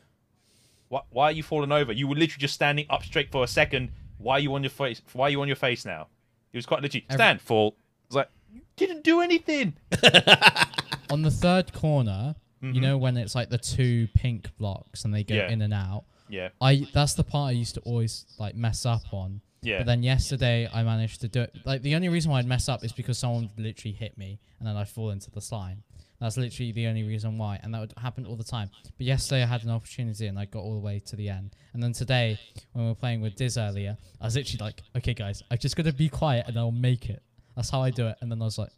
what? 0.88 1.06
Why 1.10 1.24
are 1.26 1.32
you 1.32 1.42
falling 1.42 1.72
over? 1.72 1.92
You 1.92 2.06
were 2.08 2.14
literally 2.14 2.40
just 2.40 2.54
standing 2.54 2.86
up 2.90 3.02
straight 3.02 3.30
for 3.32 3.44
a 3.44 3.48
second. 3.48 3.90
Why 4.18 4.34
are 4.34 4.40
you 4.40 4.54
on 4.54 4.62
your 4.62 4.70
face? 4.70 5.02
Why 5.12 5.26
are 5.26 5.30
you 5.30 5.40
on 5.42 5.48
your 5.48 5.56
face 5.56 5.84
now? 5.84 6.08
He 6.52 6.58
was 6.58 6.66
quite 6.66 6.82
literally 6.82 7.04
Every- 7.08 7.18
stand, 7.18 7.40
fall. 7.40 7.76
I 7.78 8.06
was 8.08 8.16
like, 8.16 8.28
you 8.52 8.60
didn't 8.76 9.02
do 9.04 9.20
anything. 9.20 9.74
On 11.10 11.22
the 11.22 11.30
third 11.30 11.72
corner, 11.72 12.34
you 12.62 12.80
know 12.80 12.96
when 12.96 13.16
it's 13.18 13.34
like 13.34 13.50
the 13.50 13.58
two 13.58 14.08
pink 14.14 14.48
blocks 14.56 15.04
and 15.04 15.12
they 15.12 15.22
go 15.22 15.34
Mm-hmm. 15.34 15.46
Yeah. 15.48 15.52
in 15.52 15.62
and 15.62 15.74
out. 15.74 16.04
Yeah, 16.28 16.48
I 16.60 16.86
that's 16.94 17.12
the 17.14 17.22
part 17.24 17.48
I 17.50 17.52
used 17.52 17.74
to 17.74 17.80
always 17.82 18.24
like 18.38 18.54
mess 18.54 18.86
up 18.86 19.02
on. 19.12 19.42
yeah. 19.62 19.78
But 19.78 19.86
then 19.86 20.02
yesterday 20.02 20.66
I 20.72 20.82
managed 20.82 21.20
to 21.20 21.28
do 21.28 21.42
it. 21.42 21.54
Like 21.66 21.82
the 21.82 21.94
only 21.94 22.08
reason 22.08 22.30
why 22.30 22.38
I'd 22.38 22.46
mess 22.46 22.68
up 22.68 22.82
is 22.82 22.92
because 22.92 23.18
someone 23.18 23.50
literally 23.58 23.92
hit 23.92 24.16
me 24.16 24.38
and 24.58 24.66
then 24.66 24.76
I 24.76 24.84
fall 24.84 25.10
into 25.10 25.30
the 25.30 25.42
slime. 25.42 25.82
That's 26.24 26.38
literally 26.38 26.72
the 26.72 26.86
only 26.86 27.02
reason 27.02 27.36
why, 27.36 27.60
and 27.62 27.74
that 27.74 27.80
would 27.80 27.92
happen 27.98 28.24
all 28.24 28.34
the 28.34 28.42
time. 28.42 28.70
But 28.96 29.06
yesterday 29.06 29.42
I 29.42 29.46
had 29.46 29.62
an 29.62 29.68
opportunity 29.68 30.26
and 30.26 30.38
I 30.38 30.46
got 30.46 30.60
all 30.60 30.72
the 30.72 30.80
way 30.80 30.98
to 31.00 31.16
the 31.16 31.28
end. 31.28 31.54
And 31.74 31.82
then 31.82 31.92
today, 31.92 32.38
when 32.72 32.86
we 32.86 32.90
were 32.90 32.94
playing 32.94 33.20
with 33.20 33.36
Diz 33.36 33.58
earlier, 33.58 33.98
I 34.22 34.24
was 34.24 34.34
literally 34.34 34.64
like, 34.64 34.80
"Okay, 34.96 35.12
guys, 35.12 35.42
I 35.50 35.58
just 35.58 35.76
gotta 35.76 35.92
be 35.92 36.08
quiet 36.08 36.46
and 36.48 36.58
I'll 36.58 36.70
make 36.70 37.10
it." 37.10 37.22
That's 37.56 37.68
how 37.68 37.82
I 37.82 37.90
do 37.90 38.06
it. 38.06 38.16
And 38.22 38.32
then 38.32 38.40
I 38.40 38.46
was 38.46 38.56
like, 38.56 38.70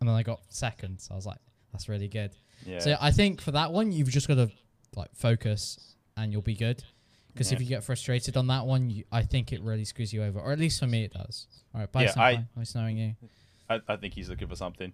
and 0.00 0.08
then 0.08 0.16
I 0.16 0.24
got 0.24 0.40
second. 0.48 0.98
So 0.98 1.12
I 1.12 1.14
was 1.14 1.24
like, 1.24 1.38
"That's 1.70 1.88
really 1.88 2.08
good." 2.08 2.32
Yeah. 2.66 2.80
So 2.80 2.96
I 3.00 3.12
think 3.12 3.40
for 3.40 3.52
that 3.52 3.70
one, 3.70 3.92
you've 3.92 4.10
just 4.10 4.26
got 4.26 4.34
to 4.34 4.50
like 4.96 5.14
focus 5.14 5.94
and 6.16 6.32
you'll 6.32 6.42
be 6.42 6.56
good. 6.56 6.82
Because 7.32 7.52
if 7.52 7.60
you 7.60 7.66
get 7.68 7.84
frustrated 7.84 8.36
on 8.36 8.48
that 8.48 8.66
one, 8.66 8.90
you, 8.90 9.04
I 9.12 9.22
think 9.22 9.52
it 9.52 9.62
really 9.62 9.84
screws 9.84 10.12
you 10.12 10.24
over, 10.24 10.40
or 10.40 10.50
at 10.50 10.58
least 10.58 10.80
for 10.80 10.88
me 10.88 11.04
it 11.04 11.12
does. 11.12 11.46
All 11.72 11.80
right, 11.80 11.92
bye, 11.92 12.02
Yeah, 12.02 12.12
I-. 12.16 12.44
Nice 12.56 12.74
knowing 12.74 12.96
you. 12.96 13.14
I, 13.68 13.80
I 13.86 13.94
think 13.94 14.14
he's 14.14 14.28
looking 14.28 14.48
for 14.48 14.56
something. 14.56 14.92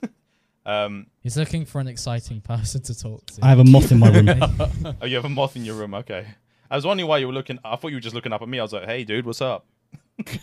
um, 0.66 1.06
He's 1.22 1.36
looking 1.36 1.64
for 1.64 1.80
an 1.80 1.88
exciting 1.88 2.40
person 2.40 2.82
to 2.82 2.98
talk 2.98 3.26
to. 3.26 3.44
I 3.44 3.48
have 3.48 3.58
a 3.58 3.64
moth 3.64 3.92
in 3.92 3.98
my 3.98 4.08
room. 4.10 4.28
oh, 5.02 5.06
you 5.06 5.16
have 5.16 5.24
a 5.24 5.28
moth 5.28 5.56
in 5.56 5.64
your 5.64 5.74
room. 5.76 5.94
Okay. 5.94 6.26
I 6.70 6.76
was 6.76 6.86
wondering 6.86 7.08
why 7.08 7.18
you 7.18 7.26
were 7.26 7.32
looking. 7.32 7.58
I 7.64 7.76
thought 7.76 7.88
you 7.88 7.96
were 7.96 8.00
just 8.00 8.14
looking 8.14 8.32
up 8.32 8.42
at 8.42 8.48
me. 8.48 8.58
I 8.58 8.62
was 8.62 8.72
like, 8.72 8.86
"Hey, 8.86 9.04
dude, 9.04 9.26
what's 9.26 9.42
up?" 9.42 9.66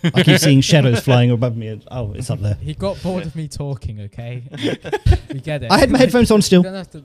I 0.04 0.24
keep 0.24 0.38
seeing 0.40 0.62
shadows 0.72 1.00
flying 1.02 1.32
above 1.32 1.56
me. 1.58 1.68
and- 1.68 1.84
Oh, 1.90 2.14
it's 2.14 2.30
up 2.30 2.40
there. 2.40 2.56
he 2.56 2.74
got 2.74 3.02
bored 3.02 3.26
of 3.26 3.36
me 3.36 3.48
talking. 3.48 4.02
Okay, 4.02 4.44
we 5.32 5.40
get 5.40 5.64
it. 5.64 5.72
I 5.72 5.78
had 5.80 5.90
my 5.90 5.98
headphones 5.98 6.30
on 6.30 6.38
You 6.38 6.42
still. 6.44 6.64
don't 6.64 6.74
have 6.76 6.90
to- 6.92 7.04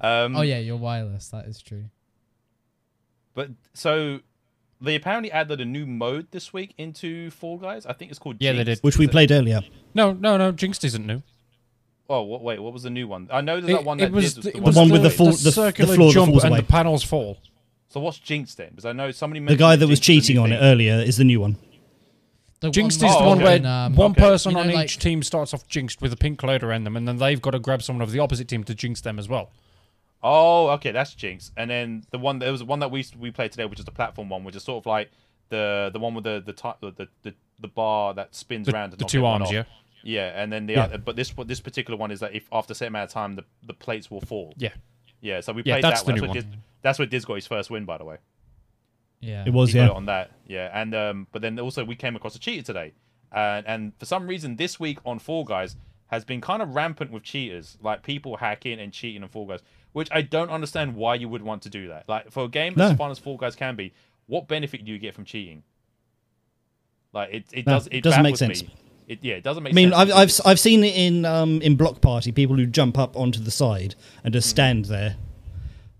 Um, 0.00 0.36
Oh 0.36 0.42
yeah, 0.42 0.58
you're 0.58 0.76
wireless. 0.76 1.28
That 1.28 1.46
is 1.46 1.60
true. 1.60 1.84
But 3.34 3.50
so 3.74 4.20
they 4.80 4.94
apparently 4.94 5.30
added 5.32 5.60
a 5.60 5.64
new 5.64 5.86
mode 5.86 6.28
this 6.32 6.52
week 6.52 6.74
into 6.78 7.30
Fall 7.30 7.56
Guys. 7.58 7.86
I 7.86 7.92
think 7.94 8.10
it's 8.10 8.18
called. 8.20 8.36
Yeah, 8.40 8.52
they 8.52 8.64
did. 8.64 8.78
Which 8.80 8.98
we 8.98 9.06
it- 9.06 9.10
played 9.10 9.32
earlier. 9.32 9.60
No, 9.94 10.12
no, 10.12 10.36
no. 10.36 10.52
Jinxed 10.52 10.84
isn't 10.84 11.06
new. 11.06 11.22
Oh, 12.12 12.22
what, 12.22 12.42
wait, 12.42 12.58
what 12.60 12.72
was 12.74 12.82
the 12.82 12.90
new 12.90 13.08
one? 13.08 13.28
I 13.32 13.40
know 13.40 13.60
there's 13.60 13.72
that 13.72 13.80
It, 13.80 13.86
one 13.86 13.98
it 14.00 14.02
that 14.04 14.12
was 14.12 14.34
did, 14.34 14.42
the, 14.44 14.50
the 14.50 14.56
it 14.56 14.60
one 14.62 14.64
was 14.66 14.76
one 14.76 14.88
with 14.90 15.02
the 15.02 15.08
did 15.08 15.16
full- 15.16 15.26
the, 15.30 15.36
the- 15.38 15.42
the 15.44 15.52
circular 15.52 15.94
floor 15.94 16.12
jump 16.12 16.30
falls 16.32 16.44
and 16.44 16.52
away. 16.52 16.60
the 16.60 16.66
panels 16.66 17.02
fall. 17.02 17.38
So 17.88 18.00
what's 18.00 18.18
Jinx 18.18 18.54
then? 18.54 18.68
Because 18.70 18.84
I 18.84 18.92
know 18.92 19.10
somebody 19.10 19.44
The 19.44 19.56
guy 19.56 19.76
that 19.76 19.86
was 19.88 19.98
Jinx 20.00 20.24
is 20.24 20.26
cheating 20.28 20.42
on 20.42 20.52
it 20.52 20.58
earlier 20.58 20.94
is 20.96 21.16
the 21.16 21.24
new 21.24 21.40
one. 21.40 21.56
The 22.60 22.70
Jinxed 22.70 23.00
one 23.02 23.10
is 23.10 23.16
the 23.16 23.22
Oh, 23.24 23.28
one 23.28 23.38
okay. 23.42 23.60
where 23.60 23.70
um, 23.72 23.96
one 23.96 24.10
Okay. 24.12 24.20
person 24.20 24.52
You 24.52 24.58
on 24.58 24.68
know, 24.68 24.74
like- 24.74 24.84
each 24.84 24.98
team 24.98 25.22
starts 25.22 25.52
off 25.54 25.66
jinxed 25.66 26.00
with 26.00 26.12
a 26.12 26.16
pink 26.16 26.38
cloud 26.38 26.62
around 26.62 26.84
them, 26.84 26.96
and 26.96 27.08
then 27.08 27.16
they've 27.16 27.40
got 27.42 27.50
to 27.52 27.58
grab 27.58 27.82
someone 27.82 28.02
of 28.02 28.12
the 28.12 28.18
opposite 28.20 28.46
team 28.48 28.62
to 28.64 28.74
jinx 28.74 29.00
them 29.00 29.18
as 29.18 29.28
well. 29.28 29.50
Oh, 30.22 30.68
okay, 30.70 30.92
that's 30.92 31.14
Jinx. 31.14 31.50
And 31.56 31.68
then 31.70 32.04
the 32.12 32.18
one 32.18 32.38
there 32.38 32.52
was 32.52 32.62
one 32.62 32.78
that 32.78 32.90
we 32.92 33.04
we 33.18 33.30
played 33.32 33.50
today, 33.50 33.64
which 33.64 33.80
is 33.80 33.84
the 33.84 33.90
platform 33.90 34.28
one, 34.28 34.44
which 34.44 34.54
is 34.54 34.62
sort 34.62 34.82
of 34.82 34.86
like 34.86 35.10
the 35.48 35.90
the 35.92 35.98
one 35.98 36.14
with 36.14 36.22
the 36.24 36.40
the 36.46 36.52
ti- 36.52 36.78
the 36.80 37.08
the, 37.22 37.34
the 37.58 37.68
bar 37.68 38.14
that 38.14 38.34
spins 38.34 38.66
The, 38.68 38.74
around. 38.74 38.90
to 38.92 38.96
the 38.96 39.04
two 39.04 39.18
everyone 39.18 39.32
arms, 39.42 39.48
off. 39.48 39.52
yeah. 39.54 39.64
Yeah, 40.02 40.32
and 40.40 40.52
then 40.52 40.66
the 40.66 40.74
Yeah. 40.74 40.84
other, 40.84 40.98
but 40.98 41.16
this 41.16 41.32
this 41.46 41.60
particular 41.60 41.96
one 41.98 42.10
is 42.10 42.20
that 42.20 42.34
if 42.34 42.48
after 42.52 42.72
a 42.72 42.74
certain 42.74 42.92
amount 42.92 43.10
of 43.10 43.14
time 43.14 43.36
the 43.36 43.44
the 43.62 43.74
plates 43.74 44.10
will 44.10 44.20
fall. 44.20 44.52
Yeah. 44.56 44.70
Yeah, 45.20 45.40
so 45.40 45.52
we 45.52 45.62
Yeah, 45.64 45.74
played 45.74 45.84
that's 45.84 46.00
that 46.02 46.06
the 46.06 46.12
one. 46.12 46.20
new 46.20 46.26
That's, 46.34 46.36
what 46.44 46.44
one. 46.44 46.52
Diz, 46.52 46.60
that's 46.82 46.98
where 46.98 47.06
Diz 47.06 47.24
got 47.24 47.34
his 47.34 47.46
first 47.46 47.70
win, 47.70 47.84
by 47.84 47.96
the 47.98 48.04
way. 48.04 48.16
Yeah. 49.20 49.44
It 49.46 49.52
was, 49.52 49.68
he 49.68 49.74
got 49.78 49.84
yeah. 49.84 49.90
it 49.90 49.96
on 49.96 50.06
that. 50.06 50.30
Yeah, 50.48 50.70
and 50.80 50.94
um, 50.94 51.26
but 51.30 51.42
then 51.42 51.58
also 51.60 51.84
we 51.84 51.94
came 51.94 52.16
across 52.16 52.34
a 52.34 52.40
cheater 52.40 52.62
today, 52.62 52.92
and 53.30 53.64
and 53.66 53.92
for 53.98 54.04
some 54.06 54.26
reason 54.26 54.56
this 54.56 54.80
week 54.80 54.98
on 55.06 55.18
Fall 55.20 55.44
Guys 55.44 55.76
has 56.08 56.24
been 56.24 56.40
kind 56.40 56.60
of 56.60 56.74
rampant 56.74 57.10
with 57.12 57.22
cheaters, 57.22 57.78
like 57.80 58.02
people 58.02 58.36
hacking 58.38 58.78
and 58.80 58.92
cheating 58.92 59.22
on 59.22 59.28
Fall 59.28 59.46
Guys, 59.46 59.60
which 59.92 60.08
I 60.10 60.22
don't 60.22 60.50
understand 60.50 60.96
why 60.96 61.14
you 61.14 61.28
would 61.28 61.42
want 61.42 61.62
to 61.62 61.70
do 61.70 61.86
that. 61.88 62.08
Like 62.08 62.30
for 62.32 62.44
a 62.44 62.48
game 62.48 62.74
No. 62.76 62.90
as 62.90 62.96
fun 62.98 63.10
as 63.12 63.18
Fall 63.20 63.36
Guys 63.36 63.54
can 63.54 63.76
be, 63.76 63.92
what 64.26 64.48
benefit 64.48 64.84
do 64.84 64.90
you 64.92 64.98
get 64.98 65.14
from 65.14 65.24
cheating? 65.24 65.62
Like 67.12 67.32
it, 67.32 67.44
it 67.52 67.66
No, 67.66 67.74
does 67.74 67.86
it 67.86 67.94
it 67.98 68.02
doesn't 68.02 68.22
make 68.24 68.36
sense. 68.36 68.62
me. 68.62 68.70
It, 69.08 69.18
yeah, 69.22 69.34
it 69.34 69.44
doesn't 69.44 69.62
make 69.62 69.72
I 69.72 69.74
mean. 69.74 69.92
I've, 69.92 70.12
I've 70.12 70.32
I've 70.44 70.60
seen 70.60 70.84
it 70.84 70.94
in 70.94 71.24
um 71.24 71.60
in 71.62 71.76
Block 71.76 72.00
Party 72.00 72.32
people 72.32 72.56
who 72.56 72.66
jump 72.66 72.98
up 72.98 73.16
onto 73.16 73.40
the 73.40 73.50
side 73.50 73.94
and 74.24 74.32
just 74.32 74.48
stand 74.48 74.86
there. 74.86 75.16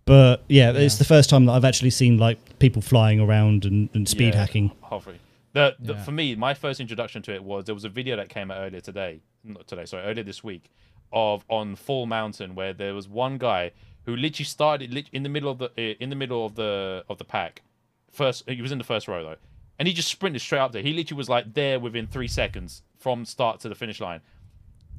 But 0.04 0.42
yeah, 0.48 0.72
it's 0.72 0.96
the 0.96 1.04
first 1.04 1.30
time 1.30 1.46
that 1.46 1.52
I've 1.52 1.64
actually 1.64 1.90
seen 1.90 2.18
like 2.18 2.58
people 2.58 2.82
flying 2.82 3.20
around 3.20 3.64
and, 3.64 3.88
and 3.94 4.08
speed 4.08 4.34
Yeah, 4.34 4.40
hacking. 4.40 4.72
Hovering. 4.82 5.18
The, 5.52 5.76
the, 5.78 5.94
Yeah. 5.94 6.02
For 6.02 6.12
me, 6.12 6.34
my 6.34 6.54
first 6.54 6.80
introduction 6.80 7.22
to 7.22 7.34
it 7.34 7.44
was 7.44 7.66
there 7.66 7.74
was 7.74 7.84
a 7.84 7.88
video 7.88 8.16
that 8.16 8.28
came 8.28 8.50
out 8.50 8.58
earlier 8.58 8.80
today, 8.80 9.20
not 9.44 9.66
today, 9.66 9.84
sorry, 9.84 10.04
earlier 10.04 10.24
this 10.24 10.42
week, 10.42 10.70
of 11.12 11.44
on 11.48 11.76
Fall 11.76 12.06
Mountain 12.06 12.54
where 12.54 12.72
there 12.72 12.94
was 12.94 13.08
one 13.08 13.38
guy 13.38 13.70
who 14.04 14.16
literally 14.16 14.44
started 14.44 15.08
in 15.12 15.22
the 15.22 15.28
middle 15.28 15.50
of 15.50 15.58
the 15.58 15.70
eh, 15.78 15.94
in 16.00 16.10
the 16.10 16.16
middle 16.16 16.44
of 16.44 16.54
the 16.56 17.04
of 17.08 17.18
the 17.18 17.24
pack. 17.24 17.62
First, 18.10 18.48
he 18.48 18.60
was 18.60 18.72
in 18.72 18.78
the 18.78 18.84
first 18.84 19.08
row 19.08 19.22
though, 19.22 19.36
and 19.78 19.88
he 19.88 19.94
just 19.94 20.08
sprinted 20.08 20.42
straight 20.42 20.60
up 20.60 20.72
there. 20.72 20.82
He 20.82 20.92
literally 20.92 21.18
was 21.18 21.28
like 21.28 21.54
there 21.54 21.80
within 21.80 22.06
three 22.06 22.28
seconds 22.28 22.82
from 22.98 23.24
start 23.24 23.60
to 23.60 23.68
the 23.68 23.74
finish 23.74 24.00
line. 24.00 24.20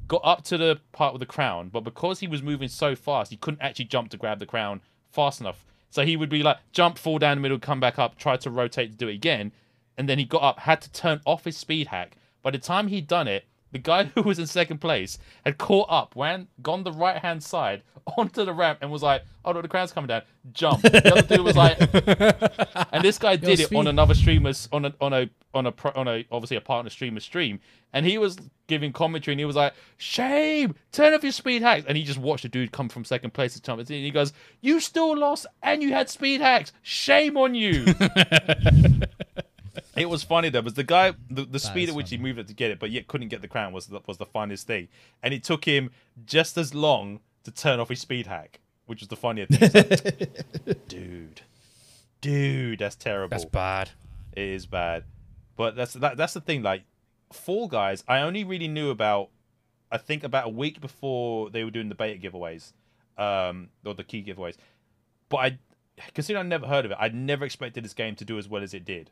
Got 0.06 0.20
up 0.24 0.44
to 0.44 0.58
the 0.58 0.80
part 0.92 1.14
with 1.14 1.20
the 1.20 1.26
crown, 1.26 1.70
but 1.70 1.80
because 1.80 2.20
he 2.20 2.26
was 2.26 2.42
moving 2.42 2.68
so 2.68 2.94
fast, 2.94 3.30
he 3.30 3.36
couldn't 3.36 3.62
actually 3.62 3.86
jump 3.86 4.10
to 4.10 4.16
grab 4.16 4.38
the 4.38 4.46
crown 4.46 4.82
fast 5.10 5.40
enough. 5.40 5.64
So 5.90 6.04
he 6.04 6.16
would 6.16 6.28
be 6.28 6.42
like 6.42 6.58
jump, 6.72 6.98
fall 6.98 7.18
down 7.18 7.36
the 7.38 7.40
middle, 7.40 7.58
come 7.58 7.80
back 7.80 7.98
up, 7.98 8.18
try 8.18 8.36
to 8.36 8.50
rotate 8.50 8.90
to 8.90 8.96
do 8.96 9.08
it 9.08 9.14
again, 9.14 9.52
and 9.96 10.08
then 10.08 10.18
he 10.18 10.24
got 10.24 10.42
up, 10.42 10.58
had 10.60 10.80
to 10.82 10.92
turn 10.92 11.20
off 11.24 11.44
his 11.44 11.56
speed 11.56 11.86
hack. 11.86 12.16
By 12.42 12.50
the 12.50 12.58
time 12.58 12.88
he'd 12.88 13.06
done 13.06 13.28
it, 13.28 13.44
the 13.74 13.78
guy 13.80 14.04
who 14.14 14.22
was 14.22 14.38
in 14.38 14.46
second 14.46 14.78
place 14.78 15.18
had 15.44 15.58
caught 15.58 15.88
up, 15.90 16.16
went, 16.16 16.48
gone 16.62 16.84
the 16.84 16.92
right 16.92 17.18
hand 17.20 17.42
side 17.42 17.82
onto 18.16 18.44
the 18.44 18.52
ramp, 18.54 18.78
and 18.80 18.90
was 18.90 19.02
like, 19.02 19.24
"Oh 19.44 19.52
no, 19.52 19.60
the 19.60 19.68
crowd's 19.68 19.92
coming 19.92 20.08
down." 20.08 20.22
Jump. 20.52 20.82
The 20.82 21.12
other 21.12 21.22
dude 21.22 21.40
was 21.40 21.56
like, 21.56 21.78
and 22.92 23.04
this 23.04 23.18
guy 23.18 23.36
did 23.36 23.60
it 23.60 23.74
on 23.74 23.86
another 23.86 24.14
streamer's 24.14 24.68
on 24.72 24.84
a 24.84 24.94
on 25.00 25.12
a 25.12 25.28
on 25.52 25.66
a 25.66 25.74
on 25.94 26.08
a 26.08 26.24
obviously 26.30 26.56
a 26.56 26.60
partner 26.60 26.90
streamer 26.90 27.20
stream, 27.20 27.60
and 27.92 28.06
he 28.06 28.16
was 28.16 28.38
giving 28.66 28.92
commentary, 28.92 29.32
and 29.32 29.40
he 29.40 29.44
was 29.44 29.56
like, 29.56 29.74
"Shame, 29.96 30.74
turn 30.92 31.12
off 31.12 31.22
your 31.22 31.32
speed 31.32 31.62
hacks," 31.62 31.84
and 31.88 31.96
he 31.96 32.04
just 32.04 32.18
watched 32.18 32.42
the 32.44 32.48
dude 32.48 32.72
come 32.72 32.88
from 32.88 33.04
second 33.04 33.32
place 33.32 33.54
to 33.54 33.62
jump, 33.62 33.80
and 33.80 33.88
he 33.88 34.10
goes, 34.10 34.32
"You 34.60 34.80
still 34.80 35.16
lost, 35.16 35.46
and 35.62 35.82
you 35.82 35.92
had 35.92 36.08
speed 36.08 36.40
hacks. 36.40 36.72
Shame 36.82 37.36
on 37.36 37.54
you." 37.54 37.86
It 39.96 40.08
was 40.08 40.22
funny 40.22 40.48
though, 40.48 40.60
was 40.60 40.74
the 40.74 40.84
guy 40.84 41.12
the, 41.30 41.44
the 41.44 41.58
speed 41.58 41.88
at 41.88 41.94
which 41.94 42.10
he 42.10 42.18
moved 42.18 42.38
it 42.38 42.48
to 42.48 42.54
get 42.54 42.70
it, 42.70 42.78
but 42.78 42.90
yet 42.90 43.06
couldn't 43.06 43.28
get 43.28 43.42
the 43.42 43.48
crown 43.48 43.72
was 43.72 43.86
the, 43.86 44.00
was 44.06 44.18
the 44.18 44.26
funniest 44.26 44.66
thing, 44.66 44.88
and 45.22 45.32
it 45.32 45.44
took 45.44 45.64
him 45.64 45.90
just 46.26 46.56
as 46.58 46.74
long 46.74 47.20
to 47.44 47.50
turn 47.50 47.80
off 47.80 47.88
his 47.88 48.00
speed 48.00 48.26
hack, 48.26 48.60
which 48.86 49.00
was 49.00 49.08
the 49.08 49.16
funniest 49.16 49.52
thing. 49.52 49.70
Like, 50.66 50.88
dude, 50.88 51.42
dude, 52.20 52.78
that's 52.80 52.96
terrible. 52.96 53.30
That's 53.30 53.44
bad. 53.44 53.90
It 54.32 54.42
is 54.42 54.66
bad, 54.66 55.04
but 55.56 55.76
that's 55.76 55.94
that, 55.94 56.16
that's 56.16 56.34
the 56.34 56.40
thing. 56.40 56.62
Like 56.62 56.82
Fall 57.32 57.68
Guys, 57.68 58.04
I 58.08 58.20
only 58.20 58.44
really 58.44 58.68
knew 58.68 58.90
about, 58.90 59.28
I 59.90 59.98
think 59.98 60.24
about 60.24 60.46
a 60.46 60.50
week 60.50 60.80
before 60.80 61.50
they 61.50 61.64
were 61.64 61.70
doing 61.70 61.88
the 61.88 61.94
beta 61.94 62.20
giveaways, 62.20 62.72
um, 63.18 63.68
or 63.84 63.94
the 63.94 64.04
key 64.04 64.22
giveaways. 64.22 64.56
But 65.28 65.36
I, 65.36 65.58
considering 66.14 66.46
I 66.46 66.48
never 66.48 66.66
heard 66.66 66.84
of 66.84 66.90
it, 66.90 66.96
I 67.00 67.08
never 67.08 67.44
expected 67.44 67.84
this 67.84 67.94
game 67.94 68.14
to 68.16 68.24
do 68.24 68.38
as 68.38 68.48
well 68.48 68.62
as 68.62 68.74
it 68.74 68.84
did. 68.84 69.10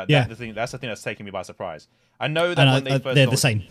Like 0.00 0.08
Yeah. 0.10 0.20
that, 0.20 0.28
the 0.30 0.36
thing, 0.36 0.54
that's 0.54 0.72
the 0.72 0.78
thing 0.78 0.88
that's 0.88 1.02
taking 1.02 1.24
me 1.26 1.30
by 1.32 1.42
surprise. 1.42 1.88
I 2.20 2.28
know 2.28 2.54
that 2.54 2.58
And 2.60 2.70
uh, 2.70 2.72
when 2.74 2.82
I, 2.86 2.88
they 2.90 2.94
I, 2.94 2.98
first 2.98 3.14
they're 3.14 3.26
the 3.26 3.36
same. 3.36 3.64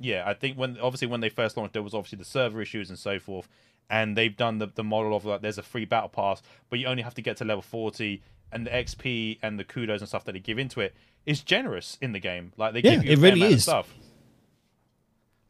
yeah, 0.00 0.22
I 0.26 0.34
think 0.34 0.56
when 0.58 0.78
obviously 0.80 1.08
when 1.08 1.20
they 1.20 1.28
first 1.28 1.56
launched, 1.56 1.72
there 1.72 1.82
was 1.82 1.94
obviously 1.94 2.18
the 2.18 2.24
server 2.24 2.60
issues 2.62 2.90
and 2.90 2.98
so 2.98 3.18
forth, 3.18 3.48
and 3.90 4.16
they've 4.16 4.36
done 4.36 4.58
the, 4.58 4.66
the 4.66 4.84
model 4.84 5.16
of 5.16 5.24
like 5.24 5.40
there's 5.40 5.58
a 5.58 5.62
free 5.62 5.84
battle 5.84 6.08
pass, 6.08 6.42
but 6.70 6.78
you 6.78 6.86
only 6.86 7.02
have 7.02 7.14
to 7.14 7.22
get 7.22 7.36
to 7.38 7.44
level 7.44 7.62
forty, 7.62 8.22
and 8.52 8.66
the 8.66 8.70
XP 8.70 9.38
and 9.42 9.58
the 9.58 9.64
kudos 9.64 10.00
and 10.00 10.08
stuff 10.08 10.24
that 10.24 10.32
they 10.32 10.38
give 10.40 10.58
into 10.58 10.80
it 10.80 10.94
is 11.26 11.40
generous 11.40 11.98
in 12.00 12.12
the 12.12 12.20
game. 12.20 12.52
Like 12.56 12.72
they 12.74 12.80
Yeah, 12.80 12.96
give 12.96 13.04
you 13.04 13.10
it 13.12 13.18
really 13.18 13.42
is. 13.42 13.62
stuff. 13.64 13.94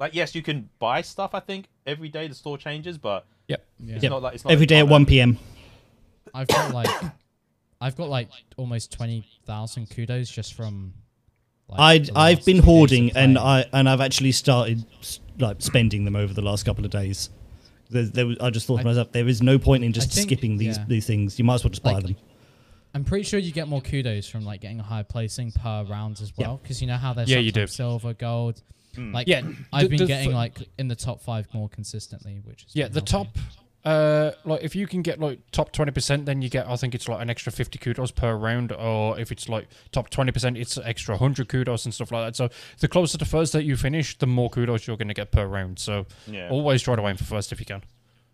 Like 0.01 0.15
yes, 0.15 0.35
you 0.35 0.43
can 0.43 0.69
buy 0.79 1.03
stuff. 1.03 1.35
I 1.35 1.41
think 1.41 1.67
every 1.87 2.09
day 2.09 2.29
the 2.29 2.35
store 2.35 2.57
changes, 2.59 2.99
but 2.99 3.27
Yep. 3.49 3.65
Yeah. 3.81 3.95
it's 3.95 4.03
Yep. 4.05 4.11
not 4.11 4.23
like 4.23 4.35
it's 4.35 4.45
not 4.45 4.53
Every 4.53 4.65
a 4.65 4.67
day 4.69 4.79
at 4.79 4.89
one 4.89 5.07
p.m. 5.07 5.39
I've 6.35 6.47
got 6.49 6.73
like, 6.75 6.89
I've 7.81 7.97
got 7.97 8.09
like 8.09 8.29
almost 8.57 8.93
twenty 8.93 9.25
thousand 9.47 9.91
kudos 9.91 10.31
just 10.31 10.55
from. 10.55 10.95
Like, 11.69 12.09
I 12.17 12.31
I've 12.31 12.45
been 12.45 12.45
two 12.45 12.53
days 12.55 12.59
of 12.61 12.65
hoarding 12.65 13.11
and. 13.17 13.39
I 13.39 13.65
and 13.73 13.89
I've 13.89 14.01
actually 14.01 14.33
started 14.33 14.85
like 15.39 15.57
spending 15.61 16.05
them 16.05 16.17
over 16.17 16.33
the 16.35 16.43
last 16.43 16.65
couple 16.65 16.85
of 16.85 16.91
days. 16.91 17.31
There, 17.91 18.03
there 18.05 18.27
was, 18.27 18.37
I 18.41 18.51
just 18.51 18.67
thought 18.67 18.77
to 18.79 18.81
I- 18.83 18.85
myself, 18.85 19.13
there 19.13 19.29
is 19.29 19.43
no 19.43 19.59
point 19.59 19.85
in 19.85 19.93
just 19.93 20.13
think- 20.13 20.29
skipping 20.29 20.57
these 20.57 20.77
yeah. 20.79 20.85
these 20.89 21.07
things. 21.07 21.39
You 21.39 21.45
might 21.45 21.55
as 21.57 21.65
well 21.65 21.71
just 21.71 21.83
buy 21.83 21.93
Like, 21.93 22.05
them. 22.05 22.17
I'm 22.95 23.05
pretty 23.05 23.25
sure 23.25 23.39
you 23.39 23.53
get 23.53 23.69
more 23.69 23.83
kudos 23.83 24.29
from 24.29 24.45
like 24.45 24.63
getting 24.63 24.81
a 24.81 24.83
higher 24.83 25.05
placing 25.05 25.53
per 25.53 25.85
round 25.85 26.21
as 26.23 26.33
well, 26.37 26.59
because 26.63 26.81
you 26.81 26.87
know 26.89 26.97
how 26.97 27.13
there's 27.13 27.31
Yeah, 27.31 27.39
you 27.39 27.53
do. 27.53 27.67
silver, 27.67 28.15
gold. 28.15 28.63
Hmm. 28.95 29.13
Like 29.13 29.29
Yeah, 29.29 29.43
I've 29.73 29.83
the- 29.85 29.89
been 29.91 29.99
the 29.99 30.07
getting 30.07 30.31
f- 30.31 30.35
like 30.35 30.69
in 30.79 30.89
the 30.89 30.97
top 30.97 31.21
five 31.21 31.47
more 31.53 31.69
consistently, 31.69 32.41
which 32.45 32.65
is 32.65 32.71
Yeah, 32.75 32.89
the 32.89 33.01
helping. 33.07 33.33
top, 33.33 33.39
uh, 33.89 34.33
like 34.45 34.63
if 34.63 34.77
you 34.77 34.87
can 34.87 35.03
get 35.03 35.19
like 35.21 35.39
top 35.53 35.73
twenty 35.73 35.93
percent, 35.93 36.27
then 36.27 36.43
you 36.43 36.49
get 36.51 36.67
I 36.69 36.77
think 36.77 36.95
it's 36.95 37.09
like 37.09 37.23
an 37.23 37.31
extra 37.31 37.51
fifty 37.53 37.79
kudos 37.79 38.11
per 38.11 38.35
round, 38.37 38.73
or 38.73 39.19
if 39.19 39.33
it's 39.33 39.49
like 39.49 39.69
top 39.93 40.11
twenty 40.11 40.33
percent, 40.33 40.57
it's 40.59 40.77
extra 40.79 41.17
hundred 41.17 41.49
kudos 41.49 41.85
and 41.85 41.95
stuff 41.95 42.13
like 42.13 42.27
that. 42.27 42.37
So 42.37 42.49
the 42.81 42.89
closer 42.89 43.17
to 43.19 43.25
first 43.25 43.53
that 43.55 43.65
you 43.65 43.77
finish, 43.77 44.19
the 44.19 44.27
more 44.27 44.51
kudos 44.51 44.87
you're 44.87 44.97
going 44.97 45.09
to 45.09 45.15
get 45.15 45.31
per 45.33 45.47
round. 45.47 45.79
So 45.79 46.07
Yeah. 46.27 46.49
always 46.51 46.83
try 46.83 46.97
to 46.97 47.07
aim 47.09 47.17
for 47.17 47.25
first 47.25 47.53
if 47.53 47.61
you 47.61 47.67
can. 47.67 47.83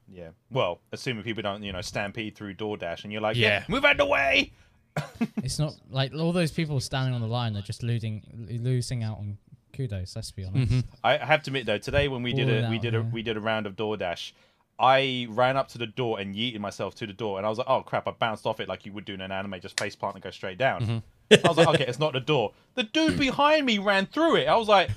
Yeah. 0.09 0.31
Well, 0.51 0.81
assuming 0.93 1.25
people 1.25 1.43
don't, 1.43 1.63
you 1.63 1.73
know, 1.73 1.81
stampede 1.81 2.37
through 2.37 2.55
DoorDash, 2.55 3.05
and 3.05 3.13
you're 3.13 3.23
like, 3.23 3.37
Yeah. 3.37 3.49
yeah, 3.61 3.65
move 3.69 3.85
out 3.85 3.93
of 3.93 3.99
the 3.99 4.07
way. 4.07 4.53
It's 5.43 5.59
not 5.59 5.75
like 5.91 6.15
all 6.15 6.33
those 6.33 6.53
people 6.53 6.81
standing 6.81 7.15
on 7.15 7.21
the 7.21 7.27
line 7.27 7.57
are 7.57 7.63
just 7.63 7.83
losing 7.83 8.23
losing 8.63 9.03
out 9.03 9.19
on 9.19 9.39
kudos. 9.73 10.15
Let's 10.17 10.31
be 10.31 10.45
honest. 10.45 10.73
Mhm. 10.73 10.85
I 11.03 11.17
have 11.19 11.43
to 11.45 11.51
admit 11.51 11.67
though, 11.67 11.79
today 11.79 12.07
when 12.09 12.23
we 12.23 12.33
did 12.33 12.47
Balling 12.49 12.65
a 12.65 12.71
we 12.71 12.79
did 12.79 12.95
a 12.95 13.03
here. 13.03 13.11
we 13.13 13.23
did 13.23 13.37
a 13.37 13.41
round 13.41 13.67
of 13.67 13.75
DoorDash, 13.77 14.33
I 14.79 15.27
ran 15.31 15.57
up 15.57 15.69
to 15.69 15.79
the 15.79 15.87
door 15.87 16.19
and 16.19 16.35
yeeted 16.35 16.59
myself 16.59 16.95
to 16.97 17.07
the 17.07 17.13
door, 17.13 17.39
and 17.39 17.47
I 17.47 17.49
was 17.49 17.59
like, 17.59 17.69
"Oh 17.71 17.83
crap!" 17.83 18.09
I 18.09 18.11
bounced 18.13 18.47
off 18.47 18.59
it 18.61 18.69
like 18.69 18.85
you 18.85 18.93
would 18.93 19.05
do 19.05 19.15
in 19.15 19.21
an 19.21 19.31
anime, 19.31 19.61
just 19.61 19.79
face 19.79 19.95
plant 19.95 20.17
and 20.17 20.25
go 20.25 20.31
straight 20.31 20.59
down. 20.59 20.83
Mm-hmm. 21.31 21.47
I 21.47 21.49
was 21.49 21.57
like, 21.57 21.69
"Okay, 21.69 21.85
it's 21.87 21.99
not 21.99 22.13
the 22.13 22.21
door." 22.21 22.53
The 22.75 22.83
dude 22.83 23.13
mm. 23.13 23.19
behind 23.19 23.67
me 23.67 23.79
ran 23.79 24.07
through 24.07 24.37
it. 24.37 24.49
I 24.49 24.57
was 24.57 24.69
like, 24.69 24.91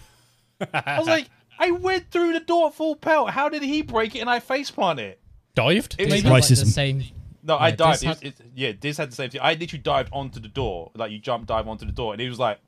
I 0.73 0.97
was 0.97 1.07
like, 1.07 1.30
I 1.59 1.71
went 1.71 2.09
through 2.11 2.34
the 2.34 2.39
door 2.39 2.71
full 2.71 2.95
pelt. 2.95 3.30
How 3.32 3.49
did 3.49 3.61
he 3.63 3.82
break 3.82 4.15
it 4.15 4.19
and 4.19 4.30
I 4.30 4.39
face 4.39 4.71
plant 4.71 4.99
it? 4.99 5.19
Dived? 5.55 5.95
It- 5.99 6.09
Maybe 6.09 6.17
It's 6.19 6.25
like 6.25 6.47
the 6.47 6.53
racism. 6.55 6.65
same. 6.67 7.03
No, 7.43 7.55
I 7.55 7.69
Yeah, 7.69 7.75
dived. 7.75 7.99
Diz 7.99 8.03
It 8.03 8.07
was- 8.09 8.19
had- 8.19 8.28
it- 8.28 8.41
yeah, 8.55 8.71
Diz 8.80 8.97
had 8.97 9.11
the 9.11 9.15
same 9.15 9.30
thing. 9.30 9.41
I 9.43 9.53
literally 9.53 9.82
dived 9.82 10.09
onto 10.11 10.39
the 10.39 10.47
door, 10.49 10.91
like 10.95 11.11
you 11.11 11.19
jump 11.19 11.45
dive 11.47 11.67
onto 11.67 11.86
the 11.86 11.91
door, 11.91 12.13
and 12.13 12.21
he 12.21 12.28
was 12.30 12.39
like, 12.39 12.59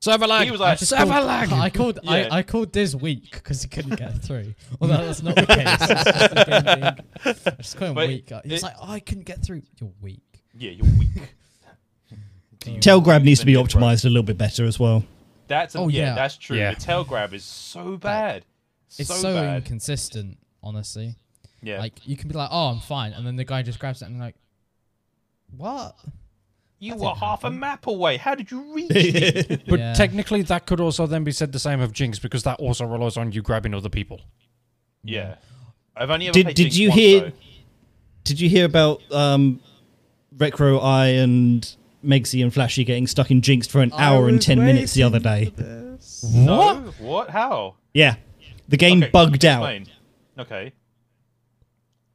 Server 0.00 0.26
lag. 0.26 0.44
he 0.44 0.50
was 0.50 0.60
like, 0.60 0.78
just 0.78 0.90
Server 0.90 1.10
called- 1.10 1.26
lag! 1.26 1.52
I 1.52 1.70
called 1.70 1.98
Yeah. 2.02 2.10
I, 2.30 2.38
I 2.38 2.42
called 2.42 2.70
Diz 2.72 2.94
weak 2.94 3.30
because 3.32 3.62
he 3.62 3.68
couldn't 3.68 3.96
get 3.96 4.22
through. 4.22 4.54
Although 4.80 4.98
that's 4.98 5.22
not 5.22 5.34
the 5.36 5.46
case. 5.46 5.66
It's 5.66 5.86
just 5.88 6.04
the 6.04 6.44
game 6.46 6.80
being- 6.80 7.44
I 7.46 7.50
just 7.62 7.76
call 7.76 7.88
him 7.88 7.94
But 7.94 8.08
weak. 8.08 8.30
He's 8.44 8.60
it- 8.60 8.62
like, 8.62 8.74
oh, 8.80 8.90
I 8.92 9.00
couldn't 9.00 9.24
get 9.24 9.42
through. 9.42 9.62
You're 9.80 9.90
weak. 10.00 10.20
"Yeah, 10.56 10.70
you're 10.70 10.86
weak." 10.98 11.08
Tail 12.80 13.00
grab 13.00 13.22
needs 13.22 13.40
to 13.40 13.46
be 13.46 13.54
different. 13.54 13.84
optimized 13.84 14.04
a 14.04 14.08
little 14.08 14.22
bit 14.22 14.36
better 14.38 14.64
as 14.64 14.78
well. 14.78 15.04
That's 15.48 15.74
a, 15.76 15.78
Oh, 15.78 15.88
yeah, 15.88 16.06
yeah. 16.08 16.14
that's 16.14 16.36
true. 16.36 16.56
Yeah. 16.56 16.74
The 16.74 16.80
tail 16.80 17.04
grab 17.04 17.32
is 17.32 17.44
so 17.44 17.96
bad. 17.96 18.44
It's 18.98 19.08
so, 19.08 19.14
so, 19.14 19.34
bad. 19.34 19.58
inconsistent, 19.58 20.38
honestly. 20.62 21.14
yeah, 21.62 21.78
Like 21.78 22.06
you 22.06 22.16
can 22.16 22.28
be 22.28 22.34
like, 22.36 22.48
oh, 22.50 22.68
I'm 22.68 22.80
fine, 22.80 23.12
and 23.12 23.24
then 23.26 23.36
the 23.36 23.44
guy 23.44 23.62
just 23.62 23.78
grabs 23.78 24.02
it 24.02 24.06
and 24.06 24.18
like, 24.18 24.34
what? 25.56 25.96
You 26.78 26.94
were 26.96 27.14
half 27.14 27.42
a 27.44 27.50
map 27.50 27.86
away. 27.86 28.16
How 28.18 28.34
did 28.34 28.50
you 28.50 28.74
reach 28.74 28.90
me? 28.94 29.58
But 29.68 29.78
Yeah. 29.78 29.94
technically, 29.94 30.42
that 30.42 30.66
could 30.66 30.78
also 30.80 31.06
then 31.06 31.24
be 31.24 31.32
said 31.32 31.52
the 31.52 31.58
same 31.58 31.80
of 31.80 31.92
Jinx 31.92 32.18
because 32.18 32.42
that 32.42 32.58
also 32.60 32.84
relies 32.84 33.16
on 33.16 33.32
you 33.32 33.40
grabbing 33.42 33.72
other 33.74 33.88
people. 33.88 34.20
yeah, 35.02 35.36
I've 35.96 36.10
only 36.10 36.26
ever 36.26 36.32
Did- 36.34 36.44
played 36.46 36.56
did 36.56 36.62
Jinx 36.64 36.76
you 36.76 36.88
once, 36.90 37.00
hear- 37.00 37.20
though. 37.20 37.32
Did 38.24 38.40
you 38.40 38.48
hear 38.48 38.64
about 38.66 39.00
um, 39.12 39.60
Rekro 40.36 40.82
I 40.82 41.06
and 41.08 41.76
Megsy 42.04 42.42
and 42.42 42.52
Flashy 42.52 42.84
getting 42.84 43.06
stuck 43.06 43.30
in 43.30 43.40
Jinx 43.40 43.66
for 43.68 43.80
an 43.80 43.92
hour 43.94 44.28
and 44.28 44.42
ten 44.42 44.58
minutes 44.58 44.94
the 44.94 45.04
other 45.04 45.20
day? 45.20 45.52
No? 46.34 46.92
What? 46.98 47.30
How? 47.30 47.76
Yeah, 47.94 48.16
the 48.68 48.76
game 48.76 49.02
Okay, 49.02 49.10
bugged 49.10 49.44
out. 49.44 49.62
explain. 49.62 49.86
Okay. 50.38 50.72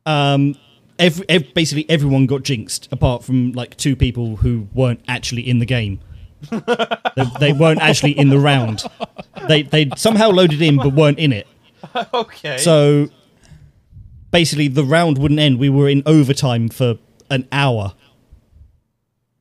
Um, 0.05 0.55
every, 1.01 1.25
ev- 1.29 1.53
basically 1.53 1.89
everyone 1.89 2.25
got 2.27 2.43
jinxed 2.43 2.87
apart 2.91 3.23
from 3.23 3.51
like 3.51 3.75
two 3.77 3.95
people 3.95 4.37
who 4.37 4.67
weren't 4.73 5.01
actually 5.07 5.47
in 5.47 5.59
the 5.59 5.65
game. 5.65 5.99
they, 6.49 7.25
they 7.39 7.53
weren't 7.53 7.81
actually 7.81 8.17
in 8.17 8.29
the 8.29 8.39
round. 8.39 8.83
They 9.47 9.63
they 9.63 9.89
somehow 9.95 10.29
loaded 10.29 10.61
in 10.61 10.77
but 10.77 10.93
weren't 10.93 11.19
in 11.19 11.33
it. 11.33 11.47
okay. 12.13 12.57
So 12.57 13.09
basically, 14.31 14.67
the 14.67 14.83
round 14.83 15.17
wouldn't 15.17 15.39
end. 15.39 15.59
We 15.59 15.69
were 15.69 15.87
in 15.89 16.01
overtime 16.05 16.69
for 16.69 16.97
an 17.29 17.47
hour. 17.51 17.93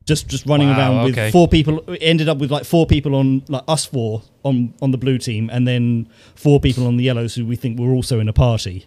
Just 0.04 0.28
just 0.28 0.44
running 0.46 0.68
Wow, 0.68 0.78
around 0.78 1.04
with 1.04 1.12
okay. 1.14 1.30
four 1.30 1.46
people. 1.48 1.84
Ended 2.00 2.28
up 2.28 2.38
with 2.38 2.50
like 2.50 2.64
four 2.64 2.86
people 2.86 3.14
on 3.14 3.44
like 3.48 3.62
us 3.68 3.84
four 3.86 4.22
on 4.42 4.74
on 4.82 4.90
the 4.90 4.98
blue 4.98 5.18
team, 5.18 5.48
and 5.50 5.66
then 5.68 6.08
four 6.34 6.58
people 6.60 6.86
on 6.86 6.96
the 6.96 7.04
yellows 7.04 7.34
who 7.34 7.46
we 7.46 7.56
think 7.56 7.78
were 7.78 7.92
also 7.92 8.18
in 8.18 8.28
a 8.28 8.32
party. 8.32 8.86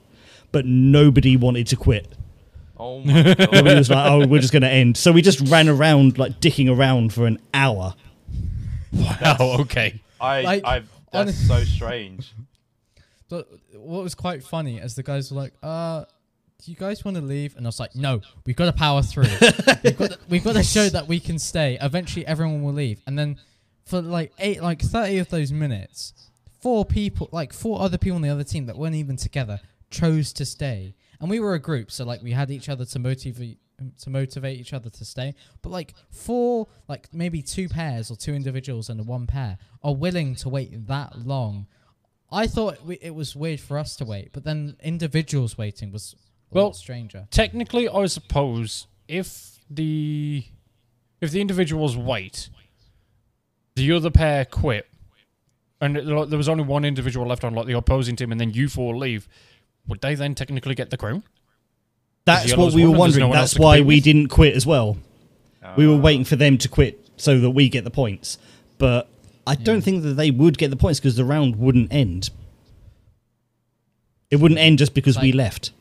But 0.51 0.65
nobody 0.65 1.35
wanted 1.37 1.65
to 1.67 1.75
quit. 1.75 2.07
Oh 2.77 2.99
my 3.01 3.23
god. 3.35 3.51
Nobody 3.51 3.75
was 3.75 3.89
like, 3.89 4.11
"Oh, 4.11 4.25
we're 4.27 4.41
just 4.41 4.53
going 4.53 4.63
to 4.63 4.69
end." 4.69 4.97
So 4.97 5.11
we 5.11 5.21
just 5.21 5.41
ran 5.49 5.69
around 5.69 6.17
like 6.17 6.39
dicking 6.39 6.75
around 6.75 7.13
for 7.13 7.25
an 7.25 7.39
hour. 7.53 7.93
Oh, 9.25 9.61
okay. 9.61 10.01
I, 10.21 10.41
Like, 10.41 10.65
I've. 10.65 10.89
on- 11.13 11.25
That's 11.27 11.37
so 11.47 11.63
strange. 11.63 12.33
But 13.29 13.47
what 13.75 14.03
was 14.03 14.13
quite 14.15 14.43
funny 14.43 14.77
is 14.77 14.95
the 14.95 15.03
guys 15.03 15.31
were 15.31 15.37
like, 15.41 15.53
uh, 15.63 16.05
do 16.63 16.71
you 16.71 16.77
guys 16.77 17.03
want 17.03 17.17
to 17.17 17.23
leave? 17.23 17.55
And 17.57 17.65
I 17.65 17.69
was 17.69 17.79
like, 17.79 17.95
no, 17.95 18.21
we've 18.45 18.55
got 18.55 18.65
to 18.65 18.73
power 18.73 19.01
through. 19.01 19.23
we've, 19.83 19.97
got 19.97 20.11
to, 20.11 20.19
we've 20.29 20.43
got 20.43 20.53
to 20.53 20.63
show 20.75 20.87
that 20.89 21.07
we 21.07 21.19
can 21.19 21.39
stay. 21.39 21.77
Eventually, 21.81 22.25
everyone 22.27 22.61
will 22.61 22.73
leave. 22.73 23.01
And 23.07 23.17
then 23.17 23.37
for 23.85 24.01
like 24.01 24.31
eight, 24.39 24.61
like 24.61 24.81
30 24.81 25.17
of 25.17 25.29
those 25.29 25.51
minutes, 25.51 26.13
four 26.61 26.85
people, 26.85 27.27
like 27.31 27.51
four 27.53 27.81
other 27.81 27.97
people 27.97 28.15
on 28.17 28.21
the 28.21 28.29
other 28.29 28.43
team 28.43 28.67
that 28.67 28.77
weren't 28.77 28.95
even 28.95 29.17
together, 29.17 29.59
chose 29.89 30.31
to 30.33 30.45
stay. 30.45 30.93
And 31.23 31.29
we 31.29 31.39
were 31.39 31.53
a 31.53 31.59
group, 31.59 31.89
so 31.89 32.03
like 32.03 32.21
we 32.21 32.31
had 32.33 32.51
each 32.51 32.67
other 32.67 32.83
to 32.83 32.99
motivate 32.99 33.57
um, 33.79 33.93
to 34.01 34.09
motivate 34.09 34.59
each 34.59 34.73
other 34.73 34.89
to 34.89 35.05
stay. 35.05 35.33
But 35.61 35.69
like 35.69 35.93
four, 36.11 36.67
like 36.89 37.07
maybe 37.13 37.41
two 37.41 37.69
pairs 37.69 38.11
or 38.11 38.17
two 38.17 38.33
individuals 38.33 38.89
and 38.89 39.07
one 39.07 39.25
pair 39.25 39.57
are 39.81 39.95
willing 39.95 40.35
to 40.35 40.49
wait 40.49 40.85
that 40.87 41.25
long. 41.25 41.67
I 42.29 42.45
thought 42.47 42.83
we, 42.85 42.95
it 43.01 43.15
was 43.15 43.37
weird 43.37 43.61
for 43.61 43.77
us 43.77 43.95
to 43.95 44.05
wait, 44.05 44.31
but 44.33 44.43
then 44.43 44.75
individuals 44.83 45.57
waiting 45.57 45.93
was 45.93 46.13
a 46.51 46.55
Well, 46.55 46.65
lot 46.65 46.75
stranger. 46.75 47.25
Technically, 47.31 47.87
I 47.87 48.05
suppose 48.07 48.87
if 49.07 49.59
the 49.69 50.43
if 51.21 51.31
the 51.31 51.39
individuals 51.39 51.95
wait, 51.95 52.49
the 53.75 53.93
other 53.93 54.11
pair 54.11 54.43
quit, 54.43 54.87
and 55.79 55.95
it- 55.95 56.05
like, 56.05 56.27
there 56.27 56.37
was 56.37 56.49
only 56.49 56.65
one 56.65 56.83
individual 56.83 57.25
left 57.25 57.45
on 57.45 57.53
like 57.53 57.65
the 57.67 57.77
opposing 57.77 58.17
team, 58.17 58.31
and 58.33 58.41
then 58.41 58.51
you 58.51 58.67
four 58.67 58.93
leave, 58.95 59.27
would 59.87 60.01
they 60.01 60.15
then 60.15 60.35
technically 60.35 60.75
get 60.75 60.89
the 60.89 60.97
crown? 60.97 61.23
That's 62.25 62.49
yellows 62.49 62.73
what 62.73 62.75
we 62.75 62.85
were 62.85 62.91
won 62.91 63.07
and 63.07 63.13
there's 63.13 63.17
no 63.19 63.27
wondering. 63.27 63.41
That's 63.41 63.59
why 63.59 63.81
we 63.81 63.95
with? 63.95 64.03
didn't 64.03 64.27
quit 64.29 64.55
as 64.55 64.65
well. 64.65 64.97
We 65.77 65.87
were 65.87 65.95
Ah. 65.95 65.99
waiting 65.99 66.23
for 66.25 66.35
them 66.35 66.57
to 66.59 66.67
quit 66.69 66.99
so 67.17 67.39
that 67.39 67.49
we 67.51 67.69
get 67.69 67.83
the 67.83 67.91
points. 67.91 68.37
But 68.77 69.09
I 69.47 69.55
don't 69.55 69.81
think 69.81 70.03
that 70.03 70.13
they 70.15 70.31
would 70.31 70.57
get 70.57 70.69
the 70.69 70.75
points 70.77 70.99
because 70.99 71.15
the 71.15 71.25
round 71.25 71.57
wouldn't 71.57 71.91
end. 71.93 72.29
It 74.31 74.37
wouldn't 74.37 74.59
end 74.59 74.79
just 74.79 74.93
because 74.93 75.19
we 75.19 75.31
left. 75.31 75.71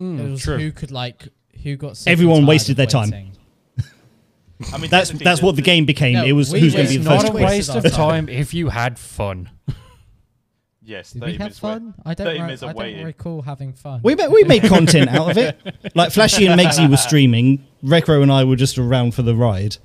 it 0.00 0.30
was 0.30 0.42
true. 0.42 0.58
who 0.58 0.70
could 0.72 0.90
like 0.90 1.28
who 1.62 1.76
got. 1.76 2.02
Everyone 2.06 2.46
wasted 2.46 2.72
of 2.72 2.76
their 2.76 2.86
time. 2.86 3.12
I 4.72 4.78
mean, 4.78 4.90
That's 4.90 5.08
technically 5.08 5.24
that's 5.24 5.42
what 5.42 5.56
the 5.56 5.62
game 5.62 5.84
became. 5.84 6.14
No, 6.14 6.24
it 6.24 6.32
was 6.32 6.52
who's 6.52 6.74
going 6.74 6.86
to 6.86 6.92
be 6.92 6.98
the 6.98 7.10
first 7.10 7.24
not 7.26 7.34
a 7.40 7.44
waste 7.44 7.70
of 7.70 7.82
time 7.92 8.28
if 8.28 8.54
you 8.54 8.68
had 8.68 8.98
fun. 8.98 9.50
Yes. 10.84 11.12
Did 11.12 11.20
30 11.20 11.26
we 11.26 11.32
have 11.32 11.38
minutes 11.40 11.58
fun? 11.58 11.94
I 12.04 12.14
don't. 12.14 12.26
Re- 12.26 12.38
minutes 12.40 12.62
I 12.62 12.66
don't 12.66 12.76
waiting. 12.76 13.04
recall 13.06 13.42
having 13.42 13.72
fun. 13.72 14.00
We 14.02 14.14
ma- 14.14 14.26
we 14.28 14.44
made 14.44 14.62
content 14.64 15.08
out 15.08 15.30
of 15.30 15.38
it. 15.38 15.58
Like 15.94 16.12
Flashy 16.12 16.46
and 16.46 16.60
Megsy 16.60 16.88
were 16.90 16.96
streaming. 16.96 17.64
Rekro 17.84 18.22
and 18.22 18.30
I 18.32 18.44
were 18.44 18.56
just 18.56 18.78
around 18.78 19.14
for 19.14 19.22
the 19.22 19.34
ride. 19.34 19.76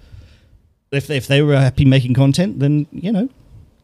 If 0.92 1.10
if 1.10 1.28
they 1.28 1.42
were 1.42 1.56
happy 1.58 1.86
making 1.86 2.16
content, 2.16 2.60
then 2.60 2.88
you 2.92 3.12
know, 3.12 3.30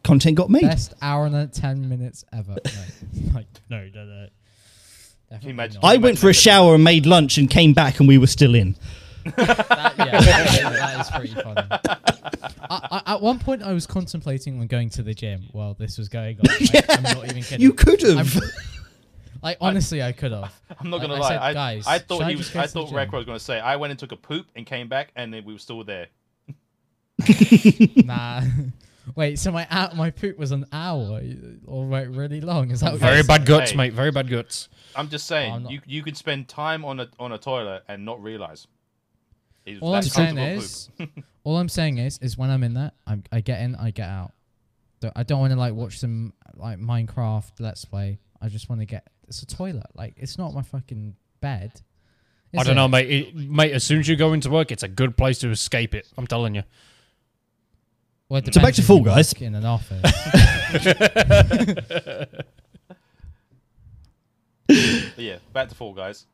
content 0.04 0.36
got 0.36 0.50
made. 0.50 0.62
Best 0.62 0.94
hour 1.00 1.26
and 1.26 1.52
ten 1.52 1.88
minutes 1.88 2.24
ever. 2.32 2.56
No. 3.14 3.32
like 3.34 3.46
no, 3.70 3.88
no, 3.94 4.04
no. 4.04 4.26
Definitely 5.30 5.50
imagine- 5.50 5.80
not. 5.82 5.92
I 5.92 5.96
went 5.96 6.18
for 6.18 6.28
a 6.30 6.34
shower 6.34 6.74
and 6.74 6.84
made 6.84 7.06
lunch 7.06 7.38
and 7.38 7.48
came 7.50 7.72
back 7.72 7.98
and 8.00 8.08
we 8.08 8.18
were 8.18 8.26
still 8.26 8.54
in. 8.54 8.76
That, 9.36 9.94
yeah, 9.98 10.20
that 10.20 11.00
is 11.00 11.10
pretty 11.10 11.34
funny. 11.34 11.68
I, 12.68 13.02
I, 13.06 13.14
at 13.14 13.20
one 13.22 13.38
point, 13.38 13.62
I 13.62 13.72
was 13.72 13.86
contemplating 13.86 14.60
on 14.60 14.66
going 14.66 14.90
to 14.90 15.02
the 15.02 15.14
gym 15.14 15.44
while 15.52 15.74
this 15.74 15.98
was 15.98 16.08
going 16.08 16.38
on. 16.40 16.46
Like, 16.72 16.90
I'm 16.90 17.02
not 17.02 17.24
even 17.24 17.42
kidding. 17.42 17.60
You 17.60 17.72
could 17.72 18.02
have. 18.02 18.36
I'm- 18.36 18.50
like 19.42 19.58
honestly, 19.60 20.02
I 20.02 20.12
could 20.12 20.32
have. 20.32 20.52
I'm 20.80 20.90
not 20.90 20.98
Like 21.00 21.08
gonna 21.08 21.14
I 21.14 21.18
lie. 21.20 21.28
said, 21.28 21.54
guys, 21.54 21.86
I 21.86 21.98
should 21.98 22.08
thought 22.08 22.22
I 22.22 22.30
he 22.30 22.36
was. 22.36 22.56
I 22.56 22.66
thought 22.66 22.88
gym? 22.88 22.96
Rekro 22.98 23.12
was 23.12 23.26
gonna 23.26 23.38
say 23.38 23.60
I 23.60 23.76
went 23.76 23.90
and 23.92 23.98
took 24.00 24.10
a 24.12 24.16
poop 24.16 24.46
and 24.56 24.64
came 24.66 24.88
back 24.88 25.12
and 25.14 25.32
then 25.32 25.44
we 25.44 25.52
were 25.52 25.58
still 25.58 25.84
there. 25.84 26.06
Nah. 28.04 28.42
Wait, 29.14 29.38
so 29.38 29.52
my 29.52 29.66
out 29.70 29.94
my 29.96 30.10
poop 30.10 30.36
was 30.36 30.50
an 30.50 30.66
hour 30.72 31.20
or 31.66 31.86
wait 31.86 32.08
really 32.08 32.40
long? 32.40 32.70
Is 32.72 32.80
that 32.80 32.92
what 32.92 33.00
Very 33.00 33.22
bad 33.22 33.46
guts, 33.46 33.70
Hey. 33.70 33.76
mate. 33.76 33.92
Very 33.92 34.10
bad 34.10 34.28
guts. 34.28 34.68
I'm 34.96 35.08
just 35.08 35.26
saying 35.26 35.52
I'm 35.52 35.62
not- 35.64 35.72
you 35.72 35.80
you 35.86 36.02
could 36.02 36.16
spend 36.16 36.48
time 36.48 36.84
on 36.84 36.98
a 37.00 37.08
on 37.20 37.30
a 37.32 37.38
toilet 37.38 37.84
and 37.88 38.04
not 38.04 38.20
realize. 38.22 38.66
It 39.66 39.74
was 39.74 39.82
All 39.82 39.94
I'm 39.94 40.02
saying 40.02 40.38
is, 40.38 40.88
all 41.44 41.58
I'm 41.58 41.68
saying 41.68 41.98
is, 41.98 42.18
is 42.22 42.38
when 42.38 42.50
I'm 42.50 42.62
in 42.62 42.74
that, 42.74 42.94
I'm, 43.06 43.24
I 43.32 43.40
get 43.40 43.60
in, 43.62 43.74
I 43.74 43.90
get 43.90 44.08
out. 44.08 44.32
Don't- 45.00 45.12
I 45.16 45.22
don't 45.24 45.40
want 45.40 45.52
to 45.52 45.58
like 45.58 45.74
watch 45.74 45.98
some 45.98 46.32
like 46.54 46.78
Minecraft 46.78 47.50
Let's 47.58 47.84
Play. 47.84 48.18
I 48.40 48.48
just 48.48 48.68
want 48.68 48.80
to 48.80 48.86
get. 48.86 49.06
It's 49.28 49.42
a 49.42 49.46
toilet. 49.46 49.86
Like 49.94 50.14
it's 50.16 50.38
not 50.38 50.54
my 50.54 50.62
fucking 50.62 51.16
bed. 51.40 51.72
I 52.56 52.62
don't 52.62 52.76
know, 52.76 52.88
mate. 52.88 53.10
It, 53.10 53.34
mate, 53.34 53.72
as 53.72 53.84
soon 53.84 53.98
as 54.00 54.08
you 54.08 54.16
go 54.16 54.32
into 54.32 54.48
work, 54.48 54.70
it's 54.70 54.84
a 54.84 54.88
good 54.88 55.16
place 55.16 55.40
to 55.40 55.50
escape 55.50 55.94
it. 55.94 56.08
I'm 56.16 56.26
telling 56.26 56.54
you. 56.54 56.62
Well, 58.28 58.40
So 58.50 58.60
back 58.60 58.74
to 58.74 58.80
if 58.80 58.86
Fall 58.86 59.02
Guys. 59.02 59.32
in 59.34 59.54
an 59.54 59.64
office. 59.64 60.02
Yeah, 65.16 65.38
back 65.52 65.68
to 65.68 65.74
Fall 65.74 65.94
Guys. 65.94 66.26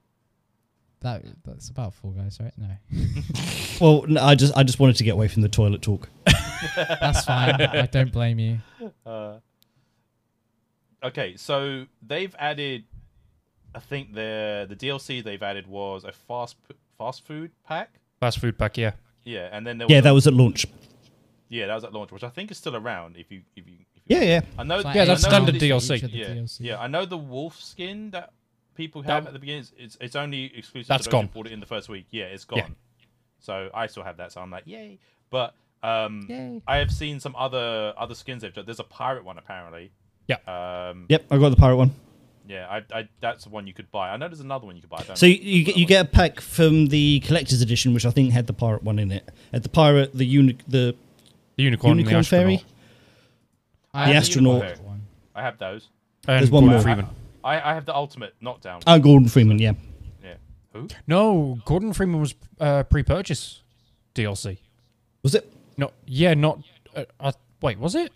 That 1.03 1.23
that's 1.45 1.69
about 1.69 1.95
Fall 1.95 2.11
Guys, 2.13 2.39
right? 2.41 2.53
No, 2.57 2.69
well, 3.81 4.05
no, 4.09 4.23
I 4.23 4.35
just 4.35 4.57
I 4.57 4.63
just 4.63 4.79
wanted 4.81 4.97
to 4.97 5.05
get 5.05 5.13
away 5.13 5.29
from 5.29 5.43
the 5.43 5.49
toilet 5.49 5.83
talk. 5.83 6.09
that's 6.77 7.25
fine. 7.25 7.61
I 7.61 7.87
don't 7.87 8.13
blame 8.13 8.39
you. 8.39 8.59
Uh, 9.07 9.39
okay, 11.03 11.37
so 11.37 11.87
they've 12.07 12.35
added. 12.39 12.85
I 13.75 13.81
think 13.81 14.15
the 14.15 14.67
the 14.69 14.77
DLC 14.77 15.23
they've 15.25 15.43
added 15.43 15.67
was 15.67 16.05
a 16.05 16.13
fast 16.13 16.57
p- 16.69 16.75
fast 16.99 17.25
food 17.27 17.51
pack. 17.67 17.91
Fast 18.21 18.39
food 18.39 18.59
pack, 18.59 18.77
yeah. 18.77 18.93
Yeah, 19.25 19.49
and 19.53 19.67
then 19.67 19.79
there 19.79 19.87
Yeah, 19.89 19.99
a- 19.99 20.03
that 20.03 20.11
was 20.13 20.27
at 20.27 20.35
launch. 20.35 20.67
yeah 21.49 21.67
that 21.67 21.75
was 21.75 21.85
at 21.85 21.93
launch, 21.93 22.13
which 22.13 22.25
I 22.25 22.29
think 22.29 22.51
is 22.51 22.59
still 22.59 22.77
around. 22.77 23.17
If 23.17 23.31
you 23.31 23.43
if 23.57 23.67
you 23.67 23.77
if 23.95 24.03
you 24.07 24.17
Yeah, 24.17 24.19
want. 24.19 24.29
yeah. 24.29 24.41
I 24.59 24.63
know. 24.65 24.75
It's 24.77 24.85
like 24.85 24.95
Yeah, 24.97 25.05
that's 25.07 25.23
know 25.23 25.29
standard 25.31 25.55
the- 25.59 25.71
DLC. 25.71 25.97
each 25.97 26.03
of 26.03 26.11
the 26.13 26.19
Yeah, 26.19 26.27
DLC. 26.29 26.61
yeah. 26.61 26.81
I 26.81 26.87
know 26.87 27.05
the 27.07 27.17
wolf 27.19 27.61
skin 27.63 28.11
that 28.11 28.33
people 28.83 29.03
have 29.03 29.25
That- 29.25 29.29
at 29.31 29.33
the 29.35 29.39
beginning. 29.39 29.65
It's 29.79 29.97
it's 30.01 30.17
only 30.17 30.45
exclusive. 30.57 30.89
That's 30.89 31.05
to 31.05 31.11
gone. 31.11 31.27
Bought 31.35 31.47
it 31.47 31.53
in 31.53 31.61
the 31.61 31.67
first 31.67 31.89
week. 31.89 32.07
Yeah, 32.11 32.25
it's 32.25 32.45
gone. 32.45 32.59
Yeah. 32.59 32.69
So 33.41 33.71
I 33.75 33.87
still 33.87 34.03
have 34.05 34.17
that. 34.19 34.33
So 34.33 34.41
I'm 34.41 34.51
like, 34.51 34.65
yay! 34.67 34.99
But 35.31 35.55
um, 35.83 36.27
Yay. 36.29 36.63
I 36.67 36.77
have 36.79 36.91
seen 36.91 37.21
some 37.21 37.35
other 37.37 37.93
other 37.97 38.15
skins 38.15 38.43
they've 38.43 38.53
done. 38.55 38.65
There's 38.67 38.81
a 38.81 38.85
pirate 38.85 39.25
one 39.25 39.39
apparently. 39.39 39.91
Yeah. 40.29 40.37
Um, 40.47 41.07
Yep, 41.09 41.27
I 41.31 41.39
got 41.39 41.49
the 41.51 41.57
pirate 41.57 41.77
one. 41.77 41.91
yeah. 42.49 42.67
I, 42.69 42.99
I 43.01 43.09
that's 43.21 43.45
the 43.45 43.51
one 43.51 43.67
you 43.67 43.73
could 43.73 43.91
buy. 43.91 44.11
I 44.11 44.17
know 44.17 44.29
there's 44.29 44.41
another 44.41 44.67
one 44.67 44.77
you 44.77 44.83
could 44.83 44.91
buy. 44.91 44.99
I 44.99 45.03
don't 45.05 45.17
So 45.19 45.27
know 45.27 45.33
you, 45.33 45.39
you, 45.59 45.65
get, 45.65 45.77
you 45.77 45.83
one 45.85 45.89
get 45.89 46.07
a 46.07 46.09
pack 46.09 46.41
from 46.41 46.87
the 46.87 47.21
collector's 47.27 47.63
edition, 47.63 47.93
which 47.95 48.07
I 48.07 48.11
think 48.11 48.33
had 48.33 48.47
the 48.47 48.53
pirate 48.53 48.83
one 48.85 48.99
in 49.01 49.11
it. 49.11 49.29
At 49.53 49.63
the 49.65 49.69
pirate, 49.69 50.13
the 50.17 50.25
uni- 50.25 50.59
the 50.69 50.95
The 51.57 51.63
unicorn, 51.65 51.99
and 51.99 52.07
the 52.07 52.11
unicorn 52.11 52.25
fairy. 52.25 52.55
astronaut. 52.55 52.73
I 53.95 54.11
The 54.11 54.17
astronaut. 54.17 54.63
unicorn 54.63 54.87
one. 54.87 55.01
I 55.35 55.43
have 55.43 55.59
those. 55.59 55.89
And 56.29 56.39
There's 56.39 56.51
one 56.53 56.63
Gordon 56.65 56.77
more. 56.77 56.83
Freeman. 56.83 57.07
I, 57.45 57.71
I 57.71 57.75
have 57.75 57.87
the 57.87 57.95
ultimate 57.95 58.35
knockdown. 58.41 58.83
Oh, 58.87 58.99
Gordon 58.99 59.29
Freeman, 59.29 59.59
yeah. 59.59 59.73
yeah. 60.23 60.35
Who? 60.73 60.89
No, 61.07 61.59
Gordon 61.65 61.93
Freeman 61.93 62.21
was 62.21 62.35
uh, 62.61 62.85
pre-purchase 62.85 63.63
DLC. 64.15 64.59
Was 65.23 65.35
it? 65.35 65.53
No, 65.77 65.93
yeah, 66.07 66.35
not. 66.35 66.61
Uh, 66.95 67.05
uh, 67.21 67.33
wait, 67.61 67.79
was 67.79 67.95
it? 67.95 68.13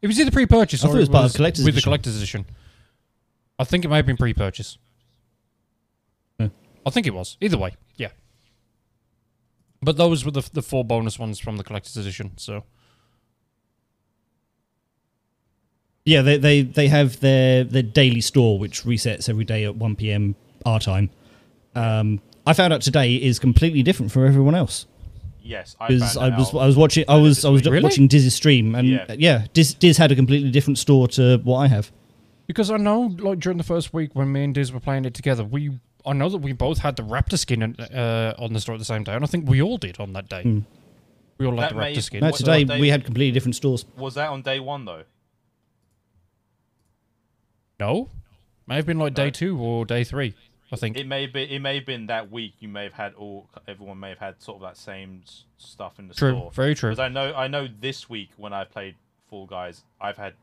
It 0.00 0.06
was 0.06 0.18
either 0.20 0.30
pre-purchase 0.30 0.84
I 0.84 0.88
or 0.88 0.96
it 0.96 1.00
was 1.00 1.08
part 1.08 1.26
of 1.26 1.34
collector's 1.34 1.64
with 1.64 1.74
the 1.74 1.82
collector's 1.82 2.16
edition. 2.16 2.44
I 3.58 3.64
think 3.64 3.84
it 3.84 3.88
may 3.88 3.96
have 3.96 4.06
been 4.06 4.16
pre-purchase. 4.16 4.78
Yeah. 6.38 6.48
I 6.84 6.90
think 6.90 7.06
it 7.06 7.14
was. 7.14 7.36
Either 7.40 7.58
way, 7.58 7.76
yeah. 7.96 8.08
But 9.80 9.96
those 9.96 10.24
were 10.24 10.30
the 10.30 10.48
the 10.52 10.62
four 10.62 10.84
bonus 10.84 11.18
ones 11.18 11.38
from 11.38 11.56
the 11.56 11.64
collector's 11.64 11.96
edition. 11.96 12.32
So 12.36 12.64
Yeah, 16.04 16.22
they, 16.22 16.36
they, 16.36 16.62
they 16.62 16.88
have 16.88 17.20
their, 17.20 17.62
their 17.64 17.82
daily 17.82 18.20
store, 18.20 18.58
which 18.58 18.82
resets 18.82 19.28
every 19.28 19.44
day 19.44 19.64
at 19.64 19.76
1 19.76 19.96
p.m. 19.96 20.34
our 20.66 20.80
time. 20.80 21.10
Um, 21.74 22.20
I 22.46 22.54
found 22.54 22.72
out 22.72 22.82
today 22.82 23.14
is 23.14 23.38
completely 23.38 23.82
different 23.84 24.10
from 24.10 24.26
everyone 24.26 24.54
else. 24.56 24.86
Yes, 25.44 25.76
I 25.80 25.88
Because 25.88 26.14
found 26.14 26.34
I 26.34 26.38
was 26.38 26.54
out. 26.54 26.58
I 26.60 26.66
was 26.66 26.76
watching 26.76 27.04
I 27.08 27.16
was 27.16 27.44
I 27.44 27.48
was 27.50 27.64
Really? 27.64 27.82
watching 27.82 28.06
Diz's 28.08 28.34
stream 28.34 28.74
and 28.76 28.86
Yeah. 28.88 29.06
yeah, 29.08 29.14
yeah 29.18 29.46
Diz, 29.52 29.74
Diz 29.74 29.96
had 29.96 30.12
a 30.12 30.16
completely 30.16 30.50
different 30.52 30.78
store 30.78 31.08
to 31.08 31.38
what 31.38 31.58
I 31.58 31.66
have. 31.68 31.90
because 32.46 32.70
I 32.70 32.76
know, 32.76 33.14
like 33.18 33.40
during 33.40 33.58
the 33.58 33.64
first 33.64 33.92
week 33.92 34.10
when 34.14 34.30
me 34.30 34.44
and 34.44 34.54
Diz 34.54 34.72
were 34.72 34.78
playing 34.80 35.04
it 35.04 35.14
together, 35.14 35.42
we 35.44 35.78
I 36.06 36.12
know 36.12 36.28
that 36.28 36.38
we 36.38 36.52
both 36.52 36.78
had 36.78 36.94
the 36.96 37.02
Raptor 37.04 37.38
skin 37.38 37.62
uh, 37.80 38.34
on 38.38 38.52
the 38.52 38.60
store 38.60 38.74
at 38.74 38.78
the 38.80 38.84
same 38.84 39.02
day, 39.04 39.14
and 39.14 39.24
I 39.24 39.26
think 39.28 39.48
we 39.48 39.62
all 39.62 39.78
did 39.78 39.98
on 40.00 40.12
that 40.14 40.28
day. 40.28 40.42
Hmm. 40.42 40.58
We 41.38 41.46
all 41.46 41.56
had 41.56 41.70
the 41.70 41.74
Raptor 41.76 42.02
skin. 42.02 42.20
No, 42.20 42.30
today 42.32 42.64
what 42.64 42.74
day- 42.74 42.80
we 42.80 42.88
had 42.88 43.04
completely 43.04 43.32
different 43.32 43.54
stores. 43.56 43.84
Was 43.96 44.14
that 44.14 44.28
on 44.28 44.42
day 44.42 44.58
one 44.60 44.84
though? 44.84 45.02
No, 47.82 48.08
may 48.68 48.76
have 48.76 48.86
been 48.86 48.98
like 48.98 49.14
day 49.14 49.30
two 49.32 49.58
or 49.58 49.84
day 49.84 50.04
three. 50.04 50.34
I 50.70 50.76
think. 50.76 50.96
It 50.96 51.06
may 51.06 51.26
be. 51.26 51.42
It 51.42 51.58
may 51.60 51.74
have 51.76 51.84
been 51.86 52.06
that 52.06 52.30
week. 52.30 52.54
You 52.60 52.68
may 52.68 52.84
have 52.84 52.92
had 52.92 53.14
all. 53.14 53.48
Everyone 53.66 53.98
may 53.98 54.10
have 54.10 54.18
had 54.20 54.40
sort 54.40 54.56
of 54.56 54.62
that 54.62 54.76
same 54.76 55.22
stuff 55.58 55.98
in 55.98 56.06
the 56.08 56.14
True, 56.14 56.30
store. 56.30 56.50
very 56.52 56.74
true. 56.76 56.90
Because 56.90 57.00
I 57.00 57.08
know. 57.08 57.34
I 57.34 57.48
know 57.48 57.66
this 57.80 58.08
week 58.08 58.30
when 58.36 58.52
I 58.52 58.62
played 58.64 58.94
Fall 59.28 59.46
Guys, 59.46 59.82
I've 60.00 60.16
had. 60.16 60.34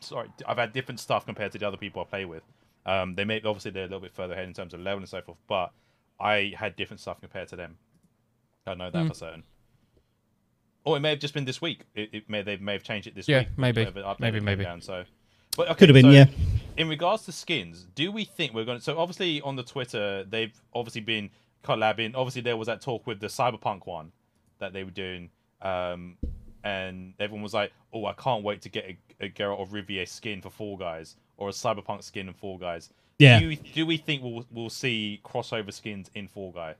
Sorry, 0.00 0.28
I've 0.46 0.58
had 0.58 0.72
different 0.72 0.98
stuff 1.00 1.24
compared 1.24 1.52
to 1.52 1.58
the 1.58 1.66
other 1.68 1.76
people 1.76 2.02
I 2.02 2.04
play 2.04 2.24
with. 2.24 2.42
Um, 2.84 3.14
they 3.14 3.24
may 3.24 3.36
obviously 3.42 3.70
they're 3.70 3.84
a 3.84 3.86
little 3.86 4.00
bit 4.00 4.12
further 4.12 4.34
ahead 4.34 4.46
in 4.48 4.54
terms 4.54 4.74
of 4.74 4.80
level 4.80 4.98
and 4.98 5.08
so 5.08 5.20
forth, 5.22 5.38
but 5.48 5.70
I 6.20 6.52
had 6.56 6.74
different 6.76 7.00
stuff 7.00 7.20
compared 7.20 7.48
to 7.48 7.56
them. 7.56 7.76
I 8.66 8.74
know 8.74 8.90
that 8.90 9.04
Mm. 9.04 9.08
for 9.08 9.14
certain. 9.14 9.42
Or 10.84 10.96
it 10.96 11.00
may 11.00 11.10
have 11.10 11.18
just 11.20 11.34
been 11.34 11.44
this 11.44 11.60
week. 11.60 11.80
It, 11.94 12.10
it 12.12 12.30
may 12.30 12.42
they 12.42 12.56
may 12.56 12.72
have 12.72 12.82
changed 12.82 13.06
it 13.06 13.14
this 13.14 13.26
week. 13.28 13.34
Yeah, 13.34 13.38
week. 13.40 13.48
maybe. 13.56 13.86
Maybe, 14.18 14.40
maybe. 14.40 14.64
Down, 14.64 14.80
so, 14.80 15.04
but 15.56 15.68
okay, 15.70 15.78
Could 15.80 15.88
have 15.90 15.94
been, 15.94 16.04
so 16.04 16.10
yeah. 16.10 16.26
In 16.78 16.88
regards 16.88 17.24
to 17.26 17.32
skins, 17.32 17.86
do 17.94 18.10
we 18.12 18.24
think 18.24 18.54
we're 18.54 18.64
going 18.64 18.78
to? 18.78 18.84
So 18.84 18.98
obviously 18.98 19.40
on 19.42 19.56
the 19.56 19.62
Twitter, 19.64 20.24
they've 20.24 20.52
obviously 20.74 21.00
been 21.02 21.28
collabing. 21.64 22.12
Obviously 22.14 22.40
there 22.42 22.56
was 22.56 22.66
that 22.68 22.80
talk 22.80 23.06
with 23.06 23.20
the 23.20 23.26
Cyberpunk 23.26 23.86
one 23.86 24.12
that 24.60 24.72
they 24.72 24.84
were 24.84 24.90
doing, 24.92 25.30
um, 25.60 26.16
and 26.64 27.14
everyone 27.18 27.42
was 27.42 27.52
like, 27.54 27.72
"Oh, 27.92 28.06
I 28.06 28.12
can't 28.12 28.44
wait 28.44 28.62
to 28.62 28.68
get 28.68 28.84
a, 29.20 29.24
a 29.26 29.28
Geralt 29.28 29.60
of 29.60 29.70
Rivia 29.70 30.06
skin 30.08 30.40
for 30.40 30.50
Fall 30.50 30.76
Guys 30.76 31.16
or 31.36 31.48
a 31.48 31.52
Cyberpunk 31.52 32.02
skin 32.04 32.28
in 32.28 32.34
Fall 32.34 32.58
Guys." 32.58 32.90
Yeah. 33.18 33.40
Do, 33.40 33.50
you, 33.50 33.56
do 33.56 33.84
we 33.84 33.96
think 33.96 34.22
we'll 34.22 34.46
we'll 34.52 34.70
see 34.70 35.20
crossover 35.24 35.72
skins 35.72 36.10
in 36.14 36.28
Fall 36.28 36.52
Guys? 36.52 36.76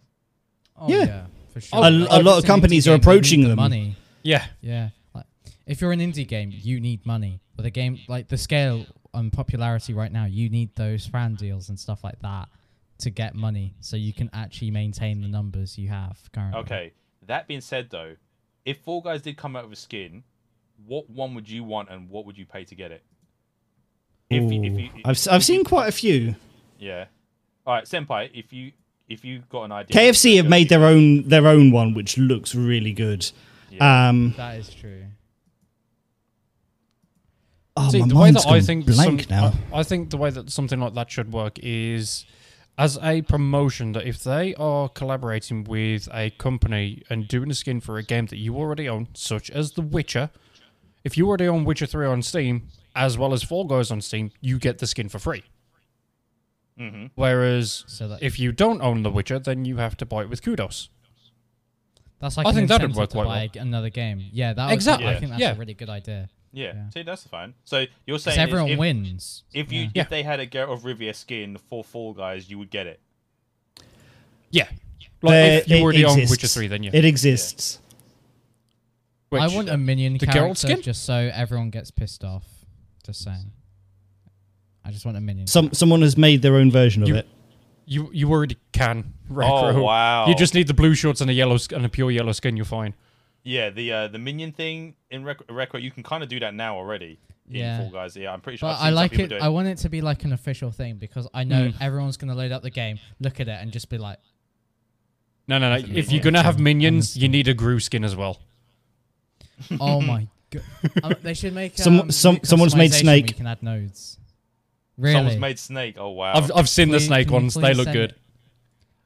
Oh, 0.80 0.88
Yeah. 0.88 1.04
yeah. 1.04 1.26
for 1.52 1.60
sure. 1.60 1.80
A- 1.82 1.88
a 1.90 2.22
lot 2.22 2.38
of 2.38 2.44
companies 2.44 2.86
are 2.86 2.94
approaching 2.94 3.40
need 3.40 3.46
the 3.46 3.48
them. 3.50 3.56
Money. 3.56 3.96
yeah, 4.22 4.46
Yeah. 4.60 4.90
Like, 5.12 5.26
if 5.66 5.80
you're 5.80 5.90
an 5.90 5.98
indie 5.98 6.26
game, 6.28 6.50
you 6.52 6.78
need 6.78 7.04
money. 7.04 7.40
With 7.56 7.66
a 7.66 7.70
game 7.70 7.98
like 8.06 8.28
the 8.28 8.38
scale 8.38 8.86
and 9.14 9.32
popularity 9.32 9.92
right 9.94 10.12
now, 10.12 10.24
you 10.26 10.48
need 10.50 10.74
those 10.76 11.06
fan 11.06 11.34
deals 11.34 11.68
and 11.68 11.78
stuff 11.78 12.04
like 12.04 12.20
that 12.20 12.48
to 12.98 13.10
get 13.10 13.34
money, 13.34 13.74
so 13.80 13.96
you 13.96 14.12
can 14.12 14.28
actually 14.32 14.70
maintain 14.70 15.20
the 15.22 15.28
numbers 15.28 15.78
you 15.78 15.88
have 15.88 16.18
currently. 16.32 16.60
Okay. 16.60 16.92
That 17.26 17.46
being 17.46 17.60
said, 17.60 17.90
though, 17.90 18.16
if 18.64 18.78
Fall 18.80 19.00
Guys 19.00 19.22
did 19.22 19.36
come 19.36 19.54
out 19.56 19.64
with 19.68 19.78
a 19.78 19.80
skin, 19.80 20.24
what 20.86 21.08
one 21.08 21.34
would 21.34 21.48
you 21.48 21.62
want, 21.64 21.90
and 21.90 22.08
what 22.10 22.26
would 22.26 22.36
you 22.36 22.46
pay 22.46 22.64
to 22.64 22.74
get 22.74 22.90
it? 22.92 23.02
If 24.30 24.52
you, 24.52 24.62
if 24.62 24.72
Ooh. 24.72 24.78
you, 24.78 24.90
I've, 25.04 25.10
s- 25.16 25.26
I've 25.28 25.44
seen 25.44 25.64
quite 25.64 25.88
a 25.88 25.92
few. 25.92 26.34
yeah. 26.78 27.06
All 27.66 27.74
right, 27.74 27.84
Senpai. 27.84 28.30
If 28.34 28.52
you 28.52 28.72
if 29.08 29.24
you 29.24 29.42
got 29.50 29.64
an 29.64 29.72
idea, 29.72 29.94
KFC 29.96 30.36
have 30.36 30.48
made 30.48 30.68
their 30.70 30.84
own 30.84 31.28
their 31.28 31.46
own 31.46 31.70
one, 31.70 31.92
which 31.94 32.16
looks 32.18 32.54
really 32.54 32.92
good. 32.92 33.30
Yeah. 33.70 34.08
Um, 34.08 34.32
That 34.38 34.56
is 34.58 34.72
true. 34.72 35.04
Oh, 37.78 37.90
See, 37.90 38.00
my 38.00 38.08
the 38.08 38.14
way 38.14 38.20
mind's 38.20 38.44
that 38.44 38.50
I 38.52 38.60
think 38.60 38.86
blank 38.86 39.22
some, 39.22 39.30
now. 39.30 39.52
I, 39.72 39.80
I 39.80 39.82
think 39.82 40.10
the 40.10 40.16
way 40.16 40.30
that 40.30 40.50
something 40.50 40.80
like 40.80 40.94
that 40.94 41.10
should 41.10 41.32
work 41.32 41.58
is 41.62 42.24
as 42.76 42.98
a 43.02 43.22
promotion 43.22 43.92
that 43.92 44.06
if 44.06 44.22
they 44.22 44.54
are 44.54 44.88
collaborating 44.88 45.64
with 45.64 46.08
a 46.14 46.30
company 46.30 47.02
and 47.10 47.26
doing 47.26 47.50
a 47.50 47.54
skin 47.54 47.80
for 47.80 47.98
a 47.98 48.02
game 48.02 48.26
that 48.26 48.36
you 48.38 48.56
already 48.56 48.88
own, 48.88 49.08
such 49.14 49.50
as 49.50 49.72
The 49.72 49.82
Witcher, 49.82 50.30
if 51.04 51.16
you 51.16 51.26
already 51.28 51.48
own 51.48 51.64
Witcher 51.64 51.86
3 51.86 52.06
on 52.06 52.22
Steam, 52.22 52.68
as 52.94 53.18
well 53.18 53.32
as 53.32 53.42
Fall 53.42 53.64
Guys 53.64 53.90
on 53.90 54.00
Steam, 54.00 54.30
you 54.40 54.58
get 54.58 54.78
the 54.78 54.86
skin 54.86 55.08
for 55.08 55.18
free. 55.18 55.42
Mhm. 56.78 57.10
Whereas 57.16 57.82
So 57.88 58.06
that 58.08 58.22
if 58.22 58.38
you 58.38 58.52
don't 58.52 58.80
own 58.80 59.02
The 59.02 59.10
Witcher, 59.10 59.38
then 59.40 59.64
you 59.64 59.78
have 59.78 59.96
to 59.96 60.06
buy 60.06 60.22
it 60.22 60.28
with 60.30 60.42
kudos. 60.42 60.88
that's 62.20 62.36
like 62.36 62.46
I 62.46 62.50
an 62.50 62.56
think 62.56 62.68
that'd 62.68 62.90
incentive 62.90 62.96
work 62.96 63.10
to 63.10 63.16
quite 63.24 63.52
buy 63.54 63.60
another 63.60 63.90
game. 63.90 64.22
Yeah, 64.32 64.52
that 64.52 64.66
was, 64.66 64.74
Exactly. 64.74 65.06
I 65.08 65.16
think 65.18 65.30
that's 65.30 65.40
Yeah. 65.40 65.52
a 65.52 65.58
really 65.58 65.74
good 65.74 65.88
idea. 65.90 66.28
Yeah. 66.52 66.72
Yeah. 66.74 66.90
See, 66.90 67.02
that's 67.02 67.24
fine. 67.26 67.54
So 67.64 67.78
you're 67.80 67.88
Because 68.06 68.24
saying 68.24 68.38
everyone 68.38 68.70
if, 68.70 68.78
wins. 68.78 69.44
If 69.52 69.70
you 69.72 69.82
Yeah. 69.82 69.88
Yeah. 69.94 70.02
if 70.02 70.08
they 70.08 70.22
had 70.22 70.40
a 70.40 70.46
Geralt 70.46 70.72
of 70.72 70.82
Rivia 70.82 71.14
skin 71.14 71.56
for 71.68 71.84
Fall 71.84 72.14
Guys, 72.14 72.48
you 72.50 72.58
would 72.58 72.70
get 72.70 72.86
it. 72.86 73.00
Yeah. 74.50 74.68
Like 75.22 75.32
There- 75.32 75.58
if 75.58 75.68
you 75.68 75.76
it 75.76 75.82
already 75.82 76.04
own 76.04 76.18
exists. 76.18 76.30
Witcher 76.30 76.48
3, 76.48 76.66
then 76.68 76.82
yeah. 76.84 76.90
It 76.94 77.04
exists. 77.04 77.80
Which- 79.30 79.42
I 79.42 79.48
want 79.48 79.68
a 79.68 79.74
uh, 79.74 79.76
minion 79.76 80.14
the 80.16 80.26
Geralt 80.26 80.32
character 80.32 80.54
skin? 80.68 80.82
just 80.82 81.04
so 81.04 81.14
everyone 81.34 81.70
gets 81.70 81.90
pissed 81.90 82.24
off. 82.24 82.44
Just 83.04 83.22
saying. 83.24 83.52
I 84.84 84.90
just 84.90 85.04
want 85.04 85.18
a 85.18 85.20
minion. 85.20 85.46
Some 85.48 85.72
someone 85.74 86.00
has 86.02 86.16
made 86.16 86.40
their 86.40 86.56
own 86.56 86.70
version 86.70 87.02
of 87.02 87.10
it. 87.10 87.26
You 87.84 88.08
you 88.12 88.30
already 88.30 88.56
can. 88.72 89.12
Oh 89.30 89.34
Rekro. 89.34 89.82
wow! 89.82 90.26
You 90.26 90.34
just 90.34 90.54
need 90.54 90.68
the 90.68 90.72
blue 90.74 90.94
shorts 90.94 91.20
and 91.20 91.28
a 91.28 91.34
yellow 91.34 91.58
and 91.74 91.84
a 91.84 91.88
pure 91.90 92.10
yellow 92.10 92.32
skin. 92.32 92.56
You're 92.56 92.64
fine. 92.64 92.94
Yeah 93.48 93.70
the 93.70 93.92
uh, 93.92 94.08
the 94.08 94.18
minion 94.18 94.52
thing 94.52 94.94
in 95.10 95.24
Rec- 95.24 95.50
Record. 95.50 95.82
You 95.82 95.90
can 95.90 96.02
kind 96.02 96.22
of 96.22 96.28
do 96.28 96.38
that 96.40 96.54
now 96.54 96.76
already 96.76 97.18
in 97.50 97.56
Yeah. 97.56 97.78
Fall 97.80 97.90
Guys. 97.90 98.14
Yeah, 98.16 98.32
I'm 98.32 98.40
pretty 98.40 98.58
sure. 98.58 98.68
But 98.68 98.74
I've 98.74 98.78
seen 98.80 98.86
some 98.88 98.94
like 98.94 99.10
people 99.12 99.24
it. 99.24 99.28
do 99.40 99.44
I 99.44 99.48
want 99.48 99.68
it 99.68 99.78
to 99.78 99.88
be 99.88 100.00
like 100.02 100.24
an 100.24 100.32
official 100.32 100.70
thing 100.70 100.96
because 100.96 101.26
I 101.32 101.44
know 101.44 101.68
Mm. 101.68 101.74
everyone's 101.80 102.16
gonna 102.18 102.34
load 102.34 102.52
up 102.52 102.62
the 102.62 102.70
game, 102.70 102.98
look 103.20 103.40
at 103.40 103.48
it, 103.48 103.58
and 103.60 103.72
just 103.72 103.88
be 103.88 103.96
like, 103.98 104.18
No, 105.48 105.56
no, 105.58 105.70
no. 105.70 105.76
If 105.76 105.86
bit 105.86 106.12
you're 106.12 106.22
gonna 106.22 106.42
have 106.42 106.56
on- 106.56 106.60
on 106.60 106.64
minions, 106.64 107.16
you 107.16 107.28
need 107.28 107.48
a 107.48 107.54
Gru 107.54 107.80
skin 107.80 108.04
as 108.04 108.14
well. 108.14 108.38
"Oh 109.80 110.00
my 110.02 110.28
god!" 110.50 110.62
um, 111.02 111.14
they 111.22 111.34
should 111.34 111.54
make 111.54 111.76
Some- 111.78 112.00
um, 112.00 112.10
some- 112.10 112.34
new 112.34 112.40
someone's 112.44 112.76
made 112.76 112.92
Snake. 112.92 113.24
where 113.24 113.28
You 113.30 113.34
can 113.34 113.46
add 113.46 113.62
nodes. 113.62 114.18
Really? 114.98 115.14
Someone's 115.14 115.38
made 115.40 115.58
Snake. 115.58 115.96
Oh 115.98 116.10
wow! 116.10 116.34
I've 116.34 116.50
I've 116.54 116.68
seen 116.68 116.90
the 116.90 117.00
snake 117.00 117.30
ones. 117.30 117.54
They 117.54 117.72
look 117.72 117.90
good. 117.92 118.14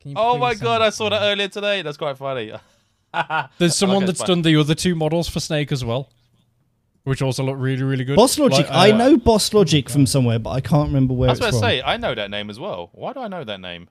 Can 0.00 0.10
you 0.12 0.16
oh 0.18 0.36
my 0.38 0.54
god! 0.54 0.80
it 0.82 0.86
I 0.86 0.90
saw 0.90 1.08
that 1.10 1.22
earlier 1.22 1.48
today. 1.48 1.82
That's 1.82 1.96
quite 1.96 2.16
funny. 2.18 2.52
There's 3.58 3.76
someone 3.76 3.98
Okay, 3.98 4.06
that's 4.06 4.20
fine. 4.20 4.28
done 4.28 4.42
the 4.42 4.56
other 4.56 4.74
two 4.74 4.94
models 4.94 5.28
for 5.28 5.40
Snake 5.40 5.72
as 5.72 5.84
well, 5.84 6.10
which 7.04 7.20
also 7.22 7.42
look 7.42 7.56
really 7.58 7.82
really 7.82 8.04
good. 8.04 8.16
Boss 8.16 8.38
Logic. 8.38 8.68
Like, 8.68 8.70
I 8.70 8.92
uh, 8.92 8.96
know 8.96 9.16
Boss 9.16 9.52
Logic 9.52 9.88
from 9.88 10.06
somewhere, 10.06 10.38
but 10.38 10.50
I 10.50 10.60
can't 10.60 10.88
remember 10.88 11.14
where 11.14 11.28
I 11.28 11.32
was 11.32 11.38
it's 11.40 11.48
about 11.48 11.60
to 11.60 11.66
say 11.66 11.82
I 11.82 11.96
know 11.96 12.14
that 12.14 12.30
name 12.30 12.50
as 12.50 12.58
well. 12.58 12.90
Why 12.92 13.12
do 13.12 13.20
I 13.20 13.28
know 13.28 13.44
that 13.44 13.60
name? 13.60 13.88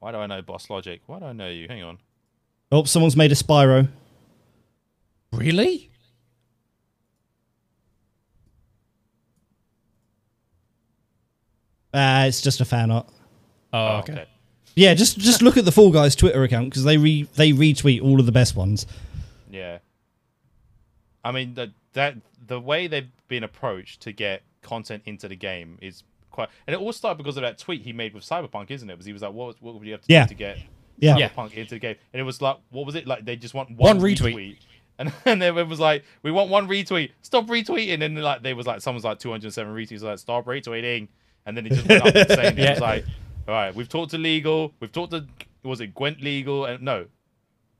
Why 0.00 0.12
do 0.12 0.18
I 0.18 0.26
know 0.26 0.42
Boss 0.42 0.68
Logic? 0.70 1.00
Why 1.06 1.18
do 1.18 1.26
I 1.26 1.32
know 1.32 1.48
you? 1.48 1.68
Hang 1.68 1.82
on. 1.82 1.98
Oh, 2.70 2.84
someone's 2.84 3.16
made 3.16 3.32
a 3.32 3.36
Spyro. 3.36 3.88
Really? 5.32 5.90
Ah, 11.94 12.24
it's 12.26 12.40
just 12.40 12.60
a 12.60 12.64
fan 12.64 12.90
art. 12.90 13.08
Oh, 13.72 13.98
okay. 13.98 14.26
Yeah, 14.76 14.94
just 14.94 15.18
just 15.18 15.40
look 15.42 15.56
at 15.56 15.64
the 15.64 15.72
Fall 15.72 15.90
Guys 15.90 16.14
Twitter 16.14 16.42
account 16.44 16.68
because 16.70 16.84
they 16.84 16.98
re 16.98 17.26
they 17.34 17.52
retweet 17.52 18.02
all 18.02 18.20
of 18.20 18.26
the 18.26 18.32
best 18.32 18.54
ones. 18.54 18.86
Yeah. 19.50 19.78
I 21.24 21.32
mean 21.32 21.54
that 21.54 21.70
that 21.94 22.16
the 22.46 22.60
way 22.60 22.86
they've 22.86 23.08
been 23.28 23.42
approached 23.42 24.02
to 24.02 24.12
get 24.12 24.42
content 24.62 25.02
into 25.06 25.28
the 25.28 25.34
game 25.36 25.78
is 25.80 26.02
quite. 26.30 26.48
And 26.66 26.74
it 26.74 26.78
all 26.80 26.92
started 26.92 27.16
because 27.18 27.36
of 27.36 27.42
that 27.42 27.58
tweet 27.58 27.82
he 27.82 27.92
made 27.92 28.14
with 28.14 28.22
Cyberpunk, 28.24 28.70
isn't 28.70 28.88
it? 28.88 28.92
Because 28.92 29.06
he 29.06 29.12
was 29.12 29.22
like, 29.22 29.32
"What 29.32 29.56
what 29.60 29.74
would 29.74 29.84
you 29.86 29.92
have 29.92 30.02
to 30.02 30.12
Yeah. 30.12 30.24
do 30.24 30.28
to 30.28 30.34
get 30.34 30.58
Yeah. 30.98 31.16
Yeah. 31.16 31.28
Cyberpunk 31.30 31.54
into 31.54 31.74
the 31.76 31.78
game?" 31.80 31.96
And 32.12 32.20
it 32.20 32.24
was 32.24 32.42
like, 32.42 32.58
"What 32.70 32.84
was 32.86 32.94
it 32.94 33.06
like? 33.06 33.24
They 33.24 33.36
just 33.36 33.54
want 33.54 33.70
One 33.70 33.96
one, 33.96 34.00
retweet. 34.00 34.58
And, 34.98 35.12
and 35.26 35.42
then 35.42 35.58
it 35.58 35.68
was 35.68 35.78
like, 35.78 36.04
we 36.22 36.30
want 36.30 36.48
one 36.48 36.68
retweet. 36.68 37.10
Stop 37.20 37.48
retweeting. 37.48 37.92
And 37.92 38.00
then 38.02 38.14
like 38.14 38.42
they 38.42 38.54
was 38.54 38.66
like, 38.66 38.80
someone's 38.80 39.04
like 39.04 39.18
207 39.18 39.74
retweets. 39.74 40.00
Like, 40.00 40.18
stop 40.18 40.46
retweeting. 40.46 41.08
And 41.44 41.54
then 41.54 41.66
it 41.66 41.72
just 41.74 41.86
went 41.86 42.02
up 42.06 42.16
insane. 42.16 42.46
It 42.46 42.58
Yeah. 42.58 42.70
was 42.70 42.80
like, 42.80 43.04
all 43.48 43.54
right, 43.54 43.74
we've 43.74 43.88
talked 43.88 44.10
to 44.12 44.18
legal. 44.18 44.72
We've 44.80 44.92
talked 44.92 45.12
to 45.12 45.26
was 45.62 45.80
it 45.80 45.94
Gwent 45.94 46.20
legal? 46.20 46.64
And 46.66 46.82
no, 46.82 47.06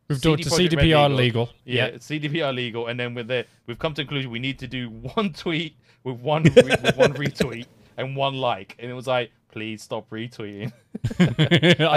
We've 0.09 0.21
done 0.21 0.39
to 0.39 0.51
CD 0.51 0.77
Projekt 0.77 0.81
CDPR 0.81 1.17
legal. 1.17 1.49
yeah, 1.65 1.87
Yeah. 1.89 1.91
CDPR 1.97 2.55
legal, 2.55 2.87
and 2.87 2.99
then 2.99 3.15
with 3.15 3.29
the 3.29 3.45
we've 3.67 3.79
come 3.79 3.93
to 3.95 4.03
the 4.03 4.05
conclusion 4.07 4.31
we 4.31 4.39
need 4.39 4.59
to 4.61 4.67
do 4.67 4.89
one 4.91 5.33
tweet 5.33 5.77
with 6.05 6.17
one 6.21 6.43
re- 6.57 6.63
with 6.83 6.97
one 6.97 7.13
retweet 7.15 7.67
and 7.97 8.15
one 8.17 8.35
like, 8.35 8.77
and 8.79 8.91
it 8.91 8.95
was 8.95 9.07
like, 9.07 9.31
please 9.51 9.83
stop 9.83 10.09
retweeting. 10.11 10.73
I, 11.19 11.25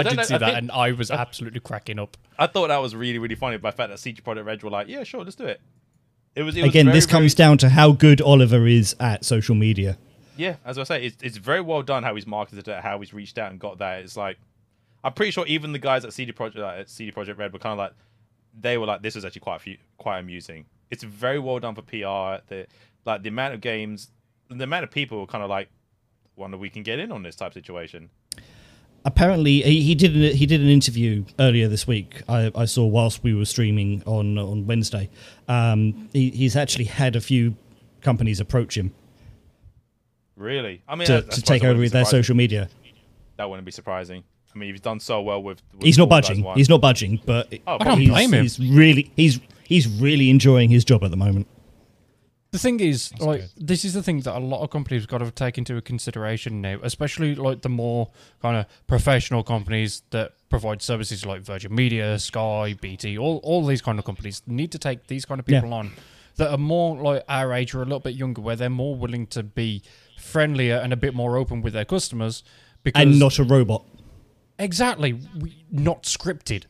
don't 0.02 0.04
did 0.04 0.16
know, 0.16 0.22
see 0.24 0.34
I 0.34 0.38
that, 0.38 0.46
think- 0.46 0.58
and 0.58 0.70
I 0.72 0.92
was 0.92 1.10
absolutely 1.10 1.60
cracking 1.60 1.98
up. 1.98 2.16
I 2.38 2.46
thought 2.46 2.68
that 2.68 2.78
was 2.82 2.94
really 2.96 3.18
really 3.18 3.34
funny 3.36 3.56
by 3.58 3.70
the 3.70 3.76
fact 3.76 3.90
that 3.90 3.98
CD 4.00 4.20
Projekt 4.22 4.44
Red 4.44 4.62
were 4.62 4.70
like, 4.70 4.88
yeah, 4.88 5.04
sure, 5.04 5.22
let's 5.24 5.36
do 5.36 5.44
it. 5.46 5.60
It 6.34 6.42
was 6.42 6.56
it 6.56 6.62
was 6.62 6.70
Again, 6.70 6.86
very, 6.86 6.96
this 6.96 7.06
comes 7.06 7.34
very- 7.34 7.46
down 7.48 7.58
to 7.58 7.68
how 7.68 7.92
good 7.92 8.20
Oliver 8.20 8.66
is 8.66 8.94
at 9.00 9.24
social 9.24 9.54
media. 9.54 9.98
Yeah, 10.36 10.56
as 10.64 10.78
I 10.78 10.84
say, 10.84 11.04
it's, 11.04 11.22
it's 11.22 11.36
very 11.36 11.60
well 11.60 11.82
done 11.82 12.02
how 12.02 12.14
he's 12.14 12.26
marketed 12.26 12.66
it, 12.68 12.82
how 12.82 12.98
he's 13.00 13.12
reached 13.12 13.38
out 13.38 13.50
and 13.50 13.60
got 13.60 13.78
that. 13.78 14.00
It's 14.00 14.16
like 14.16 14.38
I'm 15.02 15.12
pretty 15.12 15.32
sure 15.32 15.46
even 15.46 15.72
the 15.72 15.78
guys 15.78 16.04
at 16.04 16.12
CD 16.12 16.32
Projekt 16.32 16.80
at 16.80 16.88
CD 16.88 17.12
Projekt 17.12 17.38
Red 17.38 17.52
were 17.52 17.58
kind 17.58 17.72
of 17.72 17.78
like 17.78 17.92
they 18.58 18.78
were 18.78 18.86
like 18.86 19.02
this 19.02 19.16
is 19.16 19.24
actually 19.24 19.40
quite 19.40 19.56
a 19.56 19.60
few, 19.60 19.78
quite 19.98 20.18
amusing. 20.18 20.66
It's 20.90 21.02
very 21.02 21.38
well 21.38 21.58
done 21.58 21.74
for 21.74 21.82
PR. 21.82 22.42
The 22.48 22.66
like 23.04 23.22
the 23.22 23.28
amount 23.28 23.54
of 23.54 23.60
games, 23.60 24.10
the 24.48 24.64
amount 24.64 24.84
of 24.84 24.90
people 24.90 25.20
were 25.20 25.26
kind 25.26 25.44
of 25.44 25.50
like 25.50 25.68
wonder 26.36 26.56
we 26.56 26.70
can 26.70 26.82
get 26.82 26.98
in 26.98 27.12
on 27.12 27.22
this 27.22 27.36
type 27.36 27.48
of 27.48 27.54
situation. 27.54 28.10
apparently 29.04 29.62
he, 29.62 29.82
he 29.82 29.94
did 29.94 30.14
an, 30.14 30.36
he 30.36 30.46
did 30.46 30.60
an 30.60 30.68
interview 30.68 31.24
earlier 31.38 31.68
this 31.68 31.86
week. 31.86 32.22
I, 32.28 32.50
I 32.54 32.64
saw 32.64 32.86
whilst 32.86 33.22
we 33.22 33.34
were 33.34 33.44
streaming 33.44 34.02
on 34.06 34.38
on 34.38 34.66
Wednesday. 34.66 35.08
Um, 35.48 36.08
he, 36.12 36.30
he's 36.30 36.56
actually 36.56 36.86
had 36.86 37.16
a 37.16 37.20
few 37.20 37.56
companies 38.00 38.40
approach 38.40 38.76
him 38.76 38.92
Really, 40.40 40.82
I 40.88 40.96
mean, 40.96 41.06
to, 41.06 41.14
I- 41.14 41.18
I 41.18 41.20
to 41.20 41.42
take 41.42 41.62
over 41.64 41.74
wouldn't 41.74 41.92
their 41.92 42.04
social 42.06 42.34
media. 42.34 42.68
That 43.36 43.48
wouldn't 43.50 43.66
be 43.66 43.72
surprising. 43.72 44.24
I 44.54 44.58
mean, 44.58 44.70
he's 44.72 44.80
done 44.80 44.98
so 44.98 45.20
well 45.22 45.42
with. 45.42 45.62
with 45.74 45.82
He's 45.84 45.98
not 45.98 46.08
budging. 46.08 46.44
He's 46.54 46.68
not 46.68 46.80
budging, 46.80 47.20
but 47.24 47.52
Oh, 47.66 47.76
I 47.78 47.84
don't 47.84 48.00
he's, 48.00 48.08
blame 48.08 48.32
him. 48.34 48.42
he's 48.42 48.58
really 48.58 49.12
he's 49.16 49.38
he's 49.64 49.86
really 49.86 50.30
enjoying 50.30 50.70
his 50.70 50.84
job 50.84 51.04
at 51.04 51.10
the 51.10 51.16
moment. 51.16 51.46
The 52.52 52.58
thing 52.58 52.80
is, 52.80 53.12
like, 53.20 53.42
good. 53.42 53.50
this 53.68 53.84
is 53.84 53.92
the 53.94 54.02
thing 54.02 54.20
that 54.22 54.36
a 54.36 54.40
lot 54.40 54.60
of 54.62 54.70
companies 54.70 55.06
got 55.06 55.18
to 55.18 55.30
take 55.30 55.56
into 55.56 55.80
consideration 55.82 56.60
now, 56.60 56.80
especially 56.82 57.36
like 57.36 57.62
the 57.62 57.68
more 57.68 58.10
kind 58.42 58.56
of 58.56 58.66
professional 58.88 59.44
companies 59.44 60.02
that 60.10 60.32
provide 60.48 60.82
services 60.82 61.24
like 61.24 61.42
Virgin 61.42 61.72
Media, 61.72 62.18
Sky, 62.18 62.74
BT, 62.80 63.16
all 63.18 63.36
all 63.44 63.64
these 63.64 63.82
kind 63.82 63.98
of 64.00 64.04
companies 64.04 64.42
need 64.48 64.72
to 64.72 64.78
take 64.78 65.06
these 65.06 65.24
kind 65.24 65.38
of 65.38 65.48
Yeah. 65.48 65.60
people 65.60 65.74
on 65.74 65.92
that 66.38 66.50
are 66.50 66.58
more 66.58 66.96
like 66.96 67.22
our 67.28 67.52
age 67.52 67.72
or 67.74 67.82
a 67.82 67.84
little 67.84 68.00
bit 68.00 68.14
younger, 68.16 68.40
where 68.40 68.56
they're 68.56 68.68
more 68.70 68.96
willing 68.96 69.26
to 69.28 69.44
be 69.44 69.82
friendlier 70.30 70.76
and 70.76 70.92
a 70.92 70.96
bit 70.96 71.14
more 71.14 71.36
open 71.36 71.62
with 71.62 71.72
their 71.72 71.84
customers. 71.84 72.42
Because 72.82 73.02
And 73.02 73.18
not 73.18 73.38
a 73.38 73.44
robot. 73.44 73.84
Exactly, 74.58 75.18
we, 75.38 75.64
not 75.70 76.04
scripted. 76.04 76.64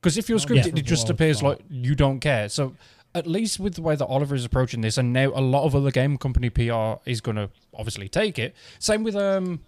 Because 0.00 0.16
if 0.16 0.28
you're 0.28 0.38
scripted, 0.38 0.74
yeah. 0.74 0.80
it 0.80 0.84
just 0.84 1.10
appears 1.10 1.42
like 1.42 1.60
you 1.68 1.94
don't 1.94 2.20
care. 2.20 2.48
So 2.48 2.74
at 3.14 3.26
least 3.26 3.58
with 3.58 3.74
the 3.74 3.82
way 3.82 3.96
that 3.96 4.06
Oliver 4.06 4.34
is 4.34 4.44
approaching 4.44 4.80
this, 4.80 4.96
and 4.98 5.12
now 5.12 5.28
a 5.34 5.40
lot 5.40 5.64
of 5.64 5.74
other 5.74 5.90
game 5.90 6.16
company 6.18 6.50
PR 6.50 6.94
is 7.04 7.20
going 7.20 7.36
to 7.36 7.50
obviously 7.74 8.08
take 8.08 8.38
it. 8.38 8.54
Same 8.78 9.02
with 9.02 9.16
um, 9.16 9.60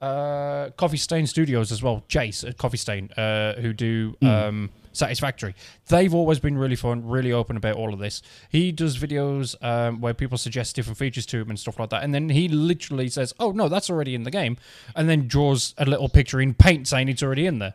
uh, 0.00 0.70
Coffee 0.76 0.96
Stain 0.96 1.26
Studios 1.26 1.72
as 1.72 1.82
well. 1.82 2.04
Jace 2.08 2.46
at 2.46 2.58
Coffee 2.58 2.76
Stain, 2.76 3.10
uh, 3.12 3.54
who 3.54 3.72
do 3.72 4.16
um, 4.22 4.70
Satisfactory. 4.92 5.54
They've 5.88 6.14
always 6.14 6.38
been 6.38 6.58
really 6.58 6.76
fun, 6.76 7.06
really 7.06 7.32
open 7.32 7.56
about 7.56 7.76
all 7.76 7.92
of 7.92 7.98
this. 7.98 8.22
He 8.50 8.72
does 8.72 8.98
videos 8.98 9.54
um, 9.62 10.00
where 10.00 10.14
people 10.14 10.38
suggest 10.38 10.76
different 10.76 10.98
features 10.98 11.26
to 11.26 11.40
him 11.40 11.50
and 11.50 11.58
stuff 11.58 11.78
like 11.78 11.90
that, 11.90 12.02
and 12.02 12.14
then 12.14 12.28
he 12.28 12.48
literally 12.48 13.08
says, 13.08 13.34
"Oh 13.38 13.52
no, 13.52 13.68
that's 13.68 13.90
already 13.90 14.14
in 14.14 14.24
the 14.24 14.30
game," 14.30 14.56
and 14.94 15.08
then 15.08 15.28
draws 15.28 15.74
a 15.78 15.84
little 15.84 16.08
picture 16.08 16.40
in 16.40 16.54
Paint 16.54 16.88
saying 16.88 17.08
it's 17.08 17.22
already 17.22 17.46
in 17.46 17.58
there. 17.58 17.74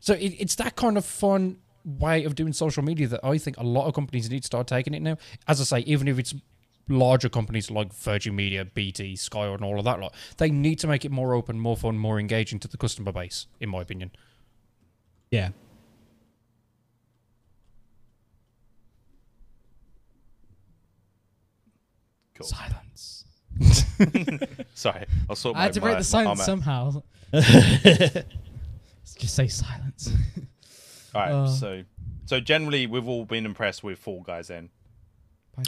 So 0.00 0.14
it, 0.14 0.34
it's 0.38 0.54
that 0.56 0.76
kind 0.76 0.96
of 0.96 1.04
fun 1.04 1.58
way 1.84 2.24
of 2.24 2.34
doing 2.34 2.52
social 2.52 2.82
media 2.82 3.06
that 3.06 3.24
I 3.24 3.38
think 3.38 3.56
a 3.58 3.62
lot 3.62 3.86
of 3.86 3.94
companies 3.94 4.28
need 4.28 4.40
to 4.42 4.46
start 4.46 4.66
taking 4.66 4.92
it 4.92 5.02
now. 5.02 5.16
As 5.46 5.60
I 5.60 5.64
say, 5.64 5.84
even 5.86 6.08
if 6.08 6.18
it's 6.18 6.34
larger 6.88 7.28
companies 7.28 7.70
like 7.70 7.92
Virgin 7.92 8.36
Media, 8.36 8.64
BT, 8.64 9.16
Sky, 9.16 9.46
and 9.46 9.62
all 9.64 9.78
of 9.78 9.84
that 9.84 9.98
lot, 10.00 10.14
they 10.38 10.50
need 10.50 10.78
to 10.80 10.86
make 10.86 11.04
it 11.04 11.10
more 11.10 11.34
open, 11.34 11.58
more 11.58 11.76
fun, 11.76 11.98
more 11.98 12.18
engaging 12.20 12.58
to 12.60 12.68
the 12.68 12.76
customer 12.76 13.12
base, 13.12 13.46
in 13.60 13.68
my 13.68 13.82
opinion. 13.82 14.10
Yeah. 15.30 15.50
Cool. 22.34 22.46
Silence. 22.46 23.24
Sorry, 24.74 25.06
I'll 25.30 25.36
sort 25.36 25.56
I 25.56 25.62
had 25.62 25.72
to 25.74 25.80
break 25.80 25.94
my, 25.94 25.98
the 26.00 26.04
silence 26.04 26.38
my- 26.40 26.44
somehow. 26.44 27.02
Just 29.18 29.34
say 29.34 29.48
silence. 29.48 30.12
All 31.14 31.20
right, 31.22 31.32
Uh. 31.32 31.48
so 31.48 31.82
so 32.26 32.40
generally 32.40 32.86
we've 32.86 33.08
all 33.08 33.24
been 33.24 33.46
impressed 33.46 33.82
with 33.82 33.98
Fall 33.98 34.22
Guys 34.22 34.48
then. 34.48 34.68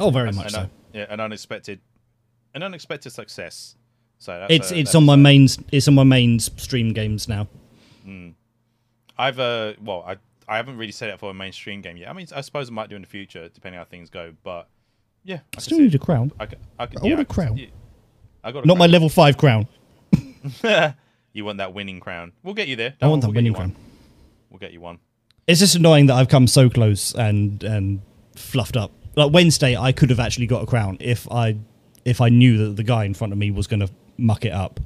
Oh, 0.00 0.10
very 0.10 0.28
An- 0.30 0.34
much 0.36 0.46
an, 0.46 0.50
so. 0.52 0.70
yeah, 0.92 1.06
an 1.08 1.20
unexpected, 1.20 1.80
an 2.54 2.62
unexpected 2.62 3.10
success. 3.10 3.74
So 4.18 4.32
that's 4.38 4.52
It's 4.52 4.70
a- 4.70 4.78
it's 4.78 4.88
that's 4.90 4.94
on 4.96 5.04
my 5.06 5.14
a- 5.14 5.16
main 5.16 5.46
it's 5.72 5.86
on 5.88 5.94
my 5.94 6.04
main 6.04 6.38
stream 6.40 6.92
games 6.92 7.28
now. 7.28 7.46
Hmm. 8.04 8.30
I've 9.16 9.38
uh 9.38 9.74
well 9.82 10.04
I 10.06 10.16
I 10.48 10.56
haven't 10.56 10.76
really 10.76 10.92
set 10.92 11.08
it 11.10 11.18
for 11.20 11.30
a 11.30 11.34
mainstream 11.34 11.80
game 11.82 11.96
yet. 11.96 12.08
I 12.08 12.12
mean 12.12 12.26
I 12.34 12.40
suppose 12.40 12.68
I 12.68 12.72
might 12.72 12.88
do 12.90 12.96
in 12.96 13.02
the 13.02 13.08
future 13.08 13.48
depending 13.48 13.78
how 13.78 13.84
things 13.84 14.10
go. 14.10 14.34
But 14.42 14.68
yeah, 15.24 15.40
I 15.56 15.60
Still 15.60 15.78
need 15.78 15.94
it. 15.94 16.02
a 16.02 16.04
crown. 16.04 16.32
I, 16.40 16.46
can- 16.46 16.58
I, 16.78 16.86
can- 16.86 16.98
I 17.02 17.04
yeah, 17.06 17.14
want 17.14 17.20
a 17.20 17.32
crown. 17.32 17.56
yeah. 17.56 17.66
I 18.44 18.52
got 18.52 18.64
a 18.64 18.66
Not 18.66 18.78
my 18.78 18.86
level 18.86 19.08
five 19.08 19.36
crown. 19.36 19.66
you 21.32 21.44
want 21.44 21.58
that 21.58 21.74
winning 21.74 22.00
crown? 22.00 22.32
We'll 22.42 22.54
get 22.54 22.68
you 22.68 22.76
there. 22.76 22.94
I 23.00 23.06
want 23.08 23.22
that 23.22 23.28
We'll 23.28 23.34
you 23.36 23.38
winning 23.38 23.52
one. 23.52 23.70
crown. 23.72 23.84
We'll 24.50 24.58
get 24.58 24.72
you 24.72 24.80
one. 24.80 24.98
It's 25.46 25.60
just 25.60 25.74
annoying 25.76 26.06
that 26.06 26.14
I've 26.14 26.28
come 26.28 26.46
so 26.46 26.68
close 26.70 27.14
and 27.14 27.62
and 27.62 28.00
fluffed 28.34 28.76
up. 28.76 28.92
Like 29.18 29.32
Wednesday, 29.32 29.76
I 29.76 29.90
could 29.90 30.10
have 30.10 30.20
actually 30.20 30.46
got 30.46 30.62
a 30.62 30.66
crown 30.66 30.96
if 31.00 31.28
I 31.28 31.56
if 32.04 32.20
I 32.20 32.28
knew 32.28 32.56
that 32.58 32.76
the 32.76 32.84
guy 32.84 33.04
in 33.04 33.14
front 33.14 33.32
of 33.32 33.38
me 33.38 33.50
was 33.50 33.66
going 33.66 33.80
to 33.80 33.90
muck 34.16 34.44
it 34.44 34.52
up. 34.52 34.78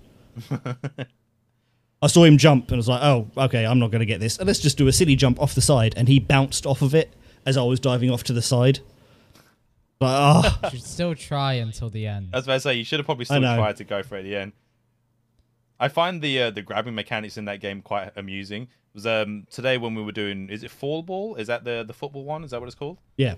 I 2.02 2.06
saw 2.06 2.24
him 2.24 2.38
jump 2.38 2.68
and 2.68 2.76
I 2.76 2.78
was 2.78 2.88
like, 2.88 3.02
"Oh, 3.02 3.28
okay, 3.36 3.66
I'm 3.66 3.78
not 3.78 3.90
going 3.90 4.00
to 4.00 4.06
get 4.06 4.20
this. 4.20 4.38
And 4.38 4.46
let's 4.46 4.58
just 4.58 4.78
do 4.78 4.88
a 4.88 4.92
silly 4.92 5.16
jump 5.16 5.38
off 5.38 5.54
the 5.54 5.60
side." 5.60 5.92
And 5.98 6.08
he 6.08 6.18
bounced 6.18 6.64
off 6.64 6.80
of 6.80 6.94
it 6.94 7.12
as 7.44 7.58
I 7.58 7.62
was 7.62 7.78
diving 7.78 8.10
off 8.10 8.24
to 8.24 8.32
the 8.32 8.40
side. 8.40 8.80
But 9.98 10.06
ah, 10.06 10.60
You 10.64 10.70
should 10.70 10.82
still 10.82 11.14
try 11.14 11.52
until 11.52 11.90
the 11.90 12.06
end. 12.06 12.30
I 12.32 12.38
was 12.38 12.46
about 12.46 12.54
to 12.54 12.60
say 12.60 12.74
you 12.74 12.84
should 12.84 13.00
have 13.00 13.06
probably 13.06 13.26
still 13.26 13.40
tried 13.42 13.76
to 13.76 13.84
go 13.84 14.02
for 14.02 14.16
it 14.16 14.20
at 14.20 14.24
the 14.24 14.36
end. 14.36 14.52
I 15.78 15.88
find 15.88 16.22
the 16.22 16.44
uh, 16.44 16.50
the 16.50 16.62
grabbing 16.62 16.94
mechanics 16.94 17.36
in 17.36 17.44
that 17.44 17.60
game 17.60 17.82
quite 17.82 18.12
amusing. 18.16 18.62
It 18.62 18.94
was 18.94 19.06
um 19.06 19.46
today 19.50 19.76
when 19.76 19.94
we 19.94 20.02
were 20.02 20.10
doing 20.10 20.48
is 20.48 20.64
it 20.64 20.70
fall 20.70 21.02
ball? 21.02 21.34
Is 21.36 21.48
that 21.48 21.64
the 21.64 21.84
the 21.86 21.92
football 21.92 22.24
one? 22.24 22.44
Is 22.44 22.52
that 22.52 22.60
what 22.60 22.66
it's 22.66 22.74
called? 22.74 22.96
yeah, 23.18 23.34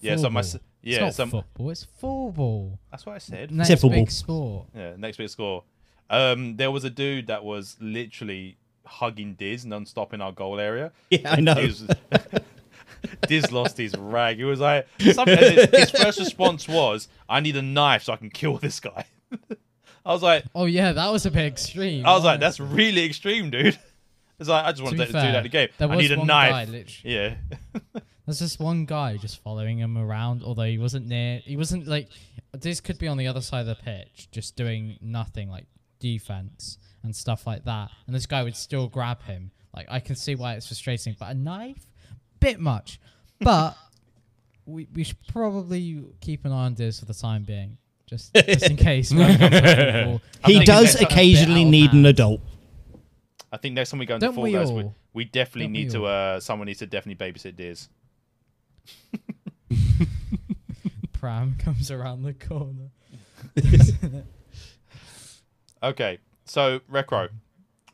Yeah, 0.00 0.16
so 0.16 0.30
my 0.30 0.40
s- 0.40 0.56
yeah, 0.82 1.06
it's 1.06 1.16
so 1.16 1.24
not 1.24 1.30
football. 1.30 1.70
It's 1.70 1.84
football. 1.84 2.78
that's 2.90 3.04
what 3.06 3.14
I 3.14 3.18
said. 3.18 3.50
Next 3.50 3.70
football. 3.70 3.90
big 3.90 4.10
sport. 4.10 4.66
Yeah, 4.74 4.92
next 4.96 5.16
big 5.16 5.28
score. 5.28 5.64
Um, 6.08 6.56
there 6.56 6.70
was 6.70 6.84
a 6.84 6.90
dude 6.90 7.26
that 7.28 7.44
was 7.44 7.76
literally 7.80 8.56
hugging 8.84 9.34
Diz 9.34 9.66
non-stop 9.66 10.14
in 10.14 10.20
our 10.20 10.30
goal 10.32 10.60
area. 10.60 10.92
yeah, 11.10 11.32
I 11.32 11.40
know. 11.40 11.54
He 11.54 11.66
was- 11.66 11.86
Diz 13.28 13.50
lost 13.52 13.76
his 13.76 13.96
rag. 13.96 14.36
He 14.38 14.44
was 14.44 14.60
like, 14.60 14.86
some, 15.12 15.28
and 15.28 15.38
his 15.38 15.68
his 15.70 15.90
first 15.90 16.18
response 16.18 16.66
was, 16.68 17.08
"I 17.28 17.40
need 17.40 17.56
a 17.56 17.62
knife 17.62 18.02
so 18.04 18.12
I 18.12 18.16
can 18.16 18.30
kill 18.30 18.56
this 18.58 18.80
guy." 18.80 19.04
I 20.06 20.12
was 20.12 20.22
like, 20.22 20.44
Oh 20.54 20.66
yeah, 20.66 20.92
that 20.92 21.08
was 21.12 21.26
a 21.26 21.30
bit 21.30 21.44
extreme. 21.46 22.06
I 22.06 22.14
was 22.14 22.22
like, 22.24 22.38
that's 22.40 22.60
really 22.60 23.04
extreme, 23.04 23.50
dude. 23.50 23.78
It's 24.38 24.50
like 24.50 24.66
I 24.66 24.68
just 24.72 24.78
To 24.80 24.84
wanted 24.84 24.98
be 24.98 25.04
to, 25.06 25.06
do 25.06 25.12
that 25.14 25.22
fair, 25.22 25.36
in 25.38 25.42
the 25.44 25.48
game. 25.48 25.68
there 25.78 25.88
I 25.90 25.96
was 25.96 26.02
need 26.10 26.12
a 26.14 26.18
one 26.18 26.26
guy, 26.26 26.50
knife. 26.50 26.68
literally- 26.68 27.14
yeah, 27.14 27.34
There's 28.26 28.40
just 28.40 28.58
one 28.58 28.86
guy 28.86 29.16
just 29.16 29.42
following 29.42 29.78
him 29.78 29.96
around, 29.96 30.42
although 30.42 30.64
he 30.64 30.78
wasn't 30.78 31.06
near. 31.06 31.40
He 31.44 31.56
wasn't 31.56 31.86
like. 31.86 32.08
This 32.52 32.80
could 32.80 32.98
be 32.98 33.06
on 33.06 33.16
the 33.16 33.28
other 33.28 33.40
side 33.40 33.60
of 33.60 33.66
the 33.66 33.76
pitch, 33.76 34.28
just 34.32 34.56
doing 34.56 34.98
nothing 35.00 35.48
like 35.48 35.66
defense 36.00 36.78
and 37.04 37.14
stuff 37.14 37.46
like 37.46 37.64
that. 37.64 37.90
And 38.06 38.14
this 38.14 38.26
guy 38.26 38.42
would 38.42 38.56
still 38.56 38.88
grab 38.88 39.22
him. 39.22 39.52
Like 39.74 39.86
I 39.88 40.00
can 40.00 40.16
see 40.16 40.34
why 40.34 40.54
it's 40.54 40.66
frustrating, 40.66 41.14
but 41.18 41.30
a 41.30 41.34
knife, 41.34 41.86
bit 42.40 42.58
much. 42.58 42.98
But 43.40 43.76
we 44.66 44.88
we 44.92 45.04
should 45.04 45.24
probably 45.28 46.04
keep 46.20 46.44
an 46.44 46.52
eye 46.52 46.64
on 46.64 46.74
this 46.74 46.98
for 46.98 47.04
the 47.06 47.14
time 47.14 47.44
being, 47.44 47.78
just 48.06 48.34
just 48.34 48.68
in 48.68 48.76
case. 48.76 49.12
when 49.12 49.30
it 49.30 49.38
comes 49.38 49.60
to 49.60 49.60
football, 49.60 50.22
he 50.46 50.64
does 50.64 50.92
that's 50.92 50.96
a 50.96 50.98
bit 51.00 51.12
occasionally 51.12 51.64
need 51.64 51.92
an 51.92 52.06
adult. 52.06 52.40
I 53.52 53.58
think 53.58 53.74
next 53.74 53.90
time 53.90 54.00
we 54.00 54.06
go 54.06 54.14
into 54.16 54.26
Don't 54.26 54.34
Fall 54.34 54.44
we 54.44 54.52
Guys, 54.52 54.72
we, 54.72 54.82
all? 54.82 54.94
we 55.14 55.24
definitely 55.24 55.66
Don't 55.66 55.72
need 55.72 55.86
we 55.86 55.92
to. 55.92 56.06
all? 56.06 56.34
Uh, 56.36 56.40
someone 56.40 56.66
needs 56.66 56.80
to 56.80 56.86
definitely 56.86 57.32
babysit 57.32 57.56
Diz. 57.56 57.88
pram 61.12 61.56
comes 61.58 61.90
around 61.90 62.22
the 62.22 62.34
corner. 62.34 62.90
Okay, 65.82 66.18
so 66.46 66.80
Rekro, 66.90 67.28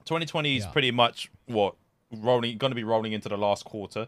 2020 0.04 0.56
is 0.56 0.64
Yeah. 0.64 0.70
pretty 0.70 0.92
much 0.92 1.30
what 1.46 1.74
rolling 2.12 2.56
going 2.56 2.70
to 2.70 2.74
be 2.76 2.84
rolling 2.84 3.12
into 3.12 3.28
the 3.28 3.36
last 3.36 3.64
quarter. 3.64 4.06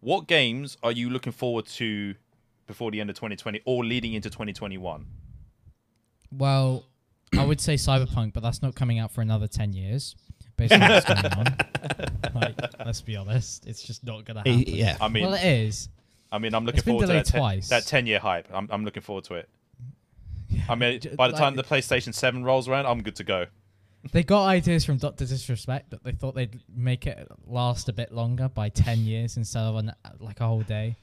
What 0.00 0.28
games 0.28 0.78
are 0.84 0.92
you 0.92 1.10
looking 1.10 1.32
forward 1.32 1.66
to 1.66 2.14
before 2.68 2.90
the 2.92 3.00
end 3.00 3.10
of 3.10 3.16
2020 3.16 3.60
or 3.64 3.84
leading 3.84 4.14
into 4.14 4.30
2021? 4.30 5.06
Well, 6.30 6.84
I 7.36 7.44
would 7.44 7.60
say 7.60 7.74
Cyberpunk, 7.74 8.32
but 8.34 8.42
that's 8.42 8.62
not 8.62 8.74
coming 8.76 8.98
out 9.00 9.10
for 9.10 9.20
another 9.20 9.48
ten 9.48 9.72
years. 9.72 10.14
Based 10.56 10.72
on 10.72 10.80
what's 10.80 11.04
going 11.06 11.26
on, 11.26 11.56
like, 12.34 12.54
let's 12.86 13.00
be 13.02 13.16
honest, 13.16 13.66
it's 13.66 13.82
just 13.82 14.04
not 14.04 14.24
gonna 14.24 14.40
happen. 14.40 14.60
yeah. 14.66 14.96
I 15.00 15.08
mean, 15.08 15.24
well, 15.24 15.34
it 15.34 15.44
is. 15.44 15.88
I 16.30 16.38
mean, 16.38 16.54
I'm 16.54 16.64
looking 16.64 16.82
forward 16.82 17.06
to 17.06 17.12
that, 17.12 17.26
ten, 17.26 17.60
that 17.70 17.86
10 17.86 18.06
year 18.06 18.18
hype. 18.18 18.48
I'm, 18.52 18.68
I'm 18.70 18.84
looking 18.84 19.02
forward 19.02 19.24
to 19.24 19.34
it. 19.34 19.48
I 20.68 20.74
mean, 20.74 21.00
by 21.16 21.28
the 21.28 21.32
like- 21.32 21.40
time 21.40 21.54
the 21.56 21.64
PlayStation 21.64 22.12
7 22.14 22.44
rolls 22.44 22.68
around, 22.68 22.86
I'm 22.86 23.02
good 23.02 23.16
to 23.16 23.24
go. 23.24 23.46
They 24.12 24.22
got 24.22 24.46
ideas 24.46 24.84
from 24.84 24.98
Doctor 24.98 25.26
Disrespect 25.26 25.90
that 25.90 26.04
they 26.04 26.12
thought 26.12 26.34
they'd 26.34 26.60
make 26.74 27.06
it 27.06 27.26
last 27.46 27.88
a 27.88 27.92
bit 27.92 28.12
longer 28.12 28.48
by 28.48 28.68
ten 28.68 29.00
years 29.00 29.36
instead 29.36 29.62
of 29.64 29.74
an, 29.74 29.92
like 30.20 30.40
a 30.40 30.46
whole 30.46 30.62
day. 30.62 30.94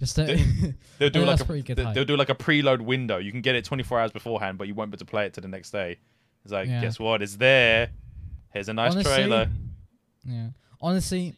Just 0.00 0.18
uh, 0.18 0.26
to, 0.26 0.74
They'll 0.98 1.10
do 1.10 1.24
like 1.24 1.40
a 1.40 1.62
good 1.62 1.76
they, 1.76 1.92
they'll 1.92 2.04
do 2.04 2.16
like 2.16 2.30
a 2.30 2.34
preload 2.34 2.80
window. 2.80 3.18
You 3.18 3.30
can 3.30 3.40
get 3.40 3.54
it 3.54 3.64
24 3.64 4.00
hours 4.00 4.10
beforehand, 4.10 4.58
but 4.58 4.66
you 4.66 4.74
won't 4.74 4.90
be 4.90 4.96
able 4.96 5.06
to 5.06 5.10
play 5.10 5.26
it 5.26 5.34
to 5.34 5.40
the 5.40 5.48
next 5.48 5.70
day. 5.70 5.98
It's 6.42 6.52
like, 6.52 6.68
Yeah. 6.68 6.80
guess 6.80 6.98
what? 6.98 7.22
It's 7.22 7.36
there. 7.36 7.90
Here's 8.52 8.68
a 8.68 8.74
nice 8.74 8.92
Honestly, 8.92 9.14
trailer. 9.14 9.48
Yeah. 10.24 10.48
Honestly, 10.80 11.36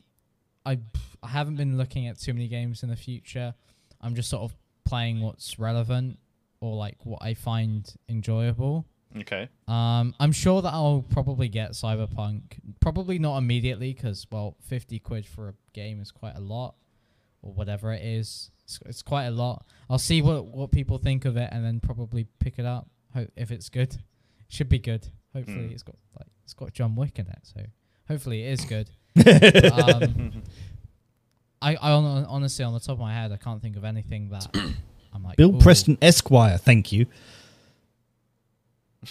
I 0.65 0.79
I 1.27 1.31
haven't 1.31 1.57
been 1.57 1.77
looking 1.77 2.07
at 2.07 2.19
too 2.21 2.33
many 2.33 2.49
games 2.49 2.83
in 2.83 2.89
the 2.89 2.97
future. 2.97 3.55
I'm 4.01 4.15
just 4.15 4.31
sort 4.31 4.43
of 4.43 4.57
playing 4.85 5.21
what's 5.21 5.59
relevant 5.59 6.19
or 6.61 6.77
like 6.77 7.05
what 7.05 7.21
I 7.23 7.35
find 7.35 7.93
enjoyable. 8.09 8.87
Okay. 9.17 9.49
Um, 9.67 10.15
I'm 10.21 10.33
sure 10.33 10.63
that 10.63 10.73
I'll 10.73 11.05
probably 11.11 11.49
get 11.49 11.73
Cyberpunk. 11.73 12.43
Probably 12.81 13.19
not 13.19 13.39
immediately 13.39 13.93
because 13.93 14.27
well, 14.31 14.57
50 14.63 14.99
quid 15.01 15.27
for 15.27 15.49
a 15.51 15.55
game 15.73 16.01
is 16.01 16.11
quite 16.11 16.37
a 16.37 16.41
lot, 16.41 16.75
or 17.43 17.53
whatever 17.53 17.93
it 17.93 18.03
is. 18.05 18.51
It's, 18.65 18.79
it's 18.85 19.03
quite 19.03 19.25
a 19.25 19.31
lot. 19.31 19.65
I'll 19.89 19.99
see 19.99 20.23
what 20.23 20.45
what 20.47 20.71
people 20.71 20.99
think 20.99 21.25
of 21.25 21.37
it 21.37 21.49
and 21.53 21.65
then 21.65 21.81
probably 21.81 22.27
pick 22.41 22.59
it 22.59 22.67
up. 22.67 22.89
Hope 23.15 23.31
if 23.37 23.51
it's 23.51 23.69
good, 23.69 23.95
it 23.95 24.01
should 24.49 24.69
be 24.69 24.79
good. 24.79 25.09
Hopefully, 25.35 25.67
Hmm. 25.67 25.73
it's 25.73 25.83
got 25.83 25.97
like 26.19 26.29
it's 26.45 26.55
got 26.55 26.73
John 26.73 26.95
Wick 26.95 27.19
in 27.19 27.27
it, 27.27 27.39
so 27.43 27.61
hopefully 28.09 28.43
it 28.45 28.53
is 28.53 28.65
good. 28.65 28.91
um, 29.73 30.43
I, 31.63 31.75
I 31.77 31.91
honestly, 31.93 32.65
on 32.65 32.73
the 32.75 32.81
top 32.81 32.91
of 32.91 32.99
my 33.01 33.13
head, 33.15 33.33
I 33.33 33.37
can't 33.37 33.61
think 33.63 33.77
of 33.77 33.85
anything 33.85 34.29
that 34.31 34.47
I'm 35.15 35.23
like. 35.23 35.37
Bill 35.37 35.55
"Ooh, 35.55 35.59
Preston 35.59 35.97
Esquire, 36.03 36.59
thank 36.59 36.93
you. 36.93 37.07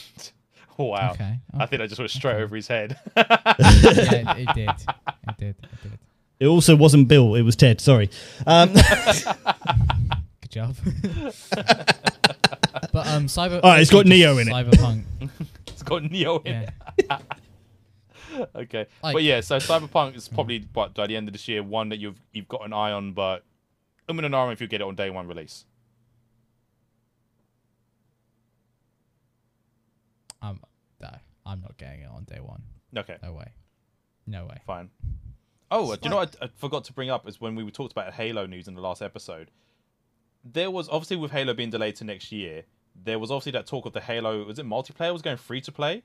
wow. 0.77 1.11
Okay. 1.13 1.39
I 1.57 1.65
think 1.65 1.81
I 1.81 1.87
just 1.87 1.99
went 1.99 2.11
straight 2.11 2.33
Okay. 2.35 2.43
over 2.43 2.55
his 2.55 2.67
head. 2.67 2.99
yeah, 3.17 4.35
it, 4.37 4.47
it 4.49 4.53
did. 4.55 4.69
It 5.27 5.37
did. 5.37 5.55
It 5.63 5.83
did. 5.83 5.99
It 6.39 6.45
also 6.47 6.75
wasn't 6.75 7.07
Bill, 7.07 7.33
it 7.35 7.41
was 7.41 7.55
Ted. 7.55 7.81
Sorry. 7.81 8.09
Um, 8.45 8.73
Good 8.73 10.51
job. 10.51 10.75
but 12.91 13.07
um, 13.07 13.25
cyber. 13.27 13.55
Alright, 13.61 13.81
it's 13.81 13.89
got 13.91 14.05
Neo 14.05 14.37
in 14.37 14.47
it. 14.49 14.51
Cyberpunk. 14.51 15.03
it's 15.67 15.81
got 15.83 16.03
Neo 16.03 16.39
in 16.39 16.53
Yeah. 16.53 16.69
it. 16.97 17.11
Okay. 18.55 18.85
Like- 19.03 19.13
but 19.13 19.23
yeah, 19.23 19.41
so 19.41 19.57
Cyberpunk 19.57 20.15
is 20.15 20.27
probably 20.27 20.67
what 20.73 20.93
by 20.93 21.07
the 21.07 21.15
end 21.15 21.27
of 21.27 21.33
this 21.33 21.47
year 21.47 21.63
one 21.63 21.89
that 21.89 21.99
you've 21.99 22.19
you've 22.33 22.47
got 22.47 22.65
an 22.65 22.73
eye 22.73 22.91
on, 22.91 23.13
but 23.13 23.43
I'm 24.07 24.17
in 24.19 24.25
an 24.25 24.33
arm 24.33 24.51
if 24.51 24.61
you 24.61 24.67
get 24.67 24.81
it 24.81 24.87
on 24.87 24.95
day 24.95 25.09
one 25.09 25.27
release. 25.27 25.65
Um, 30.41 30.59
no, 31.01 31.09
I'm 31.45 31.61
not 31.61 31.77
getting 31.77 32.01
it 32.01 32.09
on 32.09 32.23
day 32.23 32.39
one. 32.39 32.63
Okay. 32.95 33.17
No 33.23 33.33
way. 33.33 33.51
No 34.27 34.45
way. 34.45 34.57
Fine. 34.65 34.89
Oh, 35.71 35.95
do 35.95 36.01
you 36.03 36.09
know 36.09 36.17
what 36.17 36.35
I, 36.41 36.45
I 36.45 36.49
forgot 36.55 36.83
to 36.85 36.93
bring 36.93 37.09
up 37.09 37.27
is 37.27 37.41
when 37.41 37.55
we 37.55 37.69
talked 37.71 37.91
about 37.91 38.13
Halo 38.13 38.45
news 38.45 38.67
in 38.67 38.75
the 38.75 38.81
last 38.81 39.01
episode. 39.01 39.49
There 40.43 40.69
was 40.69 40.87
obviously 40.89 41.17
with 41.17 41.31
Halo 41.31 41.53
being 41.55 41.71
delayed 41.71 41.95
to 41.97 42.03
next 42.03 42.31
year, 42.31 42.63
there 43.03 43.17
was 43.17 43.31
obviously 43.31 43.53
that 43.53 43.65
talk 43.65 43.85
of 43.87 43.93
the 43.93 43.99
Halo. 44.01 44.45
Was 44.45 44.59
it 44.59 44.65
multiplayer 44.65 45.11
was 45.11 45.23
going 45.23 45.37
free 45.37 45.61
to 45.61 45.71
play? 45.71 46.03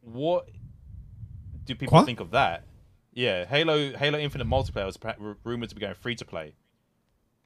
What 0.00 0.48
do 1.68 1.74
people 1.76 1.94
What? 1.96 2.06
think 2.06 2.20
of 2.20 2.30
that? 2.32 2.64
Yeah, 3.12 3.44
Halo 3.44 3.92
Halo 3.96 4.18
Infinite 4.18 4.46
multiplayer 4.46 4.86
was 4.86 4.96
pra- 4.96 5.16
rumored 5.44 5.68
to 5.68 5.74
be 5.74 5.80
going 5.80 5.94
free 5.94 6.14
to 6.16 6.24
play. 6.24 6.54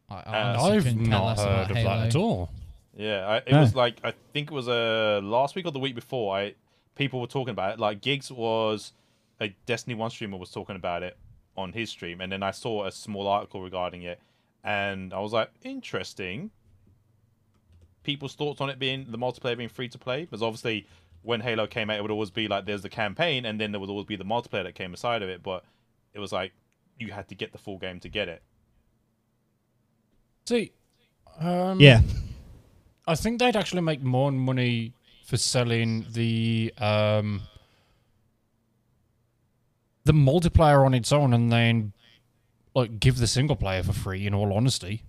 I, 0.09 0.15
I 0.15 0.19
Uh, 0.19 0.23
honestly 0.59 0.71
I've 0.77 0.85
couldn't 0.85 0.99
care 1.05 1.11
not 1.11 1.25
less 1.27 1.45
heard 1.45 1.71
of 1.71 1.77
Halo. 1.77 1.91
that 1.99 2.07
at 2.09 2.17
all. 2.17 2.51
Yeah, 2.95 3.27
I, 3.27 3.37
it 3.39 3.51
No. 3.53 3.61
was 3.61 3.75
like 3.75 3.97
I 4.05 4.13
think 4.33 4.51
it 4.51 4.55
was 4.55 4.69
uh, 4.69 5.21
last 5.23 5.55
week 5.55 5.67
or 5.67 5.73
the 5.73 5.79
week 5.79 5.95
before. 5.95 6.37
I 6.37 6.55
people 6.95 7.21
were 7.21 7.27
talking 7.27 7.53
about 7.53 7.75
it. 7.75 7.81
Like 7.81 8.01
Gigs 8.01 8.31
was 8.31 8.93
a 9.41 9.49
Destiny 9.67 9.95
One 9.95 10.11
streamer 10.11 10.37
was 10.37 10.51
talking 10.51 10.77
about 10.77 11.03
it 11.03 11.17
on 11.57 11.73
his 11.73 11.91
stream, 11.91 12.21
and 12.21 12.31
then 12.33 12.43
I 12.43 12.51
saw 12.51 12.85
a 12.85 12.93
small 12.93 13.27
article 13.27 13.61
regarding 13.63 14.03
it, 14.03 14.21
and 14.63 15.13
I 15.13 15.21
was 15.21 15.33
like, 15.33 15.51
interesting. 15.63 16.51
People's 18.05 18.35
thoughts 18.35 18.61
on 18.61 18.69
it 18.69 18.79
being 18.81 19.07
the 19.11 19.19
multiplayer 19.19 19.57
being 19.57 19.69
free 19.69 19.89
to 19.89 19.99
play, 19.99 20.23
because 20.25 20.43
obviously 20.43 20.87
when 21.23 21.41
Halo 21.41 21.67
came 21.67 21.91
out, 21.91 21.99
it 21.99 22.03
would 22.03 22.11
always 22.11 22.31
be 22.31 22.49
like 22.49 22.67
there's 22.67 22.83
the 22.83 22.89
campaign, 22.89 23.45
and 23.45 23.61
then 23.61 23.73
there 23.73 23.81
would 23.81 23.91
always 23.91 24.07
be 24.07 24.17
the 24.17 24.25
multiplayer 24.25 24.65
that 24.65 24.75
came 24.75 24.93
aside 24.95 25.23
of 25.23 25.29
it. 25.29 25.43
But 25.43 25.65
it 26.15 26.19
was 26.19 26.33
like 26.33 26.53
you 26.99 27.13
had 27.13 27.29
to 27.29 27.35
get 27.35 27.53
the 27.53 27.59
full 27.59 27.79
game 27.79 28.01
to 28.01 28.09
get 28.09 28.29
it. 28.29 28.43
See, 30.47 30.73
um, 31.41 31.81
yeah. 31.81 32.01
I 33.07 33.15
think 33.15 33.39
they'd 33.41 33.57
actually 33.57 33.83
make 33.83 34.03
more 34.03 34.31
money 34.31 34.93
for 35.25 35.37
selling 35.37 36.07
the 36.13 36.73
um, 36.79 37.43
the 40.05 40.13
multiplayer 40.13 40.85
on 40.85 40.95
its 40.95 41.13
own, 41.13 41.33
and 41.33 41.51
then 41.51 41.93
like 42.75 42.99
give 43.01 43.19
the 43.19 43.27
single 43.27 43.57
player 43.57 43.83
for 43.83 43.93
free. 43.93 44.27
In 44.27 44.35
all 44.35 44.53
honesty, 44.53 45.05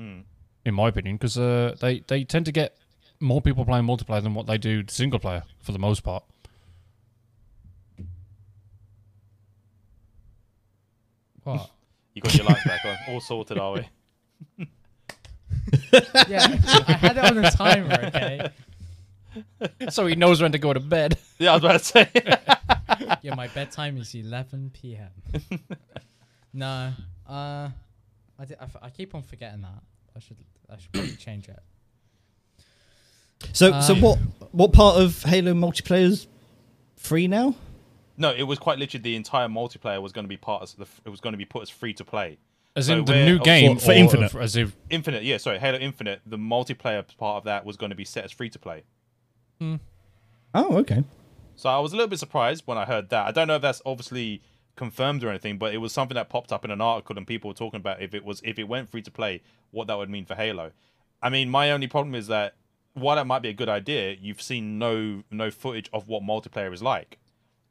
Mm. 0.00 0.22
in 0.64 0.74
my 0.74 0.88
opinion, 0.88 1.16
because 1.16 1.36
uh, 1.36 1.74
they 1.80 2.00
they 2.06 2.22
tend 2.24 2.46
to 2.46 2.52
get 2.52 2.76
more 3.20 3.40
people 3.40 3.64
playing 3.64 3.84
multiplayer 3.84 4.22
than 4.22 4.34
what 4.34 4.46
they 4.46 4.58
do 4.58 4.84
single 4.88 5.18
player 5.18 5.42
for 5.60 5.72
the 5.72 5.78
most 5.78 6.02
part. 6.02 6.24
What? 11.44 11.70
You 12.14 12.22
got 12.22 12.34
your 12.34 12.46
lights 12.46 12.64
back 12.64 12.84
on, 12.84 12.96
all 13.14 13.20
sorted, 13.20 13.58
are 13.58 13.74
we? 13.74 13.88
yeah, 16.26 16.58
I 16.88 16.92
had 16.94 17.16
it 17.16 17.24
on 17.24 17.44
a 17.44 17.48
timer. 17.52 17.94
Okay. 18.06 18.50
so 19.90 20.04
he 20.04 20.16
knows 20.16 20.42
when 20.42 20.50
to 20.50 20.58
go 20.58 20.72
to 20.72 20.80
bed. 20.80 21.16
Yeah, 21.38 21.52
I 21.52 21.54
was 21.54 21.62
about 21.62 21.78
to 21.78 21.84
say. 21.84 22.10
Yeah, 23.22 23.36
my 23.36 23.46
bedtime 23.46 23.98
is 23.98 24.12
11 24.16 24.72
p.m. 24.74 25.10
no, 26.52 26.92
uh, 27.28 27.68
I, 28.36 28.44
di- 28.44 28.56
I, 28.58 28.64
f- 28.64 28.76
I 28.82 28.90
keep 28.90 29.14
on 29.14 29.22
forgetting 29.22 29.60
that. 29.60 29.82
I 30.16 30.18
should 30.18 30.38
I 30.68 30.76
should 30.78 30.92
probably 30.92 31.14
change 31.14 31.48
it. 31.48 31.60
So, 33.52 33.80
so 33.80 33.94
Um, 33.94 34.00
what? 34.00 34.18
What 34.52 34.72
part 34.72 34.96
of 35.00 35.22
Halo 35.24 35.52
multiplayer 35.52 36.02
is 36.04 36.26
free 36.96 37.28
now? 37.28 37.54
No, 38.16 38.32
it 38.32 38.44
was 38.44 38.58
quite 38.58 38.78
literally 38.78 39.02
the 39.02 39.14
entire 39.14 39.46
multiplayer 39.46 40.00
was 40.02 40.10
going 40.12 40.24
to 40.24 40.28
be 40.28 40.36
part 40.38 40.62
of 40.62 40.76
the. 40.76 40.86
It 41.04 41.10
was 41.10 41.20
going 41.20 41.32
to 41.34 41.36
be 41.38 41.44
put 41.44 41.62
as 41.62 41.70
free 41.70 41.92
to 41.94 42.04
play. 42.04 42.38
As 42.74 42.86
So 42.86 42.98
in 42.98 43.04
the 43.04 43.24
new 43.24 43.38
game 43.38 43.76
for- 43.78 43.86
for 43.86 43.92
or 43.92 43.94
Infinite. 43.94 44.34
As 44.34 44.56
if 44.56 44.74
Infinite, 44.90 45.22
yeah, 45.22 45.36
sorry, 45.36 45.58
Halo 45.58 45.78
Infinite. 45.78 46.20
The 46.26 46.38
multiplayer 46.38 47.04
part 47.16 47.36
of 47.38 47.44
that 47.44 47.64
was 47.64 47.76
going 47.76 47.90
to 47.90 47.96
be 47.96 48.04
set 48.04 48.24
as 48.24 48.32
free 48.32 48.50
to 48.50 48.58
play. 48.58 48.82
Hmm. 49.60 49.76
Oh, 50.54 50.76
okay. 50.78 51.04
So 51.56 51.68
I 51.68 51.78
was 51.80 51.92
a 51.92 51.96
little 51.96 52.08
bit 52.08 52.18
surprised 52.18 52.62
when 52.66 52.78
I 52.78 52.84
heard 52.84 53.10
that. 53.10 53.26
I 53.26 53.32
don't 53.32 53.48
know 53.48 53.56
if 53.56 53.62
that's 53.62 53.82
obviously 53.84 54.40
confirmed 54.76 55.24
or 55.24 55.28
anything, 55.28 55.58
but 55.58 55.74
it 55.74 55.78
was 55.78 55.92
something 55.92 56.14
that 56.14 56.28
popped 56.28 56.52
up 56.52 56.64
in 56.64 56.70
an 56.70 56.80
article 56.80 57.16
and 57.18 57.26
people 57.26 57.48
were 57.48 57.54
talking 57.54 57.78
about 57.80 58.00
if 58.00 58.14
it 58.14 58.24
was 58.24 58.40
if 58.44 58.58
it 58.58 58.64
went 58.64 58.88
free 58.88 59.02
to 59.02 59.10
play, 59.10 59.42
what 59.72 59.86
that 59.88 59.98
would 59.98 60.08
mean 60.08 60.24
for 60.24 60.34
Halo. 60.36 60.70
I 61.20 61.30
mean, 61.30 61.50
my 61.50 61.70
only 61.72 61.88
problem 61.88 62.14
is 62.14 62.28
that 62.28 62.54
while 63.00 63.16
that 63.16 63.26
might 63.26 63.42
be 63.42 63.48
a 63.48 63.52
good 63.54 63.68
idea, 63.68 64.16
you've 64.20 64.42
seen 64.42 64.78
no 64.78 65.22
no 65.30 65.50
footage 65.50 65.88
of 65.92 66.08
what 66.08 66.22
multiplayer 66.22 66.72
is 66.72 66.82
like. 66.82 67.18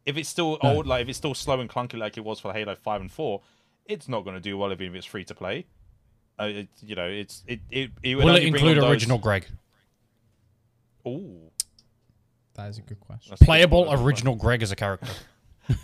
If 0.06 0.16
it's 0.18 0.30
still 0.30 0.58
No. 0.64 0.76
old, 0.78 0.88
like 0.88 1.02
if 1.04 1.10
it's 1.10 1.18
still 1.18 1.34
slow 1.34 1.60
and 1.60 1.70
clunky 1.70 1.98
like 1.98 2.18
it 2.18 2.24
was 2.24 2.40
for 2.40 2.54
Halo 2.54 2.76
Five 2.76 3.02
and 3.02 3.12
Four, 3.12 3.41
it's 3.86 4.08
not 4.08 4.24
going 4.24 4.36
to 4.36 4.41
do 4.41 4.58
well 4.58 4.72
if 4.72 4.80
it's 4.82 5.06
free 5.06 5.24
to 5.26 5.36
play. 5.36 5.66
Uh, 6.40 6.45
it, 6.45 6.68
you 6.82 6.95
know, 6.95 7.08
it's 7.08 7.44
it 7.48 7.60
it, 7.70 7.91
it 8.04 8.16
would 8.16 8.26
will 8.26 8.36
it 8.36 8.44
include 8.44 8.78
on 8.78 8.84
those- 8.84 8.91
original 8.91 9.18
Greg? 9.18 9.48
Ooh, 11.08 11.52
That 12.56 12.70
is 12.70 12.78
a 12.78 12.82
good 12.82 12.99
question. 12.99 13.30
that's 13.32 13.41
a 13.41 13.45
good 13.45 13.48
Playable 13.48 13.91
original 13.94 14.36
Greg 14.36 14.62
as 14.62 14.72
a 14.72 14.76
character. 14.76 15.08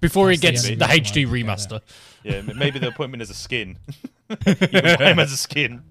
Before 0.00 0.30
he 0.30 0.36
gets 0.36 0.62
the 0.64 0.74
the 0.76 0.84
HD 0.84 1.30
reason 1.30 1.46
why 1.48 1.54
I 1.54 1.56
get 1.56 1.68
remaster. 1.68 1.80
Yeah, 2.22 2.32
m- 2.36 2.52
maybe 2.58 2.78
they'll 2.78 2.92
put 2.92 3.10
him 3.12 3.20
as 3.20 3.30
a 3.30 3.34
skin. 3.34 3.78
you 4.30 4.36
can 4.56 4.98
buy 4.98 5.10
him 5.10 5.18
as 5.18 5.32
a 5.32 5.36
skin. 5.36 5.82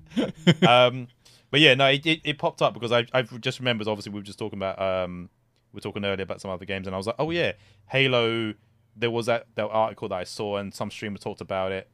Um, 0.67 1.07
but 1.51 1.59
yeah, 1.59 1.73
no, 1.75 1.87
it, 1.87 2.05
it, 2.05 2.21
it 2.23 2.37
popped 2.37 2.61
up 2.61 2.73
because 2.73 2.91
I 2.91 3.05
I 3.13 3.21
just 3.23 3.59
remembered. 3.59 3.87
Obviously, 3.87 4.11
we 4.11 4.19
were 4.19 4.25
just 4.25 4.39
talking 4.39 4.59
about 4.59 4.81
um, 4.81 5.29
we 5.73 5.77
were 5.77 5.81
talking 5.81 6.03
earlier 6.05 6.23
about 6.23 6.41
some 6.41 6.51
other 6.51 6.65
games, 6.65 6.87
and 6.87 6.93
I 6.95 6.97
was 6.97 7.07
like, 7.07 7.15
oh 7.19 7.31
yeah, 7.31 7.53
Halo. 7.87 8.53
There 8.95 9.11
was 9.11 9.27
that 9.27 9.47
that 9.55 9.67
article 9.67 10.09
that 10.09 10.15
I 10.15 10.23
saw, 10.25 10.57
and 10.57 10.73
some 10.73 10.91
streamer 10.91 11.17
talked 11.19 11.41
about 11.41 11.71
it. 11.71 11.89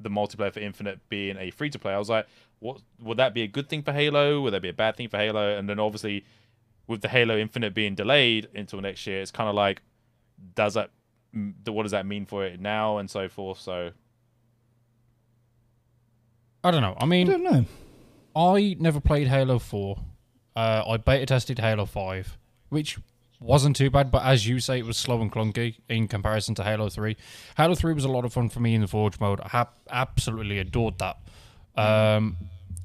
the 0.00 0.10
multiplayer 0.10 0.52
for 0.52 0.60
Infinite 0.60 1.00
being 1.08 1.36
a 1.38 1.50
free 1.50 1.70
to 1.70 1.78
play. 1.78 1.92
I 1.92 1.98
was 1.98 2.08
like, 2.10 2.26
what 2.60 2.80
would 3.00 3.16
that 3.18 3.34
be 3.34 3.42
a 3.42 3.46
good 3.46 3.68
thing 3.68 3.82
for 3.82 3.92
Halo? 3.92 4.40
Would 4.42 4.52
that 4.52 4.62
be 4.62 4.68
a 4.68 4.74
bad 4.74 4.96
thing 4.96 5.08
for 5.08 5.16
Halo? 5.16 5.56
And 5.56 5.68
then 5.68 5.78
obviously, 5.78 6.24
with 6.86 7.00
the 7.00 7.08
Halo 7.08 7.36
Infinite 7.36 7.74
being 7.74 7.94
delayed 7.94 8.48
until 8.54 8.80
next 8.80 9.06
year, 9.06 9.20
it's 9.20 9.30
kind 9.30 9.48
of 9.48 9.54
like, 9.54 9.82
does 10.54 10.74
that, 10.74 10.90
what 11.66 11.82
does 11.82 11.92
that 11.92 12.06
mean 12.06 12.26
for 12.26 12.44
it 12.44 12.60
now 12.60 12.98
and 12.98 13.10
so 13.10 13.28
forth? 13.28 13.58
So 13.60 13.90
I 16.64 16.70
don't 16.70 16.82
know. 16.82 16.96
I 17.00 17.06
mean, 17.06 17.28
I 17.28 17.32
don't 17.32 17.42
know. 17.44 17.64
I 18.36 18.76
never 18.78 19.00
played 19.00 19.28
Halo 19.28 19.58
4. 19.58 19.96
Uh, 20.56 20.82
I 20.88 20.96
beta 20.96 21.26
tested 21.26 21.58
Halo 21.58 21.86
5, 21.86 22.36
which 22.68 22.98
wasn't 23.40 23.76
too 23.76 23.90
bad, 23.90 24.10
but 24.10 24.24
as 24.24 24.46
you 24.46 24.58
say, 24.60 24.78
it 24.78 24.86
was 24.86 24.96
slow 24.96 25.20
and 25.22 25.30
clunky 25.30 25.76
in 25.88 26.08
comparison 26.08 26.54
to 26.56 26.64
Halo 26.64 26.88
3. 26.88 27.16
Halo 27.56 27.74
3 27.74 27.94
was 27.94 28.04
a 28.04 28.08
lot 28.08 28.24
of 28.24 28.32
fun 28.32 28.48
for 28.48 28.60
me 28.60 28.74
in 28.74 28.80
the 28.80 28.88
Forge 28.88 29.20
mode. 29.20 29.40
I 29.40 29.48
ha- 29.48 29.68
absolutely 29.90 30.58
adored 30.58 30.98
that. 30.98 31.16
Um, 31.76 32.36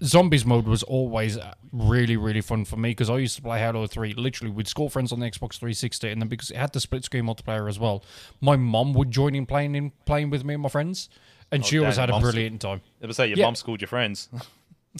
Zombies 0.03 0.45
mode 0.45 0.65
was 0.68 0.84
always 0.84 1.38
really, 1.72 2.18
really 2.18 2.41
fun 2.41 2.65
for 2.65 2.78
me 2.78 2.91
because 2.91 3.10
I 3.10 3.18
used 3.18 3.36
to 3.38 3.41
play 3.41 3.57
Halo 3.60 3.88
3 3.88 4.14
literally 4.14 4.52
with 4.52 4.68
school 4.68 4.90
friends 4.90 5.11
on 5.11 5.20
the 5.20 5.26
Xbox 5.26 5.53
360, 5.57 6.10
and 6.10 6.22
then 6.22 6.28
because 6.30 6.52
it 6.52 6.57
had 6.57 6.74
the 6.74 6.80
split 6.80 7.03
screen 7.06 7.26
multiplayer 7.26 7.68
as 7.68 7.80
well, 7.80 8.03
my 8.41 8.56
mom 8.56 8.94
would 8.94 9.10
join 9.11 9.34
in 9.34 9.45
playing 9.48 9.74
in 9.76 9.91
playing 10.06 10.30
with 10.30 10.44
me 10.44 10.53
and 10.56 10.64
my 10.64 10.70
friends, 10.70 11.10
and 11.52 11.64
Oh, 11.64 11.65
she 11.65 11.80
always 11.80 11.98
had 11.98 12.10
a 12.11 12.20
brilliant 12.20 12.61
time. 12.61 12.82
I 13.02 13.06
would 13.07 13.15
say 13.15 13.28
your 13.28 13.38
Yeah. 13.38 13.45
mum 13.45 13.56
schooled 13.56 13.82
your 13.82 13.88
friends. 13.88 14.30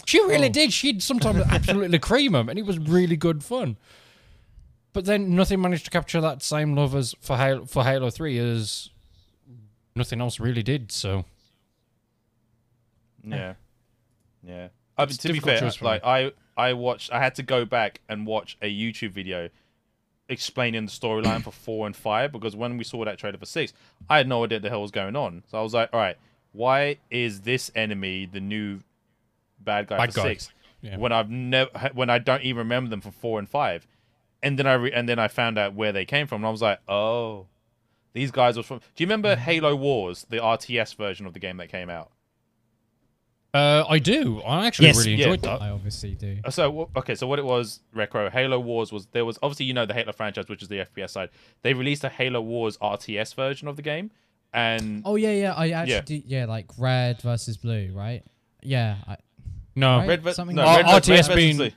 She 0.06 0.20
really 0.22 0.48
oh. 0.48 0.52
did. 0.52 0.72
She'd 0.72 1.02
sometimes 1.02 1.44
absolutely 1.50 1.98
cream 1.98 2.32
them, 2.32 2.48
and 2.48 2.58
it 2.58 2.66
was 2.66 2.78
really 2.78 3.16
good 3.16 3.44
fun. 3.44 3.76
But 4.92 5.04
then 5.04 5.34
nothing 5.34 5.60
managed 5.60 5.84
to 5.86 5.90
capture 5.90 6.20
that 6.20 6.42
same 6.42 6.74
love 6.74 6.94
as 6.94 7.14
for 7.20 7.36
Halo, 7.36 7.64
for 7.64 7.84
Halo 7.84 8.10
Three 8.10 8.38
as 8.38 8.90
nothing 9.94 10.20
else 10.20 10.40
really 10.40 10.62
did. 10.62 10.92
So 10.92 11.24
Yeah, 13.24 13.54
yeah. 14.42 14.68
I 14.96 15.06
mean, 15.06 15.16
to 15.16 15.32
be 15.32 15.40
fair, 15.40 15.70
like 15.80 16.04
I, 16.04 16.32
I 16.56 16.72
watched. 16.72 17.12
I 17.12 17.18
had 17.18 17.34
to 17.36 17.42
go 17.42 17.64
back 17.64 18.00
and 18.08 18.26
watch 18.26 18.56
a 18.62 18.72
YouTube 18.72 19.10
video 19.10 19.48
explaining 20.28 20.86
the 20.86 20.90
storyline 20.90 21.42
for 21.42 21.50
four 21.50 21.86
and 21.86 21.94
five 21.94 22.32
because 22.32 22.56
when 22.56 22.78
we 22.78 22.84
saw 22.84 23.04
that 23.04 23.18
trailer 23.18 23.38
for 23.38 23.46
six, 23.46 23.72
I 24.08 24.18
had 24.18 24.28
no 24.28 24.44
idea 24.44 24.56
what 24.56 24.62
the 24.62 24.70
hell 24.70 24.82
was 24.82 24.90
going 24.90 25.16
on. 25.16 25.42
So 25.50 25.58
I 25.58 25.62
was 25.62 25.74
like, 25.74 25.90
all 25.92 26.00
right, 26.00 26.16
why 26.52 26.98
is 27.10 27.40
this 27.40 27.70
enemy 27.74 28.26
the 28.26 28.40
new 28.40 28.80
bad 29.64 29.86
guy 29.86 29.96
Bad 29.98 30.12
for 30.14 30.20
guy. 30.20 30.28
six 30.28 30.50
Yeah. 30.82 30.96
when 30.98 31.12
I've 31.12 31.30
never 31.30 31.70
when 31.94 32.10
I 32.10 32.18
don't 32.18 32.42
even 32.42 32.58
remember 32.58 32.90
them 32.90 33.00
for 33.00 33.10
four 33.10 33.38
and 33.38 33.48
five, 33.48 33.86
and 34.42 34.58
then 34.58 34.66
I 34.66 34.74
re- 34.74 34.92
and 34.92 35.08
then 35.08 35.18
I 35.18 35.28
found 35.28 35.58
out 35.58 35.74
where 35.74 35.92
they 35.92 36.04
came 36.04 36.26
from, 36.26 36.36
and 36.42 36.46
I 36.46 36.50
was 36.50 36.62
like, 36.62 36.80
oh. 36.88 37.46
These 38.12 38.30
guys 38.30 38.56
were 38.56 38.62
from. 38.62 38.78
Do 38.78 39.02
you 39.02 39.06
remember 39.08 39.34
Halo 39.34 39.74
Wars, 39.74 40.24
the 40.30 40.36
RTS 40.36 40.94
version 40.94 41.26
of 41.26 41.32
the 41.32 41.40
game 41.40 41.56
that 41.56 41.68
came 41.68 41.90
out? 41.90 42.12
uh, 43.52 43.84
I 43.88 44.00
do. 44.00 44.40
I 44.42 44.66
actually 44.66 44.86
Yes. 44.88 44.98
really 44.98 45.14
Yeah. 45.14 45.26
enjoyed 45.26 45.42
that. 45.42 45.62
I 45.62 45.70
obviously 45.70 46.14
do. 46.14 46.38
Uh, 46.44 46.50
So 46.50 46.90
okay, 46.96 47.14
so 47.14 47.26
what 47.28 47.38
it 47.38 47.44
was, 47.44 47.80
Rekro 47.94 48.30
Halo 48.30 48.58
Wars 48.58 48.92
was 48.92 49.06
there 49.06 49.24
was 49.24 49.38
obviously 49.42 49.66
you 49.66 49.74
know 49.74 49.86
the 49.86 49.94
Halo 49.94 50.12
franchise, 50.12 50.48
which 50.48 50.62
is 50.62 50.68
the 50.68 50.78
FPS 50.80 51.10
side. 51.10 51.30
They 51.62 51.72
released 51.74 52.02
a 52.04 52.08
Halo 52.08 52.40
Wars 52.40 52.76
RTS 52.78 53.34
version 53.34 53.68
of 53.68 53.76
the 53.76 53.82
game, 53.82 54.10
and 54.52 55.02
Oh 55.04 55.14
yeah, 55.16 55.30
yeah. 55.32 55.54
I 55.54 55.70
actually 55.70 55.94
Yeah. 55.94 56.00
do. 56.02 56.22
Yeah, 56.26 56.44
like 56.46 56.66
red 56.78 57.20
versus 57.22 57.56
blue, 57.56 57.92
right? 57.94 58.24
Yeah. 58.62 58.96
I, 59.06 59.16
No, 59.76 59.98
Right? 59.98 60.08
Red, 60.08 60.22
ver- 60.22 60.32
something 60.32 60.56
no, 60.56 60.64
like- 60.64 60.86
Red, 60.86 61.02
RTS 61.02 61.28
Red 61.28 61.36
being- 61.36 61.72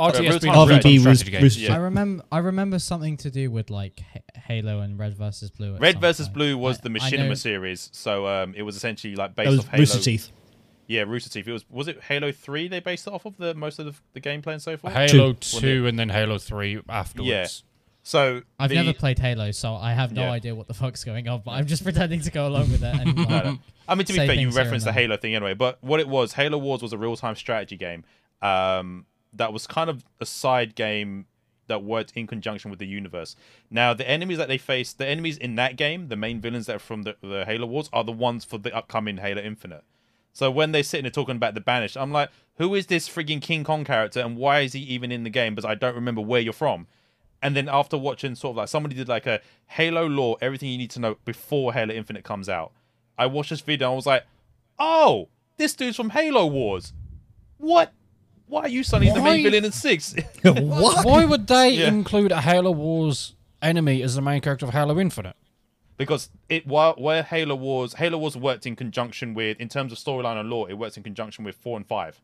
RTS 0.00 0.20
Real 0.20 0.38
being 0.40 0.52
time 0.54 0.70
a 0.70 0.74
RVD 0.74 0.94
was 1.04 1.18
strategy 1.20 1.30
game. 1.58 1.64
Yeah. 1.70 1.74
I 1.74 1.78
remember. 1.78 2.24
I 2.32 2.38
remember 2.38 2.78
something 2.78 3.16
to 3.18 3.30
do 3.30 3.50
with 3.50 3.70
like 3.70 4.00
H- 4.16 4.22
Halo 4.46 4.80
and 4.80 4.98
red 4.98 5.16
versus 5.16 5.50
blue. 5.50 5.76
Red 5.76 6.00
versus 6.00 6.26
point. 6.28 6.34
Blue 6.34 6.58
was 6.58 6.78
I- 6.78 6.88
the 6.88 6.90
I 6.90 7.10
Machinima 7.10 7.36
series, 7.36 7.88
so 7.92 8.26
um, 8.26 8.54
it 8.56 8.62
was 8.62 8.74
essentially 8.74 9.14
like 9.14 9.36
based 9.36 9.50
That 9.50 9.58
off 9.58 9.68
Halo. 9.68 9.80
Rooster 9.80 10.00
Teeth. 10.00 10.30
Yeah, 10.88 11.02
Rooster 11.02 11.30
Teeth. 11.30 11.46
It 11.46 11.52
was 11.52 11.64
was 11.70 11.88
it 11.88 12.00
Halo 12.02 12.32
Three? 12.32 12.68
They 12.68 12.80
based 12.80 13.06
it 13.06 13.12
off 13.12 13.26
of 13.26 13.36
the 13.36 13.54
most 13.54 13.78
of 13.78 13.86
the, 13.86 13.94
the 14.14 14.20
gameplay 14.20 14.54
and 14.54 14.62
so 14.62 14.76
forth. 14.76 14.92
Halo 14.94 15.34
Two. 15.34 15.60
Two 15.60 15.86
and 15.86 15.98
then 15.98 16.08
Halo 16.08 16.38
Three 16.38 16.80
afterwards. 16.88 17.62
So 18.02 18.42
I've 18.58 18.70
the- 18.70 18.76
never 18.76 18.92
played 18.92 19.18
Halo, 19.18 19.50
so 19.52 19.74
I 19.76 19.92
have 19.92 20.12
no 20.12 20.22
Yeah. 20.22 20.32
idea 20.32 20.54
what 20.54 20.66
the 20.66 20.74
fuck's 20.74 21.04
going 21.04 21.28
on. 21.28 21.42
But 21.44 21.52
I'm 21.52 21.66
just 21.66 21.82
pretending 21.84 22.20
to 22.22 22.30
go 22.30 22.48
along 22.48 22.72
with 22.72 22.82
it. 22.82 22.94
And, 22.94 23.16
No, 23.16 23.22
like, 23.22 23.44
no. 23.44 23.58
I 23.88 23.94
mean, 23.94 24.04
to 24.06 24.12
be 24.12 24.18
fair, 24.18 24.34
you 24.34 24.50
referenced 24.50 24.86
the. 24.86 24.92
Halo 24.92 25.16
thing 25.16 25.34
anyway. 25.34 25.54
But 25.54 25.82
what 25.82 26.00
it 26.00 26.08
was, 26.08 26.32
Halo 26.34 26.58
Wars 26.58 26.82
was 26.82 26.92
a 26.92 26.98
real-time 26.98 27.36
strategy 27.36 27.76
game 27.76 28.04
um, 28.40 29.06
that 29.32 29.52
was 29.52 29.66
kind 29.66 29.88
of 29.88 30.04
a 30.20 30.26
side 30.26 30.74
game 30.74 31.26
that 31.68 31.82
worked 31.84 32.12
in 32.16 32.26
conjunction 32.26 32.70
with 32.70 32.80
the 32.80 32.86
universe. 32.86 33.36
Now, 33.70 33.94
the 33.94 34.08
enemies 34.08 34.36
that 34.38 34.48
they 34.48 34.58
face, 34.58 34.92
the 34.92 35.06
enemies 35.06 35.38
in 35.38 35.54
that 35.54 35.76
game, 35.76 36.08
the 36.08 36.16
main 36.16 36.40
villains 36.40 36.66
that 36.66 36.76
are 36.76 36.80
from 36.80 37.02
the, 37.04 37.16
the 37.22 37.44
Halo 37.46 37.66
Wars, 37.66 37.88
are 37.92 38.02
the 38.04 38.12
ones 38.12 38.44
for 38.44 38.58
the 38.58 38.74
upcoming 38.76 39.18
Halo 39.18 39.40
Infinite. 39.40 39.84
So 40.32 40.50
when 40.50 40.72
they're 40.72 40.82
sitting 40.82 41.04
there 41.04 41.10
talking 41.10 41.36
about 41.36 41.54
the 41.54 41.60
Banished, 41.60 41.96
I'm 41.96 42.10
like, 42.10 42.30
who 42.56 42.74
is 42.74 42.86
this 42.86 43.08
frigging 43.08 43.40
King 43.40 43.62
Kong 43.64 43.84
character, 43.84 44.20
and 44.20 44.36
why 44.36 44.60
is 44.60 44.72
he 44.72 44.80
even 44.80 45.12
in 45.12 45.22
the 45.22 45.30
game? 45.30 45.54
Because 45.54 45.68
I 45.70 45.74
don't 45.76 45.94
remember 45.94 46.20
where 46.20 46.40
you're 46.40 46.52
from. 46.52 46.86
And 47.42 47.56
then 47.56 47.68
after 47.68 47.98
watching 47.98 48.34
sort 48.36 48.52
of 48.52 48.56
like 48.58 48.68
somebody 48.68 48.94
did 48.94 49.08
like 49.08 49.26
a 49.26 49.40
Halo 49.66 50.06
lore, 50.06 50.36
everything 50.40 50.68
you 50.70 50.78
need 50.78 50.90
to 50.92 51.00
know 51.00 51.16
before 51.24 51.72
Halo 51.72 51.92
Infinite 51.92 52.24
comes 52.24 52.48
out. 52.48 52.72
I 53.18 53.26
watched 53.26 53.50
this 53.50 53.60
video 53.60 53.88
and 53.88 53.92
I 53.92 53.96
was 53.96 54.06
like, 54.06 54.24
oh, 54.78 55.28
this 55.56 55.74
dude's 55.74 55.96
from 55.96 56.10
Halo 56.10 56.46
Wars. 56.46 56.92
What? 57.58 57.92
Why 58.46 58.62
are 58.62 58.68
you 58.68 58.82
suddenly 58.82 59.12
the 59.12 59.22
main 59.22 59.42
villain 59.42 59.64
in 59.64 59.72
six? 59.72 60.14
what? 60.42 61.04
Why 61.06 61.24
would 61.24 61.46
they 61.46 61.70
Yeah. 61.70 61.88
include 61.88 62.32
a 62.32 62.40
Halo 62.40 62.70
Wars 62.70 63.34
enemy 63.60 64.02
as 64.02 64.14
the 64.14 64.22
main 64.22 64.40
character 64.40 64.66
of 64.66 64.72
Halo 64.72 64.98
Infinite? 64.98 65.36
because 65.98 66.30
it 66.48 66.66
while 66.66 66.94
where 66.94 67.22
Halo 67.22 67.54
Wars 67.54 67.94
Halo 67.94 68.18
Wars 68.18 68.36
worked 68.36 68.66
in 68.66 68.74
conjunction 68.74 69.34
with 69.34 69.60
in 69.60 69.68
terms 69.68 69.92
of 69.92 69.98
storyline 69.98 70.38
and 70.40 70.50
lore, 70.50 70.68
it 70.68 70.74
works 70.74 70.96
in 70.96 71.02
conjunction 71.02 71.44
with 71.44 71.54
four 71.54 71.76
and 71.76 71.86
five. 71.86 72.20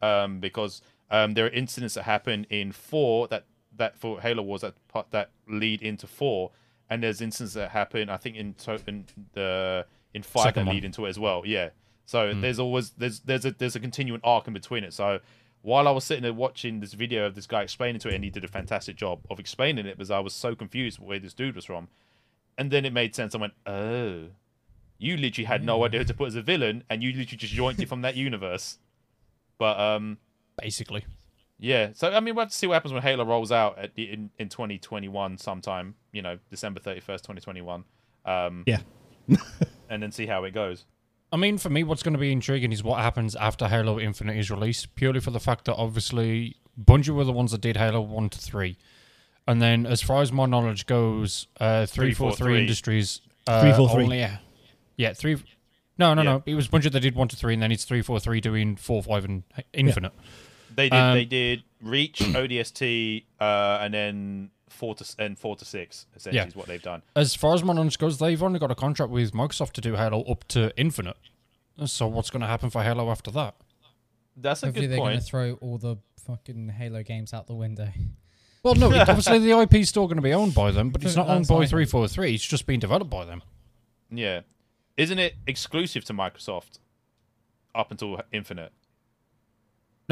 Um, 0.00 0.38
because 0.40 0.82
um, 1.10 1.34
there 1.34 1.46
are 1.46 1.50
incidents 1.50 1.94
that 1.94 2.02
happen 2.04 2.46
in 2.50 2.70
four 2.72 3.26
that 3.28 3.44
that 3.76 3.96
for 3.98 4.20
Halo 4.20 4.42
Wars 4.42 4.62
that 4.62 4.74
part 4.88 5.10
that 5.10 5.30
lead 5.48 5.82
into 5.82 6.06
four, 6.06 6.50
and 6.90 7.02
there's 7.02 7.20
instances 7.20 7.54
that 7.54 7.70
happen 7.70 8.08
I 8.08 8.16
think 8.16 8.36
in 8.36 8.54
to, 8.54 8.80
in 8.86 9.06
the 9.32 9.86
in 10.14 10.22
five 10.22 10.44
Second 10.44 10.64
that 10.64 10.66
one. 10.66 10.76
lead 10.76 10.84
into 10.84 11.06
it 11.06 11.10
as 11.10 11.18
well. 11.18 11.42
Yeah. 11.44 11.70
So 12.04 12.34
there's 12.34 12.58
always 12.58 12.90
there's 12.90 13.20
there's 13.20 13.44
a 13.44 13.52
there's 13.52 13.76
a 13.76 13.80
continuing 13.80 14.20
arc 14.24 14.46
in 14.46 14.52
between 14.52 14.84
it. 14.84 14.92
So 14.92 15.20
while 15.62 15.86
I 15.86 15.92
was 15.92 16.04
sitting 16.04 16.22
there 16.22 16.32
watching 16.32 16.80
this 16.80 16.92
video 16.92 17.26
of 17.26 17.34
this 17.34 17.46
guy 17.46 17.62
explaining 17.62 18.00
to 18.00 18.08
it, 18.08 18.14
and 18.14 18.24
he 18.24 18.30
did 18.30 18.44
a 18.44 18.48
fantastic 18.48 18.96
job 18.96 19.20
of 19.30 19.38
explaining 19.38 19.86
it 19.86 19.96
because 19.96 20.10
I 20.10 20.18
was 20.18 20.34
so 20.34 20.54
confused 20.54 20.98
where 20.98 21.18
this 21.18 21.34
dude 21.34 21.54
was 21.54 21.64
from 21.64 21.88
and 22.58 22.70
then 22.70 22.84
it 22.84 22.92
made 22.92 23.14
sense. 23.14 23.34
I 23.34 23.38
went, 23.38 23.54
oh, 23.66 24.24
you 24.98 25.16
literally 25.16 25.46
had 25.46 25.64
no 25.64 25.84
idea 25.84 26.00
who 26.00 26.04
to 26.06 26.14
put 26.14 26.28
as 26.28 26.34
a 26.34 26.42
villain, 26.42 26.84
and 26.88 27.02
you 27.02 27.10
literally 27.10 27.38
just 27.38 27.52
joined 27.52 27.80
it 27.80 27.88
from 27.88 28.02
that 28.02 28.16
universe. 28.16 28.78
But 29.58 29.78
um, 29.78 30.18
Basically, 30.60 31.04
yeah. 31.62 31.90
So 31.94 32.10
I 32.12 32.20
mean, 32.20 32.34
we'll 32.34 32.44
have 32.44 32.50
to 32.52 32.56
see 32.58 32.66
what 32.66 32.74
happens 32.74 32.92
when 32.92 33.02
Halo 33.02 33.24
rolls 33.24 33.52
out 33.52 33.78
at 33.78 33.94
the, 33.94 34.10
in 34.12 34.30
in 34.38 34.48
2021 34.48 35.38
sometime. 35.38 35.94
You 36.12 36.20
know, 36.22 36.38
December 36.50 36.80
31st, 36.80 37.22
2021. 37.22 37.84
Um, 38.26 38.64
Yeah. 38.66 38.80
and 39.88 40.02
then 40.02 40.10
see 40.12 40.26
how 40.26 40.44
it 40.44 40.50
goes. 40.50 40.84
I 41.32 41.36
mean, 41.36 41.56
for 41.56 41.70
me, 41.70 41.82
what's 41.84 42.02
going 42.02 42.12
to 42.12 42.20
be 42.20 42.30
intriguing 42.32 42.72
is 42.72 42.82
what 42.84 43.00
happens 43.00 43.34
after 43.36 43.68
Halo 43.68 43.98
Infinite 43.98 44.36
is 44.36 44.50
released, 44.50 44.94
purely 44.96 45.20
for 45.20 45.30
the 45.30 45.40
fact 45.40 45.64
that 45.64 45.76
obviously 45.76 46.56
Bungie 46.78 47.08
were 47.10 47.24
the 47.24 47.32
ones 47.32 47.52
that 47.52 47.60
did 47.62 47.76
Halo 47.78 48.00
1 48.02 48.28
to 48.30 48.38
3. 48.38 48.76
And 49.48 49.62
then, 49.62 49.86
as 49.86 50.02
far 50.02 50.20
as 50.20 50.30
my 50.30 50.44
knowledge 50.46 50.84
goes, 50.86 51.46
uh, 51.58 51.86
343 51.86 51.86
343. 51.86 52.60
Industries. 52.60 53.20
Uh, 53.46 53.60
343. 53.62 54.04
Only, 54.04 54.18
yeah, 54.18 54.36
yeah, 54.96 55.12
3. 55.14 55.42
No, 55.98 56.14
no, 56.14 56.22
Yeah. 56.22 56.30
no. 56.32 56.42
It 56.46 56.54
was 56.54 56.68
Bungie 56.68 56.92
that 56.92 57.00
did 57.00 57.14
1 57.14 57.28
to 57.28 57.36
3, 57.36 57.54
and 57.54 57.62
then 57.62 57.72
it's 57.72 57.84
343 57.84 58.40
doing 58.40 58.76
4, 58.76 59.02
5, 59.02 59.24
and 59.24 59.42
Infinite. 59.72 60.12
They 60.74 60.88
did. 60.88 60.96
Um, 60.98 61.14
they 61.14 61.24
did 61.24 61.62
Reach, 61.82 62.18
ODST, 62.20 63.24
uh, 63.40 63.78
and 63.80 63.92
then 63.94 64.50
four 64.68 64.94
to 64.94 65.04
and 65.18 65.38
four 65.38 65.56
to 65.56 65.64
six. 65.64 66.06
Essentially, 66.16 66.36
Yeah. 66.36 66.46
is 66.46 66.56
what 66.56 66.66
they've 66.66 66.82
done. 66.82 67.02
As 67.16 67.34
far 67.34 67.54
as 67.54 67.62
my 67.62 67.72
knowledge 67.72 67.98
goes, 67.98 68.18
they've 68.18 68.42
only 68.42 68.58
got 68.58 68.70
a 68.70 68.74
contract 68.74 69.10
with 69.12 69.32
Microsoft 69.32 69.72
to 69.72 69.80
do 69.80 69.94
Halo 69.94 70.22
up 70.22 70.44
to 70.48 70.72
Infinite. 70.78 71.16
So, 71.86 72.06
what's 72.06 72.30
going 72.30 72.42
to 72.42 72.46
happen 72.46 72.70
for 72.70 72.82
Halo 72.82 73.10
after 73.10 73.30
that? 73.32 73.54
That's 74.36 74.62
a 74.62 74.66
hopefully 74.66 74.86
good 74.86 74.92
they're 74.92 74.98
going 75.04 75.18
to 75.18 75.24
throw 75.24 75.54
all 75.60 75.78
the 75.78 75.96
fucking 76.26 76.68
Halo 76.70 77.02
games 77.02 77.32
out 77.34 77.46
the 77.46 77.54
window. 77.54 77.88
Well, 78.64 78.76
no, 78.76 78.86
obviously 79.08 79.40
the 79.40 79.58
IP 79.58 79.74
is 79.74 79.88
still 79.88 80.06
going 80.06 80.18
to 80.18 80.22
be 80.22 80.32
owned 80.32 80.54
by 80.54 80.70
them, 80.70 80.90
but 80.90 81.02
it's 81.02 81.16
not 81.16 81.26
owned 81.26 81.46
That's 81.46 81.48
by 81.48 81.66
343. 81.66 82.34
It's 82.34 82.44
just 82.46 82.64
being 82.64 82.78
developed 82.78 83.10
by 83.10 83.24
them. 83.24 83.42
Yeah, 84.08 84.42
isn't 84.96 85.18
it 85.18 85.34
exclusive 85.48 86.04
to 86.04 86.12
Microsoft 86.12 86.78
up 87.74 87.90
until 87.90 88.20
Infinite? 88.32 88.72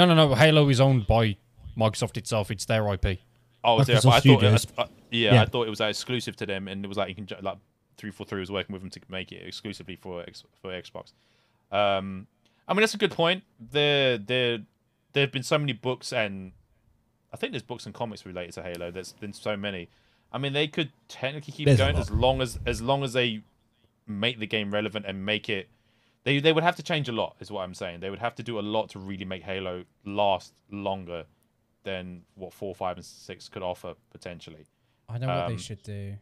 No, 0.06 0.14
no, 0.14 0.28
no. 0.28 0.34
Halo 0.34 0.68
is 0.68 0.80
owned 0.80 1.06
by 1.06 1.36
Microsoft 1.76 2.16
itself. 2.16 2.50
It's 2.50 2.64
their 2.64 2.86
IP. 2.94 3.18
Oh, 3.62 3.82
so 3.82 3.92
Microsoft 3.92 3.96
I 3.98 4.00
thought, 4.00 4.20
Studios. 4.20 4.66
I, 4.78 4.82
I- 4.82 4.88
yeah, 5.10 5.34
Yeah. 5.34 5.42
I 5.42 5.46
thought 5.46 5.66
it 5.66 5.70
was 5.70 5.80
uh, 5.80 5.86
exclusive 5.86 6.36
to 6.36 6.46
them, 6.46 6.68
and 6.68 6.84
it 6.84 6.88
was 6.88 6.96
like 6.96 7.08
you 7.08 7.14
can 7.14 7.28
like 7.42 7.58
three 7.96 8.10
four 8.10 8.26
three 8.26 8.40
was 8.40 8.50
working 8.50 8.72
with 8.72 8.82
them 8.82 8.90
to 8.90 9.00
make 9.08 9.32
it 9.32 9.46
exclusively 9.46 9.96
for 9.96 10.24
for 10.62 10.70
Xbox. 10.70 11.12
Um, 11.70 12.26
I 12.66 12.72
mean 12.72 12.80
that's 12.80 12.94
a 12.94 12.98
good 12.98 13.10
point. 13.12 13.42
There, 13.58 14.16
there, 14.18 14.58
there 15.12 15.22
have 15.24 15.32
been 15.32 15.42
so 15.42 15.58
many 15.58 15.72
books, 15.72 16.12
and 16.12 16.52
I 17.32 17.36
think 17.36 17.52
there's 17.52 17.62
books 17.62 17.86
and 17.86 17.94
comics 17.94 18.24
related 18.24 18.54
to 18.54 18.62
Halo. 18.62 18.90
There's 18.90 19.12
been 19.12 19.32
so 19.32 19.56
many. 19.56 19.88
I 20.32 20.38
mean, 20.38 20.52
they 20.52 20.68
could 20.68 20.92
technically 21.08 21.52
keep 21.52 21.66
There's 21.66 21.78
going 21.78 21.96
as 21.96 22.10
long 22.10 22.40
as 22.40 22.58
as 22.64 22.80
long 22.80 23.02
as 23.02 23.12
they 23.12 23.42
make 24.06 24.38
the 24.38 24.46
game 24.46 24.72
relevant 24.72 25.04
and 25.06 25.26
make 25.26 25.48
it 25.48 25.68
They 26.24 26.38
they 26.40 26.52
would 26.52 26.64
have 26.64 26.76
to 26.76 26.82
change 26.82 27.08
a 27.08 27.12
lot, 27.12 27.36
is 27.40 27.50
what 27.50 27.62
I'm 27.62 27.74
saying. 27.74 28.00
They 28.00 28.10
would 28.10 28.18
have 28.18 28.34
to 28.36 28.42
do 28.42 28.58
a 28.58 28.60
lot 28.60 28.90
to 28.90 28.98
really 28.98 29.24
make 29.24 29.42
Halo 29.42 29.84
last 30.04 30.52
longer 30.70 31.24
than 31.84 32.22
what 32.34 32.52
four, 32.52 32.74
five, 32.74 32.96
and 32.96 33.04
six 33.04 33.48
could 33.48 33.62
offer 33.62 33.94
potentially. 34.10 34.66
I 35.08 35.18
know 35.18 35.26
what 35.28 35.36
Um, 35.46 35.52
they 35.52 35.58
should 35.58 35.82
do. 35.82 36.16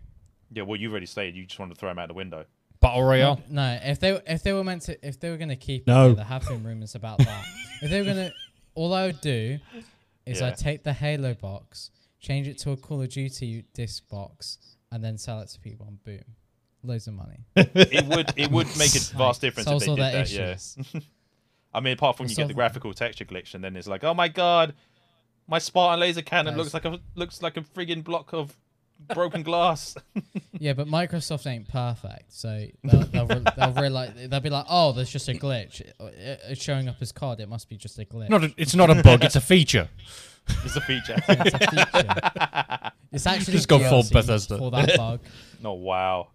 Yeah, 0.52 0.62
well, 0.62 0.76
you've 0.80 0.92
already 0.92 1.06
stated 1.06 1.34
you 1.36 1.44
just 1.46 1.58
want 1.58 1.72
to 1.72 1.78
throw 1.78 1.88
them 1.90 1.98
out 1.98 2.08
the 2.08 2.14
window. 2.14 2.46
Battle 2.80 3.02
Royale. 3.02 3.40
No, 3.50 3.78
if 3.82 3.98
they 3.98 4.10
if 4.26 4.42
they 4.44 4.52
were 4.52 4.62
meant 4.64 4.82
to 4.82 5.06
if 5.06 5.18
they 5.18 5.30
were 5.30 5.36
gonna 5.36 5.56
keep 5.56 5.86
No. 5.86 6.08
yeah, 6.10 6.14
there 6.14 6.24
have 6.24 6.46
been 6.46 6.62
rumors 6.62 6.94
about 6.94 7.18
that. 7.18 7.44
if 7.82 7.90
they 7.90 7.98
were 8.00 8.06
gonna, 8.06 8.32
all 8.76 8.94
I 8.94 9.06
would 9.06 9.20
do 9.20 9.58
is 10.24 10.40
Yeah. 10.40 10.46
I'd 10.48 10.58
take 10.58 10.84
the 10.84 10.92
Halo 10.92 11.34
box, 11.34 11.90
change 12.20 12.46
it 12.46 12.56
to 12.58 12.70
a 12.70 12.76
Call 12.76 13.02
of 13.02 13.08
Duty 13.08 13.64
disc 13.74 14.08
box, 14.08 14.58
and 14.92 15.02
then 15.02 15.18
sell 15.18 15.40
it 15.40 15.48
to 15.48 15.58
people, 15.60 15.86
and 15.88 16.02
boom, 16.04 16.22
loads 16.82 17.06
of 17.06 17.14
money. 17.14 17.44
It 17.56 18.06
would 18.06 18.32
it 18.36 18.50
would 18.50 18.66
make 18.78 18.94
a 18.94 19.00
vast 19.16 19.40
difference 19.40 19.68
if 19.70 19.80
they 19.80 19.86
did 19.86 19.98
their 19.98 20.24
that. 20.24 20.76
Yeah. 20.94 21.00
I 21.74 21.80
mean, 21.80 21.92
apart 21.92 22.16
from 22.16 22.24
Well, 22.24 22.30
you 22.30 22.36
get 22.36 22.48
the 22.48 22.52
so- 22.52 22.56
graphical 22.56 22.94
texture 22.94 23.24
glitch, 23.24 23.54
and 23.54 23.62
then 23.62 23.76
it's 23.76 23.86
like, 23.88 24.02
oh 24.04 24.14
my 24.14 24.28
god, 24.28 24.74
my 25.46 25.58
Spartan 25.58 26.00
laser 26.00 26.22
cannon 26.22 26.54
Nice. 26.56 26.72
looks 26.72 26.74
like 26.74 26.84
a 26.84 26.98
looks 27.14 27.42
like 27.42 27.56
a 27.56 27.60
friggin' 27.62 28.02
block 28.04 28.32
of 28.32 28.56
broken 29.14 29.42
glass. 29.42 29.96
Yeah, 30.60 30.72
but 30.72 30.88
Microsoft 30.88 31.46
ain't 31.46 31.68
perfect, 31.68 32.32
so 32.32 32.66
they'll 32.82 33.00
they'll, 33.04 33.26
re- 33.26 33.44
they'll 33.56 33.72
realize 33.72 34.12
they'll 34.28 34.40
be 34.40 34.50
like, 34.50 34.64
oh, 34.68 34.90
there's 34.90 35.10
just 35.10 35.28
a 35.28 35.34
glitch. 35.34 35.80
It- 35.80 35.94
it- 36.00 36.40
It's 36.48 36.62
showing 36.62 36.88
up 36.88 36.96
as 37.00 37.12
COD. 37.12 37.40
It 37.40 37.48
must 37.48 37.68
be 37.68 37.76
just 37.76 37.96
a 38.00 38.04
glitch. 38.04 38.28
Not 38.28 38.42
a, 38.42 38.52
it's 38.56 38.74
not 38.74 38.90
a 38.90 39.00
bug, 39.00 39.22
it's 39.22 39.36
a 39.36 39.40
feature. 39.40 39.88
it's 40.64 40.74
a 40.74 40.80
feature. 40.80 41.14
it's 41.28 41.54
a 41.54 41.58
feature. 41.58 42.90
It's 43.12 43.26
actually 43.26 43.52
Just 43.54 43.68
go 43.68 43.78
full 43.78 44.02
Bethesda. 44.10 44.58
for 44.58 44.70
that 44.72 44.96
bug. 44.96 45.20
oh 45.64 45.72
wow. 45.74 46.28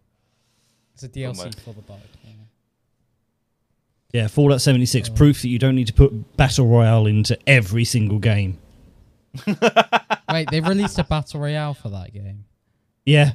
It's 0.93 1.03
a 1.03 1.09
DLC 1.09 1.37
my- 1.37 1.51
for 1.51 1.73
the 1.73 1.81
bug. 1.81 1.99
Yeah. 2.23 2.31
Yeah, 4.11 4.27
Fallout 4.27 4.61
76, 4.61 5.09
Oh. 5.09 5.13
proof 5.13 5.41
that 5.41 5.47
you 5.49 5.57
don't 5.57 5.75
need 5.75 5.87
to 5.87 5.93
put 5.93 6.37
Battle 6.37 6.67
Royale 6.67 7.07
into 7.07 7.37
every 7.49 7.83
single 7.85 8.19
game. 8.19 8.59
Wait, 10.31 10.47
they 10.51 10.61
released 10.61 10.99
a 10.99 11.03
battle 11.03 11.39
royale 11.39 11.73
for 11.73 11.89
that 11.89 12.13
game. 12.13 12.45
Yeah. 13.05 13.31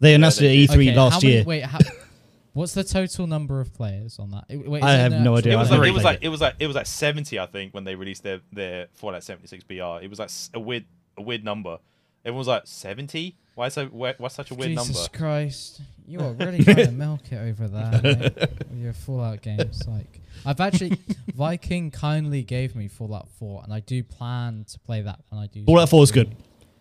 They 0.00 0.14
announced 0.14 0.38
they 0.38 0.62
it 0.62 0.70
at. 0.70 0.76
E3 0.76 0.88
Okay, 0.88 0.96
last 0.96 1.22
many- 1.22 1.34
year. 1.34 1.44
wait, 1.44 1.64
how, 1.64 1.78
what's 2.52 2.74
the 2.74 2.84
total 2.84 3.26
number 3.26 3.60
of 3.60 3.72
players 3.74 4.18
on 4.20 4.30
that? 4.30 4.44
Wait, 4.48 4.82
I 4.82 4.92
have 4.92 5.12
no 5.12 5.36
idea. 5.36 5.54
It 5.54 5.56
was 5.56 5.68
haven't 5.68 5.80
like 5.82 5.88
it 5.88 5.92
was 5.94 6.04
like 6.04 6.16
it. 6.22 6.26
it 6.26 6.28
was 6.28 6.40
like 6.40 6.54
it 6.60 6.66
was 6.68 6.76
like 6.76 6.86
seventy, 6.86 7.38
I 7.40 7.46
think, 7.46 7.74
when 7.74 7.82
they 7.84 7.94
released 7.96 8.22
their 8.22 8.40
their 8.52 8.86
Fallout 8.94 9.24
seventy 9.24 9.46
six 9.48 9.64
BR. 9.64 10.00
It 10.02 10.10
was 10.10 10.18
like 10.18 10.28
s- 10.28 10.50
a 10.54 10.60
weird 10.60 10.84
a 11.16 11.22
weird 11.22 11.44
number. 11.44 11.78
Everyone 12.24 12.38
was 12.38 12.48
like 12.48 12.62
seventy. 12.66 13.36
Why 13.56 13.68
so? 13.70 13.86
Why, 13.86 14.14
what's 14.18 14.34
such 14.36 14.50
a 14.50 14.54
weird 14.54 14.68
Jesus 14.70 14.86
number? 14.86 14.92
Jesus 14.92 15.08
Christ, 15.08 15.80
you 16.06 16.20
are 16.20 16.32
really 16.34 16.62
trying 16.62 16.76
to 16.86 16.90
milk 16.92 17.22
it 17.32 17.36
over 17.36 17.66
there 17.68 18.00
mate, 18.02 18.34
with 18.38 18.78
your 18.78 18.92
Fallout 18.92 19.40
games. 19.42 19.82
Like, 19.88 20.20
I've 20.44 20.60
actually 20.60 20.98
Viking 21.34 21.90
kindly 21.90 22.42
gave 22.42 22.76
me 22.76 22.86
Fallout 22.86 23.28
Four, 23.38 23.62
and 23.64 23.72
I 23.72 23.80
do 23.80 24.02
plan 24.04 24.64
to 24.68 24.78
play 24.80 25.00
that 25.02 25.20
when 25.30 25.40
I 25.40 25.46
do. 25.46 25.64
Fallout 25.64 25.88
4 25.88 26.02
is 26.04 26.12
good. 26.12 26.36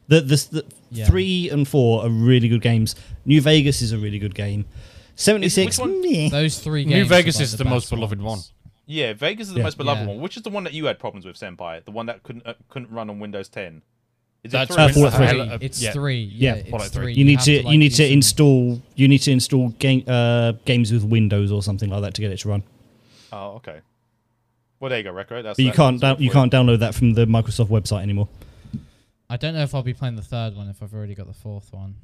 The, 0.09 0.19
the, 0.21 0.35
the 0.51 0.65
Yeah. 0.91 1.05
3 1.07 1.49
and 1.51 1.65
4 1.67 2.05
are 2.05 2.09
really 2.09 2.49
good 2.49 2.61
games. 2.61 2.95
New 3.25 3.39
Vegas 3.41 3.81
is 3.81 3.91
a 3.93 3.97
really 3.97 4.19
good 4.19 4.35
game. 4.35 4.65
76, 5.15 5.79
Which 5.79 5.87
one- 5.87 6.01
meh. 6.01 6.27
Those 6.29 6.59
three 6.59 6.83
games. 6.83 6.93
New 6.93 7.05
Vegas 7.05 7.37
like, 7.37 7.43
is 7.43 7.55
the 7.57 7.63
most 7.65 7.89
beloved 7.89 8.21
ones. 8.21 8.51
Yeah, 8.85 9.13
Vegas 9.13 9.47
is 9.47 9.53
the 9.53 9.59
Yeah. 9.59 9.63
most 9.63 9.77
beloved 9.77 10.01
Yeah. 10.03 10.07
one. 10.13 10.19
Which 10.19 10.35
is 10.35 10.43
the 10.43 10.49
one 10.49 10.65
that 10.65 10.73
you 10.73 10.85
had 10.85 10.99
problems 10.99 11.25
with, 11.25 11.37
Senpai? 11.37 11.83
The 11.85 11.91
one 11.91 12.05
that 12.07 12.21
couldn't 12.23 12.45
uh, 12.45 12.53
couldn't 12.69 12.91
run 12.91 13.09
on 13.09 13.19
Windows 13.19 13.47
10. 13.47 13.81
Is 14.45 14.51
That's 14.51 14.69
it 14.69 14.73
three? 14.75 14.83
Uh, 14.83 14.87
when- 14.87 15.11
Fallout 15.11 15.13
uh, 15.13 15.17
three. 15.31 15.39
Uh, 15.41 15.57
It's 15.61 15.81
yeah. 15.81 15.91
three. 15.91 16.21
Yeah, 16.23 16.55
Yeah, 16.55 16.61
it's 16.75 16.89
three. 16.89 17.03
three. 17.03 17.13
you 17.15 17.25
need 17.25 17.37
have 17.37 17.45
to, 17.45 17.63
like, 17.63 17.71
you 17.73 17.77
need 17.79 17.89
do 17.89 17.95
to 17.97 18.03
some- 18.05 18.13
install 18.13 18.81
you 18.95 19.07
need 19.07 19.17
to 19.19 19.31
install 19.31 19.69
game 19.79 20.03
uh, 20.07 20.53
games 20.65 20.91
with 20.93 21.03
Windows 21.03 21.51
or 21.51 21.63
something 21.63 21.89
like 21.89 22.01
that 22.03 22.13
to 22.13 22.21
get 22.21 22.31
it 22.31 22.37
to 22.39 22.49
run. 22.49 22.63
Oh, 23.33 23.53
okay. 23.55 23.79
Well, 24.79 24.89
there 24.89 24.99
you 24.99 25.03
go, 25.03 25.11
Rekro. 25.13 25.41
That's 25.41 25.57
But 25.57 25.59
you 25.59 25.71
that- 25.71 25.75
can't 25.75 25.99
that's 25.99 26.17
down, 26.19 26.23
you 26.23 26.29
can't 26.29 26.51
download 26.53 26.79
that 26.79 26.93
from 26.95 27.13
the 27.15 27.25
Microsoft 27.25 27.67
website 27.69 28.03
anymore. 28.03 28.29
I 29.29 29.37
don't 29.37 29.55
know 29.55 29.63
if 29.63 29.73
I'll 29.73 29.81
be 29.83 29.93
playing 29.95 30.15
the 30.15 30.21
third 30.21 30.55
one 30.55 30.69
if 30.69 30.83
I've 30.83 30.93
already 30.93 31.15
got 31.15 31.25
the 31.27 31.33
fourth 31.33 31.73
one. 31.73 31.95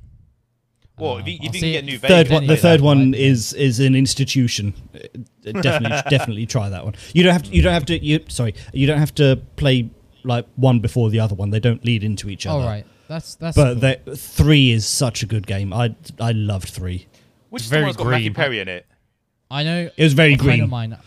Well, 0.98 1.14
Um, 1.16 1.22
if 1.22 1.28
you, 1.28 1.34
I'll 1.42 1.48
if 1.50 1.54
you 1.54 1.60
see 1.60 1.60
can 1.60 1.70
it- 1.70 1.72
get 1.74 1.86
New 1.86 2.00
Vegas, 2.00 2.10
Third 2.10 2.30
one, 2.34 2.44
the 2.48 2.54
Anyway, 2.54 2.62
third 2.62 2.80
that 2.80 2.84
one 2.84 3.12
might- 3.12 3.20
is 3.20 3.54
is 3.54 3.80
an 3.80 3.94
institution. 3.96 4.74
Uh, 4.96 5.52
definitely, 5.62 6.02
definitely 6.10 6.46
try 6.48 6.70
that 6.70 6.84
one. 6.84 6.96
You 7.14 7.22
don't 7.24 7.34
have 7.34 7.44
to. 7.44 7.56
You 7.56 7.62
don't 7.62 7.74
have 7.74 7.86
to. 7.86 8.04
You 8.04 8.20
sorry. 8.30 8.56
You 8.74 8.88
don't 8.88 8.98
have 9.00 9.14
to 9.16 9.40
play 9.58 9.90
like 10.24 10.46
one 10.56 10.80
before 10.80 11.10
the 11.10 11.20
other 11.20 11.36
one. 11.36 11.50
They 11.50 11.60
don't 11.60 11.84
lead 11.86 12.04
into 12.04 12.30
each 12.30 12.46
other. 12.46 12.60
All 12.62 12.68
right, 12.68 12.86
that's 13.08 13.36
that's. 13.36 13.56
But 13.56 13.74
cool. 13.74 13.82
that 13.82 14.18
three 14.20 14.72
is 14.72 14.86
such 14.88 15.24
a 15.24 15.26
good 15.26 15.46
game. 15.48 15.74
I 15.74 15.96
I 16.20 16.32
loved 16.32 16.70
three. 16.70 17.08
which 17.50 17.64
is 17.64 17.70
very 17.70 17.82
the 17.82 17.86
one 17.86 17.88
that's 17.94 17.98
got 18.04 18.10
Matthew 18.10 18.30
green. 18.30 18.34
Perry 18.34 18.60
in 18.60 18.68
it. 18.68 18.86
I 19.50 19.64
know 19.64 19.90
It 19.98 20.04
was 20.04 20.14
very 20.14 20.34
a 20.36 20.38
friend 20.38 20.50
of 20.62 20.70
green. 20.70 20.70
mine. 20.70 20.98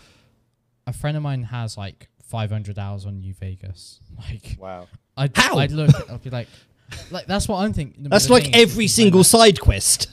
A 0.87 0.93
friend 0.93 1.17
of 1.17 1.23
mine 1.23 1.43
has 1.43 1.77
like 1.77 2.09
500 2.27 2.77
hours 2.77 3.05
on 3.07 3.19
New 3.19 3.33
Vegas. 3.33 3.99
Like, 4.17 4.55
Wow. 4.59 4.87
I'd, 5.17 5.35
How? 5.35 5.57
I'd 5.57 5.71
look, 5.71 5.89
I'd 6.11 6.23
be 6.23 6.29
like, 6.29 6.47
like 7.09 7.25
that's 7.25 7.47
what 7.47 7.57
I'm 7.57 7.73
thinking. 7.73 8.03
No, 8.03 8.09
but 8.09 8.15
That's 8.15 8.27
the 8.27 8.33
like 8.33 8.43
is, 8.43 8.49
he's 8.53 8.61
every 8.71 8.83
been 8.83 8.89
single 8.89 9.23
playing 9.23 9.23
side 9.55 9.59
quest. 9.59 10.09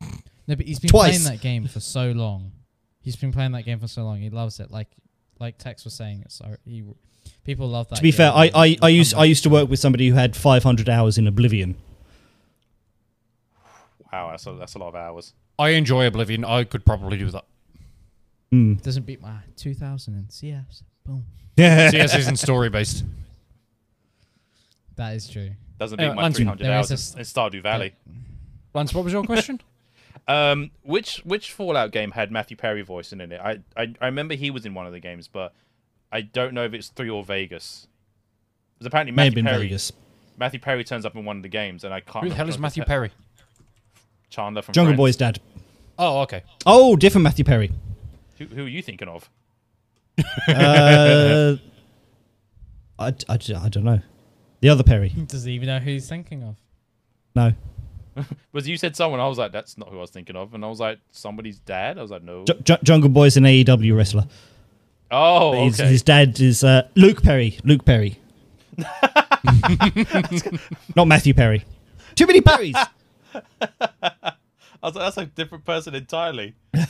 that- 0.00 0.08
No, 0.48 0.56
but 0.56 0.66
he's 0.66 0.80
been 0.80 0.88
twice. 0.90 1.22
playing 1.22 1.36
that 1.36 1.40
game 1.42 1.66
for 1.68 1.78
so 1.80 2.10
long. 2.12 2.52
He's 3.00 3.16
been 3.16 3.32
playing 3.32 3.52
that 3.52 3.62
game 3.64 3.78
for 3.78 3.86
so 3.88 4.02
long. 4.02 4.18
He 4.18 4.30
loves 4.30 4.58
it. 4.60 4.70
Like, 4.70 4.88
like 5.38 5.58
Tex 5.58 5.84
was 5.84 5.94
saying, 5.94 6.22
it's 6.24 6.34
so 6.36 6.56
he. 6.64 6.82
People 7.44 7.68
love 7.68 7.88
that. 7.88 7.96
To 7.96 8.02
be 8.02 8.10
game 8.10 8.16
fair, 8.16 8.32
I, 8.32 8.50
I, 8.54 8.76
I 8.82 8.88
used 8.88 9.14
I 9.14 9.24
used 9.24 9.42
to 9.44 9.50
work 9.50 9.68
with 9.68 9.78
somebody 9.78 10.08
who 10.08 10.14
had 10.14 10.36
500 10.36 10.88
hours 10.88 11.18
in 11.18 11.26
Oblivion. 11.26 11.76
Wow, 14.12 14.30
that's 14.30 14.46
a, 14.46 14.52
that's 14.52 14.74
a 14.74 14.78
lot 14.78 14.88
of 14.88 14.94
hours. 14.94 15.34
I 15.58 15.70
enjoy 15.70 16.06
Oblivion. 16.06 16.44
I 16.44 16.64
could 16.64 16.84
probably 16.84 17.18
do 17.18 17.30
that. 17.30 17.44
Mm. 18.52 18.80
doesn't 18.82 19.04
beat 19.04 19.20
my 19.20 19.40
2000 19.56 20.14
in 20.14 20.30
CS. 20.30 20.82
Boom. 21.04 21.24
CS 21.58 22.14
isn't 22.16 22.36
story 22.36 22.70
based. 22.70 23.04
That 24.96 25.14
is 25.14 25.28
true. 25.28 25.50
Doesn't 25.78 26.00
Yeah, 26.00 26.08
beat 26.08 26.16
my 26.16 26.22
Lance, 26.22 26.36
300 26.36 26.66
hours 26.66 26.90
a 26.90 27.18
in 27.18 27.24
Stardew 27.24 27.62
Valley. 27.62 27.94
Lance, 28.74 28.94
what 28.94 29.04
was 29.04 29.12
your 29.12 29.24
question? 29.24 29.60
Um, 30.26 30.72
which 30.82 31.22
which 31.24 31.52
Fallout 31.52 31.90
game 31.90 32.10
had 32.10 32.30
Matthew 32.30 32.54
Perry 32.54 32.82
voicing 32.82 33.22
in 33.22 33.32
it? 33.32 33.40
I, 33.42 33.60
I 33.74 33.94
I 33.98 34.06
remember 34.06 34.34
he 34.34 34.50
was 34.50 34.66
in 34.66 34.74
one 34.74 34.86
of 34.86 34.92
the 34.92 35.00
games, 35.00 35.26
but 35.26 35.54
I 36.10 36.22
don't 36.22 36.54
know 36.54 36.64
if 36.64 36.74
it's 36.74 36.88
three 36.88 37.10
or 37.10 37.24
Vegas. 37.24 37.86
Because 38.74 38.86
apparently 38.86 39.12
May 39.12 39.24
have 39.24 39.32
Matthew 39.32 39.42
been 39.44 39.52
Perry 39.52 39.62
Vegas. 39.66 39.92
Matthew 40.38 40.60
Perry 40.60 40.84
turns 40.84 41.04
up 41.04 41.16
in 41.16 41.24
one 41.24 41.38
of 41.38 41.42
the 41.42 41.48
games, 41.48 41.84
and 41.84 41.92
I 41.92 42.00
can't. 42.00 42.22
Who 42.24 42.28
the 42.30 42.36
hell 42.36 42.48
is 42.48 42.54
if 42.54 42.60
Matthew 42.60 42.82
it's 42.82 42.88
Perry? 42.88 43.10
Chandler 44.30 44.62
from 44.62 44.72
Jungle 44.72 44.90
Friends. 44.90 44.98
Boy's 44.98 45.16
dad. 45.16 45.40
Oh, 45.98 46.20
okay. 46.22 46.44
Oh, 46.64 46.94
different 46.96 47.24
Matthew 47.24 47.44
Perry. 47.44 47.72
Who, 48.38 48.44
who 48.46 48.64
are 48.64 48.68
you 48.68 48.82
thinking 48.82 49.08
of? 49.08 49.28
Uh, 50.48 51.56
I, 52.98 53.06
I, 53.08 53.12
I 53.30 53.38
don't 53.68 53.84
know. 53.84 54.00
The 54.60 54.68
other 54.68 54.82
Perry. 54.84 55.08
Does 55.08 55.44
he 55.44 55.52
even 55.52 55.66
know 55.66 55.78
who 55.78 55.90
he's 55.90 56.08
thinking 56.08 56.42
of? 56.44 56.56
No. 57.34 57.52
Was 58.52 58.68
you 58.68 58.76
said 58.76 58.96
someone? 58.96 59.20
I 59.20 59.28
was 59.28 59.38
like, 59.38 59.52
that's 59.52 59.78
not 59.78 59.88
who 59.90 59.98
I 59.98 60.00
was 60.00 60.10
thinking 60.10 60.34
of, 60.34 60.52
and 60.54 60.64
I 60.64 60.68
was 60.68 60.80
like, 60.80 60.98
somebody's 61.12 61.60
dad. 61.60 61.98
I 61.98 62.02
was 62.02 62.10
like, 62.10 62.22
no. 62.24 62.44
J- 62.44 62.58
J- 62.64 62.78
Jungle 62.82 63.10
Boy's 63.10 63.36
an 63.36 63.44
AEW 63.44 63.96
wrestler. 63.96 64.26
Oh, 65.10 65.52
But 65.52 65.64
his, 65.64 65.78
his 65.78 66.02
dad 66.02 66.38
is 66.40 66.62
uh, 66.64 66.88
Luke 66.94 67.22
Perry. 67.22 67.58
Luke 67.64 67.84
Perry. 67.84 68.18
Not 70.96 71.06
Matthew 71.06 71.34
Perry. 71.34 71.64
Too 72.14 72.26
many 72.26 72.40
Perrys. 72.40 72.74
I 73.70 74.32
was 74.82 74.94
like, 74.94 75.04
that's 75.04 75.16
a 75.18 75.26
different 75.26 75.64
person 75.64 75.94
entirely. 75.94 76.54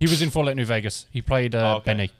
He 0.00 0.06
was 0.10 0.20
in 0.20 0.28
Fallout 0.30 0.56
New 0.56 0.66
Vegas. 0.66 1.06
He 1.12 1.22
played 1.22 1.54
uh, 1.54 1.74
Oh, 1.74 1.76
okay. 1.76 1.92
Benny. 1.94 2.10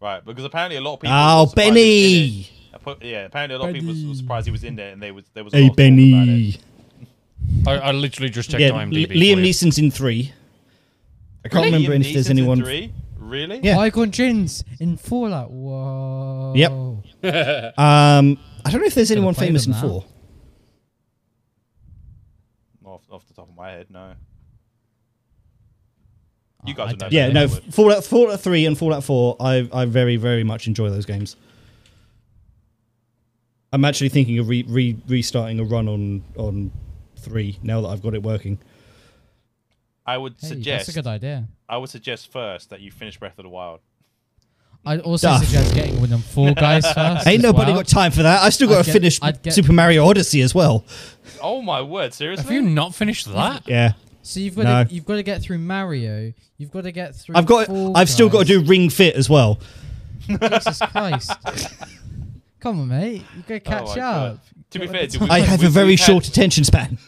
Right, 0.00 0.24
because 0.24 0.44
apparently 0.44 0.76
a 0.76 0.80
lot 0.80 0.94
of 0.94 1.00
people. 1.00 1.16
oh, 1.18 1.42
were 1.42 1.48
surprised 1.48 1.64
he 1.66 1.70
was 1.72 1.82
in 1.82 2.46
Benny. 2.76 2.80
put- 2.84 3.02
Yeah, 3.02 3.24
apparently 3.24 3.56
a 3.56 3.58
lot 3.58 3.68
of 3.70 3.74
people 3.74 4.08
were 4.08 4.14
surprised 4.14 4.46
he 4.46 4.52
was 4.52 4.62
in 4.64 4.76
there, 4.76 4.92
and 4.92 5.02
they 5.02 5.10
was 5.10 5.24
there 5.34 5.42
was. 5.42 5.52
a 5.52 5.56
Hey, 5.56 5.62
lot 5.64 5.70
of 5.70 5.76
talk 5.76 5.86
about 5.86 5.88
it. 5.88 5.96
Benny. 5.96 6.60
I, 7.66 7.72
I 7.88 7.90
literally 7.92 8.28
just 8.30 8.50
checked 8.50 8.60
Yeah, 8.60 8.70
IMDb. 8.70 9.10
L- 9.10 9.16
Liam 9.16 9.38
you. 9.44 9.50
Neeson's 9.50 9.78
in 9.78 9.90
three. 9.90 10.32
I 11.44 11.48
can't 11.48 11.64
Liam 11.64 11.72
remember 11.72 11.94
if 11.94 12.02
there's 12.12 12.26
Neeson's 12.28 12.30
in 12.30 12.38
anyone. 12.38 12.62
Three? 13.30 13.40
Really? 13.46 13.60
Yeah. 13.62 13.78
Icon 13.78 14.10
Jins 14.10 14.64
in 14.80 14.96
Fallout. 14.96 15.50
Whoa. 15.50 16.52
Yep. 16.56 16.72
Um, 17.78 18.38
I 18.64 18.70
don't 18.70 18.80
know 18.80 18.86
if 18.86 18.94
there's 18.94 19.10
anyone 19.10 19.34
play 19.34 19.46
famous 19.48 19.66
in 19.66 19.72
them 19.72 19.80
now. 19.82 19.88
four. 19.88 20.04
Off, 22.84 23.02
off 23.10 23.26
the 23.28 23.34
top 23.34 23.48
of 23.48 23.54
my 23.56 23.70
head, 23.70 23.86
no. 23.90 24.12
You 26.66 26.74
Oh, 26.74 26.76
guys 26.76 26.88
I 26.88 26.90
would 26.92 27.00
know. 27.00 27.04
don't 27.06 27.12
Yeah, 27.12 27.26
that, 27.28 27.34
no, 27.34 27.42
I 27.42 27.46
would. 27.46 27.74
Fallout, 27.74 28.04
Fallout 28.04 28.40
3 28.40 28.66
and 28.66 28.76
Fallout 28.78 29.04
4, 29.04 29.36
I, 29.40 29.68
I 29.72 29.84
very, 29.84 30.16
very 30.16 30.44
much 30.44 30.66
enjoy 30.66 30.90
those 30.90 31.06
games. 31.06 31.36
I'm 33.72 33.84
actually 33.84 34.08
thinking 34.08 34.38
of 34.38 34.48
re, 34.48 34.64
re, 34.66 34.96
restarting 35.06 35.60
a 35.60 35.64
run 35.64 35.88
on, 35.88 36.22
on 36.36 36.70
3 37.16 37.58
now 37.62 37.80
that 37.82 37.88
I've 37.88 38.02
got 38.02 38.14
it 38.14 38.22
working. 38.22 38.58
I 40.06 40.16
would 40.18 40.34
Hey, 40.40 40.48
suggest. 40.48 40.86
that's 40.86 40.96
a 40.96 41.00
good 41.02 41.06
idea. 41.08 41.46
I 41.68 41.76
would 41.76 41.90
suggest 41.90 42.32
first 42.32 42.70
that 42.70 42.80
you 42.80 42.90
finish 42.90 43.18
Breath 43.18 43.38
of 43.38 43.44
the 43.44 43.48
Wild. 43.48 43.80
I'd 44.84 45.00
also 45.00 45.28
Duh. 45.28 45.38
suggest 45.40 45.74
getting 45.74 46.00
with 46.00 46.08
them 46.10 46.20
Fall 46.22 46.54
Guys 46.54 46.90
first. 46.94 47.26
Ain't 47.26 47.42
nobody 47.42 47.72
well. 47.72 47.80
got 47.80 47.88
time 47.88 48.10
for 48.12 48.22
that. 48.22 48.42
I 48.42 48.48
still 48.48 48.68
got 48.68 48.84
to 48.84 48.90
finish 48.90 49.18
I'd 49.22 49.42
get- 49.42 49.52
Super 49.52 49.72
Mario 49.74 50.06
Odyssey 50.06 50.40
as 50.40 50.54
well. 50.54 50.84
Oh 51.42 51.60
my 51.62 51.82
word! 51.82 52.14
Seriously? 52.14 52.42
Have 52.44 52.52
you 52.52 52.62
not 52.62 52.94
finished 52.94 53.30
that? 53.32 53.68
Yeah. 53.68 53.92
So 54.22 54.40
you've 54.40 54.56
got 54.56 54.64
No. 54.64 54.84
to 54.84 54.94
you've 54.94 55.04
got 55.04 55.16
to 55.16 55.22
get 55.22 55.42
through 55.42 55.58
Mario. 55.58 56.32
You've 56.56 56.70
got 56.70 56.84
to 56.84 56.92
get 56.92 57.14
through. 57.14 57.36
I've 57.36 57.46
got. 57.46 57.66
Fall 57.66 57.96
I've 57.96 58.08
still 58.10 58.28
got 58.30 58.46
to 58.46 58.58
do 58.60 58.62
Ring 58.62 58.88
Fit 58.90 59.14
as 59.16 59.28
well. 59.28 59.60
Jesus 60.26 60.78
Christ! 60.78 61.30
Come 62.60 62.80
on, 62.80 62.88
mate. 62.88 63.22
You 63.36 63.42
got 63.42 63.54
to 63.54 63.60
catch 63.60 63.82
Oh 63.82 63.86
my 63.88 63.94
God. 63.96 64.30
up. 64.32 64.38
To 64.70 64.78
be 64.78 64.86
fair, 64.86 65.06
do 65.06 65.18
we- 65.20 65.28
I 65.28 65.40
have 65.40 65.60
a 65.60 65.62
we've- 65.64 65.72
very 65.72 65.86
we've 65.88 65.98
had- 66.00 66.06
short 66.06 66.26
attention 66.28 66.64
span. 66.64 66.98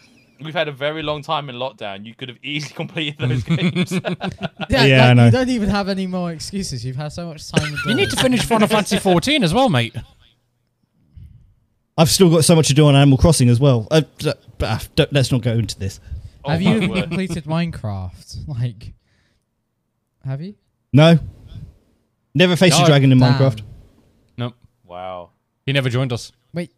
We've 0.44 0.54
had 0.54 0.68
a 0.68 0.72
very 0.72 1.02
long 1.02 1.22
time 1.22 1.48
in 1.48 1.56
lockdown. 1.56 2.04
You 2.04 2.14
could 2.14 2.28
have 2.28 2.38
easily 2.42 2.74
completed 2.76 3.18
those 3.28 3.42
games. 3.44 3.92
Yeah, 3.92 4.84
Yeah, 4.84 5.08
I 5.08 5.14
know. 5.14 5.24
You 5.26 5.30
don't 5.30 5.48
even 5.48 5.68
have 5.68 5.88
any 5.88 6.06
more 6.06 6.30
excuses. 6.32 6.84
You've 6.84 6.96
had 6.96 7.08
so 7.12 7.26
much 7.26 7.50
time. 7.50 7.74
You 7.86 7.94
need 7.94 8.10
to 8.10 8.16
finish 8.16 8.44
Final 8.44 8.68
Fantasy 8.68 8.98
14 8.98 9.42
as 9.44 9.52
well, 9.54 9.68
mate. 9.68 9.94
I've 11.98 12.08
still 12.08 12.30
got 12.30 12.44
so 12.44 12.56
much 12.56 12.68
to 12.68 12.74
do 12.74 12.86
on 12.86 12.96
Animal 12.96 13.18
Crossing 13.18 13.48
as 13.48 13.60
well. 13.60 13.86
Uh, 13.90 14.02
d- 14.18 14.32
uh, 14.60 14.78
don't- 14.96 15.12
let's 15.12 15.30
not 15.30 15.42
go 15.42 15.52
into 15.52 15.78
this. 15.78 16.00
Oh 16.44 16.50
Have 16.50 16.62
you 16.62 16.88
word. 16.88 17.02
completed 17.02 17.44
Minecraft? 17.44 18.48
Like, 18.48 18.94
have 20.24 20.40
you? 20.40 20.54
No. 20.92 21.18
Never 22.34 22.56
faced 22.56 22.80
a 22.80 22.86
dragon 22.86 23.12
in 23.12 23.18
Damn. 23.18 23.34
Minecraft. 23.34 23.62
Nope. 24.38 24.54
Wow. 24.84 25.30
He 25.66 25.72
never 25.72 25.88
joined 25.90 26.12
us. 26.12 26.32
Wait. 26.54 26.72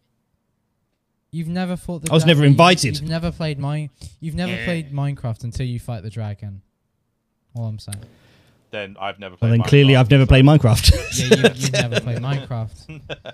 You've 1.35 1.49
never 1.49 1.75
fought 1.75 2.03
the. 2.03 2.11
I 2.11 2.13
was 2.13 2.23
dra- 2.23 2.33
never 2.33 2.45
invited. 2.45 2.99
You've 3.01 3.09
never 3.09 3.29
played 3.31 3.59
mine. 3.59 3.89
You've 4.21 4.35
never 4.35 4.53
Yeah. 4.53 4.63
played 4.63 4.93
Minecraft 4.93 5.43
until 5.43 5.65
you 5.65 5.79
fight 5.79 6.01
the 6.03 6.09
dragon. 6.09 6.61
All 7.53 7.65
I'm 7.65 7.77
saying. 7.77 8.03
Then 8.71 8.95
I've 8.99 9.19
never 9.19 9.33
Well, 9.33 9.49
played. 9.49 9.51
then 9.51 9.67
clearly 9.67 9.93
Minecraft. 9.95 9.99
I've 9.99 10.11
never 10.11 10.25
played 10.25 10.45
Minecraft. 10.45 10.85
Yeah, 11.19 11.35
you, 11.49 11.53
you've 11.55 11.71
never 11.73 11.99
played 11.99 12.17
Minecraft. 12.29 13.33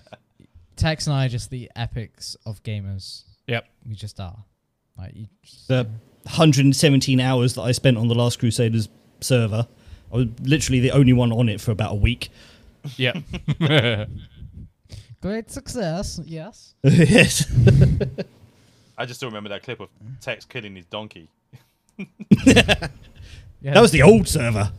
Tex 0.76 1.06
and 1.06 1.15
I 1.15 1.26
are 1.26 1.30
just 1.30 1.52
the 1.52 1.69
epics 1.76 2.36
of 2.45 2.64
gamers. 2.64 3.23
Yep. 3.48 3.68
We 3.88 3.94
just 3.95 4.19
are. 4.19 4.45
Like 4.98 5.15
you. 5.15 5.28
Just, 5.44 5.68
the 5.68 5.84
117 6.23 7.19
hours 7.19 7.53
that 7.53 7.61
I 7.61 7.72
spent 7.72 7.98
on 7.98 8.07
the 8.07 8.15
Last 8.15 8.40
Crusaders 8.40 8.90
server, 9.19 9.68
I 10.11 10.15
was 10.15 10.28
literally 10.41 10.80
the 10.80 10.91
only 10.91 11.14
one 11.14 11.32
on 11.32 11.49
it 11.49 11.61
for 11.61 11.69
about 11.72 11.91
a 11.91 11.95
week. 11.95 12.30
Yep. 12.98 13.18
Great 15.22 15.52
success. 15.52 16.19
Yes. 16.26 16.73
yes. 16.84 17.45
I 18.98 19.06
just 19.06 19.19
still 19.19 19.30
remember 19.30 19.49
that 19.49 19.64
clip 19.64 19.80
of 19.80 19.89
Tex 20.19 20.45
killing 20.45 20.76
his 20.76 20.85
donkey. 20.85 21.30
Yeah. 23.64 23.73
That 23.76 23.81
was 23.81 23.91
the 23.91 24.02
old 24.02 24.27
server. 24.27 24.72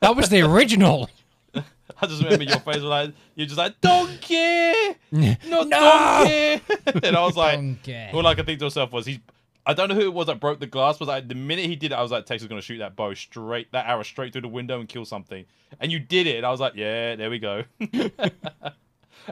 that 0.00 0.14
was 0.14 0.28
the 0.28 0.42
original. 0.42 1.08
I 1.54 2.06
just 2.06 2.22
remember 2.22 2.44
your 2.44 2.58
face 2.60 2.74
was 2.76 2.84
like 2.84 3.12
you're 3.34 3.46
just 3.46 3.56
like 3.56 3.80
donkey, 3.80 4.72
not 5.10 5.38
No! 5.46 5.70
donkey, 5.70 6.62
and 7.02 7.16
I 7.16 7.22
was 7.22 7.34
like, 7.34 7.56
Donkey. 7.56 8.08
all 8.12 8.26
I 8.26 8.34
could 8.34 8.44
think 8.44 8.58
to 8.58 8.66
myself 8.66 8.92
was 8.92 9.06
he's. 9.06 9.20
I 9.64 9.72
don't 9.72 9.88
know 9.88 9.94
who 9.94 10.02
it 10.02 10.12
was 10.12 10.26
that 10.26 10.38
broke 10.38 10.60
the 10.60 10.66
glass, 10.66 10.98
but 10.98 11.08
like 11.08 11.28
the 11.28 11.34
minute 11.34 11.64
he 11.64 11.76
did 11.76 11.92
it, 11.92 11.94
I 11.94 12.02
was 12.02 12.10
like, 12.10 12.26
Tex 12.26 12.42
is 12.42 12.48
gonna 12.48 12.60
shoot 12.60 12.76
that 12.78 12.94
bow 12.94 13.14
straight, 13.14 13.72
that 13.72 13.86
arrow 13.86 14.02
straight 14.02 14.34
through 14.34 14.42
the 14.42 14.48
window 14.48 14.78
and 14.80 14.86
kill 14.86 15.06
something. 15.06 15.46
And 15.80 15.90
you 15.90 15.98
did 15.98 16.26
it, 16.26 16.36
and 16.36 16.44
I 16.44 16.50
was 16.50 16.60
like, 16.60 16.74
yeah, 16.76 17.16
there 17.16 17.30
we 17.30 17.38
go. 17.38 17.64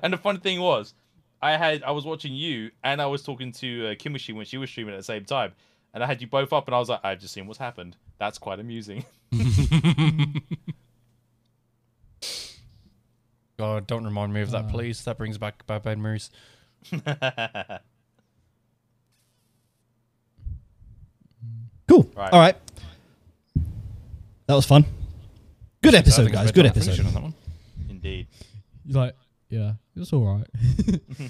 And 0.02 0.12
the 0.12 0.16
funny 0.18 0.39
thing 0.39 0.60
was, 0.60 0.94
I 1.43 1.56
had 1.56 1.82
I 1.82 1.90
was 1.93 2.05
watching 2.05 2.35
you 2.35 2.70
and 2.85 3.01
I 3.02 3.06
was 3.06 3.23
talking 3.23 3.52
to 3.52 3.89
uh, 3.89 3.94
Kimishi 3.94 4.35
when 4.35 4.44
she 4.47 4.56
was 4.59 4.70
streaming 4.70 4.94
at 4.94 4.98
the 4.98 5.02
same 5.05 5.24
time, 5.24 5.52
and 5.94 6.02
I 6.02 6.06
had 6.06 6.20
you 6.20 6.27
both 6.27 6.52
up, 6.52 6.66
and 6.68 6.74
I 6.74 6.78
was 6.78 6.89
like, 6.89 7.01
I've 7.05 7.18
just 7.20 7.35
seen 7.35 7.47
what's 7.47 7.59
happened. 7.59 7.97
That's 8.18 8.39
quite 8.39 8.59
amusing. 8.60 9.05
God, 13.59 13.86
don't 13.86 14.05
remind 14.05 14.32
me 14.35 14.43
of 14.43 14.51
that, 14.51 14.64
Uh. 14.66 14.68
please. 14.68 15.05
That 15.05 15.16
brings 15.18 15.39
back 15.39 15.66
bad 15.66 15.85
memories. 15.85 16.31
Cool. 21.89 22.10
Right. 22.16 22.32
All 22.32 22.40
right. 22.40 22.56
That 24.47 24.55
was 24.55 24.66
fun. 24.66 24.85
Good 25.82 25.94
episode, 25.94 26.32
guys. 26.32 26.51
Good 26.51 26.62
time 26.64 26.70
I 26.70 26.74
finished 26.74 26.98
episode. 27.01 27.06
on 27.06 27.14
that 27.14 27.23
one. 27.23 27.35
Indeed. 27.89 28.27
You're 28.85 29.02
like, 29.05 29.14
yeah, 29.48 29.73
it 29.97 30.01
was 30.01 30.12
all 30.12 30.24
right. 30.24 30.47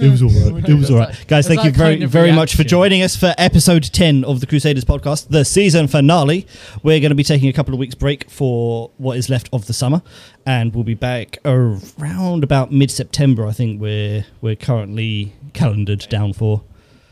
It 0.00 0.10
was 0.10 0.22
all 0.22 0.28
right. 0.28 0.68
It 0.68 0.74
was 0.74 0.90
all 0.90 0.98
right. 0.98 1.24
Guys, 1.28 1.48
Was 1.48 1.56
thank 1.56 1.64
you 1.64 1.70
very, 1.70 2.04
very 2.04 2.32
much 2.32 2.56
for 2.56 2.64
joining 2.64 3.02
us 3.02 3.14
for 3.16 3.34
episode 3.36 3.84
10 3.84 4.24
of 4.24 4.40
the 4.40 4.46
Crusaders 4.46 4.84
podcast, 4.84 5.28
the 5.28 5.44
season 5.44 5.86
finale. 5.86 6.46
We're 6.82 7.00
going 7.00 7.10
to 7.10 7.14
be 7.16 7.24
taking 7.24 7.48
a 7.48 7.52
couple 7.52 7.74
of 7.74 7.80
weeks 7.80 7.94
break 7.94 8.30
for 8.30 8.90
what 8.96 9.18
is 9.18 9.28
left 9.28 9.48
of 9.52 9.66
the 9.66 9.72
summer, 9.72 10.02
and 10.46 10.74
we'll 10.74 10.84
be 10.84 10.94
back 10.94 11.38
around 11.44 12.42
about 12.42 12.72
mid 12.72 12.90
September, 12.90 13.46
I 13.46 13.52
think 13.52 13.80
we're, 13.80 14.24
we're 14.40 14.56
currently 14.56 15.34
calendared 15.52 16.08
down 16.08 16.32
for, 16.32 16.62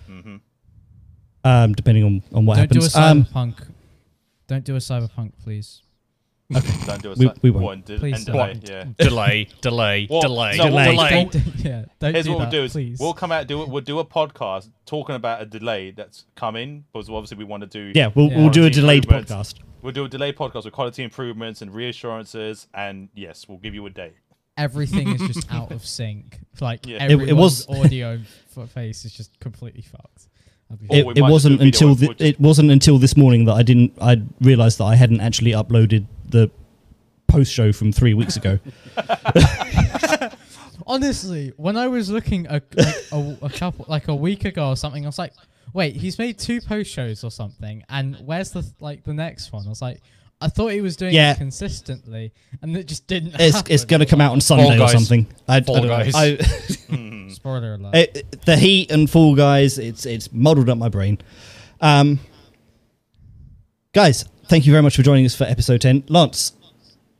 hmm 0.07 0.37
um, 1.45 1.75
depending 1.75 2.05
on, 2.05 2.23
on 2.33 2.47
what 2.47 2.57
Don't 2.57 2.71
do 2.71 2.79
a 2.81 2.83
happens. 2.83 2.97
Um, 2.97 3.25
cyberpunk. 3.25 3.69
Don't 4.47 4.65
do 4.65 4.75
a 4.77 4.79
cyberpunk, 4.79 5.33
please. 5.43 5.83
Don't 6.87 7.03
do 7.03 7.13
a 7.13 7.15
We- 7.17 7.31
we 7.43 7.51
won't. 7.51 7.65
what, 7.65 7.73
and 7.75 7.85
de- 7.85 7.99
Please 7.99 8.17
and 8.17 8.27
don't. 8.27 8.61
delay. 8.65 8.85
Yeah. 8.85 8.85
delay, 9.09 9.49
delay, 9.61 10.07
Well, 10.11 10.21
delay, 10.21 10.57
no, 10.57 10.65
what 10.71 10.85
delay. 10.85 11.25
Don't, 11.25 11.35
yeah, 11.65 11.85
don't 11.99 12.13
Here's 12.15 12.25
do 12.27 12.33
what 12.33 12.39
that, 12.39 12.45
we'll 12.45 12.51
do 12.51 12.65
is 12.65 12.73
please. 12.73 12.99
we'll 13.01 13.15
come 13.15 13.33
out 13.33 13.47
do 13.47 13.63
it. 13.63 13.69
We'll 13.69 13.83
do 13.83 13.99
a 13.99 14.05
podcast 14.05 14.71
talking 14.87 15.15
about 15.17 15.43
a 15.43 15.47
delay 15.47 15.91
that's 15.91 16.25
coming 16.37 16.85
because 16.93 17.09
obviously 17.11 17.39
we 17.39 17.45
want 17.45 17.63
to 17.63 17.67
do. 17.67 17.93
yeah, 17.99 18.11
we'll, 18.15 18.31
Yeah. 18.31 18.39
we'll 18.39 18.51
do 18.51 18.61
a 18.61 18.63
Quality 18.65 18.81
delayed 18.81 19.05
improvements. 19.05 19.53
podcast. 19.55 19.59
We'll 19.83 19.93
do 19.93 20.05
a 20.05 20.09
delayed 20.09 20.37
podcast 20.37 20.65
with 20.65 20.73
quality 20.73 21.03
improvements 21.03 21.61
and 21.61 21.75
reassurances, 21.75 22.69
and 22.73 23.09
yes, 23.15 23.47
we'll 23.49 23.59
give 23.59 23.75
you 23.75 23.85
a 23.87 23.91
date. 23.91 24.15
Everything 24.57 25.09
is 25.09 25.21
just 25.23 25.53
out 25.53 25.73
of 25.73 25.85
sync. 25.85 26.39
Like 26.61 26.87
Yeah. 26.87 26.97
It- 27.05 27.11
it 27.11 27.13
everyone's 27.15 27.67
was- 27.67 27.85
audio 27.85 28.21
f- 28.57 28.71
face 28.71 29.05
is 29.05 29.13
just 29.13 29.39
completely 29.41 29.83
fucked. 29.83 30.29
That'd 30.71 30.89
be 30.89 30.95
Or 30.95 30.99
It, 30.99 31.07
we 31.07 31.13
it 31.13 31.17
might 31.21 31.27
just 31.27 31.33
wasn't 31.33 31.59
video 31.59 31.67
until 31.67 31.91
of- 31.93 31.99
thi- 31.99 32.07
we'll 32.07 32.15
just- 32.15 32.31
it 32.31 32.41
wasn't 32.41 32.71
until 32.71 32.99
this 32.99 33.17
morning 33.17 33.45
that 33.47 33.53
I 33.55 33.63
didn't 33.63 33.93
I 34.01 34.23
realized 34.41 34.79
that 34.79 34.85
I 34.85 34.95
hadn't 34.95 35.21
actually 35.21 35.51
uploaded 35.53 36.07
the 36.29 36.51
post 37.27 37.53
show 37.53 37.73
from 37.73 37.93
three 37.93 38.15
weeks 38.15 38.37
ago. 38.37 38.59
Honestly, 40.87 41.53
when 41.57 41.77
I 41.77 41.87
was 41.89 42.11
looking 42.11 42.47
a, 42.47 42.61
like 42.77 43.05
a, 43.13 43.39
a 43.43 43.51
couple 43.51 43.87
like 43.89 44.09
a 44.09 44.15
week 44.15 44.45
ago 44.45 44.69
or 44.71 44.77
something, 44.77 45.05
I 45.05 45.09
was 45.09 45.19
like, 45.19 45.33
wait, 45.73 45.97
he's 45.97 46.19
made 46.19 46.39
two 46.39 46.61
post 46.61 46.91
shows 46.91 47.25
or 47.25 47.31
something, 47.31 47.83
and 47.89 48.17
where's 48.25 48.51
the 48.51 48.65
like 48.81 49.05
the 49.05 49.15
next 49.15 49.53
one? 49.53 49.65
I 49.67 49.69
was 49.71 49.81
like, 49.81 50.01
I 50.41 50.49
thought 50.49 50.73
he 50.73 50.81
was 50.81 50.97
doing 50.97 51.15
Yeah. 51.15 51.33
it 51.33 51.39
consistently, 51.39 52.33
and 52.61 52.77
it 52.77 52.85
just 52.87 53.07
didn't. 53.07 53.37
It's 53.39 53.57
happen. 53.57 53.73
it's 53.73 53.85
going 53.85 54.01
to 54.01 54.07
come 54.07 54.21
out 54.21 54.33
on 54.33 54.41
Sunday 54.41 54.75
or 54.75 54.79
Guys. 54.79 54.93
something. 54.93 55.27
I, 55.49 55.57
I 55.57 55.61
Fall 55.63 55.77
don't 55.77 55.87
know. 55.87 55.89
Guys. 55.89 56.15
I- 56.15 56.37
Mhm. 56.37 57.31
Spoiler 57.35 57.75
alert. 57.75 57.95
it, 57.95 58.43
the 58.45 58.57
heat 58.57 58.91
and 58.91 59.09
Fall 59.09 59.35
Guys. 59.37 59.79
It's 59.79 60.05
it's 60.07 60.33
muddled 60.33 60.69
up 60.69 60.77
my 60.77 60.89
brain. 60.89 61.19
Um, 61.81 62.19
guys, 63.93 64.25
thank 64.49 64.67
you 64.67 64.73
very 64.73 64.83
much 64.83 64.97
for 64.97 65.03
joining 65.03 65.25
us 65.25 65.35
for 65.35 65.45
episode 65.45 65.81
ten. 65.81 66.05
Lance, 66.09 66.53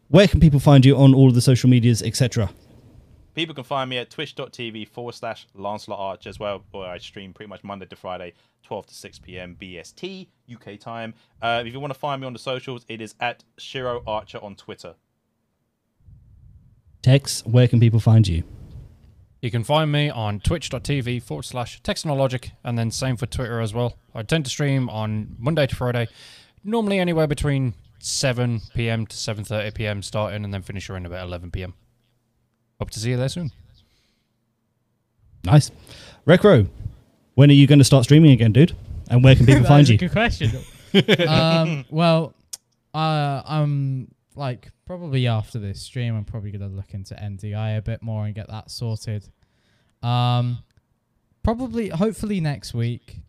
where 0.09 0.29
can 0.29 0.41
people 0.41 0.61
find 0.61 0.85
you 0.85 0.97
on 0.97 1.15
all 1.15 1.29
of 1.29 1.35
the 1.35 1.41
social 1.41 1.69
medias, 1.69 2.03
etc.? 2.03 2.51
People 3.35 3.55
can 3.55 3.65
find 3.65 3.91
me 3.91 3.99
at 3.99 4.11
twitch.tv 4.11 4.89
forward 4.89 5.15
slash 5.15 5.47
Lancelot 5.55 5.99
Arch 5.99 6.27
as 6.27 6.39
well, 6.39 6.63
where 6.71 6.89
I 6.89 6.99
stream 6.99 7.33
pretty 7.33 7.49
much 7.49 7.65
Monday 7.65 7.87
to 7.87 7.97
Friday, 7.97 8.33
12 8.63 8.87
to 8.87 8.95
6 8.95 9.19
p.m. 9.19 9.57
BST, 9.61 10.29
UK 10.53 10.79
time. 10.79 11.15
Uh, 11.43 11.63
if 11.67 11.73
you 11.73 11.81
want 11.81 11.93
to 11.93 11.99
find 11.99 12.21
me 12.21 12.27
on 12.29 12.33
the 12.33 12.39
socials, 12.39 12.85
it 12.89 13.01
is 13.01 13.17
at 13.19 13.43
Shiro 13.59 14.05
Archer 14.07 14.39
on 14.39 14.55
Twitter. 14.55 14.95
Tex, 17.03 17.45
where 17.45 17.67
can 17.67 17.81
people 17.81 17.99
find 18.01 18.27
you? 18.29 18.45
You 19.43 19.51
can 19.51 19.65
find 19.65 19.93
me 19.93 20.09
on 20.09 20.41
twitch.tv 20.41 21.23
forward 21.23 21.43
slash 21.43 21.83
technologic 21.83 22.53
and 22.63 22.79
then 22.79 22.91
same 22.91 23.17
for 23.17 23.27
Twitter 23.27 23.61
as 23.61 23.75
well. 23.75 23.99
I 24.15 24.23
tend 24.23 24.45
to 24.45 24.51
stream 24.51 24.89
on 24.89 25.37
Monday 25.39 25.67
to 25.67 25.77
Friday, 25.77 26.09
normally 26.65 26.99
anywhere 26.99 27.27
between 27.27 27.75
7 28.01 28.61
p.m. 28.75 29.07
to 29.07 29.17
7.30 29.17 29.75
p.m. 29.75 30.03
starting 30.03 30.45
and 30.45 30.53
then 30.53 30.63
finish 30.63 30.91
around 30.91 31.07
about 31.07 31.25
11 31.27 31.51
p.m. 31.51 31.75
Hope 32.79 32.91
to 32.91 32.99
see 32.99 33.11
you 33.11 33.17
there 33.17 33.29
soon. 33.29 33.51
Nice, 35.45 35.71
Rekro. 36.27 36.69
When 37.35 37.51
are 37.51 37.55
you 37.55 37.67
going 37.67 37.79
to 37.79 37.85
start 37.85 38.05
streaming 38.05 38.31
again, 38.31 38.53
dude? 38.53 38.77
And 39.11 39.23
where 39.23 39.35
can 39.35 39.47
people 39.47 39.65
find 39.67 39.83
is 39.83 39.91
a 39.91 39.93
you? 39.93 39.99
Good 39.99 40.13
question. 40.13 40.51
um, 41.29 41.85
well, 41.91 42.35
uh, 42.95 43.43
I'm 43.45 44.09
like 44.37 44.71
probably 44.87 45.27
after 45.27 45.59
this 45.59 45.81
stream, 45.81 46.17
I'm 46.17 46.25
probably 46.25 46.51
gonna 46.51 46.69
look 46.69 46.95
into 46.95 47.15
NDI 47.15 47.79
a 47.79 47.83
bit 47.83 48.03
more 48.03 48.25
and 48.27 48.35
get 48.35 48.49
that 48.49 48.71
sorted. 48.71 49.29
Um, 50.03 50.59
probably, 51.43 51.89
hopefully 51.89 52.41
next 52.41 52.75
week, 52.75 53.21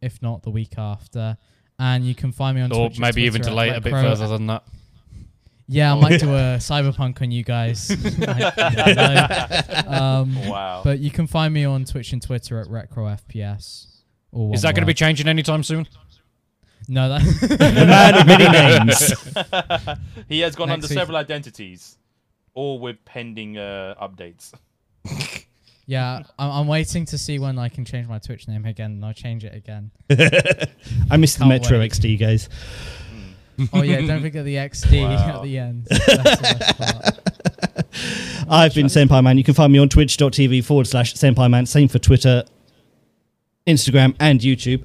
if 0.00 0.20
not 0.22 0.42
the 0.42 0.50
week 0.50 0.78
after. 0.78 1.38
And 1.78 2.04
you 2.04 2.14
can 2.14 2.32
find 2.32 2.56
me 2.56 2.62
on 2.62 2.72
Or 2.72 2.88
Twitch, 2.88 2.98
maybe 3.00 3.22
even 3.22 3.42
delay 3.42 3.70
it 3.70 3.76
a 3.76 3.80
bit 3.80 3.92
further 3.92 4.28
than 4.28 4.46
that. 4.46 4.62
Yeah, 5.68 5.94
I 5.94 6.00
might 6.00 6.20
do 6.20 6.30
a 6.34 6.58
cyberpunk 6.58 7.20
on 7.22 7.30
you 7.30 7.42
guys. 7.42 7.90
I- 7.90 7.94
I 9.76 9.82
don't 9.82 9.92
um, 9.92 10.48
Wow. 10.48 10.82
but 10.84 10.98
you 11.00 11.10
can 11.10 11.26
find 11.26 11.52
me 11.52 11.64
on 11.64 11.84
Twitch 11.84 12.12
and 12.12 12.20
Twitter 12.22 12.60
at 12.60 12.68
RekroFPS. 12.68 13.86
All 14.32 14.54
Is 14.54 14.62
that 14.62 14.74
going 14.74 14.82
to 14.82 14.86
be 14.86 14.94
changing 14.94 15.28
anytime 15.28 15.62
soon? 15.62 15.86
No, 16.88 17.08
that 17.08 17.22
the 17.22 17.86
man 17.86 18.14
of 18.18 18.26
many 18.26 18.48
names. 18.48 19.08
he 20.28 20.40
has 20.40 20.56
gone 20.56 20.68
Next 20.68 20.74
under 20.84 20.86
week. 20.88 20.98
several 20.98 21.16
identities, 21.16 21.96
all 22.54 22.80
with 22.80 23.04
pending 23.04 23.56
uh, 23.56 23.94
updates. 24.02 24.52
Yeah, 25.86 26.22
I'm, 26.38 26.50
I'm 26.50 26.66
waiting 26.68 27.04
to 27.06 27.18
see 27.18 27.38
when 27.38 27.58
I 27.58 27.68
can 27.68 27.84
change 27.84 28.06
my 28.06 28.18
Twitch 28.18 28.46
name 28.48 28.64
again, 28.66 28.92
and 28.92 29.04
I'll 29.04 29.12
change 29.12 29.44
it 29.44 29.54
again. 29.54 29.90
I 31.10 31.16
missed 31.16 31.38
the 31.38 31.46
Metro 31.46 31.78
wait. 31.80 31.92
XD 31.92 32.18
guys. 32.20 32.48
Oh 33.72 33.82
yeah, 33.82 34.00
don't 34.00 34.22
forget 34.22 34.44
the 34.44 34.54
XD 34.56 35.02
Wow. 35.08 35.36
at 35.38 35.42
the 35.42 35.58
end. 35.58 35.86
The. 35.92 37.42
I've 38.48 38.74
been 38.74 38.86
Senpai 38.86 39.22
Man. 39.22 39.36
You 39.38 39.44
can 39.44 39.54
find 39.54 39.72
me 39.72 39.78
on 39.78 39.88
twitch.tv 39.88 40.64
forward 40.64 40.86
slash 40.86 41.14
Senpai 41.14 41.50
Man. 41.50 41.66
Same 41.66 41.88
for 41.88 41.98
Twitter, 41.98 42.44
Instagram, 43.66 44.14
and 44.18 44.40
YouTube. 44.40 44.84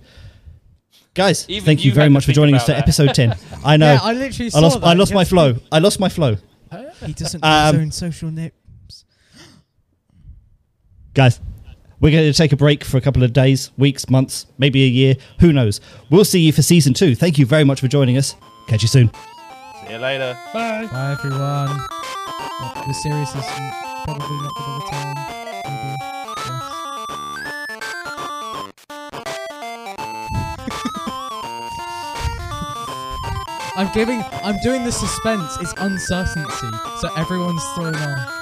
Guys, 1.13 1.45
Even 1.49 1.65
thank 1.65 1.83
you 1.83 1.89
you 1.91 1.95
very 1.95 2.09
much 2.09 2.25
for 2.25 2.31
joining 2.31 2.55
us 2.55 2.63
about 2.67 2.75
to 2.75 2.79
that. 2.79 2.83
episode 2.83 3.15
10. 3.15 3.35
I 3.65 3.77
know. 3.77 3.93
Yeah, 3.93 3.99
I 4.03 4.13
literally 4.13 4.47
I 4.47 4.49
saw 4.49 4.59
lost, 4.59 4.81
that. 4.81 4.87
I 4.87 4.93
lost 4.93 5.11
You 5.11 5.15
my 5.15 5.25
flow. 5.25 5.55
I 5.71 5.79
lost 5.79 5.99
my 5.99 6.09
flow. 6.09 6.35
He 7.05 7.13
doesn't 7.13 7.41
know 7.41 7.47
Um, 7.49 7.75
his 7.75 7.81
own 7.83 7.91
social 7.91 8.29
names. 8.31 8.51
Guys, 11.17 11.41
we're 11.99 12.11
going 12.11 12.31
to 12.31 12.37
take 12.37 12.53
a 12.53 12.55
break 12.55 12.83
for 12.83 12.97
a 12.97 13.01
couple 13.01 13.23
of 13.23 13.33
days, 13.33 13.71
weeks, 13.75 14.07
months, 14.07 14.45
maybe 14.59 14.83
a 14.83 14.87
year. 14.87 15.15
Who 15.39 15.51
knows? 15.51 15.81
We'll 16.11 16.25
see 16.25 16.41
you 16.41 16.53
for 16.53 16.61
season 16.61 16.93
two. 16.93 17.15
Thank 17.15 17.39
you 17.39 17.45
very 17.47 17.63
much 17.63 17.81
for 17.81 17.87
joining 17.87 18.19
us. 18.19 18.35
Catch 18.67 18.83
you 18.83 18.87
soon. 18.87 19.09
See 19.81 19.93
you 19.93 19.97
later. 19.97 20.37
Bye. 20.53 20.85
Bye 20.85 21.13
everyone. 21.13 21.79
The 22.85 22.93
series 22.93 23.29
is 23.29 23.45
probably 24.05 24.37
not 24.37 24.53
going 24.53 24.69
to 24.69 24.85
return. 24.85 25.15
Maybe. 25.65 25.97
Yes. 25.97 26.77
I'm 33.75 33.91
giving. 33.91 34.23
I'm 34.43 34.61
doing 34.61 34.83
the 34.83 34.91
suspense. 34.91 35.57
It's 35.61 35.73
uncertainty, 35.77 36.77
so 37.01 37.11
everyone's 37.15 37.63
thrown 37.73 37.95
off. 37.95 38.36